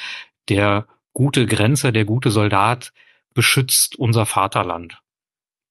der 0.49 0.87
gute 1.13 1.45
Grenzer, 1.45 1.91
der 1.91 2.05
gute 2.05 2.31
Soldat 2.31 2.91
beschützt 3.33 3.95
unser 3.97 4.25
Vaterland 4.25 4.99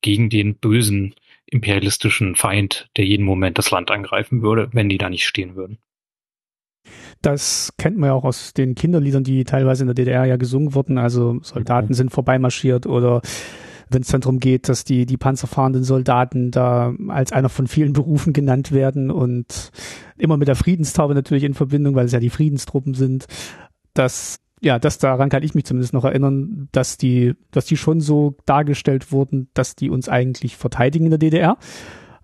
gegen 0.01 0.31
den 0.31 0.57
bösen 0.57 1.15
imperialistischen 1.47 2.35
Feind, 2.35 2.89
der 2.97 3.05
jeden 3.05 3.27
Moment 3.27 3.59
das 3.59 3.71
Land 3.71 3.91
angreifen 3.91 4.43
würde, 4.43 4.71
wenn 4.73 4.89
die 4.89 4.99
da 4.99 5.11
nicht 5.11 5.27
stehen 5.27 5.55
würden. 5.55 5.79
Das 7.21 7.73
kennt 7.79 7.97
man 7.97 8.09
ja 8.09 8.15
auch 8.15 8.25
aus 8.25 8.53
den 8.53 8.75
Kinderliedern, 8.75 9.25
die 9.25 9.45
teilweise 9.45 9.85
in 9.85 9.89
der 9.89 9.95
DDR 9.95 10.25
ja 10.25 10.37
gesungen 10.37 10.75
wurden. 10.75 10.99
Also 10.99 11.39
Soldaten 11.43 11.89
mhm. 11.89 11.95
sind 11.95 12.11
vorbeimarschiert 12.11 12.87
oder 12.87 13.23
wenn 13.89 14.03
es 14.03 14.09
dann 14.09 14.23
darum 14.23 14.39
geht, 14.39 14.69
dass 14.69 14.85
die, 14.85 15.07
die 15.07 15.17
panzerfahrenden 15.17 15.85
Soldaten 15.85 16.51
da 16.51 16.95
als 17.09 17.33
einer 17.33 17.49
von 17.49 17.67
vielen 17.67 17.93
Berufen 17.93 18.33
genannt 18.33 18.73
werden 18.73 19.11
und 19.11 19.71
immer 20.17 20.37
mit 20.37 20.49
der 20.49 20.57
Friedenstaube 20.57 21.15
natürlich 21.15 21.45
in 21.45 21.55
Verbindung, 21.55 21.95
weil 21.95 22.07
es 22.07 22.13
ja 22.13 22.21
die 22.21 22.31
Friedenstruppen 22.31 22.95
sind. 22.95 23.27
dass 23.95 24.39
ja, 24.65 24.79
das 24.79 24.99
daran 24.99 25.29
kann 25.29 25.43
ich 25.43 25.57
mich 25.57 25.65
zumindest 25.65 25.93
noch 25.93 26.05
erinnern, 26.05 26.69
dass 26.71 26.97
die, 26.97 27.35
dass 27.51 27.67
die 27.67 27.77
schon 27.77 28.01
so 28.01 28.37
dargestellt 28.47 29.11
wurden, 29.11 29.49
dass 29.55 29.75
die 29.75 29.91
uns 29.91 30.09
eigentlich 30.09 30.57
verteidigen 30.57 31.07
in 31.07 31.11
der 31.11 31.19
DDR 31.19 31.59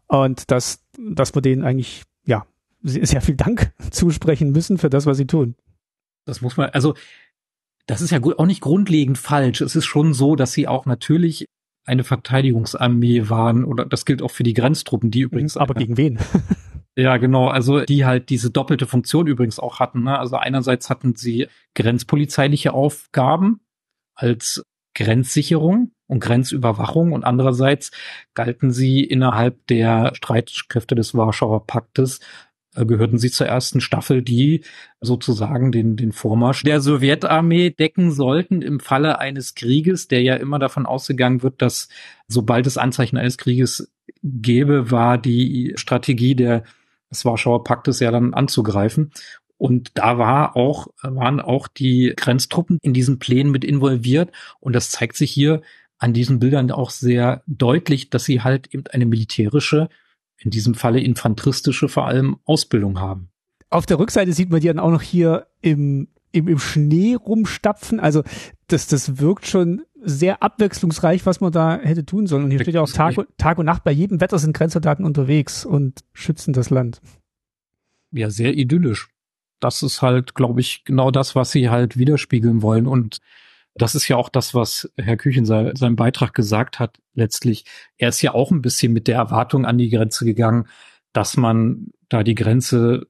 und 0.07 0.51
dass, 0.53 0.85
dass 0.97 1.35
wir 1.35 1.43
denen 1.43 1.65
eigentlich 1.65 2.05
ja 2.25 2.47
sehr 2.83 3.21
viel 3.21 3.37
Dank 3.37 3.73
zusprechen 3.91 4.53
müssen 4.53 4.79
für 4.79 4.91
das, 4.91 5.07
was 5.07 5.17
sie 5.17 5.27
tun. 5.27 5.55
Das 6.25 6.41
muss 6.41 6.57
man, 6.57 6.71
also 6.71 6.95
das 7.87 8.03
ist 8.03 8.11
ja 8.11 8.21
auch 8.23 8.47
nicht 8.47 8.61
grundlegend 8.61 9.17
falsch. 9.17 9.61
Es 9.61 9.75
ist 9.75 9.87
schon 9.87 10.13
so, 10.13 10.37
dass 10.37 10.53
sie 10.53 10.69
auch 10.69 10.85
natürlich 10.85 11.47
eine 11.87 12.05
Verteidigungsarmee 12.05 13.31
waren 13.31 13.65
oder 13.65 13.87
das 13.87 14.05
gilt 14.05 14.21
auch 14.21 14.31
für 14.31 14.43
die 14.43 14.53
Grenztruppen, 14.53 15.11
die 15.11 15.21
übrigens. 15.21 15.57
Aber 15.57 15.75
gegen 15.75 15.97
wen? 15.97 16.19
Ja, 16.99 17.17
genau. 17.17 17.47
Also 17.47 17.85
die 17.85 18.05
halt 18.05 18.29
diese 18.29 18.51
doppelte 18.51 18.89
Funktion 18.89 19.29
übrigens 19.29 19.61
auch 19.61 19.79
hatten. 19.79 20.03
Ne? 20.03 20.19
Also 20.19 20.35
einerseits 20.35 20.91
hatten 20.91 21.15
sie 21.15 21.47
grenzpolizeiliche 21.77 22.73
Aufgaben 22.75 23.61
als 24.17 24.65
Grenzsicherung 24.97 25.93
und 26.09 26.19
Grenzüberwachung 26.19 27.13
und 27.13 27.23
andererseits 27.23 27.93
galten 28.35 28.73
sie 28.73 29.05
innerhalb 29.05 29.65
der 29.69 30.13
Streitkräfte 30.17 30.97
des 30.97 31.15
Warschauer 31.15 31.69
Paktes 31.69 32.19
gehörten 32.87 33.19
sie 33.19 33.31
zur 33.31 33.47
ersten 33.47 33.81
Staffel, 33.81 34.23
die 34.23 34.63
sozusagen 35.01 35.73
den, 35.73 35.97
den 35.97 36.13
Vormarsch 36.13 36.63
der 36.63 36.81
Sowjetarmee 36.81 37.71
decken 37.71 38.11
sollten 38.13 38.63
im 38.63 38.81
Falle 38.81 39.19
eines 39.19 39.55
Krieges, 39.55 40.09
der 40.09 40.23
ja 40.23 40.35
immer 40.35 40.59
davon 40.59 40.87
ausgegangen 40.87 41.43
wird, 41.43 41.63
dass 41.63 41.89
sobald 42.27 42.67
es 42.67 42.79
Anzeichen 42.79 43.17
eines 43.17 43.39
Krieges 43.39 43.93
gäbe, 44.23 44.91
war 44.91 45.19
die 45.19 45.75
Strategie 45.77 46.35
der 46.35 46.65
des 47.11 47.25
Warschauer 47.25 47.65
Paktes 47.65 48.01
ja 48.01 48.11
dann 48.11 48.35
anzugreifen. 48.35 49.13
Und 49.57 49.91
da 49.95 50.19
war 50.19 50.57
auch, 50.57 50.89
waren 51.03 51.41
auch 51.41 51.67
die 51.67 52.13
Grenztruppen 52.17 52.79
in 52.83 52.95
diesen 52.95 53.19
Plänen 53.19 53.51
mit 53.51 53.65
involviert. 53.65 54.31
Und 54.61 54.75
das 54.75 54.91
zeigt 54.91 55.17
sich 55.17 55.31
hier 55.33 55.63
an 55.99 56.13
diesen 56.13 56.39
Bildern 56.39 56.71
auch 56.71 56.91
sehr 56.91 57.43
deutlich, 57.47 58.09
dass 58.11 58.25
sie 58.25 58.43
halt 58.43 58.73
eben 58.73 58.85
eine 58.89 59.07
militärische, 59.07 59.89
in 60.39 60.51
diesem 60.51 60.75
Falle 60.75 61.01
infanteristische 61.01 61.89
vor 61.89 62.07
allem 62.07 62.39
Ausbildung 62.45 63.01
haben. 63.01 63.31
Auf 63.71 63.87
der 63.87 63.99
Rückseite 63.99 64.33
sieht 64.33 64.51
man 64.51 64.61
die 64.61 64.69
dann 64.69 64.79
auch 64.79 64.91
noch 64.91 65.03
hier 65.03 65.47
im, 65.61 66.09
im, 66.33 66.49
im 66.49 66.59
Schnee 66.59 67.15
rumstapfen. 67.15 68.01
Also 68.01 68.23
das, 68.69 68.87
das 68.87 69.19
wirkt 69.19 69.47
schon 69.47 69.83
sehr 70.01 70.43
abwechslungsreich, 70.43 71.27
was 71.27 71.41
man 71.41 71.53
da 71.53 71.79
hätte 71.79 72.07
tun 72.07 72.27
sollen. 72.27 72.45
Und 72.45 72.51
hier 72.51 72.61
steht 72.61 72.75
ja 72.75 72.83
auch 72.83 72.91
Tag, 72.91 73.17
Tag 73.37 73.59
und 73.59 73.67
Nacht, 73.67 73.85
bei 73.85 73.91
jedem 73.91 74.21
Wetter 74.21 74.39
sind 74.39 74.57
Grenzsoldaten 74.57 75.05
unterwegs 75.05 75.65
und 75.65 76.01
schützen 76.13 76.53
das 76.53 76.71
Land. 76.71 77.01
Ja, 78.13 78.31
sehr 78.31 78.55
idyllisch. 78.57 79.09
Das 79.61 79.83
ist 79.83 80.03
halt, 80.03 80.35
glaube 80.35 80.61
ich, 80.61 80.85
genau 80.85 81.11
das, 81.11 81.35
was 81.35 81.51
sie 81.51 81.69
halt 81.69 81.99
widerspiegeln 81.99 82.63
wollen. 82.63 82.87
Und 82.87 83.19
das 83.83 83.95
ist 83.95 84.09
ja 84.09 84.17
auch 84.17 84.29
das, 84.29 84.55
was 84.55 84.91
Herr 84.97 85.17
Küchen 85.17 85.47
in 85.51 85.77
seinem 85.77 85.97
Beitrag 85.97 86.35
gesagt 86.35 86.79
hat, 86.79 86.99
letztlich. 87.15 87.65
Er 87.97 88.11
ist 88.11 88.23
ja 88.23 88.35
auch 88.35 88.51
ein 88.51 88.63
bisschen 88.63 88.93
mit 88.93 89.09
der 89.09 89.17
Erwartung 89.17 89.65
an 89.65 89.79
die 89.79 89.91
Grenze 89.91 90.25
gegangen, 90.25 90.69
dass 91.13 91.37
man 91.37 91.89
da 92.09 92.23
die 92.23 92.35
Grenze 92.35 93.07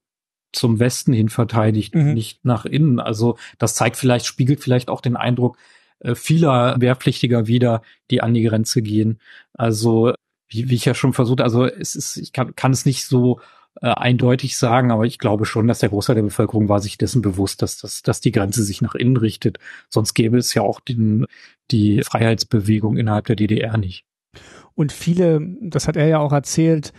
zum 0.52 0.80
Westen 0.80 1.12
hin 1.12 1.28
verteidigt, 1.28 1.94
mhm. 1.94 2.14
nicht 2.14 2.44
nach 2.44 2.64
innen. 2.64 3.00
Also 3.00 3.36
das 3.58 3.74
zeigt 3.74 3.96
vielleicht, 3.96 4.26
spiegelt 4.26 4.60
vielleicht 4.60 4.88
auch 4.88 5.00
den 5.00 5.16
Eindruck, 5.16 5.58
äh, 6.00 6.14
vieler 6.14 6.80
Wehrpflichtiger 6.80 7.46
wieder, 7.46 7.82
die 8.10 8.22
an 8.22 8.34
die 8.34 8.42
Grenze 8.42 8.82
gehen. 8.82 9.20
Also 9.52 10.14
wie, 10.48 10.70
wie 10.70 10.74
ich 10.74 10.84
ja 10.84 10.94
schon 10.94 11.12
versucht, 11.12 11.40
also 11.40 11.66
es 11.66 11.94
ist, 11.94 12.16
ich 12.16 12.32
kann, 12.32 12.54
kann 12.56 12.72
es 12.72 12.86
nicht 12.86 13.04
so 13.04 13.40
äh, 13.80 13.88
eindeutig 13.88 14.56
sagen, 14.56 14.90
aber 14.90 15.04
ich 15.04 15.18
glaube 15.18 15.44
schon, 15.44 15.68
dass 15.68 15.78
der 15.78 15.88
Großteil 15.88 16.16
der 16.16 16.22
Bevölkerung 16.22 16.68
war 16.68 16.80
sich 16.80 16.98
dessen 16.98 17.22
bewusst, 17.22 17.62
dass, 17.62 17.78
dass, 17.78 18.02
dass 18.02 18.20
die 18.20 18.32
Grenze 18.32 18.64
sich 18.64 18.82
nach 18.82 18.94
innen 18.94 19.16
richtet. 19.16 19.58
Sonst 19.88 20.14
gäbe 20.14 20.36
es 20.38 20.52
ja 20.54 20.62
auch 20.62 20.80
den, 20.80 21.26
die 21.70 22.02
Freiheitsbewegung 22.02 22.96
innerhalb 22.96 23.26
der 23.26 23.36
DDR 23.36 23.76
nicht. 23.76 24.04
Und 24.74 24.92
viele, 24.92 25.40
das 25.60 25.88
hat 25.88 25.96
er 25.96 26.06
ja 26.06 26.18
auch 26.18 26.32
erzählt, 26.32 26.92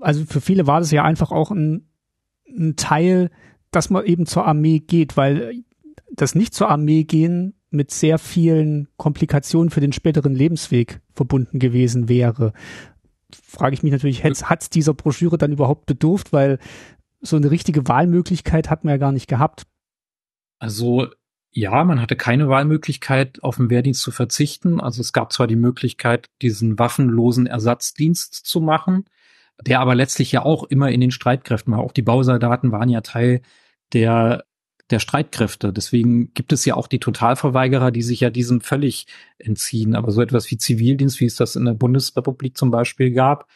also 0.00 0.24
für 0.24 0.40
viele 0.40 0.66
war 0.66 0.80
das 0.80 0.90
ja 0.90 1.04
einfach 1.04 1.30
auch 1.30 1.50
ein, 1.50 1.86
ein 2.48 2.76
Teil, 2.76 3.30
dass 3.70 3.90
man 3.90 4.04
eben 4.04 4.26
zur 4.26 4.46
Armee 4.46 4.80
geht, 4.80 5.16
weil 5.16 5.62
das 6.12 6.34
nicht 6.34 6.54
zur 6.54 6.70
Armee 6.70 7.04
gehen 7.04 7.54
mit 7.70 7.90
sehr 7.90 8.18
vielen 8.18 8.88
Komplikationen 8.96 9.70
für 9.70 9.80
den 9.80 9.92
späteren 9.92 10.34
Lebensweg 10.34 11.00
verbunden 11.12 11.58
gewesen 11.58 12.08
wäre. 12.08 12.52
Frage 13.34 13.74
ich 13.74 13.82
mich 13.82 13.92
natürlich, 13.92 14.24
hat 14.24 14.62
es 14.62 14.70
dieser 14.70 14.94
Broschüre 14.94 15.38
dann 15.38 15.52
überhaupt 15.52 15.86
bedurft, 15.86 16.32
weil 16.32 16.58
so 17.20 17.36
eine 17.36 17.50
richtige 17.50 17.88
Wahlmöglichkeit 17.88 18.70
hat 18.70 18.84
man 18.84 18.92
ja 18.92 18.98
gar 18.98 19.12
nicht 19.12 19.28
gehabt. 19.28 19.66
Also 20.58 21.08
ja, 21.50 21.84
man 21.84 22.00
hatte 22.00 22.16
keine 22.16 22.48
Wahlmöglichkeit, 22.48 23.42
auf 23.42 23.56
den 23.56 23.70
Wehrdienst 23.70 24.02
zu 24.02 24.10
verzichten. 24.10 24.80
Also 24.80 25.00
es 25.00 25.12
gab 25.12 25.32
zwar 25.32 25.46
die 25.46 25.56
Möglichkeit, 25.56 26.28
diesen 26.42 26.78
waffenlosen 26.78 27.46
Ersatzdienst 27.46 28.34
zu 28.34 28.60
machen, 28.60 29.04
der 29.62 29.78
aber 29.78 29.94
letztlich 29.94 30.32
ja 30.32 30.42
auch 30.42 30.64
immer 30.64 30.90
in 30.90 31.00
den 31.00 31.12
Streitkräften 31.12 31.72
war. 31.72 31.80
Auch 31.80 31.92
die 31.92 32.02
Bausoldaten 32.02 32.72
waren 32.72 32.88
ja 32.88 33.02
Teil 33.02 33.40
der 33.92 34.44
der 34.94 35.00
Streitkräfte. 35.00 35.72
Deswegen 35.72 36.32
gibt 36.34 36.52
es 36.52 36.64
ja 36.64 36.74
auch 36.74 36.86
die 36.86 37.00
Totalverweigerer, 37.00 37.90
die 37.90 38.02
sich 38.02 38.20
ja 38.20 38.30
diesem 38.30 38.60
völlig 38.60 39.06
entziehen. 39.38 39.94
Aber 39.94 40.12
so 40.12 40.22
etwas 40.22 40.50
wie 40.50 40.56
Zivildienst, 40.56 41.20
wie 41.20 41.26
es 41.26 41.36
das 41.36 41.56
in 41.56 41.64
der 41.64 41.74
Bundesrepublik 41.74 42.56
zum 42.56 42.70
Beispiel 42.70 43.10
gab, 43.10 43.48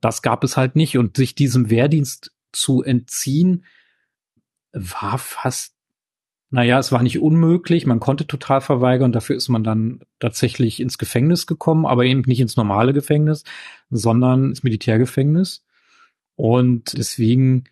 das 0.00 0.22
gab 0.22 0.42
es 0.42 0.56
halt 0.56 0.74
nicht. 0.74 0.98
Und 0.98 1.16
sich 1.16 1.34
diesem 1.34 1.70
Wehrdienst 1.70 2.32
zu 2.52 2.82
entziehen, 2.82 3.64
war 4.72 5.18
fast, 5.18 5.74
naja, 6.50 6.78
es 6.78 6.92
war 6.92 7.02
nicht 7.02 7.20
unmöglich. 7.20 7.86
Man 7.86 8.00
konnte 8.00 8.26
total 8.26 8.60
verweigern. 8.60 9.12
Dafür 9.12 9.36
ist 9.36 9.48
man 9.48 9.64
dann 9.64 10.00
tatsächlich 10.18 10.80
ins 10.80 10.98
Gefängnis 10.98 11.46
gekommen, 11.46 11.86
aber 11.86 12.04
eben 12.04 12.22
nicht 12.26 12.40
ins 12.40 12.56
normale 12.56 12.92
Gefängnis, 12.92 13.44
sondern 13.90 14.50
ins 14.50 14.62
Militärgefängnis. 14.62 15.64
Und 16.36 16.96
deswegen 16.96 17.64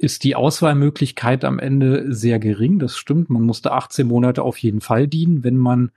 ist 0.00 0.24
die 0.24 0.34
Auswahlmöglichkeit 0.34 1.44
am 1.44 1.58
Ende 1.58 2.12
sehr 2.12 2.38
gering. 2.38 2.78
Das 2.78 2.96
stimmt. 2.96 3.28
Man 3.28 3.42
musste 3.42 3.72
18 3.72 4.06
Monate 4.06 4.42
auf 4.42 4.56
jeden 4.56 4.80
Fall 4.80 5.06
dienen, 5.06 5.44
wenn 5.44 5.58
man 5.58 5.90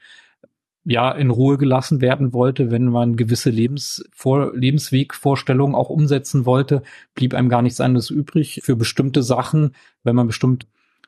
ja 0.83 1.09
in 1.13 1.29
Ruhe 1.29 1.57
gelassen 1.57 2.01
werden 2.01 2.33
wollte, 2.33 2.69
wenn 2.69 2.85
man 2.85 3.15
gewisse 3.15 3.49
Lebensvor 3.49 4.53
Lebenswegvorstellungen 4.53 5.75
auch 5.75 5.89
umsetzen 5.89 6.45
wollte, 6.45 6.83
blieb 7.15 7.33
einem 7.33 7.47
gar 7.47 7.61
nichts 7.61 7.79
anderes 7.79 8.09
übrig 8.09 8.59
für 8.63 8.75
bestimmte 8.75 9.23
Sachen, 9.23 9.73
wenn 10.03 10.17
man 10.17 10.27
bestimmt 10.27 10.67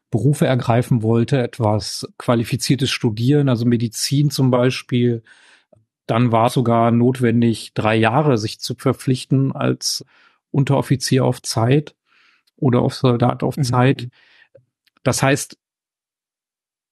Berufe 0.10 0.48
ergreifen 0.48 1.04
wollte, 1.04 1.44
etwas 1.44 2.08
qualifiziertes 2.18 2.90
Studieren, 2.90 3.50
also 3.50 3.66
Medizin 3.66 4.30
zum 4.30 4.52
Beispiel. 4.52 5.24
Dann 6.08 6.32
war 6.32 6.48
es 6.48 6.54
sogar 6.54 6.92
notwendig, 6.92 7.74
drei 7.74 7.98
Jahre 7.98 8.38
sich 8.38 8.62
zu 8.62 8.76
verpflichten 8.76 9.52
als 9.52 10.06
Unteroffizier 10.52 11.26
auf 11.26 11.42
Zeit 11.42 11.96
oder 12.58 12.82
auf 12.82 12.96
Soldat 12.96 13.44
auf 13.44 13.58
mhm. 13.58 13.64
Zeit. 13.64 14.10
Das 15.04 15.22
heißt, 15.22 15.58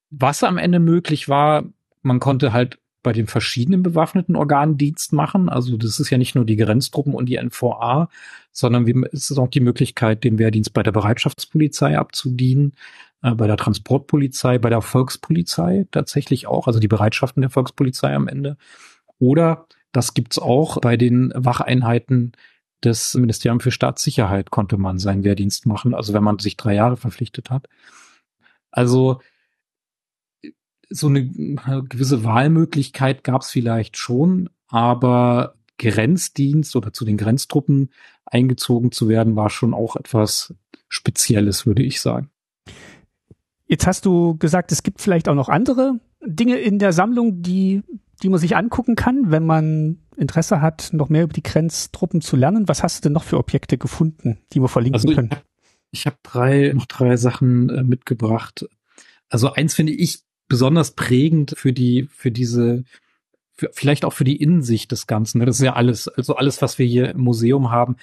was 0.10 0.44
am 0.44 0.58
Ende 0.58 0.80
möglich 0.80 1.30
war, 1.30 1.66
man 2.02 2.20
konnte 2.20 2.54
halt 2.54 2.80
bei 3.02 3.12
den 3.12 3.28
verschiedenen 3.28 3.84
bewaffneten 3.84 4.36
Organen 4.36 4.78
Dienst 4.78 5.12
machen. 5.12 5.50
Also 5.50 5.76
das 5.76 6.00
ist 6.00 6.10
ja 6.10 6.18
nicht 6.18 6.36
nur 6.36 6.46
die 6.46 6.56
Grenztruppen 6.56 7.14
und 7.14 7.28
die 7.28 7.38
NVA, 7.38 8.10
sondern 8.52 8.88
es 9.12 9.30
ist 9.30 9.38
auch 9.38 9.50
die 9.50 9.60
Möglichkeit, 9.60 10.24
den 10.24 10.40
Wehrdienst 10.40 10.74
bei 10.74 10.84
der 10.84 10.94
Bereitschaftspolizei 10.94 11.98
abzudienen, 11.98 12.74
äh, 13.22 13.36
bei 13.36 13.46
der 13.46 13.58
Transportpolizei, 13.58 14.58
bei 14.58 14.70
der 14.70 14.82
Volkspolizei 14.82 15.86
tatsächlich 15.92 16.48
auch, 16.48 16.68
also 16.68 16.80
die 16.80 16.88
Bereitschaften 16.88 17.42
der 17.42 17.50
Volkspolizei 17.50 18.16
am 18.16 18.28
Ende. 18.28 18.58
Oder 19.20 19.68
das 19.92 20.14
gibt's 20.14 20.40
auch 20.40 20.80
bei 20.80 20.96
den 20.96 21.34
Wacheinheiten 21.36 22.32
des 22.86 23.14
Ministerium 23.16 23.60
für 23.60 23.72
Staatssicherheit 23.72 24.52
konnte 24.52 24.78
man 24.78 25.00
seinen 25.00 25.24
Wehrdienst 25.24 25.66
machen, 25.66 25.94
also 25.94 26.14
wenn 26.14 26.24
man 26.24 26.40
sich 26.40 26.58
drei 26.58 26.76
Jahre 26.76 26.98
verpflichtet 26.98 27.50
hat. 27.50 27.68
Also 28.72 29.22
so 30.90 31.08
eine 31.08 31.26
gewisse 31.26 32.24
Wahlmöglichkeit 32.24 33.24
gab 33.24 33.42
es 33.42 33.52
vielleicht 33.52 33.98
schon, 33.98 34.50
aber 34.68 35.56
Grenzdienst 35.80 36.76
oder 36.76 36.94
zu 36.94 37.06
den 37.06 37.18
Grenztruppen 37.18 37.90
eingezogen 38.26 38.92
zu 38.92 39.10
werden, 39.10 39.36
war 39.36 39.50
schon 39.50 39.74
auch 39.74 39.96
etwas 39.96 40.54
Spezielles, 40.88 41.66
würde 41.66 41.84
ich 41.84 42.00
sagen. 42.02 42.30
Jetzt 43.66 43.88
hast 43.88 44.06
du 44.06 44.38
gesagt, 44.38 44.72
es 44.72 44.84
gibt 44.84 45.02
vielleicht 45.02 45.28
auch 45.28 45.36
noch 45.36 45.50
andere 45.50 46.00
Dinge 46.26 46.58
in 46.58 46.80
der 46.80 46.94
Sammlung, 46.94 47.42
die, 47.42 47.82
die 48.22 48.30
man 48.30 48.40
sich 48.40 48.56
angucken 48.56 48.96
kann, 48.96 49.32
wenn 49.32 49.46
man 49.46 50.00
Interesse 50.16 50.62
hat, 50.62 50.90
noch 50.94 51.10
mehr 51.10 51.24
über 51.24 51.34
die 51.34 51.44
Grenztruppen 51.44 52.22
zu 52.22 52.36
lernen. 52.36 52.68
Was 52.68 52.84
hast 52.84 53.00
du 53.00 53.02
denn 53.10 53.14
noch 53.14 53.24
für 53.24 53.38
Objekte 53.38 53.78
gefunden, 53.78 54.40
die 54.54 54.62
wir 54.62 54.68
verlinken 54.68 55.02
also 55.02 55.14
können? 55.14 55.32
Ich 55.92 56.06
habe 56.06 56.18
drei, 56.24 56.72
noch 56.74 56.86
drei 56.86 57.18
Sachen 57.18 57.70
äh, 57.70 57.84
mitgebracht. 57.84 58.66
Also 59.30 59.54
eins 59.54 59.74
finde 59.74 59.94
ich 59.94 60.20
besonders 60.48 60.92
prägend 60.92 61.56
für 61.58 61.74
die, 61.74 62.08
für 62.12 62.32
diese, 62.32 62.84
für, 63.54 63.70
vielleicht 63.74 64.06
auch 64.06 64.14
für 64.14 64.24
die 64.24 64.38
Innensicht 64.38 64.92
des 64.92 65.08
Ganzen. 65.08 65.40
Ne? 65.40 65.46
Das 65.46 65.58
ist 65.58 65.66
ja 65.66 65.74
alles, 65.74 66.08
also 66.08 66.36
alles, 66.36 66.62
was 66.62 66.80
wir 66.80 66.86
hier 66.86 67.12
im 67.12 67.22
Museum 67.22 67.72
haben, 67.72 67.96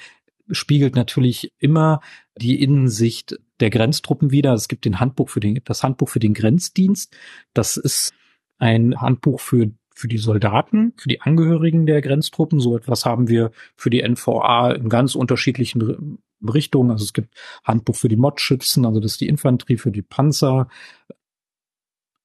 spiegelt 0.51 0.97
natürlich 0.97 1.53
immer 1.59 2.01
die 2.37 2.61
Innensicht 2.63 3.39
der 3.61 3.71
Grenztruppen 3.71 4.31
wider. 4.31 4.53
Es 4.55 4.69
gibt 4.69 4.85
den 4.85 5.01
Handbuch 5.01 5.29
für 5.29 5.41
den, 5.41 5.61
das 5.65 5.83
Handbuch 5.83 6.09
für 6.09 6.19
den 6.19 6.35
Grenzdienst. 6.35 7.17
Das 7.55 7.77
ist 7.77 8.13
ein 8.59 9.01
Handbuch 9.01 9.41
für 9.41 9.71
für 10.01 10.09
die 10.09 10.19
Soldaten, 10.19 10.95
für 10.97 11.09
die 11.09 11.21
Angehörigen 11.21 11.85
der 11.85 12.01
Grenztruppen. 12.01 12.59
So 12.59 12.77
etwas 12.77 13.05
haben 13.05 13.29
wir 13.29 13.53
für 13.77 13.91
die 13.91 14.03
NVA 14.03 14.73
in 14.73 14.89
ganz 14.89 15.15
unterschiedlichen 15.15 16.19
Richtungen. 16.43 16.91
Also 16.91 17.05
es 17.05 17.13
gibt 17.13 17.35
Handbuch 17.65 17.97
für 17.97 18.09
die 18.09 18.17
Modschützen, 18.17 18.87
also 18.87 18.99
das 18.99 19.13
ist 19.13 19.21
die 19.21 19.29
Infanterie, 19.29 19.77
für 19.77 19.93
die 19.93 20.03
Panzer. 20.03 20.69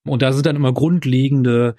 Und 0.06 0.22
da 0.22 0.32
sind 0.32 0.46
dann 0.46 0.56
immer 0.56 0.74
grundlegende, 0.74 1.76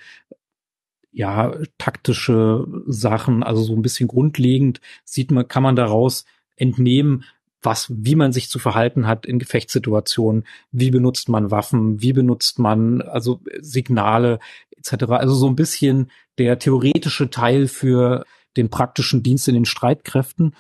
ja, 1.13 1.57
taktische 1.79 2.67
Sachen, 2.87 3.43
also 3.43 3.63
so 3.63 3.75
ein 3.75 3.83
bisschen 3.83 4.09
grundlegend 4.09 4.83
sieht 5.05 5.31
man, 5.31 5.49
kann 5.49 5.63
man 5.63 5.77
daraus 5.77 6.27
entnehmen, 6.57 7.25
was, 7.67 7.89
wie 7.91 8.15
man 8.15 8.33
sich 8.33 8.49
zu 8.49 8.59
verhalten 8.59 9.07
hat 9.07 9.27
in 9.27 9.39
Gefechtssituationen, 9.39 10.47
wie 10.73 10.91
benutzt 10.91 11.29
man 11.29 11.51
Waffen, 11.51 12.01
wie 12.01 12.15
benutzt 12.15 12.59
man 12.59 13.03
also 13.03 13.41
Signale 13.59 14.39
etc. 14.79 15.05
Also 15.11 15.35
so 15.35 15.49
ein 15.49 15.57
bisschen 15.57 16.11
der 16.39 16.59
theoretische 16.59 17.29
Teil 17.29 17.69
für 17.69 18.25
den 18.57 18.71
praktischen 18.71 19.23
Dienst 19.23 19.49
in 19.49 19.55
den 19.55 19.67
Streitkräften. 19.67 20.55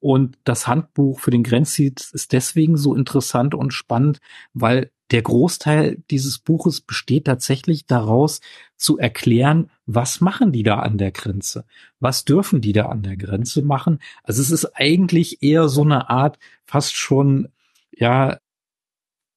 Und 0.00 0.38
das 0.44 0.66
Handbuch 0.66 1.20
für 1.20 1.30
den 1.30 1.42
Grenzdienst 1.42 2.14
ist 2.14 2.32
deswegen 2.32 2.76
so 2.76 2.94
interessant 2.94 3.54
und 3.54 3.72
spannend, 3.72 4.20
weil 4.54 4.90
der 5.10 5.22
Großteil 5.22 6.02
dieses 6.10 6.38
Buches 6.38 6.80
besteht 6.80 7.26
tatsächlich 7.26 7.86
daraus 7.86 8.40
zu 8.76 8.96
erklären, 8.98 9.70
was 9.84 10.20
machen 10.20 10.52
die 10.52 10.62
da 10.62 10.78
an 10.78 10.98
der 10.98 11.10
Grenze? 11.10 11.64
Was 11.98 12.24
dürfen 12.24 12.60
die 12.60 12.72
da 12.72 12.86
an 12.86 13.02
der 13.02 13.16
Grenze 13.16 13.62
machen? 13.62 13.98
Also 14.22 14.40
es 14.40 14.50
ist 14.50 14.76
eigentlich 14.76 15.42
eher 15.42 15.68
so 15.68 15.82
eine 15.82 16.08
Art 16.08 16.38
fast 16.64 16.96
schon, 16.96 17.48
ja, 17.92 18.38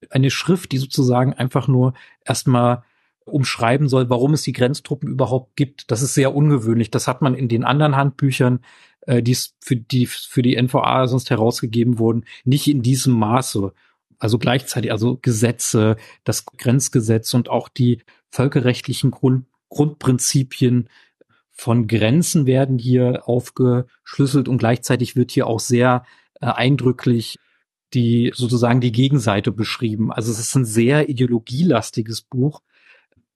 eine 0.09 0.29
Schrift, 0.29 0.71
die 0.71 0.77
sozusagen 0.77 1.33
einfach 1.33 1.67
nur 1.67 1.93
erstmal 2.23 2.83
umschreiben 3.25 3.87
soll, 3.87 4.09
warum 4.09 4.33
es 4.33 4.43
die 4.43 4.53
Grenztruppen 4.53 5.09
überhaupt 5.09 5.55
gibt. 5.55 5.89
Das 5.91 6.01
ist 6.01 6.13
sehr 6.13 6.35
ungewöhnlich. 6.35 6.91
Das 6.91 7.07
hat 7.07 7.21
man 7.21 7.35
in 7.35 7.47
den 7.47 7.63
anderen 7.63 7.95
Handbüchern, 7.95 8.59
äh, 9.07 9.21
die 9.21 9.37
für 9.59 9.75
die 9.75 10.05
für 10.07 10.41
die 10.41 10.61
NVA 10.61 11.07
sonst 11.07 11.29
herausgegeben 11.29 11.99
wurden, 11.99 12.25
nicht 12.43 12.67
in 12.67 12.81
diesem 12.81 13.13
Maße. 13.13 13.73
Also 14.19 14.37
gleichzeitig, 14.37 14.91
also 14.91 15.17
Gesetze, 15.21 15.97
das 16.23 16.45
Grenzgesetz 16.45 17.33
und 17.33 17.49
auch 17.49 17.67
die 17.67 18.01
völkerrechtlichen 18.29 19.11
Grund, 19.11 19.45
Grundprinzipien 19.69 20.87
von 21.51 21.87
Grenzen 21.87 22.45
werden 22.45 22.77
hier 22.77 23.27
aufgeschlüsselt 23.27 24.47
und 24.47 24.57
gleichzeitig 24.59 25.15
wird 25.15 25.31
hier 25.31 25.47
auch 25.47 25.59
sehr 25.59 26.05
äh, 26.41 26.45
eindrücklich 26.45 27.37
die 27.93 28.31
sozusagen 28.33 28.81
die 28.81 28.91
Gegenseite 28.91 29.51
beschrieben. 29.51 30.11
Also 30.11 30.31
es 30.31 30.39
ist 30.39 30.55
ein 30.55 30.65
sehr 30.65 31.09
ideologielastiges 31.09 32.21
Buch, 32.21 32.61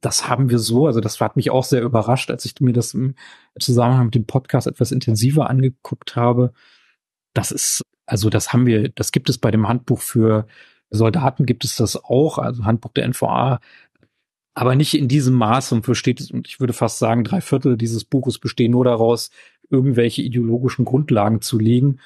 das 0.02 0.28
haben 0.28 0.50
wir 0.50 0.60
so, 0.60 0.88
also 0.88 1.00
das 1.02 1.20
hat 1.20 1.36
mich 1.36 1.50
auch 1.52 1.64
sehr 1.64 1.82
überrascht, 1.82 2.30
als 2.30 2.46
ich 2.46 2.60
mir 2.62 2.74
das 2.74 2.94
im 2.94 3.16
Zusammenhang 3.60 4.06
mit 4.06 4.16
dem 4.16 4.26
Podcast 4.26 4.68
etwas 4.68 4.92
intensiver 4.92 5.50
angeguckt 5.50 6.16
habe. 6.16 6.54
Das 7.34 7.52
ist, 7.52 7.82
also 8.06 8.30
das 8.30 8.54
haben 8.54 8.66
wir, 8.66 8.90
das 8.90 9.12
gibt 9.12 9.30
es 9.30 9.38
bei 9.38 9.52
dem 9.52 9.68
Handbuch 9.68 10.02
für 10.02 10.48
Soldaten 10.90 11.46
gibt 11.46 11.66
es 11.66 11.76
das 11.76 12.02
auch, 12.02 12.38
also 12.38 12.66
Handbuch 12.66 12.94
der 12.94 13.08
NVA, 13.08 13.60
aber 14.54 14.76
nicht 14.76 14.94
in 14.94 15.08
diesem 15.08 15.36
Maß 15.36 15.74
und 15.74 15.86
versteht, 15.86 16.32
und 16.32 16.48
ich 16.48 16.60
würde 16.60 16.74
fast 16.74 17.00
sagen, 17.00 17.24
drei 17.24 17.42
Viertel 17.42 17.78
dieses 17.78 18.06
Buches 18.06 18.40
bestehen 18.40 18.72
nur 18.72 18.86
daraus, 18.86 19.30
irgendwelche 19.70 20.22
ideologischen 20.22 20.86
Grundlagen 20.86 21.42
zu 21.42 21.60
legen 21.60 22.00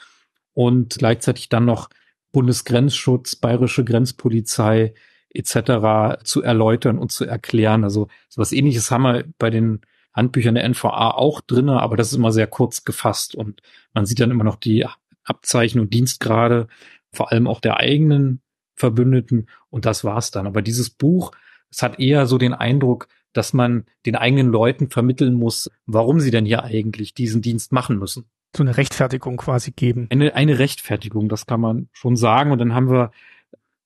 und 0.53 0.97
gleichzeitig 0.97 1.49
dann 1.49 1.65
noch 1.65 1.89
Bundesgrenzschutz, 2.31 3.35
bayerische 3.35 3.85
Grenzpolizei, 3.85 4.93
etc. 5.33 6.23
zu 6.23 6.41
erläutern 6.41 6.97
und 6.97 7.11
zu 7.11 7.25
erklären. 7.25 7.83
Also 7.83 8.07
sowas 8.29 8.51
ähnliches 8.51 8.91
haben 8.91 9.03
wir 9.03 9.25
bei 9.37 9.49
den 9.49 9.81
Handbüchern 10.13 10.55
der 10.55 10.67
NVA 10.67 11.11
auch 11.11 11.41
drinne, 11.41 11.81
aber 11.81 11.95
das 11.95 12.11
ist 12.11 12.17
immer 12.17 12.31
sehr 12.31 12.47
kurz 12.47 12.83
gefasst 12.83 13.35
und 13.35 13.61
man 13.93 14.05
sieht 14.05 14.19
dann 14.19 14.31
immer 14.31 14.43
noch 14.43 14.57
die 14.57 14.85
Abzeichen 15.23 15.79
und 15.79 15.93
Dienstgrade, 15.93 16.67
vor 17.13 17.31
allem 17.31 17.47
auch 17.47 17.61
der 17.61 17.77
eigenen 17.77 18.41
Verbündeten 18.75 19.47
und 19.69 19.85
das 19.85 20.03
war's 20.03 20.31
dann. 20.31 20.47
Aber 20.47 20.61
dieses 20.61 20.89
Buch, 20.89 21.31
es 21.69 21.81
hat 21.81 21.99
eher 21.99 22.25
so 22.25 22.37
den 22.37 22.53
Eindruck, 22.53 23.07
dass 23.33 23.53
man 23.53 23.85
den 24.05 24.15
eigenen 24.15 24.47
Leuten 24.47 24.89
vermitteln 24.89 25.33
muss, 25.33 25.71
warum 25.85 26.19
sie 26.19 26.31
denn 26.31 26.45
hier 26.45 26.63
eigentlich 26.63 27.13
diesen 27.13 27.41
Dienst 27.41 27.71
machen 27.71 27.97
müssen. 27.97 28.25
So 28.55 28.63
eine 28.63 28.75
Rechtfertigung 28.75 29.37
quasi 29.37 29.71
geben. 29.71 30.07
Eine, 30.09 30.35
eine 30.35 30.59
Rechtfertigung, 30.59 31.29
das 31.29 31.45
kann 31.45 31.61
man 31.61 31.87
schon 31.93 32.17
sagen. 32.17 32.51
Und 32.51 32.59
dann 32.59 32.73
haben 32.73 32.89
wir 32.89 33.11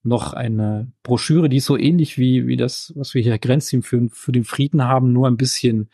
noch 0.05 0.33
eine 0.33 0.91
Broschüre, 1.03 1.49
die 1.49 1.57
ist 1.57 1.65
so 1.65 1.77
ähnlich 1.77 2.17
wie, 2.17 2.47
wie 2.47 2.57
das, 2.57 2.93
was 2.95 3.13
wir 3.13 3.21
hier 3.21 3.37
Grenzteam 3.37 3.83
für, 3.83 4.07
für 4.11 4.31
den 4.31 4.43
Frieden 4.43 4.83
haben, 4.83 5.13
nur 5.13 5.27
ein 5.27 5.37
bisschen, 5.37 5.89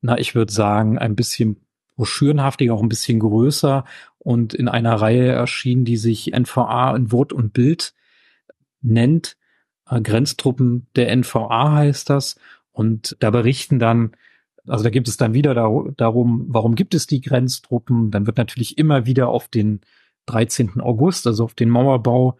na, 0.00 0.18
ich 0.18 0.34
würde 0.34 0.52
sagen, 0.52 0.98
ein 0.98 1.16
bisschen 1.16 1.60
broschürenhaftiger, 1.96 2.74
auch 2.74 2.82
ein 2.82 2.88
bisschen 2.88 3.20
größer 3.20 3.84
und 4.18 4.54
in 4.54 4.68
einer 4.68 4.94
Reihe 4.94 5.28
erschienen, 5.28 5.84
die 5.84 5.96
sich 5.96 6.32
NVA 6.32 6.94
in 6.94 7.12
Wort 7.12 7.32
und 7.32 7.52
Bild 7.52 7.94
nennt. 8.82 9.36
Äh, 9.88 10.00
Grenztruppen 10.00 10.88
der 10.96 11.14
NVA 11.14 11.72
heißt 11.72 12.10
das. 12.10 12.36
Und 12.72 13.16
da 13.20 13.30
berichten 13.30 13.78
dann, 13.78 14.12
also 14.66 14.84
da 14.84 14.90
gibt 14.90 15.08
es 15.08 15.16
dann 15.16 15.32
wieder 15.32 15.54
darum, 15.96 16.46
warum 16.48 16.74
gibt 16.74 16.94
es 16.94 17.06
die 17.06 17.20
Grenztruppen? 17.20 18.10
Dann 18.10 18.26
wird 18.26 18.36
natürlich 18.36 18.78
immer 18.78 19.06
wieder 19.06 19.28
auf 19.28 19.48
den 19.48 19.80
13. 20.26 20.80
August, 20.80 21.26
also 21.26 21.44
auf 21.44 21.54
den 21.54 21.70
Mauerbau 21.70 22.38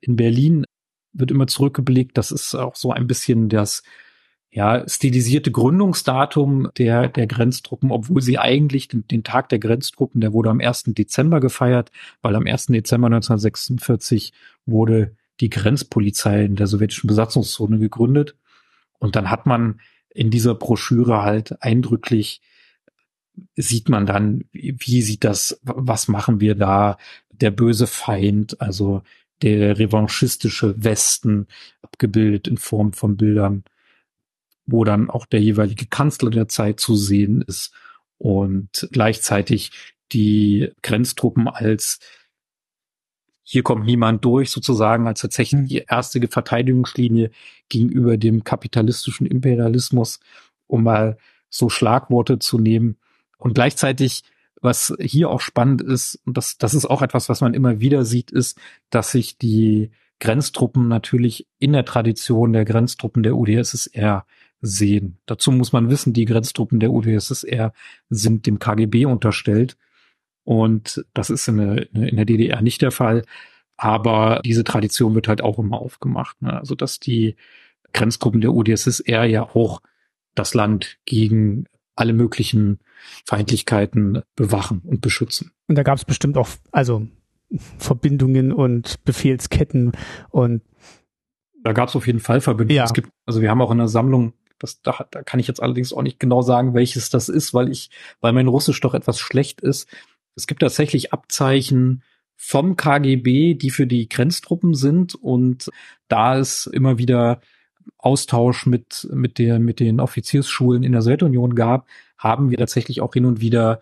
in 0.00 0.16
Berlin, 0.16 0.64
wird 1.12 1.30
immer 1.30 1.46
zurückgeblickt. 1.46 2.16
Das 2.16 2.30
ist 2.30 2.54
auch 2.54 2.76
so 2.76 2.92
ein 2.92 3.06
bisschen 3.06 3.48
das 3.48 3.82
ja, 4.50 4.88
stilisierte 4.88 5.50
Gründungsdatum 5.50 6.70
der, 6.78 7.08
der 7.08 7.26
Grenztruppen, 7.26 7.90
obwohl 7.90 8.22
sie 8.22 8.38
eigentlich 8.38 8.88
den, 8.88 9.06
den 9.06 9.22
Tag 9.22 9.50
der 9.50 9.58
Grenztruppen, 9.58 10.20
der 10.20 10.32
wurde 10.32 10.48
am 10.50 10.60
1. 10.60 10.84
Dezember 10.88 11.40
gefeiert, 11.40 11.90
weil 12.22 12.34
am 12.36 12.46
1. 12.46 12.66
Dezember 12.66 13.08
1946 13.08 14.32
wurde 14.64 15.14
die 15.40 15.50
Grenzpolizei 15.50 16.44
in 16.44 16.56
der 16.56 16.68
sowjetischen 16.68 17.06
Besatzungszone 17.06 17.78
gegründet. 17.78 18.34
Und 18.98 19.14
dann 19.16 19.30
hat 19.30 19.44
man 19.44 19.80
in 20.08 20.30
dieser 20.30 20.54
Broschüre 20.54 21.22
halt 21.22 21.62
eindrücklich 21.62 22.40
sieht 23.56 23.88
man 23.88 24.06
dann, 24.06 24.44
wie 24.52 25.02
sieht 25.02 25.24
das, 25.24 25.60
was 25.62 26.08
machen 26.08 26.40
wir 26.40 26.54
da, 26.54 26.98
der 27.30 27.50
böse 27.50 27.86
Feind, 27.86 28.60
also 28.60 29.02
der 29.42 29.78
revanchistische 29.78 30.82
Westen, 30.82 31.46
abgebildet 31.82 32.48
in 32.48 32.56
Form 32.56 32.92
von 32.92 33.16
Bildern, 33.16 33.64
wo 34.64 34.84
dann 34.84 35.10
auch 35.10 35.26
der 35.26 35.40
jeweilige 35.40 35.86
Kanzler 35.86 36.30
der 36.30 36.48
Zeit 36.48 36.80
zu 36.80 36.96
sehen 36.96 37.42
ist 37.42 37.72
und 38.18 38.88
gleichzeitig 38.92 39.70
die 40.12 40.70
Grenztruppen 40.82 41.48
als 41.48 42.00
hier 43.48 43.62
kommt 43.62 43.86
niemand 43.86 44.24
durch, 44.24 44.50
sozusagen 44.50 45.06
als 45.06 45.20
tatsächlich 45.20 45.68
die 45.68 45.84
erste 45.88 46.26
Verteidigungslinie 46.26 47.30
gegenüber 47.68 48.16
dem 48.16 48.42
kapitalistischen 48.42 49.24
Imperialismus, 49.24 50.18
um 50.66 50.82
mal 50.82 51.16
so 51.48 51.68
Schlagworte 51.68 52.40
zu 52.40 52.58
nehmen. 52.58 52.96
Und 53.38 53.54
gleichzeitig, 53.54 54.22
was 54.60 54.94
hier 55.00 55.30
auch 55.30 55.40
spannend 55.40 55.82
ist, 55.82 56.20
und 56.24 56.36
das, 56.36 56.58
das 56.58 56.74
ist 56.74 56.86
auch 56.86 57.02
etwas, 57.02 57.28
was 57.28 57.40
man 57.40 57.54
immer 57.54 57.80
wieder 57.80 58.04
sieht, 58.04 58.30
ist, 58.30 58.58
dass 58.90 59.12
sich 59.12 59.38
die 59.38 59.90
Grenztruppen 60.18 60.88
natürlich 60.88 61.46
in 61.58 61.72
der 61.72 61.84
Tradition 61.84 62.52
der 62.52 62.64
Grenztruppen 62.64 63.22
der 63.22 63.36
UdSSR 63.36 64.24
sehen. 64.60 65.18
Dazu 65.26 65.52
muss 65.52 65.72
man 65.72 65.90
wissen, 65.90 66.12
die 66.12 66.24
Grenztruppen 66.24 66.80
der 66.80 66.90
UdSSR 66.90 67.72
sind 68.08 68.46
dem 68.46 68.58
KGB 68.58 69.04
unterstellt. 69.04 69.76
Und 70.44 71.04
das 71.12 71.28
ist 71.28 71.48
in 71.48 71.58
der, 71.58 71.92
in 71.94 72.16
der 72.16 72.24
DDR 72.24 72.62
nicht 72.62 72.80
der 72.80 72.92
Fall. 72.92 73.24
Aber 73.76 74.40
diese 74.44 74.64
Tradition 74.64 75.14
wird 75.14 75.28
halt 75.28 75.42
auch 75.42 75.58
immer 75.58 75.78
aufgemacht. 75.78 76.40
Ne? 76.40 76.58
Also, 76.58 76.74
dass 76.74 76.98
die 76.98 77.36
Grenztruppen 77.92 78.40
der 78.40 78.52
UdSSR 78.52 79.24
ja 79.24 79.42
auch 79.42 79.82
das 80.34 80.54
Land 80.54 80.98
gegen 81.04 81.66
alle 81.96 82.12
möglichen 82.12 82.78
Feindlichkeiten 83.24 84.22
bewachen 84.36 84.82
und 84.84 85.00
beschützen. 85.00 85.52
Und 85.66 85.76
da 85.76 85.82
gab 85.82 85.98
es 85.98 86.04
bestimmt 86.04 86.36
auch, 86.36 86.48
also 86.72 87.06
Verbindungen 87.78 88.52
und 88.52 89.02
Befehlsketten 89.04 89.92
und 90.30 90.62
da 91.62 91.72
gab 91.72 91.88
es 91.88 91.96
auf 91.96 92.06
jeden 92.06 92.20
Fall 92.20 92.40
Verbindungen. 92.40 92.76
Ja. 92.76 92.84
Es 92.84 92.92
gibt, 92.92 93.10
also 93.24 93.40
wir 93.40 93.50
haben 93.50 93.60
auch 93.60 93.72
in 93.72 93.78
der 93.78 93.88
Sammlung, 93.88 94.34
das, 94.60 94.82
da, 94.82 95.04
da 95.10 95.22
kann 95.22 95.40
ich 95.40 95.48
jetzt 95.48 95.60
allerdings 95.60 95.92
auch 95.92 96.02
nicht 96.02 96.20
genau 96.20 96.42
sagen, 96.42 96.74
welches 96.74 97.10
das 97.10 97.28
ist, 97.28 97.54
weil 97.54 97.70
ich, 97.70 97.90
weil 98.20 98.32
mein 98.32 98.46
Russisch 98.46 98.80
doch 98.80 98.94
etwas 98.94 99.18
schlecht 99.18 99.60
ist. 99.60 99.88
Es 100.36 100.46
gibt 100.46 100.60
tatsächlich 100.60 101.12
Abzeichen 101.12 102.04
vom 102.36 102.76
KGB, 102.76 103.54
die 103.54 103.70
für 103.70 103.86
die 103.86 104.08
Grenztruppen 104.08 104.74
sind 104.74 105.14
und 105.14 105.70
da 106.08 106.38
ist 106.38 106.66
immer 106.66 106.98
wieder 106.98 107.40
Austausch 107.98 108.66
mit, 108.66 109.08
mit, 109.12 109.38
der, 109.38 109.58
mit 109.58 109.80
den 109.80 110.00
Offiziersschulen 110.00 110.82
in 110.82 110.92
der 110.92 111.02
Sowjetunion 111.02 111.54
gab, 111.54 111.86
haben 112.18 112.50
wir 112.50 112.58
tatsächlich 112.58 113.00
auch 113.00 113.12
hin 113.12 113.24
und 113.24 113.40
wieder 113.40 113.80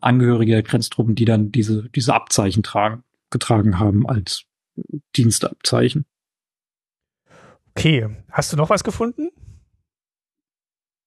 Angehörige 0.00 0.52
der 0.52 0.62
Grenztruppen, 0.62 1.14
die 1.14 1.24
dann 1.24 1.52
diese, 1.52 1.88
diese 1.90 2.14
Abzeichen 2.14 2.62
tragen, 2.62 3.02
getragen 3.30 3.78
haben 3.78 4.06
als 4.06 4.44
Dienstabzeichen. 5.16 6.04
Okay, 7.70 8.08
hast 8.30 8.52
du 8.52 8.56
noch 8.56 8.70
was 8.70 8.84
gefunden? 8.84 9.30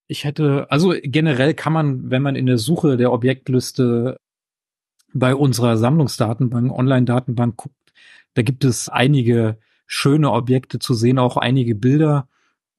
Ich 0.07 0.23
hätte, 0.23 0.67
also 0.71 0.95
generell 1.03 1.53
kann 1.53 1.73
man, 1.73 2.09
wenn 2.09 2.23
man 2.23 2.35
in 2.35 2.47
der 2.47 2.57
Suche 2.57 2.97
der 2.97 3.11
Objektliste 3.11 4.17
bei 5.13 5.35
unserer 5.35 5.77
Sammlungsdatenbank, 5.77 6.71
Online-Datenbank 6.71 7.57
guckt, 7.57 7.75
da 8.33 8.41
gibt 8.41 8.63
es 8.63 8.89
einige 8.89 9.57
schöne 9.85 10.31
Objekte 10.31 10.79
zu 10.79 10.93
sehen, 10.93 11.19
auch 11.19 11.37
einige 11.37 11.75
Bilder. 11.75 12.27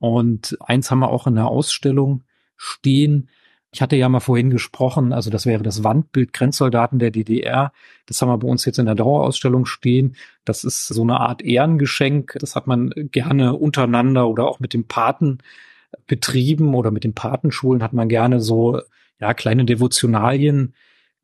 Und 0.01 0.57
eins 0.61 0.91
haben 0.91 0.99
wir 1.01 1.11
auch 1.11 1.27
in 1.27 1.37
der 1.37 1.47
Ausstellung 1.47 2.25
stehen. 2.57 3.29
Ich 3.71 3.81
hatte 3.81 3.95
ja 3.95 4.09
mal 4.09 4.21
vorhin 4.21 4.51
gesprochen, 4.51 5.13
also 5.13 5.31
das 5.31 5.47
wäre 5.47 5.63
das 5.63 5.85
Wandbild 5.85 6.33
Grenzsoldaten 6.33 6.99
der 6.99 7.13
DDR. 7.13 7.73
Das 8.07 8.21
haben 8.21 8.29
wir 8.29 8.39
bei 8.39 8.49
uns 8.49 8.65
jetzt 8.65 8.79
in 8.81 8.87
der 8.87 8.97
Dauerausstellung 8.97 9.65
stehen. 9.67 10.17
Das 10.45 10.65
ist 10.65 10.89
so 10.89 11.03
eine 11.03 11.21
Art 11.21 11.43
Ehrengeschenk. 11.43 12.37
Das 12.41 12.57
hat 12.57 12.67
man 12.67 12.91
gerne 13.13 13.55
untereinander 13.55 14.29
oder 14.29 14.47
auch 14.47 14.59
mit 14.59 14.75
dem 14.75 14.89
Paten 14.89 15.39
betrieben 16.07 16.75
oder 16.75 16.91
mit 16.91 17.05
den 17.05 17.15
Patenschulen 17.15 17.83
hat 17.83 17.93
man 17.93 18.09
gerne 18.09 18.41
so, 18.41 18.81
ja, 19.21 19.35
kleine 19.35 19.65
Devotionalien 19.65 20.75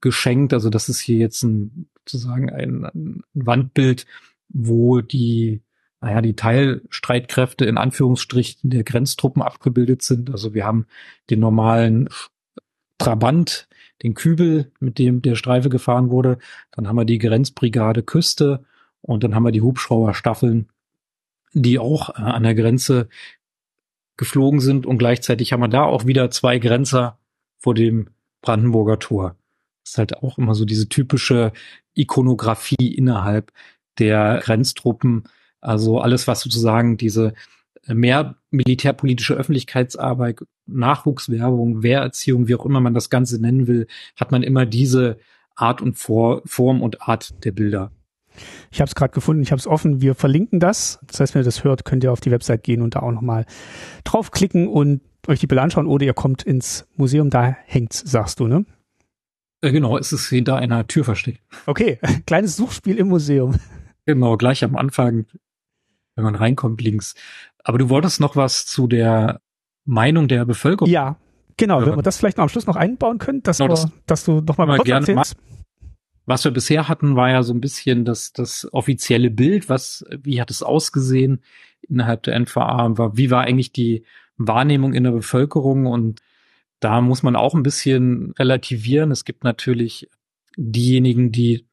geschenkt. 0.00 0.52
Also 0.52 0.70
das 0.70 0.88
ist 0.88 1.00
hier 1.00 1.16
jetzt 1.16 1.42
ein, 1.42 1.88
sozusagen 2.06 2.50
ein, 2.50 2.84
ein 2.84 3.22
Wandbild, 3.34 4.06
wo 4.48 5.00
die 5.00 5.62
naja, 6.00 6.20
die 6.20 6.36
Teilstreitkräfte 6.36 7.64
in 7.64 7.78
Anführungsstrichen 7.78 8.70
der 8.70 8.84
Grenztruppen 8.84 9.42
abgebildet 9.42 10.02
sind. 10.02 10.30
Also 10.30 10.54
wir 10.54 10.64
haben 10.64 10.86
den 11.30 11.40
normalen 11.40 12.08
Trabant, 12.98 13.68
den 14.02 14.14
Kübel, 14.14 14.72
mit 14.78 14.98
dem 14.98 15.22
der 15.22 15.36
Streife 15.36 15.68
gefahren 15.68 16.10
wurde. 16.10 16.38
Dann 16.72 16.86
haben 16.86 16.96
wir 16.96 17.04
die 17.04 17.18
Grenzbrigade 17.18 18.02
Küste 18.02 18.64
und 19.00 19.24
dann 19.24 19.34
haben 19.34 19.44
wir 19.44 19.52
die 19.52 19.62
Hubschrauberstaffeln, 19.62 20.68
die 21.52 21.78
auch 21.78 22.10
äh, 22.10 22.22
an 22.22 22.42
der 22.42 22.54
Grenze 22.54 23.08
geflogen 24.16 24.60
sind 24.60 24.86
und 24.86 24.98
gleichzeitig 24.98 25.52
haben 25.52 25.60
wir 25.60 25.68
da 25.68 25.82
auch 25.82 26.06
wieder 26.06 26.30
zwei 26.30 26.58
Grenzer 26.58 27.18
vor 27.58 27.74
dem 27.74 28.08
Brandenburger 28.40 28.98
Tor. 28.98 29.36
Das 29.82 29.92
ist 29.92 29.98
halt 29.98 30.22
auch 30.22 30.38
immer 30.38 30.54
so 30.54 30.64
diese 30.64 30.88
typische 30.88 31.52
Ikonografie 31.94 32.94
innerhalb 32.94 33.52
der 33.98 34.40
Grenztruppen. 34.42 35.24
Also 35.60 36.00
alles, 36.00 36.26
was 36.28 36.40
sozusagen 36.40 36.96
diese 36.96 37.34
mehr 37.86 38.36
militärpolitische 38.50 39.34
Öffentlichkeitsarbeit, 39.34 40.40
Nachwuchswerbung, 40.66 41.82
Wehrerziehung, 41.82 42.48
wie 42.48 42.54
auch 42.56 42.66
immer 42.66 42.80
man 42.80 42.94
das 42.94 43.10
Ganze 43.10 43.40
nennen 43.40 43.66
will, 43.66 43.86
hat 44.16 44.32
man 44.32 44.42
immer 44.42 44.66
diese 44.66 45.18
Art 45.54 45.80
und 45.80 45.94
Vor 45.94 46.42
Form 46.44 46.82
und 46.82 47.02
Art 47.02 47.44
der 47.44 47.52
Bilder. 47.52 47.92
Ich 48.70 48.80
habe 48.80 48.88
es 48.88 48.94
gerade 48.94 49.14
gefunden, 49.14 49.42
ich 49.42 49.50
habe 49.50 49.60
es 49.60 49.66
offen. 49.66 50.02
Wir 50.02 50.14
verlinken 50.14 50.60
das. 50.60 50.98
Das 51.06 51.20
heißt, 51.20 51.34
wenn 51.34 51.42
ihr 51.42 51.46
das 51.46 51.64
hört, 51.64 51.84
könnt 51.84 52.04
ihr 52.04 52.12
auf 52.12 52.20
die 52.20 52.30
Website 52.30 52.64
gehen 52.64 52.82
und 52.82 52.94
da 52.94 53.00
auch 53.00 53.12
nochmal 53.12 53.46
draufklicken 54.04 54.68
und 54.68 55.00
euch 55.26 55.40
die 55.40 55.46
Bilder 55.46 55.62
anschauen 55.62 55.86
oder 55.86 56.04
ihr 56.04 56.14
kommt 56.14 56.42
ins 56.42 56.86
Museum, 56.96 57.30
da 57.30 57.56
hängt's, 57.64 58.02
sagst 58.04 58.40
du, 58.40 58.46
ne? 58.46 58.64
Äh, 59.62 59.72
genau, 59.72 59.96
es 59.96 60.12
ist 60.12 60.28
hinter 60.28 60.56
einer 60.56 60.86
Tür 60.86 61.04
versteckt. 61.04 61.40
Okay, 61.66 61.98
kleines 62.26 62.56
Suchspiel 62.56 62.98
im 62.98 63.08
Museum. 63.08 63.56
Genau, 64.04 64.36
gleich 64.36 64.62
am 64.62 64.76
Anfang, 64.76 65.26
wenn 66.16 66.24
man 66.24 66.34
reinkommt, 66.34 66.80
links. 66.80 67.14
Aber 67.62 67.78
du 67.78 67.88
wolltest 67.88 68.20
noch 68.20 68.34
was 68.34 68.66
zu 68.66 68.88
der 68.88 69.40
Meinung 69.84 70.28
der 70.28 70.44
Bevölkerung. 70.44 70.90
Ja, 70.90 71.16
genau. 71.56 71.84
Wenn 71.84 71.96
wir 71.96 72.02
das 72.02 72.16
vielleicht 72.16 72.38
noch 72.38 72.44
am 72.44 72.48
Schluss 72.48 72.66
noch 72.66 72.76
einbauen 72.76 73.18
können, 73.18 73.42
dass, 73.42 73.58
genau, 73.58 73.74
wir, 73.74 73.92
dass 74.06 74.24
du 74.24 74.40
noch 74.40 74.58
mal, 74.58 74.66
mal 74.66 74.76
kurz 74.76 74.86
gerne 74.86 75.06
erzählst. 75.06 75.36
Was 76.24 76.44
wir 76.44 76.50
bisher 76.50 76.88
hatten, 76.88 77.14
war 77.14 77.30
ja 77.30 77.44
so 77.44 77.54
ein 77.54 77.60
bisschen 77.60 78.04
das, 78.04 78.32
das 78.32 78.68
offizielle 78.72 79.30
Bild. 79.30 79.68
Was, 79.68 80.04
wie 80.22 80.40
hat 80.40 80.50
es 80.50 80.64
ausgesehen 80.64 81.40
innerhalb 81.82 82.24
der 82.24 82.38
NVA? 82.40 83.12
Wie 83.14 83.30
war 83.30 83.42
eigentlich 83.42 83.70
die 83.70 84.04
Wahrnehmung 84.36 84.92
in 84.92 85.04
der 85.04 85.12
Bevölkerung? 85.12 85.86
Und 85.86 86.20
da 86.80 87.00
muss 87.00 87.22
man 87.22 87.36
auch 87.36 87.54
ein 87.54 87.62
bisschen 87.62 88.32
relativieren. 88.32 89.12
Es 89.12 89.24
gibt 89.24 89.44
natürlich 89.44 90.10
diejenigen, 90.56 91.30
die 91.30 91.66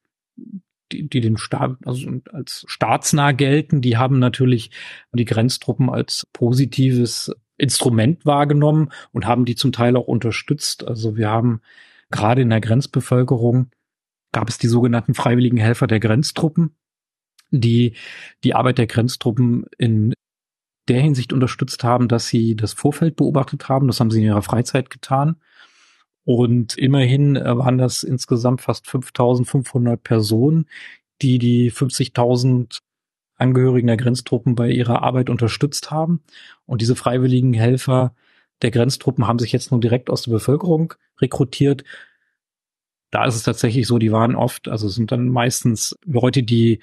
die, 0.93 1.09
die 1.09 1.21
den 1.21 1.37
Staat 1.37 1.77
also 1.85 2.09
als 2.31 2.63
staatsnah 2.67 3.31
gelten, 3.31 3.81
die 3.81 3.97
haben 3.97 4.19
natürlich 4.19 4.71
die 5.11 5.25
Grenztruppen 5.25 5.89
als 5.89 6.27
positives 6.33 7.31
Instrument 7.57 8.25
wahrgenommen 8.25 8.89
und 9.11 9.25
haben 9.25 9.45
die 9.45 9.55
zum 9.55 9.71
Teil 9.71 9.95
auch 9.95 10.07
unterstützt. 10.07 10.87
Also 10.87 11.17
wir 11.17 11.29
haben 11.29 11.61
gerade 12.11 12.41
in 12.41 12.49
der 12.49 12.61
Grenzbevölkerung 12.61 13.71
gab 14.31 14.49
es 14.49 14.57
die 14.57 14.67
sogenannten 14.67 15.13
freiwilligen 15.13 15.57
Helfer 15.57 15.87
der 15.87 15.99
Grenztruppen, 15.99 16.75
die 17.51 17.95
die 18.43 18.55
Arbeit 18.55 18.79
der 18.79 18.87
Grenztruppen 18.87 19.65
in 19.77 20.13
der 20.87 21.01
Hinsicht 21.01 21.31
unterstützt 21.31 21.83
haben, 21.83 22.07
dass 22.07 22.27
sie 22.27 22.55
das 22.55 22.73
Vorfeld 22.73 23.15
beobachtet 23.15 23.69
haben. 23.69 23.87
Das 23.87 23.99
haben 23.99 24.11
sie 24.11 24.19
in 24.19 24.25
ihrer 24.25 24.41
Freizeit 24.41 24.89
getan. 24.89 25.37
Und 26.25 26.77
immerhin 26.77 27.35
äh, 27.35 27.57
waren 27.57 27.77
das 27.77 28.03
insgesamt 28.03 28.61
fast 28.61 28.87
5500 28.87 30.01
Personen, 30.01 30.65
die 31.21 31.39
die 31.39 31.71
50.000 31.71 32.79
Angehörigen 33.35 33.87
der 33.87 33.97
Grenztruppen 33.97 34.55
bei 34.55 34.69
ihrer 34.69 35.03
Arbeit 35.03 35.29
unterstützt 35.29 35.91
haben. 35.91 36.23
Und 36.65 36.81
diese 36.81 36.95
freiwilligen 36.95 37.53
Helfer 37.53 38.15
der 38.61 38.71
Grenztruppen 38.71 39.27
haben 39.27 39.39
sich 39.39 39.51
jetzt 39.51 39.71
nur 39.71 39.79
direkt 39.79 40.09
aus 40.09 40.23
der 40.23 40.31
Bevölkerung 40.31 40.93
rekrutiert. 41.19 41.83
Da 43.11 43.25
ist 43.25 43.35
es 43.35 43.43
tatsächlich 43.43 43.87
so, 43.87 43.99
die 43.99 44.11
waren 44.11 44.35
oft, 44.35 44.67
also 44.67 44.87
sind 44.87 45.11
dann 45.11 45.29
meistens 45.29 45.97
Leute, 46.05 46.43
die 46.43 46.79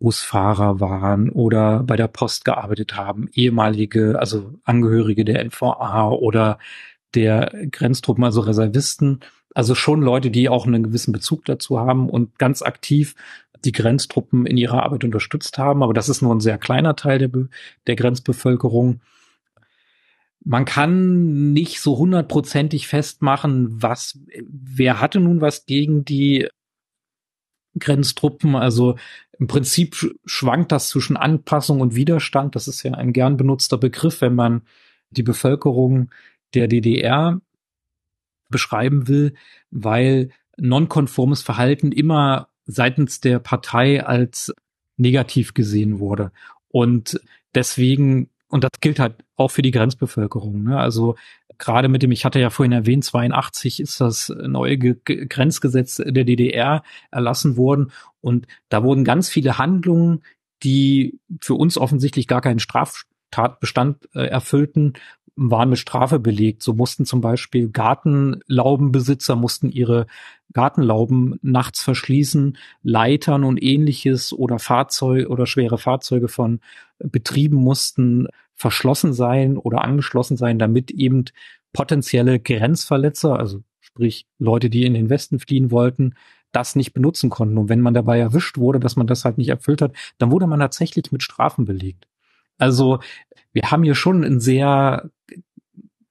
Busfahrer 0.00 0.80
waren 0.80 1.28
oder 1.28 1.82
bei 1.82 1.96
der 1.96 2.08
Post 2.08 2.46
gearbeitet 2.46 2.96
haben, 2.96 3.28
ehemalige, 3.34 4.18
also 4.18 4.54
Angehörige 4.64 5.26
der 5.26 5.44
NVA 5.44 6.08
oder 6.08 6.58
der 7.14 7.52
Grenztruppen, 7.70 8.24
also 8.24 8.40
Reservisten, 8.40 9.20
also 9.54 9.74
schon 9.74 10.00
Leute, 10.00 10.30
die 10.30 10.48
auch 10.48 10.66
einen 10.66 10.82
gewissen 10.82 11.12
Bezug 11.12 11.44
dazu 11.44 11.80
haben 11.80 12.08
und 12.08 12.38
ganz 12.38 12.62
aktiv 12.62 13.14
die 13.64 13.72
Grenztruppen 13.72 14.46
in 14.46 14.56
ihrer 14.56 14.82
Arbeit 14.82 15.04
unterstützt 15.04 15.58
haben. 15.58 15.82
Aber 15.82 15.92
das 15.92 16.08
ist 16.08 16.22
nur 16.22 16.34
ein 16.34 16.40
sehr 16.40 16.58
kleiner 16.58 16.96
Teil 16.96 17.18
der, 17.18 17.30
der 17.86 17.96
Grenzbevölkerung. 17.96 19.00
Man 20.42 20.64
kann 20.64 21.52
nicht 21.52 21.80
so 21.80 21.98
hundertprozentig 21.98 22.88
festmachen, 22.88 23.82
was, 23.82 24.18
wer 24.42 25.00
hatte 25.00 25.20
nun 25.20 25.40
was 25.40 25.66
gegen 25.66 26.04
die 26.04 26.48
Grenztruppen. 27.78 28.56
Also 28.56 28.96
im 29.38 29.46
Prinzip 29.46 29.96
schwankt 30.24 30.72
das 30.72 30.88
zwischen 30.88 31.16
Anpassung 31.16 31.80
und 31.80 31.94
Widerstand. 31.94 32.56
Das 32.56 32.68
ist 32.68 32.82
ja 32.82 32.92
ein 32.92 33.12
gern 33.12 33.36
benutzter 33.36 33.78
Begriff, 33.78 34.20
wenn 34.22 34.34
man 34.34 34.62
die 35.10 35.22
Bevölkerung 35.22 36.10
der 36.54 36.68
DDR 36.68 37.40
beschreiben 38.48 39.08
will, 39.08 39.34
weil 39.70 40.30
nonkonformes 40.56 41.42
Verhalten 41.42 41.92
immer 41.92 42.48
seitens 42.66 43.20
der 43.20 43.38
Partei 43.38 44.04
als 44.04 44.52
negativ 44.96 45.54
gesehen 45.54 45.98
wurde. 45.98 46.32
Und 46.68 47.20
deswegen, 47.54 48.30
und 48.48 48.64
das 48.64 48.72
gilt 48.80 48.98
halt 48.98 49.16
auch 49.36 49.50
für 49.50 49.62
die 49.62 49.70
Grenzbevölkerung. 49.70 50.62
Ne? 50.62 50.78
Also 50.78 51.16
gerade 51.58 51.88
mit 51.88 52.02
dem, 52.02 52.12
ich 52.12 52.24
hatte 52.24 52.40
ja 52.40 52.50
vorhin 52.50 52.72
erwähnt, 52.72 53.04
82 53.04 53.80
ist 53.80 54.00
das 54.00 54.28
neue 54.28 54.78
Ge 54.78 55.26
Grenzgesetz 55.26 55.96
der 55.96 56.24
DDR 56.24 56.82
erlassen 57.10 57.56
worden. 57.56 57.92
Und 58.20 58.46
da 58.68 58.82
wurden 58.82 59.04
ganz 59.04 59.28
viele 59.28 59.58
Handlungen, 59.58 60.22
die 60.62 61.18
für 61.40 61.54
uns 61.54 61.78
offensichtlich 61.78 62.26
gar 62.26 62.40
keinen 62.40 62.58
Straftatbestand 62.58 64.08
äh, 64.14 64.26
erfüllten, 64.26 64.94
waren 65.48 65.70
mit 65.70 65.78
Strafe 65.78 66.18
belegt. 66.18 66.62
So 66.62 66.74
mussten 66.74 67.06
zum 67.06 67.22
Beispiel 67.22 67.70
Gartenlaubenbesitzer 67.70 69.36
mussten 69.36 69.70
ihre 69.70 70.06
Gartenlauben 70.52 71.38
nachts 71.40 71.82
verschließen, 71.82 72.58
Leitern 72.82 73.44
und 73.44 73.62
ähnliches 73.62 74.32
oder 74.34 74.58
Fahrzeuge 74.58 75.28
oder 75.28 75.46
schwere 75.46 75.78
Fahrzeuge 75.78 76.28
von 76.28 76.60
Betrieben 76.98 77.56
mussten 77.56 78.26
verschlossen 78.54 79.14
sein 79.14 79.56
oder 79.56 79.82
angeschlossen 79.82 80.36
sein, 80.36 80.58
damit 80.58 80.90
eben 80.90 81.24
potenzielle 81.72 82.38
Grenzverletzer, 82.38 83.38
also 83.38 83.62
sprich 83.80 84.26
Leute, 84.38 84.68
die 84.68 84.84
in 84.84 84.92
den 84.92 85.08
Westen 85.08 85.38
fliehen 85.38 85.70
wollten, 85.70 86.14
das 86.52 86.76
nicht 86.76 86.92
benutzen 86.92 87.30
konnten. 87.30 87.56
Und 87.56 87.68
wenn 87.70 87.80
man 87.80 87.94
dabei 87.94 88.18
erwischt 88.18 88.58
wurde, 88.58 88.80
dass 88.80 88.96
man 88.96 89.06
das 89.06 89.24
halt 89.24 89.38
nicht 89.38 89.48
erfüllt 89.48 89.80
hat, 89.80 89.94
dann 90.18 90.30
wurde 90.30 90.46
man 90.46 90.60
tatsächlich 90.60 91.10
mit 91.12 91.22
Strafen 91.22 91.64
belegt. 91.64 92.06
Also 92.58 93.00
wir 93.52 93.70
haben 93.70 93.82
hier 93.82 93.94
schon 93.94 94.22
ein 94.22 94.38
sehr 94.40 95.10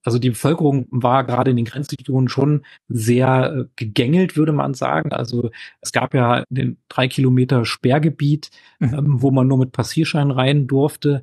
also 0.10 0.18
die 0.18 0.32
Bevölkerung 0.32 0.88
war 0.90 1.24
gerade 1.24 1.52
in 1.52 1.58
den 1.58 1.66
Grenzregionen 1.66 2.30
schon 2.30 2.66
sehr 2.88 3.54
äh, 3.54 3.66
gegängelt, 3.76 4.36
würde 4.36 4.54
man 4.54 4.74
sagen. 4.74 5.12
Also 5.12 5.52
es 5.82 5.92
gab 5.92 6.16
ja 6.16 6.44
den 6.50 6.78
drei 6.90 7.08
Kilometer 7.08 7.64
Sperrgebiet, 7.64 8.50
mhm. 8.80 8.94
ähm, 8.94 9.22
wo 9.22 9.30
man 9.30 9.48
nur 9.48 9.60
mit 9.60 9.72
Passierschein 9.72 10.32
rein 10.32 10.66
durfte. 10.66 11.22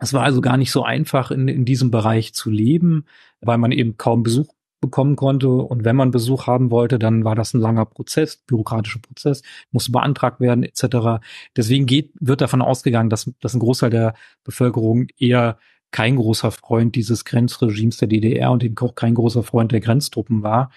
Es 0.00 0.12
war 0.12 0.24
also 0.24 0.40
gar 0.40 0.56
nicht 0.56 0.72
so 0.72 0.82
einfach, 0.82 1.30
in, 1.30 1.46
in 1.46 1.64
diesem 1.64 1.92
Bereich 1.92 2.34
zu 2.34 2.50
leben, 2.50 3.04
weil 3.40 3.58
man 3.58 3.70
eben 3.70 3.96
kaum 3.98 4.24
Besuch 4.24 4.52
bekommen 4.80 5.14
konnte. 5.14 5.48
Und 5.48 5.84
wenn 5.84 5.94
man 5.94 6.10
Besuch 6.10 6.48
haben 6.48 6.72
wollte, 6.72 6.98
dann 6.98 7.24
war 7.24 7.36
das 7.36 7.54
ein 7.54 7.60
langer 7.60 7.86
Prozess, 7.86 8.38
bürokratischer 8.38 8.98
Prozess, 8.98 9.42
musste 9.70 9.92
beantragt 9.92 10.40
werden 10.40 10.64
etc. 10.64 11.24
Deswegen 11.56 11.86
geht, 11.86 12.10
wird 12.18 12.40
davon 12.40 12.62
ausgegangen, 12.62 13.10
dass, 13.10 13.30
dass 13.38 13.54
ein 13.54 13.60
Großteil 13.60 13.90
der 13.90 14.14
Bevölkerung 14.42 15.06
eher 15.16 15.56
kein 15.94 16.16
großer 16.16 16.50
Freund 16.50 16.96
dieses 16.96 17.24
Grenzregimes 17.24 17.98
der 17.98 18.08
DDR 18.08 18.50
und 18.50 18.64
eben 18.64 18.76
auch 18.78 18.96
kein 18.96 19.14
großer 19.14 19.44
Freund 19.44 19.70
der 19.70 19.78
Grenztruppen 19.78 20.42
war. 20.42 20.72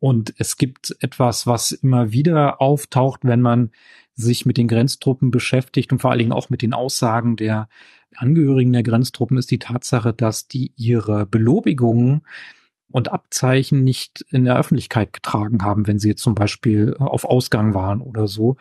Und 0.00 0.34
es 0.36 0.58
gibt 0.58 0.94
etwas, 1.00 1.46
was 1.46 1.72
immer 1.72 2.12
wieder 2.12 2.60
auftaucht, 2.60 3.20
wenn 3.22 3.40
man 3.40 3.70
sich 4.16 4.44
mit 4.44 4.58
den 4.58 4.68
Grenztruppen 4.68 5.30
beschäftigt 5.30 5.92
und 5.92 6.02
vor 6.02 6.10
allen 6.10 6.18
Dingen 6.18 6.32
auch 6.32 6.50
mit 6.50 6.60
den 6.60 6.74
Aussagen 6.74 7.36
der 7.36 7.70
Angehörigen 8.14 8.74
der 8.74 8.82
Grenztruppen, 8.82 9.38
ist 9.38 9.50
die 9.50 9.58
Tatsache, 9.58 10.12
dass 10.12 10.46
die 10.46 10.74
ihre 10.76 11.24
Belobigungen 11.24 12.20
und 12.90 13.10
Abzeichen 13.10 13.82
nicht 13.82 14.26
in 14.28 14.44
der 14.44 14.58
Öffentlichkeit 14.58 15.14
getragen 15.14 15.62
haben, 15.62 15.86
wenn 15.86 15.98
sie 15.98 16.10
jetzt 16.10 16.22
zum 16.22 16.34
Beispiel 16.34 16.96
auf 16.98 17.24
Ausgang 17.24 17.72
waren 17.72 18.02
oder 18.02 18.26
so, 18.26 18.58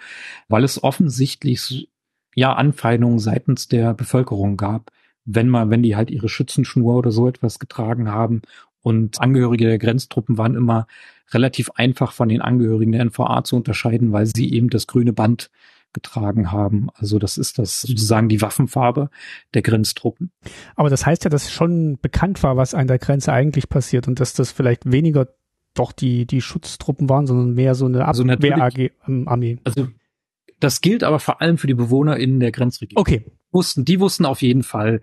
weil 0.47 0.63
es 0.63 0.81
offensichtlich 0.81 1.89
ja 2.35 2.53
Anfeindungen 2.53 3.19
seitens 3.19 3.67
der 3.67 3.93
Bevölkerung 3.93 4.55
gab, 4.55 4.93
wenn 5.25 5.49
man, 5.49 5.69
wenn 5.69 5.83
die 5.83 5.95
halt 5.95 6.11
ihre 6.11 6.29
Schützenschnur 6.29 6.95
oder 6.95 7.11
so 7.11 7.27
etwas 7.27 7.59
getragen 7.59 8.09
haben. 8.09 8.41
Und 8.81 9.21
Angehörige 9.21 9.65
der 9.65 9.77
Grenztruppen 9.77 10.37
waren 10.37 10.55
immer 10.55 10.87
relativ 11.31 11.69
einfach 11.71 12.11
von 12.11 12.29
den 12.29 12.41
Angehörigen 12.41 12.91
der 12.91 13.05
NVA 13.05 13.43
zu 13.43 13.55
unterscheiden, 13.55 14.11
weil 14.11 14.25
sie 14.25 14.51
eben 14.51 14.69
das 14.69 14.87
grüne 14.87 15.13
Band 15.13 15.51
getragen 15.93 16.51
haben. 16.51 16.89
Also 16.93 17.19
das 17.19 17.37
ist 17.37 17.57
das 17.57 17.81
sozusagen 17.81 18.29
die 18.29 18.41
Waffenfarbe 18.41 19.09
der 19.53 19.61
Grenztruppen. 19.61 20.31
Aber 20.75 20.89
das 20.89 21.05
heißt 21.05 21.23
ja, 21.23 21.29
dass 21.29 21.51
schon 21.51 21.97
bekannt 21.99 22.43
war, 22.43 22.57
was 22.57 22.73
an 22.73 22.87
der 22.87 22.99
Grenze 22.99 23.33
eigentlich 23.33 23.69
passiert 23.69 24.07
und 24.07 24.19
dass 24.19 24.33
das 24.33 24.51
vielleicht 24.51 24.91
weniger 24.91 25.27
doch 25.73 25.91
die, 25.91 26.25
die 26.25 26.41
Schutztruppen 26.41 27.09
waren, 27.09 27.27
sondern 27.27 27.53
mehr 27.53 27.75
so 27.75 27.85
eine 27.85 28.07
also 28.07 28.23
Abwehr-Armee. 28.23 29.59
Also 29.63 29.87
das 30.59 30.81
gilt 30.81 31.03
aber 31.03 31.19
vor 31.19 31.41
allem 31.41 31.57
für 31.57 31.67
die 31.67 31.73
Bewohner 31.73 32.17
in 32.17 32.39
der 32.39 32.51
Grenzregion. 32.51 32.99
Okay. 32.99 33.25
Wussten, 33.51 33.85
die 33.85 33.99
wussten 33.99 34.25
auf 34.25 34.41
jeden 34.41 34.63
Fall, 34.63 35.01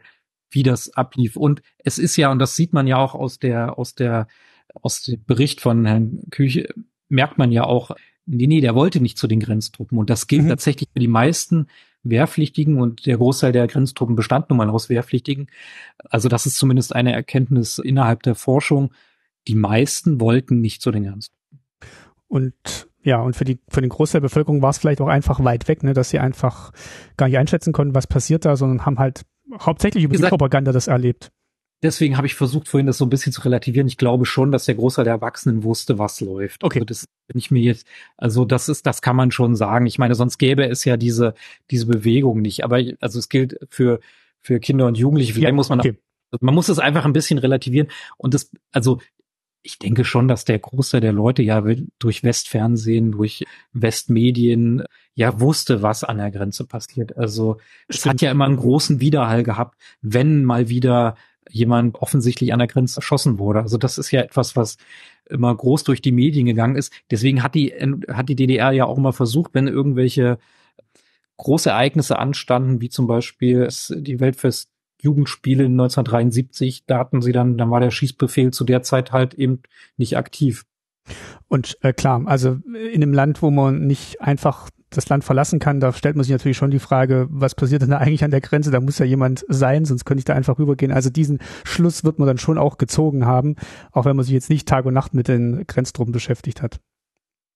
wie 0.50 0.62
das 0.62 0.90
ablief. 0.94 1.36
Und 1.36 1.62
es 1.78 1.98
ist 1.98 2.16
ja, 2.16 2.30
und 2.30 2.38
das 2.38 2.56
sieht 2.56 2.72
man 2.72 2.86
ja 2.86 2.96
auch 2.96 3.14
aus 3.14 3.38
der, 3.38 3.78
aus 3.78 3.94
der, 3.94 4.28
aus 4.74 5.02
dem 5.02 5.24
Bericht 5.24 5.60
von 5.60 5.84
Herrn 5.86 6.22
Küche, 6.30 6.68
merkt 7.08 7.38
man 7.38 7.52
ja 7.52 7.64
auch, 7.64 7.90
nee, 8.26 8.46
nee, 8.46 8.60
der 8.60 8.74
wollte 8.74 9.00
nicht 9.00 9.18
zu 9.18 9.26
den 9.26 9.40
Grenztruppen. 9.40 9.98
Und 9.98 10.10
das 10.10 10.26
gilt 10.26 10.44
mhm. 10.44 10.48
tatsächlich 10.48 10.88
für 10.92 11.00
die 11.00 11.08
meisten 11.08 11.66
Wehrpflichtigen 12.02 12.78
und 12.80 13.06
der 13.06 13.16
Großteil 13.16 13.52
der 13.52 13.66
Grenztruppen 13.66 14.16
bestand 14.16 14.50
nun 14.50 14.58
mal 14.58 14.70
aus 14.70 14.88
Wehrpflichtigen. 14.88 15.48
Also 16.04 16.28
das 16.28 16.46
ist 16.46 16.56
zumindest 16.56 16.94
eine 16.94 17.12
Erkenntnis 17.12 17.78
innerhalb 17.78 18.22
der 18.22 18.34
Forschung. 18.34 18.92
Die 19.48 19.54
meisten 19.54 20.20
wollten 20.20 20.60
nicht 20.60 20.82
zu 20.82 20.90
den 20.90 21.04
Grenztruppen. 21.04 21.60
Und 22.28 22.85
ja, 23.06 23.20
und 23.20 23.36
für 23.36 23.44
die 23.44 23.60
für 23.68 23.80
den 23.80 23.88
Großteil 23.88 24.20
der 24.20 24.28
Bevölkerung 24.28 24.62
war 24.62 24.70
es 24.70 24.78
vielleicht 24.78 25.00
auch 25.00 25.06
einfach 25.06 25.42
weit 25.44 25.68
weg, 25.68 25.84
ne, 25.84 25.94
dass 25.94 26.10
sie 26.10 26.18
einfach 26.18 26.72
gar 27.16 27.28
nicht 27.28 27.38
einschätzen 27.38 27.72
konnten, 27.72 27.94
was 27.94 28.08
passiert 28.08 28.44
da, 28.44 28.56
sondern 28.56 28.84
haben 28.84 28.98
halt 28.98 29.22
hauptsächlich 29.60 30.02
über 30.02 30.12
gesagt, 30.12 30.32
die 30.32 30.36
Propaganda 30.36 30.72
das 30.72 30.88
erlebt. 30.88 31.30
Deswegen 31.84 32.16
habe 32.16 32.26
ich 32.26 32.34
versucht, 32.34 32.66
vorhin 32.66 32.88
das 32.88 32.98
so 32.98 33.04
ein 33.04 33.10
bisschen 33.10 33.32
zu 33.32 33.42
relativieren. 33.42 33.86
Ich 33.86 33.96
glaube 33.96 34.26
schon, 34.26 34.50
dass 34.50 34.64
der 34.64 34.74
Großteil 34.74 35.04
der 35.04 35.14
Erwachsenen 35.14 35.62
wusste, 35.62 36.00
was 36.00 36.20
läuft. 36.20 36.64
Okay. 36.64 36.80
Also 36.80 36.86
das 36.86 37.04
bin 37.28 37.38
ich 37.38 37.52
mir 37.52 37.62
jetzt, 37.62 37.86
also 38.16 38.44
das 38.44 38.68
ist, 38.68 38.86
das 38.86 39.02
kann 39.02 39.14
man 39.14 39.30
schon 39.30 39.54
sagen. 39.54 39.86
Ich 39.86 39.98
meine, 39.98 40.16
sonst 40.16 40.38
gäbe 40.38 40.66
es 40.66 40.84
ja 40.84 40.96
diese, 40.96 41.34
diese 41.70 41.86
Bewegung 41.86 42.40
nicht. 42.40 42.64
Aber 42.64 42.82
also 42.98 43.18
es 43.20 43.28
gilt 43.28 43.56
für, 43.70 44.00
für 44.40 44.58
Kinder 44.58 44.86
und 44.86 44.98
Jugendliche. 44.98 45.34
Vielleicht 45.34 45.50
ja, 45.50 45.54
muss 45.54 45.68
man, 45.68 45.78
okay. 45.78 45.96
man 46.40 46.54
muss 46.54 46.68
es 46.70 46.80
einfach 46.80 47.04
ein 47.04 47.12
bisschen 47.12 47.38
relativieren. 47.38 47.88
Und 48.16 48.34
das, 48.34 48.50
also 48.72 48.98
ich 49.66 49.78
denke 49.78 50.04
schon, 50.04 50.28
dass 50.28 50.44
der 50.44 50.60
Großteil 50.60 51.00
der 51.00 51.12
Leute 51.12 51.42
ja 51.42 51.62
durch 51.98 52.22
Westfernsehen, 52.22 53.12
durch 53.12 53.44
Westmedien 53.72 54.84
ja 55.14 55.40
wusste, 55.40 55.82
was 55.82 56.04
an 56.04 56.18
der 56.18 56.30
Grenze 56.30 56.64
passiert. 56.64 57.16
Also 57.16 57.58
es 57.88 58.06
hat 58.06 58.20
ja 58.20 58.30
immer 58.30 58.44
einen 58.44 58.56
großen 58.56 59.00
Widerhall 59.00 59.42
gehabt, 59.42 59.76
wenn 60.00 60.44
mal 60.44 60.68
wieder 60.68 61.16
jemand 61.50 61.96
offensichtlich 61.96 62.52
an 62.52 62.60
der 62.60 62.68
Grenze 62.68 62.98
erschossen 62.98 63.38
wurde. 63.38 63.60
Also 63.60 63.76
das 63.76 63.98
ist 63.98 64.12
ja 64.12 64.20
etwas, 64.20 64.54
was 64.54 64.76
immer 65.28 65.54
groß 65.54 65.82
durch 65.84 66.00
die 66.00 66.12
Medien 66.12 66.46
gegangen 66.46 66.76
ist. 66.76 66.92
Deswegen 67.10 67.42
hat 67.42 67.54
die, 67.54 67.72
hat 68.08 68.28
die 68.28 68.36
DDR 68.36 68.70
ja 68.70 68.84
auch 68.84 68.98
immer 68.98 69.12
versucht, 69.12 69.54
wenn 69.54 69.66
irgendwelche 69.66 70.38
große 71.38 71.70
Ereignisse 71.70 72.18
anstanden, 72.18 72.80
wie 72.80 72.88
zum 72.88 73.06
Beispiel 73.06 73.68
die 73.90 74.20
Weltfest 74.20 74.70
Jugendspiele 75.00 75.64
1973, 75.64 76.84
da 76.86 76.98
hatten 76.98 77.22
sie 77.22 77.32
dann, 77.32 77.58
dann 77.58 77.70
war 77.70 77.80
der 77.80 77.90
Schießbefehl 77.90 78.52
zu 78.52 78.64
der 78.64 78.82
Zeit 78.82 79.12
halt 79.12 79.34
eben 79.34 79.62
nicht 79.96 80.16
aktiv. 80.16 80.64
Und 81.48 81.78
äh, 81.82 81.92
klar, 81.92 82.22
also 82.26 82.58
in 82.92 83.02
einem 83.02 83.12
Land, 83.12 83.42
wo 83.42 83.50
man 83.50 83.86
nicht 83.86 84.20
einfach 84.20 84.68
das 84.90 85.08
Land 85.08 85.24
verlassen 85.24 85.58
kann, 85.58 85.80
da 85.80 85.92
stellt 85.92 86.16
man 86.16 86.24
sich 86.24 86.32
natürlich 86.32 86.56
schon 86.56 86.70
die 86.70 86.78
Frage, 86.78 87.26
was 87.30 87.54
passiert 87.54 87.82
denn 87.82 87.90
da 87.90 87.98
eigentlich 87.98 88.24
an 88.24 88.30
der 88.30 88.40
Grenze? 88.40 88.70
Da 88.70 88.80
muss 88.80 88.98
ja 88.98 89.06
jemand 89.06 89.44
sein, 89.48 89.84
sonst 89.84 90.04
könnte 90.04 90.20
ich 90.20 90.24
da 90.24 90.34
einfach 90.34 90.58
rübergehen. 90.58 90.92
Also 90.92 91.10
diesen 91.10 91.40
Schluss 91.64 92.04
wird 92.04 92.18
man 92.18 92.26
dann 92.26 92.38
schon 92.38 92.58
auch 92.58 92.78
gezogen 92.78 93.26
haben, 93.26 93.56
auch 93.92 94.04
wenn 94.04 94.16
man 94.16 94.24
sich 94.24 94.34
jetzt 94.34 94.50
nicht 94.50 94.68
Tag 94.68 94.86
und 94.86 94.94
Nacht 94.94 95.14
mit 95.14 95.28
den 95.28 95.66
Grenztruppen 95.66 96.12
beschäftigt 96.12 96.62
hat. 96.62 96.80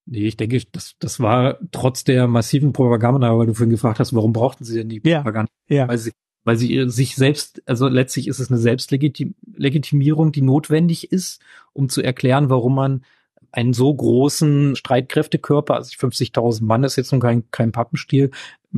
Nee, 0.06 0.26
ich 0.26 0.36
denke, 0.36 0.60
das, 0.72 0.96
das 0.98 1.20
war 1.20 1.58
trotz 1.70 2.04
der 2.04 2.26
massiven 2.26 2.72
Propaganda, 2.72 3.36
weil 3.36 3.46
du 3.46 3.54
vorhin 3.54 3.70
gefragt 3.70 4.00
hast, 4.00 4.14
warum 4.14 4.32
brauchten 4.32 4.64
sie 4.64 4.74
denn 4.74 4.88
die 4.88 5.00
Propaganda? 5.00 5.50
Ja, 5.68 5.76
ja. 5.76 5.88
Weil 5.88 5.98
sie 5.98 6.12
weil 6.44 6.56
sie 6.56 6.88
sich 6.88 7.16
selbst, 7.16 7.62
also 7.66 7.88
letztlich 7.88 8.28
ist 8.28 8.38
es 8.38 8.50
eine 8.50 8.58
Selbstlegitimierung, 8.58 10.32
die 10.32 10.42
notwendig 10.42 11.12
ist, 11.12 11.40
um 11.72 11.88
zu 11.88 12.02
erklären, 12.02 12.50
warum 12.50 12.74
man 12.74 13.04
einen 13.52 13.72
so 13.72 13.92
großen 13.92 14.76
Streitkräftekörper, 14.76 15.74
also 15.74 15.90
50.000 15.90 16.64
Mann 16.64 16.84
ist 16.84 16.96
jetzt 16.96 17.12
noch 17.12 17.20
kein, 17.20 17.50
kein 17.50 17.72
Pappenstiel, 17.72 18.30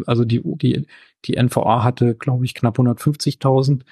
also 0.06 0.24
die, 0.24 0.40
die, 0.44 0.86
die 1.24 1.36
NVA 1.36 1.84
hatte, 1.84 2.14
glaube 2.14 2.44
ich, 2.44 2.54
knapp 2.54 2.78
150.000 2.78 3.82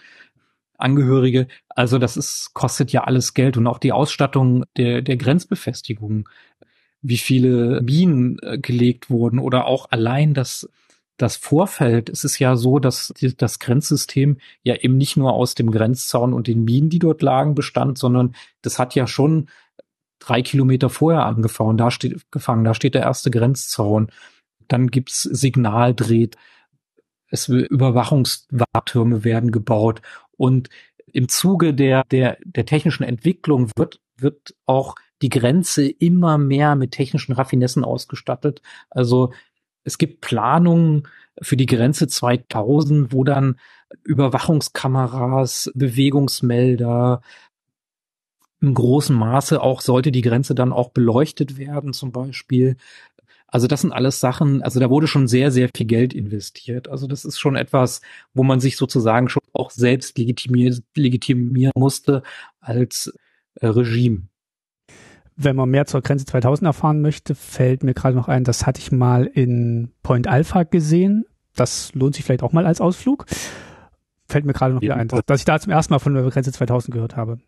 Angehörige. 0.78 1.46
Also 1.68 1.98
das 1.98 2.16
ist, 2.16 2.54
kostet 2.54 2.90
ja 2.92 3.04
alles 3.04 3.34
Geld 3.34 3.58
und 3.58 3.66
auch 3.66 3.78
die 3.78 3.92
Ausstattung 3.92 4.64
der, 4.76 5.02
der 5.02 5.16
Grenzbefestigung, 5.18 6.28
wie 7.02 7.18
viele 7.18 7.82
Minen 7.82 8.38
äh, 8.42 8.58
gelegt 8.58 9.10
wurden 9.10 9.38
oder 9.38 9.66
auch 9.66 9.90
allein 9.90 10.32
das 10.32 10.68
das 11.20 11.36
Vorfeld, 11.36 12.08
es 12.08 12.24
ist 12.24 12.38
ja 12.38 12.56
so, 12.56 12.78
dass 12.78 13.12
das 13.36 13.58
Grenzsystem 13.58 14.38
ja 14.62 14.74
eben 14.76 14.96
nicht 14.96 15.16
nur 15.16 15.32
aus 15.34 15.54
dem 15.54 15.70
Grenzzaun 15.70 16.32
und 16.32 16.46
den 16.46 16.64
Minen, 16.64 16.88
die 16.88 16.98
dort 16.98 17.20
lagen, 17.20 17.54
bestand, 17.54 17.98
sondern 17.98 18.34
das 18.62 18.78
hat 18.78 18.94
ja 18.94 19.06
schon 19.06 19.48
drei 20.18 20.42
Kilometer 20.42 20.88
vorher 20.88 21.26
angefangen. 21.26 21.76
Da 21.76 21.90
steht, 21.90 22.30
gefangen, 22.30 22.64
da 22.64 22.74
steht 22.74 22.94
der 22.94 23.02
erste 23.02 23.30
Grenzzaun. 23.30 24.10
Dann 24.68 24.88
gibt's 24.88 25.22
Signaldreht. 25.22 26.36
Es 27.28 27.48
Überwachungswartürme 27.48 29.24
werden 29.24 29.50
gebaut. 29.50 30.02
Und 30.36 30.68
im 31.12 31.28
Zuge 31.28 31.74
der, 31.74 32.04
der, 32.10 32.38
der 32.44 32.66
technischen 32.66 33.02
Entwicklung 33.02 33.70
wird, 33.76 34.00
wird 34.16 34.54
auch 34.66 34.94
die 35.22 35.28
Grenze 35.28 35.86
immer 35.86 36.38
mehr 36.38 36.76
mit 36.76 36.92
technischen 36.92 37.32
Raffinessen 37.32 37.84
ausgestattet. 37.84 38.62
Also 38.88 39.32
es 39.84 39.98
gibt 39.98 40.20
Planungen 40.20 41.08
für 41.40 41.56
die 41.56 41.66
Grenze 41.66 42.06
2000, 42.06 43.12
wo 43.12 43.24
dann 43.24 43.58
Überwachungskameras, 44.04 45.70
Bewegungsmelder, 45.74 47.22
im 48.60 48.74
großen 48.74 49.16
Maße 49.16 49.60
auch 49.60 49.80
sollte 49.80 50.12
die 50.12 50.20
Grenze 50.20 50.54
dann 50.54 50.72
auch 50.72 50.90
beleuchtet 50.90 51.56
werden, 51.56 51.92
zum 51.92 52.12
Beispiel. 52.12 52.76
Also 53.46 53.66
das 53.66 53.80
sind 53.80 53.92
alles 53.92 54.20
Sachen, 54.20 54.62
also 54.62 54.78
da 54.78 54.90
wurde 54.90 55.08
schon 55.08 55.26
sehr, 55.26 55.50
sehr 55.50 55.70
viel 55.74 55.86
Geld 55.86 56.14
investiert. 56.14 56.88
Also 56.88 57.06
das 57.08 57.24
ist 57.24 57.40
schon 57.40 57.56
etwas, 57.56 58.00
wo 58.32 58.44
man 58.44 58.60
sich 58.60 58.76
sozusagen 58.76 59.28
schon 59.28 59.42
auch 59.52 59.70
selbst 59.70 60.16
legitimieren, 60.18 61.72
musste 61.74 62.22
als 62.60 63.12
äh, 63.56 63.66
Regime. 63.66 64.29
Wenn 65.42 65.56
man 65.56 65.70
mehr 65.70 65.86
zur 65.86 66.02
Grenze 66.02 66.26
2000 66.26 66.66
erfahren 66.66 67.00
möchte, 67.00 67.34
fällt 67.34 67.82
mir 67.82 67.94
gerade 67.94 68.14
noch 68.14 68.28
ein, 68.28 68.44
das 68.44 68.66
hatte 68.66 68.78
ich 68.78 68.92
mal 68.92 69.24
in 69.24 69.90
Point 70.02 70.26
Alpha 70.26 70.64
gesehen. 70.64 71.24
Das 71.56 71.94
lohnt 71.94 72.14
sich 72.14 72.26
vielleicht 72.26 72.42
auch 72.42 72.52
mal 72.52 72.66
als 72.66 72.82
Ausflug. 72.82 73.24
Fällt 74.28 74.44
mir 74.44 74.52
gerade 74.52 74.74
noch 74.74 74.82
wieder 74.82 74.96
ein, 74.96 75.08
dass 75.08 75.40
ich 75.40 75.46
da 75.46 75.58
zum 75.58 75.72
ersten 75.72 75.94
Mal 75.94 75.98
von 75.98 76.12
der 76.12 76.28
Grenze 76.28 76.52
2000 76.52 76.92
gehört 76.92 77.16
habe. 77.16 77.38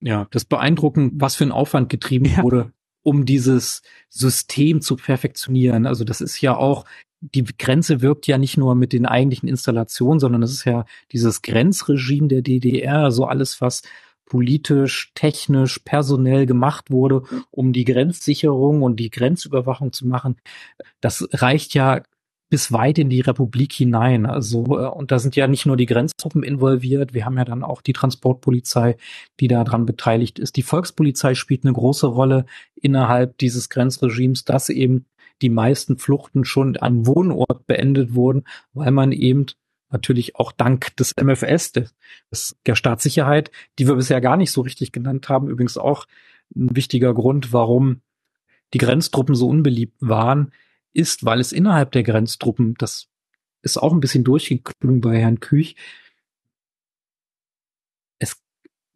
Ja, 0.00 0.26
das 0.32 0.44
beeindruckend, 0.44 1.12
was 1.16 1.36
für 1.36 1.44
ein 1.44 1.52
Aufwand 1.52 1.88
getrieben 1.88 2.24
ja. 2.24 2.42
wurde, 2.42 2.72
um 3.02 3.24
dieses 3.24 3.82
System 4.08 4.80
zu 4.80 4.96
perfektionieren. 4.96 5.86
Also 5.86 6.02
das 6.02 6.20
ist 6.20 6.40
ja 6.40 6.56
auch, 6.56 6.84
die 7.20 7.44
Grenze 7.44 8.02
wirkt 8.02 8.26
ja 8.26 8.38
nicht 8.38 8.56
nur 8.56 8.74
mit 8.74 8.92
den 8.92 9.06
eigentlichen 9.06 9.48
Installationen, 9.48 10.18
sondern 10.18 10.42
es 10.42 10.50
ist 10.50 10.64
ja 10.64 10.84
dieses 11.12 11.42
Grenzregime 11.42 12.26
der 12.26 12.42
DDR, 12.42 13.12
so 13.12 13.24
alles, 13.24 13.60
was 13.60 13.82
politisch, 14.26 15.12
technisch, 15.14 15.78
personell 15.78 16.46
gemacht 16.46 16.90
wurde, 16.90 17.22
um 17.50 17.72
die 17.72 17.84
Grenzsicherung 17.84 18.82
und 18.82 19.00
die 19.00 19.10
Grenzüberwachung 19.10 19.92
zu 19.92 20.06
machen. 20.06 20.36
Das 21.00 21.26
reicht 21.32 21.74
ja 21.74 22.02
bis 22.48 22.70
weit 22.70 22.98
in 22.98 23.10
die 23.10 23.20
Republik 23.20 23.72
hinein. 23.72 24.26
Also, 24.26 24.64
äh, 24.78 24.88
und 24.88 25.10
da 25.10 25.18
sind 25.18 25.36
ja 25.36 25.46
nicht 25.46 25.66
nur 25.66 25.76
die 25.76 25.86
Grenztruppen 25.86 26.42
involviert, 26.42 27.14
wir 27.14 27.24
haben 27.24 27.38
ja 27.38 27.44
dann 27.44 27.64
auch 27.64 27.82
die 27.82 27.92
Transportpolizei, 27.92 28.96
die 29.40 29.48
daran 29.48 29.86
beteiligt 29.86 30.38
ist. 30.38 30.56
Die 30.56 30.62
Volkspolizei 30.62 31.34
spielt 31.34 31.64
eine 31.64 31.72
große 31.72 32.06
Rolle 32.06 32.46
innerhalb 32.74 33.38
dieses 33.38 33.68
Grenzregimes, 33.68 34.44
dass 34.44 34.68
eben 34.68 35.06
die 35.42 35.50
meisten 35.50 35.98
Fluchten 35.98 36.44
schon 36.44 36.76
an 36.76 37.06
Wohnort 37.06 37.66
beendet 37.66 38.14
wurden, 38.14 38.44
weil 38.72 38.90
man 38.90 39.12
eben 39.12 39.46
natürlich 39.90 40.36
auch 40.36 40.52
dank 40.52 40.96
des 40.96 41.14
MFS, 41.16 41.72
des, 41.72 42.56
der 42.66 42.74
Staatssicherheit, 42.74 43.50
die 43.78 43.86
wir 43.86 43.94
bisher 43.94 44.20
gar 44.20 44.36
nicht 44.36 44.50
so 44.50 44.60
richtig 44.60 44.92
genannt 44.92 45.28
haben, 45.28 45.48
übrigens 45.48 45.78
auch 45.78 46.06
ein 46.54 46.74
wichtiger 46.74 47.14
Grund, 47.14 47.52
warum 47.52 48.00
die 48.74 48.78
Grenztruppen 48.78 49.34
so 49.34 49.48
unbeliebt 49.48 49.96
waren, 50.00 50.52
ist, 50.92 51.24
weil 51.24 51.40
es 51.40 51.52
innerhalb 51.52 51.92
der 51.92 52.02
Grenztruppen, 52.02 52.74
das 52.78 53.08
ist 53.62 53.78
auch 53.78 53.92
ein 53.92 54.00
bisschen 54.00 54.24
durchgeklungen 54.24 55.00
bei 55.00 55.18
Herrn 55.18 55.40
Küch, 55.40 55.76
es 58.18 58.40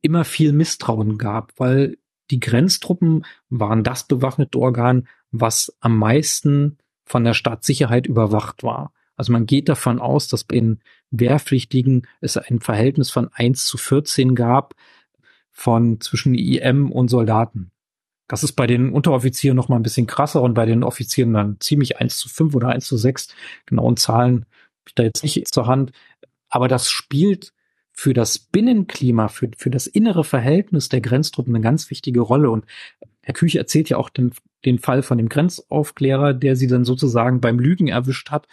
immer 0.01 0.25
viel 0.25 0.53
Misstrauen 0.53 1.19
gab, 1.19 1.53
weil 1.59 1.99
die 2.31 2.41
Grenztruppen 2.41 3.25
waren 3.49 3.85
das 3.85 4.07
bewaffnete 4.07 4.59
Organ, 4.59 5.09
was 5.31 5.77
am 5.81 5.99
meisten 5.99 6.79
von 7.05 7.25
der 7.25 7.35
Staatssicherheit 7.35 8.07
überwacht 8.07 8.63
war. 8.63 8.93
Also 9.21 9.33
man 9.33 9.45
geht 9.45 9.69
davon 9.69 9.99
aus, 9.99 10.29
dass 10.29 10.45
bei 10.45 10.55
den 10.55 10.81
Wehrpflichtigen 11.11 12.07
es 12.23 12.39
ein 12.39 12.59
Verhältnis 12.61 13.11
von 13.11 13.29
1 13.31 13.67
zu 13.67 13.77
14 13.77 14.35
gab 14.35 14.75
von 15.51 16.01
zwischen 16.01 16.35
IM 16.35 16.91
und 16.91 17.09
Soldaten. 17.09 17.71
Das 18.29 18.43
ist 18.43 18.53
bei 18.53 18.67
den 18.67 18.95
Unteroffizieren 18.95 19.57
noch 19.57 19.69
mal 19.69 19.77
ein 19.77 19.83
bisschen 19.83 20.07
krasser 20.07 20.41
und 20.41 20.55
bei 20.55 20.65
den 20.65 20.83
Offizieren 20.83 21.35
dann 21.35 21.61
ziemlich 21.61 21.99
1 21.99 22.17
zu 22.17 22.31
5 22.31 22.55
oder 22.55 22.69
1 22.71 22.87
zu 22.87 22.97
6. 22.97 23.29
Genauen 23.67 23.99
Zahlen 23.99 24.47
habe 24.47 24.89
ich 24.89 24.95
da 24.95 25.03
jetzt 25.03 25.23
nicht 25.23 25.53
zur 25.53 25.67
Hand. 25.67 25.93
Aber 26.49 26.67
das 26.67 26.89
spielt 26.89 27.53
für 27.93 28.15
das 28.15 28.39
Binnenklima, 28.39 29.29
für, 29.29 29.51
für 29.55 29.69
das 29.69 29.87
innere 29.87 30.25
Verhältnis 30.25 30.89
der 30.89 31.03
Grenztruppen 31.03 31.55
eine 31.55 31.63
ganz 31.63 31.91
wichtige 31.91 32.23
Rolle. 32.23 32.51
Und 32.51 32.65
Herr 33.21 33.35
Küche 33.35 33.59
erzählt 33.59 33.91
ja 33.91 33.99
auch 33.99 34.09
den, 34.09 34.33
den 34.65 34.79
Fall 34.79 35.03
von 35.03 35.19
dem 35.19 35.29
Grenzaufklärer, 35.29 36.33
der 36.33 36.57
sie 36.57 36.69
dann 36.69 36.87
sozusagen 36.87 37.43
beim 37.43 37.59
Lügen 37.59 37.89
erwischt 37.89 38.31
hat. 38.31 38.49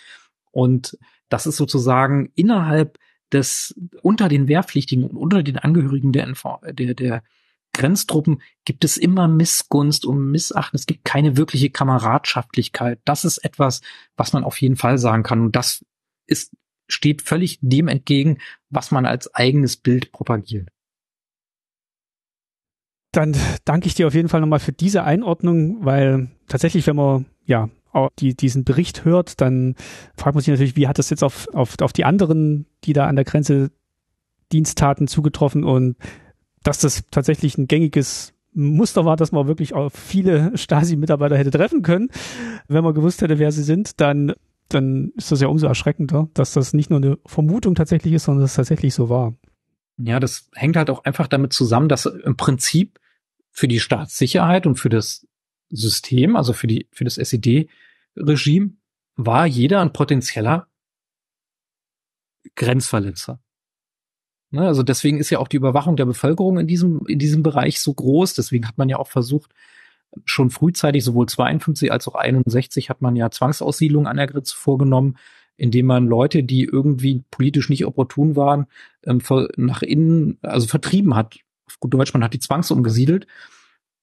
Und 0.58 0.98
das 1.30 1.46
ist 1.46 1.58
sozusagen 1.58 2.32
innerhalb 2.34 2.98
des, 3.32 3.80
unter 4.02 4.28
den 4.28 4.48
Wehrpflichtigen 4.48 5.04
und 5.04 5.16
unter 5.16 5.44
den 5.44 5.60
Angehörigen 5.60 6.12
der, 6.12 6.34
der, 6.74 6.96
der 6.96 7.24
Grenztruppen 7.74 8.42
gibt 8.66 8.84
es 8.84 8.98
immer 8.98 9.28
Missgunst 9.28 10.04
und 10.04 10.32
Missachten. 10.32 10.76
Es 10.76 10.88
gibt 10.88 11.06
keine 11.06 11.38
wirkliche 11.38 11.70
Kameradschaftlichkeit. 11.70 13.00
Das 13.06 13.24
ist 13.24 13.38
etwas, 13.38 13.82
was 14.16 14.34
man 14.34 14.44
auf 14.44 14.60
jeden 14.60 14.78
Fall 14.78 14.98
sagen 14.98 15.22
kann. 15.22 15.42
Und 15.42 15.56
das 15.56 15.86
ist, 16.26 16.56
steht 16.88 17.22
völlig 17.22 17.60
dem 17.62 17.88
entgegen, 17.88 18.40
was 18.72 18.90
man 18.90 19.06
als 19.06 19.32
eigenes 19.36 19.78
Bild 19.78 20.12
propagiert. 20.12 20.70
Dann 23.12 23.38
danke 23.64 23.86
ich 23.86 23.94
dir 23.94 24.08
auf 24.08 24.16
jeden 24.16 24.30
Fall 24.30 24.42
nochmal 24.42 24.60
für 24.60 24.74
diese 24.74 25.04
Einordnung, 25.04 25.86
weil 25.86 26.32
tatsächlich, 26.48 26.88
wenn 26.88 26.96
man 26.96 27.28
ja 27.46 27.70
die, 28.20 28.36
diesen 28.36 28.64
Bericht 28.64 29.06
hört, 29.06 29.42
dann 29.42 29.76
fragt 30.16 30.36
man 30.36 30.42
sich 30.42 30.52
natürlich, 30.52 30.76
wie 30.76 30.88
hat 30.88 31.00
das 31.00 31.10
jetzt 31.10 31.24
auf, 31.24 31.48
auf, 31.54 31.76
auf 31.82 31.94
die 31.94 32.06
anderen, 32.06 32.66
die 32.84 32.94
da 32.94 33.08
an 33.08 33.16
der 33.16 33.26
Grenze 33.26 33.72
Diensttaten 34.52 35.08
zugetroffen 35.08 35.64
und 35.64 35.98
dass 36.64 36.80
das 36.80 37.04
tatsächlich 37.12 37.58
ein 37.58 37.68
gängiges 37.68 38.34
Muster 38.54 39.06
war, 39.06 39.16
dass 39.16 39.32
man 39.32 39.48
wirklich 39.48 39.74
auf 39.74 39.94
viele 39.94 40.52
Stasi-Mitarbeiter 40.58 41.38
hätte 41.38 41.52
treffen 41.52 41.82
können. 41.82 42.10
Wenn 42.68 42.84
man 42.84 42.94
gewusst 42.94 43.22
hätte, 43.22 43.40
wer 43.40 43.52
sie 43.52 43.64
sind, 43.64 44.00
dann, 44.02 44.34
dann 44.70 45.12
ist 45.16 45.32
das 45.32 45.42
ja 45.42 45.48
umso 45.48 45.68
erschreckender, 45.68 46.30
dass 46.34 46.54
das 46.54 46.74
nicht 46.74 46.90
nur 46.90 46.98
eine 46.98 47.18
Vermutung 47.26 47.76
tatsächlich 47.76 48.14
ist, 48.14 48.24
sondern 48.24 48.42
dass 48.42 48.52
es 48.52 48.58
tatsächlich 48.58 48.94
so 48.94 49.10
war. 49.10 49.36
Ja, 49.98 50.20
das 50.20 50.50
hängt 50.54 50.76
halt 50.76 50.90
auch 50.90 51.06
einfach 51.06 51.28
damit 51.28 51.54
zusammen, 51.54 51.90
dass 51.90 52.06
im 52.06 52.38
Prinzip 52.38 53.00
für 53.52 53.68
die 53.68 53.80
Staatssicherheit 53.80 54.68
und 54.68 54.76
für 54.76 54.90
das 54.90 55.28
System, 55.70 56.36
also 56.36 56.54
für 56.54 56.68
die, 56.68 56.88
für 56.92 57.04
das 57.04 57.18
SED-Regime, 58.18 58.72
war 59.16 59.46
jeder 59.46 59.82
ein 59.82 59.94
potenzieller 59.94 60.68
Grenzverletzer. 62.56 63.40
Ne, 64.52 64.66
also 64.66 64.82
deswegen 64.82 65.20
ist 65.20 65.30
ja 65.30 65.40
auch 65.40 65.50
die 65.50 65.58
Überwachung 65.58 65.98
der 65.98 66.06
Bevölkerung 66.06 66.58
in 66.58 66.68
diesem, 66.68 67.06
in 67.08 67.20
diesem 67.20 67.44
Bereich 67.44 67.82
so 67.82 67.94
groß. 67.94 68.34
Deswegen 68.34 68.68
hat 68.68 68.78
man 68.78 68.88
ja 68.88 68.98
auch 68.98 69.08
versucht, 69.10 69.54
schon 70.24 70.50
frühzeitig, 70.50 71.04
sowohl 71.04 71.28
52 71.28 71.92
als 71.92 72.08
auch 72.08 72.16
61 72.16 72.90
hat 72.90 73.02
man 73.02 73.16
ja 73.18 73.30
Zwangsaussiedlung 73.30 74.08
an 74.08 74.18
der 74.18 74.28
Grenze 74.28 74.56
vorgenommen, 74.56 75.18
indem 75.58 75.88
man 75.88 76.08
Leute, 76.08 76.44
die 76.44 76.64
irgendwie 76.64 77.24
politisch 77.30 77.70
nicht 77.70 77.86
opportun 77.86 78.36
waren, 78.36 78.68
ähm, 79.04 79.22
nach 79.58 79.82
innen, 79.82 80.38
also 80.42 80.68
vertrieben 80.68 81.16
hat. 81.16 81.40
Auf 81.66 81.80
gut 81.80 81.94
Deutsch, 81.94 82.14
man 82.14 82.24
hat 82.24 82.34
die 82.34 82.40
zwangsumgesiedelt. 82.40 83.28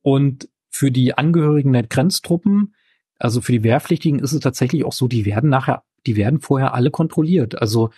Und 0.02 0.48
für 0.68 0.90
die 0.90 1.16
Angehörigen 1.16 1.72
der 1.72 1.84
Grenztruppen, 1.84 2.74
also 3.18 3.40
für 3.40 3.52
die 3.52 3.62
Wehrpflichtigen 3.62 4.18
ist 4.18 4.32
es 4.32 4.40
tatsächlich 4.40 4.84
auch 4.84 4.92
so, 4.92 5.08
die 5.08 5.24
werden 5.24 5.50
nachher, 5.50 5.82
die 6.06 6.16
werden 6.16 6.40
vorher 6.40 6.74
alle 6.74 6.90
kontrolliert. 6.90 7.60
Also 7.60 7.90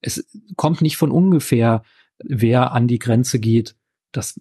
es 0.00 0.26
kommt 0.56 0.82
nicht 0.82 0.96
von 0.96 1.10
ungefähr, 1.10 1.82
wer 2.22 2.72
an 2.72 2.86
die 2.86 2.98
Grenze 2.98 3.40
geht. 3.40 3.74
Das, 4.12 4.40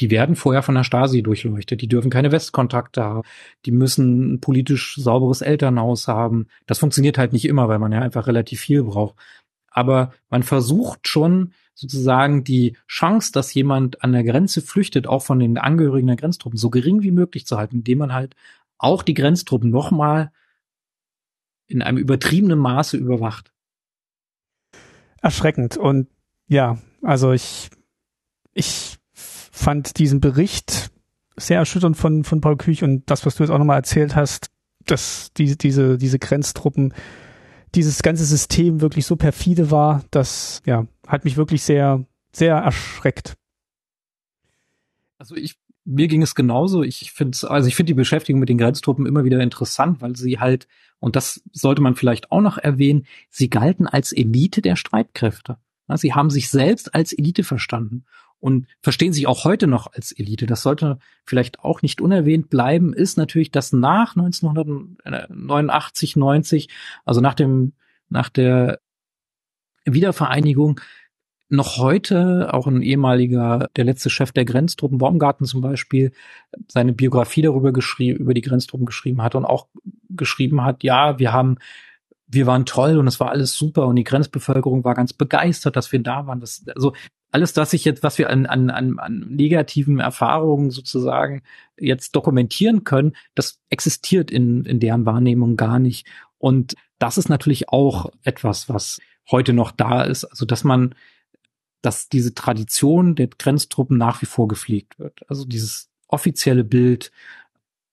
die 0.00 0.10
werden 0.10 0.36
vorher 0.36 0.62
von 0.62 0.74
der 0.74 0.84
Stasi 0.84 1.22
durchleuchtet. 1.22 1.80
Die 1.80 1.88
dürfen 1.88 2.10
keine 2.10 2.30
Westkontakte 2.30 3.02
haben. 3.02 3.22
Die 3.64 3.72
müssen 3.72 4.34
ein 4.34 4.40
politisch 4.40 4.96
sauberes 4.96 5.40
Elternhaus 5.40 6.08
haben. 6.08 6.46
Das 6.66 6.78
funktioniert 6.78 7.18
halt 7.18 7.32
nicht 7.32 7.46
immer, 7.46 7.68
weil 7.68 7.78
man 7.78 7.92
ja 7.92 8.00
einfach 8.00 8.26
relativ 8.26 8.60
viel 8.60 8.84
braucht. 8.84 9.16
Aber 9.70 10.12
man 10.30 10.42
versucht 10.42 11.08
schon 11.08 11.52
sozusagen 11.74 12.42
die 12.42 12.76
Chance, 12.88 13.30
dass 13.32 13.54
jemand 13.54 14.02
an 14.02 14.12
der 14.12 14.24
Grenze 14.24 14.62
flüchtet, 14.62 15.06
auch 15.06 15.22
von 15.22 15.38
den 15.38 15.58
Angehörigen 15.58 16.08
der 16.08 16.16
Grenztruppen, 16.16 16.58
so 16.58 16.70
gering 16.70 17.02
wie 17.02 17.12
möglich 17.12 17.46
zu 17.46 17.56
halten, 17.56 17.76
indem 17.76 17.98
man 17.98 18.12
halt 18.12 18.34
auch 18.78 19.02
die 19.02 19.14
Grenztruppen 19.14 19.70
nochmal 19.70 20.32
in 21.66 21.82
einem 21.82 21.98
übertriebenen 21.98 22.58
Maße 22.58 22.96
überwacht 22.96 23.52
erschreckend. 25.20 25.76
Und 25.76 26.08
ja, 26.46 26.78
also 27.02 27.32
ich, 27.32 27.70
ich 28.52 28.96
fand 29.12 29.98
diesen 29.98 30.20
Bericht 30.20 30.90
sehr 31.36 31.58
erschütternd 31.58 31.96
von, 31.96 32.24
von 32.24 32.40
Paul 32.40 32.56
Küch 32.56 32.82
und 32.82 33.08
das, 33.10 33.26
was 33.26 33.36
du 33.36 33.42
jetzt 33.42 33.50
auch 33.50 33.58
nochmal 33.58 33.76
erzählt 33.76 34.16
hast, 34.16 34.50
dass 34.86 35.32
diese, 35.36 35.56
diese, 35.56 35.98
diese 35.98 36.18
Grenztruppen, 36.18 36.94
dieses 37.74 38.02
ganze 38.02 38.24
System 38.24 38.80
wirklich 38.80 39.06
so 39.06 39.16
perfide 39.16 39.70
war, 39.70 40.02
das, 40.10 40.62
ja, 40.64 40.86
hat 41.06 41.24
mich 41.24 41.36
wirklich 41.36 41.62
sehr, 41.62 42.04
sehr 42.32 42.56
erschreckt. 42.56 43.36
Also 45.18 45.36
ich, 45.36 45.58
mir 45.88 46.06
ging 46.06 46.22
es 46.22 46.34
genauso. 46.34 46.82
Ich 46.82 47.12
finde, 47.12 47.36
also 47.48 47.66
ich 47.66 47.74
finde 47.74 47.90
die 47.90 47.94
Beschäftigung 47.94 48.40
mit 48.40 48.48
den 48.48 48.58
Grenztruppen 48.58 49.06
immer 49.06 49.24
wieder 49.24 49.40
interessant, 49.40 50.02
weil 50.02 50.16
sie 50.16 50.38
halt 50.38 50.68
und 51.00 51.16
das 51.16 51.42
sollte 51.52 51.82
man 51.82 51.94
vielleicht 51.94 52.32
auch 52.32 52.40
noch 52.40 52.58
erwähnen, 52.58 53.06
sie 53.30 53.50
galten 53.50 53.86
als 53.86 54.10
Elite 54.12 54.62
der 54.62 54.74
Streitkräfte. 54.76 55.58
Sie 55.94 56.12
haben 56.12 56.28
sich 56.28 56.50
selbst 56.50 56.94
als 56.94 57.14
Elite 57.14 57.44
verstanden 57.44 58.04
und 58.40 58.66
verstehen 58.80 59.14
sich 59.14 59.26
auch 59.26 59.44
heute 59.44 59.66
noch 59.66 59.90
als 59.92 60.12
Elite. 60.12 60.46
Das 60.46 60.62
sollte 60.62 60.98
vielleicht 61.24 61.60
auch 61.60 61.82
nicht 61.82 62.02
unerwähnt 62.02 62.50
bleiben, 62.50 62.92
ist 62.92 63.16
natürlich, 63.16 63.50
dass 63.50 63.72
nach 63.72 64.14
1989, 64.16 66.16
90, 66.16 66.68
also 67.06 67.22
nach 67.22 67.34
dem, 67.34 67.72
nach 68.10 68.28
der 68.28 68.80
Wiedervereinigung, 69.86 70.80
noch 71.48 71.78
heute 71.78 72.52
auch 72.52 72.66
ein 72.66 72.82
ehemaliger, 72.82 73.68
der 73.76 73.84
letzte 73.84 74.10
Chef 74.10 74.32
der 74.32 74.44
Grenztruppen, 74.44 74.98
Baumgarten 74.98 75.46
zum 75.46 75.60
Beispiel, 75.60 76.12
seine 76.68 76.92
Biografie 76.92 77.42
darüber 77.42 77.72
geschrieben, 77.72 78.18
über 78.18 78.34
die 78.34 78.42
Grenztruppen 78.42 78.86
geschrieben 78.86 79.22
hat 79.22 79.34
und 79.34 79.44
auch 79.44 79.68
geschrieben 80.10 80.62
hat, 80.64 80.82
ja, 80.82 81.18
wir 81.18 81.32
haben, 81.32 81.56
wir 82.26 82.46
waren 82.46 82.66
toll 82.66 82.98
und 82.98 83.06
es 83.06 83.18
war 83.20 83.30
alles 83.30 83.54
super 83.54 83.86
und 83.86 83.96
die 83.96 84.04
Grenzbevölkerung 84.04 84.84
war 84.84 84.94
ganz 84.94 85.14
begeistert, 85.14 85.76
dass 85.76 85.90
wir 85.90 86.02
da 86.02 86.26
waren. 86.26 86.40
Das, 86.40 86.64
also 86.74 86.92
alles, 87.30 87.54
das 87.54 87.72
ich 87.72 87.84
jetzt, 87.84 88.02
was 88.02 88.18
wir 88.18 88.28
an, 88.30 88.46
an, 88.46 88.70
an, 88.70 88.98
an 88.98 89.26
negativen 89.28 90.00
Erfahrungen 90.00 90.70
sozusagen 90.70 91.42
jetzt 91.78 92.14
dokumentieren 92.14 92.84
können, 92.84 93.14
das 93.34 93.60
existiert 93.70 94.30
in, 94.30 94.64
in 94.64 94.80
deren 94.80 95.06
Wahrnehmung 95.06 95.56
gar 95.56 95.78
nicht. 95.78 96.06
Und 96.38 96.74
das 96.98 97.18
ist 97.18 97.28
natürlich 97.28 97.68
auch 97.70 98.10
etwas, 98.22 98.68
was 98.68 99.00
heute 99.30 99.52
noch 99.52 99.72
da 99.72 100.02
ist. 100.02 100.24
Also, 100.24 100.46
dass 100.46 100.64
man 100.64 100.94
dass 101.82 102.08
diese 102.08 102.34
Tradition 102.34 103.14
der 103.14 103.28
Grenztruppen 103.28 103.96
nach 103.98 104.22
wie 104.22 104.26
vor 104.26 104.48
gepflegt 104.48 104.98
wird. 104.98 105.20
Also 105.28 105.44
dieses 105.44 105.90
offizielle 106.08 106.64
Bild 106.64 107.12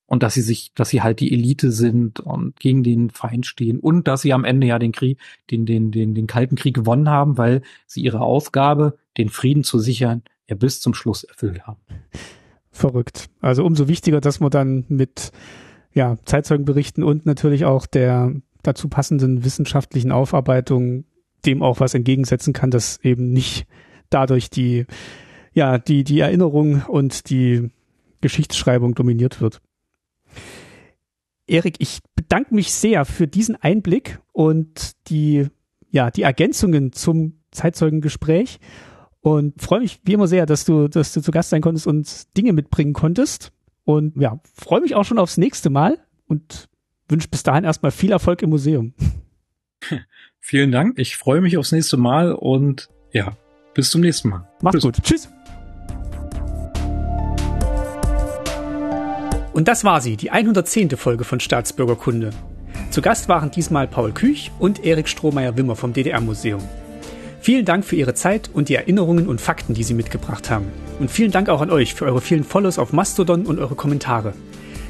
und 0.07 0.24
dass 0.24 0.36
sie 0.36 0.41
sich, 0.41 0.74
dass 0.74 0.90
sie 0.90 1.02
halt 1.02 1.20
die 1.20 1.34
Elite 1.34 1.72
sind 1.72 2.20
und 2.20 2.60
gegen 2.60 2.84
den 2.84 3.10
Feind 3.10 3.45
stehen 3.45 3.80
und 3.80 4.07
dass 4.07 4.22
sie 4.22 4.34
am 4.34 4.44
Ende 4.44 4.68
ja 4.68 4.80
den 4.80 4.91
Krieg, 4.91 5.20
den, 5.52 5.66
den, 5.66 5.91
den, 5.91 6.14
den 6.14 6.28
Kalten 6.28 6.56
Krieg 6.56 6.76
gewonnen 6.76 7.10
haben, 7.10 7.38
weil 7.38 7.62
sie 7.88 8.02
ihre 8.02 8.22
Aufgabe, 8.22 8.98
den 9.18 9.30
Frieden 9.30 9.64
zu 9.64 9.80
sichern, 9.80 10.24
ja 10.48 10.56
bis 10.56 10.80
zum 10.80 10.94
Schluss 10.94 11.24
erfüllt 11.24 11.66
haben. 11.66 11.82
Verrückt. 12.72 13.30
Also 13.41 13.66
umso 13.66 13.88
wichtiger, 13.88 14.22
dass 14.22 14.40
man 14.40 14.52
dann 14.52 14.86
mit 14.90 15.32
ja, 15.94 16.18
Zeitzeugenberichten 16.26 17.03
und 17.03 17.26
natürlich 17.26 17.66
auch 17.66 17.86
der 17.86 18.34
dazu 18.62 18.90
passenden 18.90 19.44
wissenschaftlichen 19.44 20.12
Aufarbeitung 20.12 21.06
dem 21.45 21.61
auch 21.61 21.80
was 21.80 21.93
entgegensetzen 21.93 22.53
kann, 22.53 22.72
dass 22.72 22.99
eben 23.03 23.31
nicht 23.31 23.67
dadurch 24.09 24.49
die, 24.49 24.85
ja, 25.53 25.77
die, 25.77 26.03
die 26.03 26.19
Erinnerung 26.19 26.84
und 26.88 27.30
die 27.30 27.69
Geschichtsschreibung 28.22 28.95
dominiert 28.95 29.41
wird. 29.41 29.61
Erik, 31.47 31.76
ich 31.80 31.99
bedanke 32.15 32.55
mich 32.55 32.73
sehr 32.73 33.05
für 33.05 33.27
diesen 33.27 33.55
Einblick 33.55 34.19
und 34.31 34.93
die, 35.09 35.47
ja, 35.91 36.09
die 36.09 36.23
Ergänzungen 36.23 36.91
zum 36.91 37.39
Zeitzeugengespräch 37.51 38.59
und 39.22 39.59
freue 39.61 39.80
mich 39.81 39.99
wie 40.03 40.13
immer 40.13 40.27
sehr, 40.27 40.45
dass 40.45 40.65
du, 40.65 40.88
dass 40.88 41.13
du 41.13 41.22
zu 41.22 41.31
Gast 41.31 41.49
sein 41.49 41.61
konntest 41.61 41.88
und 41.88 42.38
Dinge 42.38 42.53
mitbringen 42.53 42.93
konntest. 42.93 43.51
Und 43.84 44.19
ja, 44.19 44.39
freue 44.53 44.81
mich 44.81 44.95
auch 44.95 45.03
schon 45.03 45.19
aufs 45.19 45.38
nächste 45.38 45.69
Mal 45.69 45.99
und 46.27 46.69
wünsche 47.07 47.27
bis 47.27 47.43
dahin 47.43 47.63
erstmal 47.63 47.91
viel 47.91 48.11
Erfolg 48.11 48.41
im 48.41 48.49
Museum. 48.49 48.93
Vielen 50.47 50.72
Dank. 50.72 50.99
Ich 50.99 51.17
freue 51.17 51.41
mich 51.41 51.57
aufs 51.57 51.72
nächste 51.72 51.97
Mal 51.97 52.31
und 52.31 52.89
ja, 53.11 53.35
bis 53.73 53.89
zum 53.89 54.01
nächsten 54.01 54.30
Mal. 54.30 54.47
Mach's 54.61 54.84
gut. 54.84 54.95
Tschüss. 55.01 55.27
Und 59.53 59.67
das 59.67 59.84
war 59.84 60.01
sie, 60.01 60.17
die 60.17 60.30
110. 60.30 60.91
Folge 60.97 61.23
von 61.23 61.39
Staatsbürgerkunde. 61.39 62.30
Zu 62.91 63.01
Gast 63.01 63.27
waren 63.27 63.49
diesmal 63.49 63.88
Paul 63.88 64.11
Küch 64.11 64.51
und 64.59 64.85
Erik 64.85 65.07
Strohmeier-Wimmer 65.07 65.76
vom 65.76 65.93
DDR-Museum. 65.93 66.61
Vielen 67.39 67.65
Dank 67.65 67.84
für 67.84 67.95
Ihre 67.95 68.13
Zeit 68.13 68.51
und 68.53 68.69
die 68.69 68.76
Erinnerungen 68.76 69.27
und 69.27 69.41
Fakten, 69.41 69.73
die 69.73 69.84
Sie 69.84 69.95
mitgebracht 69.95 70.51
haben. 70.51 70.67
Und 70.99 71.09
vielen 71.09 71.31
Dank 71.31 71.49
auch 71.49 71.61
an 71.61 71.72
euch 71.72 71.95
für 71.95 72.05
eure 72.05 72.22
vielen 72.22 72.43
Follows 72.43 72.77
auf 72.77 72.93
Mastodon 72.93 73.47
und 73.47 73.57
eure 73.57 73.73
Kommentare. 73.73 74.35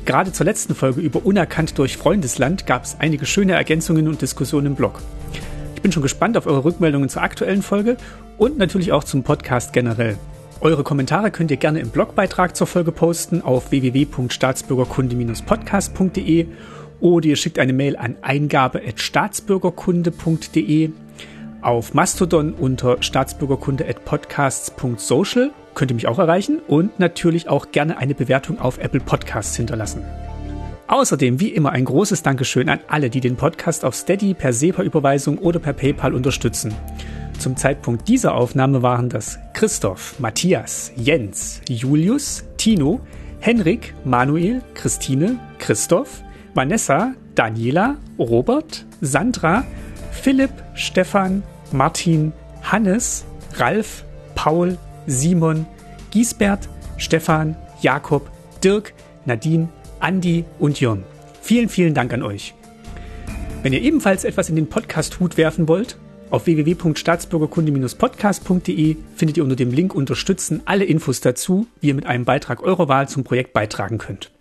Gerade 0.06 0.32
zur 0.32 0.46
letzten 0.46 0.76
Folge 0.76 1.02
über 1.02 1.26
Unerkannt 1.26 1.78
durch 1.80 1.98
Freundesland 1.98 2.68
gab 2.68 2.84
es 2.84 2.98
einige 3.00 3.26
schöne 3.26 3.54
Ergänzungen 3.54 4.08
und 4.08 4.22
Diskussionen 4.22 4.68
im 4.68 4.76
Blog. 4.76 5.02
Ich 5.76 5.82
bin 5.82 5.92
schon 5.92 6.04
gespannt 6.04 6.38
auf 6.38 6.46
eure 6.46 6.64
Rückmeldungen 6.64 7.10
zur 7.10 7.24
aktuellen 7.24 7.64
Folge 7.64 7.98
und 8.38 8.58
natürlich 8.58 8.92
auch 8.92 9.04
zum 9.04 9.24
Podcast 9.24 9.74
generell. 9.74 10.18
Eure 10.62 10.84
Kommentare 10.84 11.32
könnt 11.32 11.52
ihr 11.52 11.58
gerne 11.58 11.80
im 11.80 11.90
Blogbeitrag 11.90 12.56
zur 12.56 12.68
Folge 12.68 12.92
posten 12.92 13.42
auf 13.42 13.72
www.staatsbürgerkunde-podcast.de 13.72 16.48
oder 17.00 17.28
ihr 17.28 17.36
schickt 17.36 17.58
eine 17.60 17.74
Mail 17.74 17.98
an 17.98 18.16
eingabe.staatsbürgerkunde.de 18.22 20.92
auf 21.62 21.96
Mastodon 21.96 22.54
unter 22.54 23.02
staatsbürgerkunde.podcasts.social 23.02 25.52
könnt 25.76 25.92
ihr 25.92 25.96
mich 25.96 26.08
auch 26.08 26.20
erreichen 26.20 26.60
und 26.68 27.00
natürlich 27.00 27.48
auch 27.48 27.72
gerne 27.72 27.98
eine 27.98 28.16
Bewertung 28.16 28.60
auf 28.60 28.78
Apple 28.80 29.02
Podcasts 29.02 29.56
hinterlassen. 29.56 30.04
Außerdem 30.88 31.40
wie 31.40 31.50
immer 31.50 31.72
ein 31.72 31.86
großes 31.86 32.24
Dankeschön 32.24 32.70
an 32.70 32.80
alle, 32.88 33.10
die 33.10 33.20
den 33.20 33.36
Podcast 33.36 33.86
auf 33.86 33.96
Steady 33.96 34.34
per 34.34 34.54
SEPA-Überweisung 34.54 35.40
oder 35.40 35.60
per 35.60 35.74
PayPal 35.74 36.14
unterstützen. 36.14 36.74
Zum 37.40 37.58
Zeitpunkt 37.58 38.08
dieser 38.08 38.36
Aufnahme 38.36 38.82
waren 38.82 39.10
das 39.10 39.40
Christoph, 39.54 40.20
Matthias, 40.20 40.92
Jens, 40.96 41.62
Julius, 41.68 42.44
Tino, 42.58 43.02
Henrik, 43.40 43.94
Manuel, 44.06 44.62
Christine, 44.74 45.38
Christoph, 45.60 46.24
Vanessa, 46.54 47.14
Daniela, 47.36 47.98
Robert, 48.18 48.86
Sandra, 49.02 49.66
Philipp, 50.12 50.52
Stefan, 50.76 51.44
Martin, 51.72 52.32
Hannes, 52.64 53.26
Ralf, 53.58 54.06
Paul, 54.36 54.78
Simon, 55.08 55.66
Giesbert, 56.12 56.70
Stefan, 56.98 57.56
Jakob, 57.82 58.30
Dirk, 58.64 58.94
Nadine, 59.26 59.70
Andi 60.00 60.46
und 60.60 60.80
Jörn. 60.80 61.04
Vielen, 61.42 61.70
vielen 61.70 61.94
Dank 61.94 62.14
an 62.14 62.24
euch. 62.24 62.54
Wenn 63.64 63.74
ihr 63.74 63.82
ebenfalls 63.82 64.24
etwas 64.24 64.50
in 64.50 64.56
den 64.56 64.68
Podcast-Hut 64.68 65.38
werfen 65.38 65.68
wollt, 65.68 65.98
auf 66.30 66.46
www.staatsbürgerkunde-podcast.de 66.46 68.98
findet 69.16 69.38
ihr 69.38 69.44
unter 69.44 69.56
dem 69.56 69.72
Link 69.72 69.96
Unterstützen 69.96 70.62
alle 70.66 70.86
Infos 70.86 71.22
dazu, 71.22 71.68
wie 71.82 71.88
ihr 71.88 71.94
mit 71.94 72.06
einem 72.06 72.26
Beitrag 72.26 72.64
eurer 72.64 72.88
Wahl 72.88 73.08
zum 73.08 73.24
Projekt 73.24 73.54
beitragen 73.54 73.98
könnt. 73.98 74.32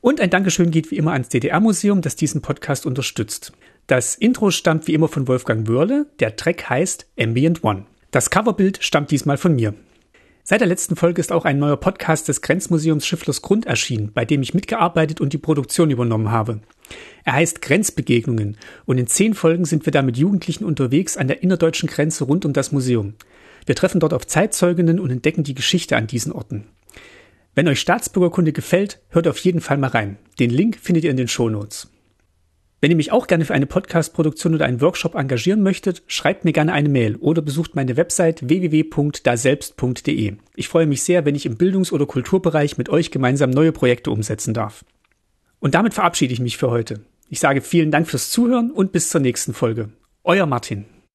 Und 0.00 0.20
ein 0.20 0.30
Dankeschön 0.30 0.70
geht 0.70 0.90
wie 0.90 0.96
immer 0.96 1.12
ans 1.12 1.28
DDR-Museum, 1.28 2.02
das 2.02 2.16
diesen 2.16 2.40
Podcast 2.40 2.86
unterstützt. 2.86 3.52
Das 3.86 4.14
Intro 4.14 4.50
stammt 4.50 4.86
wie 4.86 4.94
immer 4.94 5.08
von 5.08 5.26
Wolfgang 5.28 5.66
Wörle, 5.66 6.06
der 6.20 6.36
Track 6.36 6.68
heißt 6.68 7.06
Ambient 7.18 7.64
One. 7.64 7.86
Das 8.10 8.30
Coverbild 8.30 8.82
stammt 8.82 9.10
diesmal 9.10 9.36
von 9.36 9.54
mir. 9.54 9.74
Seit 10.42 10.62
der 10.62 10.68
letzten 10.68 10.96
Folge 10.96 11.20
ist 11.20 11.30
auch 11.30 11.44
ein 11.44 11.58
neuer 11.58 11.76
Podcast 11.76 12.26
des 12.26 12.40
Grenzmuseums 12.40 13.06
Schifflers 13.06 13.42
Grund 13.42 13.66
erschienen, 13.66 14.12
bei 14.14 14.24
dem 14.24 14.40
ich 14.40 14.54
mitgearbeitet 14.54 15.20
und 15.20 15.34
die 15.34 15.38
Produktion 15.38 15.90
übernommen 15.90 16.30
habe. 16.30 16.60
Er 17.24 17.34
heißt 17.34 17.60
Grenzbegegnungen 17.60 18.56
und 18.86 18.96
in 18.96 19.08
zehn 19.08 19.34
Folgen 19.34 19.66
sind 19.66 19.84
wir 19.84 19.92
da 19.92 20.00
mit 20.00 20.16
Jugendlichen 20.16 20.64
unterwegs 20.64 21.18
an 21.18 21.28
der 21.28 21.42
innerdeutschen 21.42 21.86
Grenze 21.86 22.24
rund 22.24 22.46
um 22.46 22.54
das 22.54 22.72
Museum. 22.72 23.12
Wir 23.66 23.74
treffen 23.74 24.00
dort 24.00 24.14
auf 24.14 24.26
Zeitzeuginnen 24.26 25.00
und 25.00 25.10
entdecken 25.10 25.44
die 25.44 25.54
Geschichte 25.54 25.94
an 25.94 26.06
diesen 26.06 26.32
Orten. 26.32 26.64
Wenn 27.54 27.68
euch 27.68 27.80
Staatsbürgerkunde 27.80 28.54
gefällt, 28.54 29.02
hört 29.10 29.28
auf 29.28 29.36
jeden 29.36 29.60
Fall 29.60 29.76
mal 29.76 29.90
rein. 29.90 30.16
Den 30.38 30.48
Link 30.48 30.78
findet 30.80 31.04
ihr 31.04 31.10
in 31.10 31.18
den 31.18 31.28
Shownotes. 31.28 31.90
Wenn 32.80 32.92
ihr 32.92 32.96
mich 32.96 33.10
auch 33.10 33.26
gerne 33.26 33.44
für 33.44 33.54
eine 33.54 33.66
Podcast-Produktion 33.66 34.54
oder 34.54 34.64
einen 34.64 34.80
Workshop 34.80 35.16
engagieren 35.16 35.62
möchtet, 35.62 36.04
schreibt 36.06 36.44
mir 36.44 36.52
gerne 36.52 36.72
eine 36.72 36.88
Mail 36.88 37.16
oder 37.16 37.42
besucht 37.42 37.74
meine 37.74 37.96
Website 37.96 38.48
www.daselbst.de. 38.48 40.36
Ich 40.54 40.68
freue 40.68 40.86
mich 40.86 41.02
sehr, 41.02 41.24
wenn 41.24 41.34
ich 41.34 41.44
im 41.44 41.56
Bildungs- 41.56 41.92
oder 41.92 42.06
Kulturbereich 42.06 42.78
mit 42.78 42.88
euch 42.88 43.10
gemeinsam 43.10 43.50
neue 43.50 43.72
Projekte 43.72 44.12
umsetzen 44.12 44.54
darf. 44.54 44.84
Und 45.58 45.74
damit 45.74 45.94
verabschiede 45.94 46.32
ich 46.32 46.40
mich 46.40 46.56
für 46.56 46.70
heute. 46.70 47.00
Ich 47.28 47.40
sage 47.40 47.62
vielen 47.62 47.90
Dank 47.90 48.06
fürs 48.08 48.30
Zuhören 48.30 48.70
und 48.70 48.92
bis 48.92 49.08
zur 49.10 49.20
nächsten 49.20 49.54
Folge. 49.54 49.88
Euer 50.22 50.46
Martin. 50.46 50.84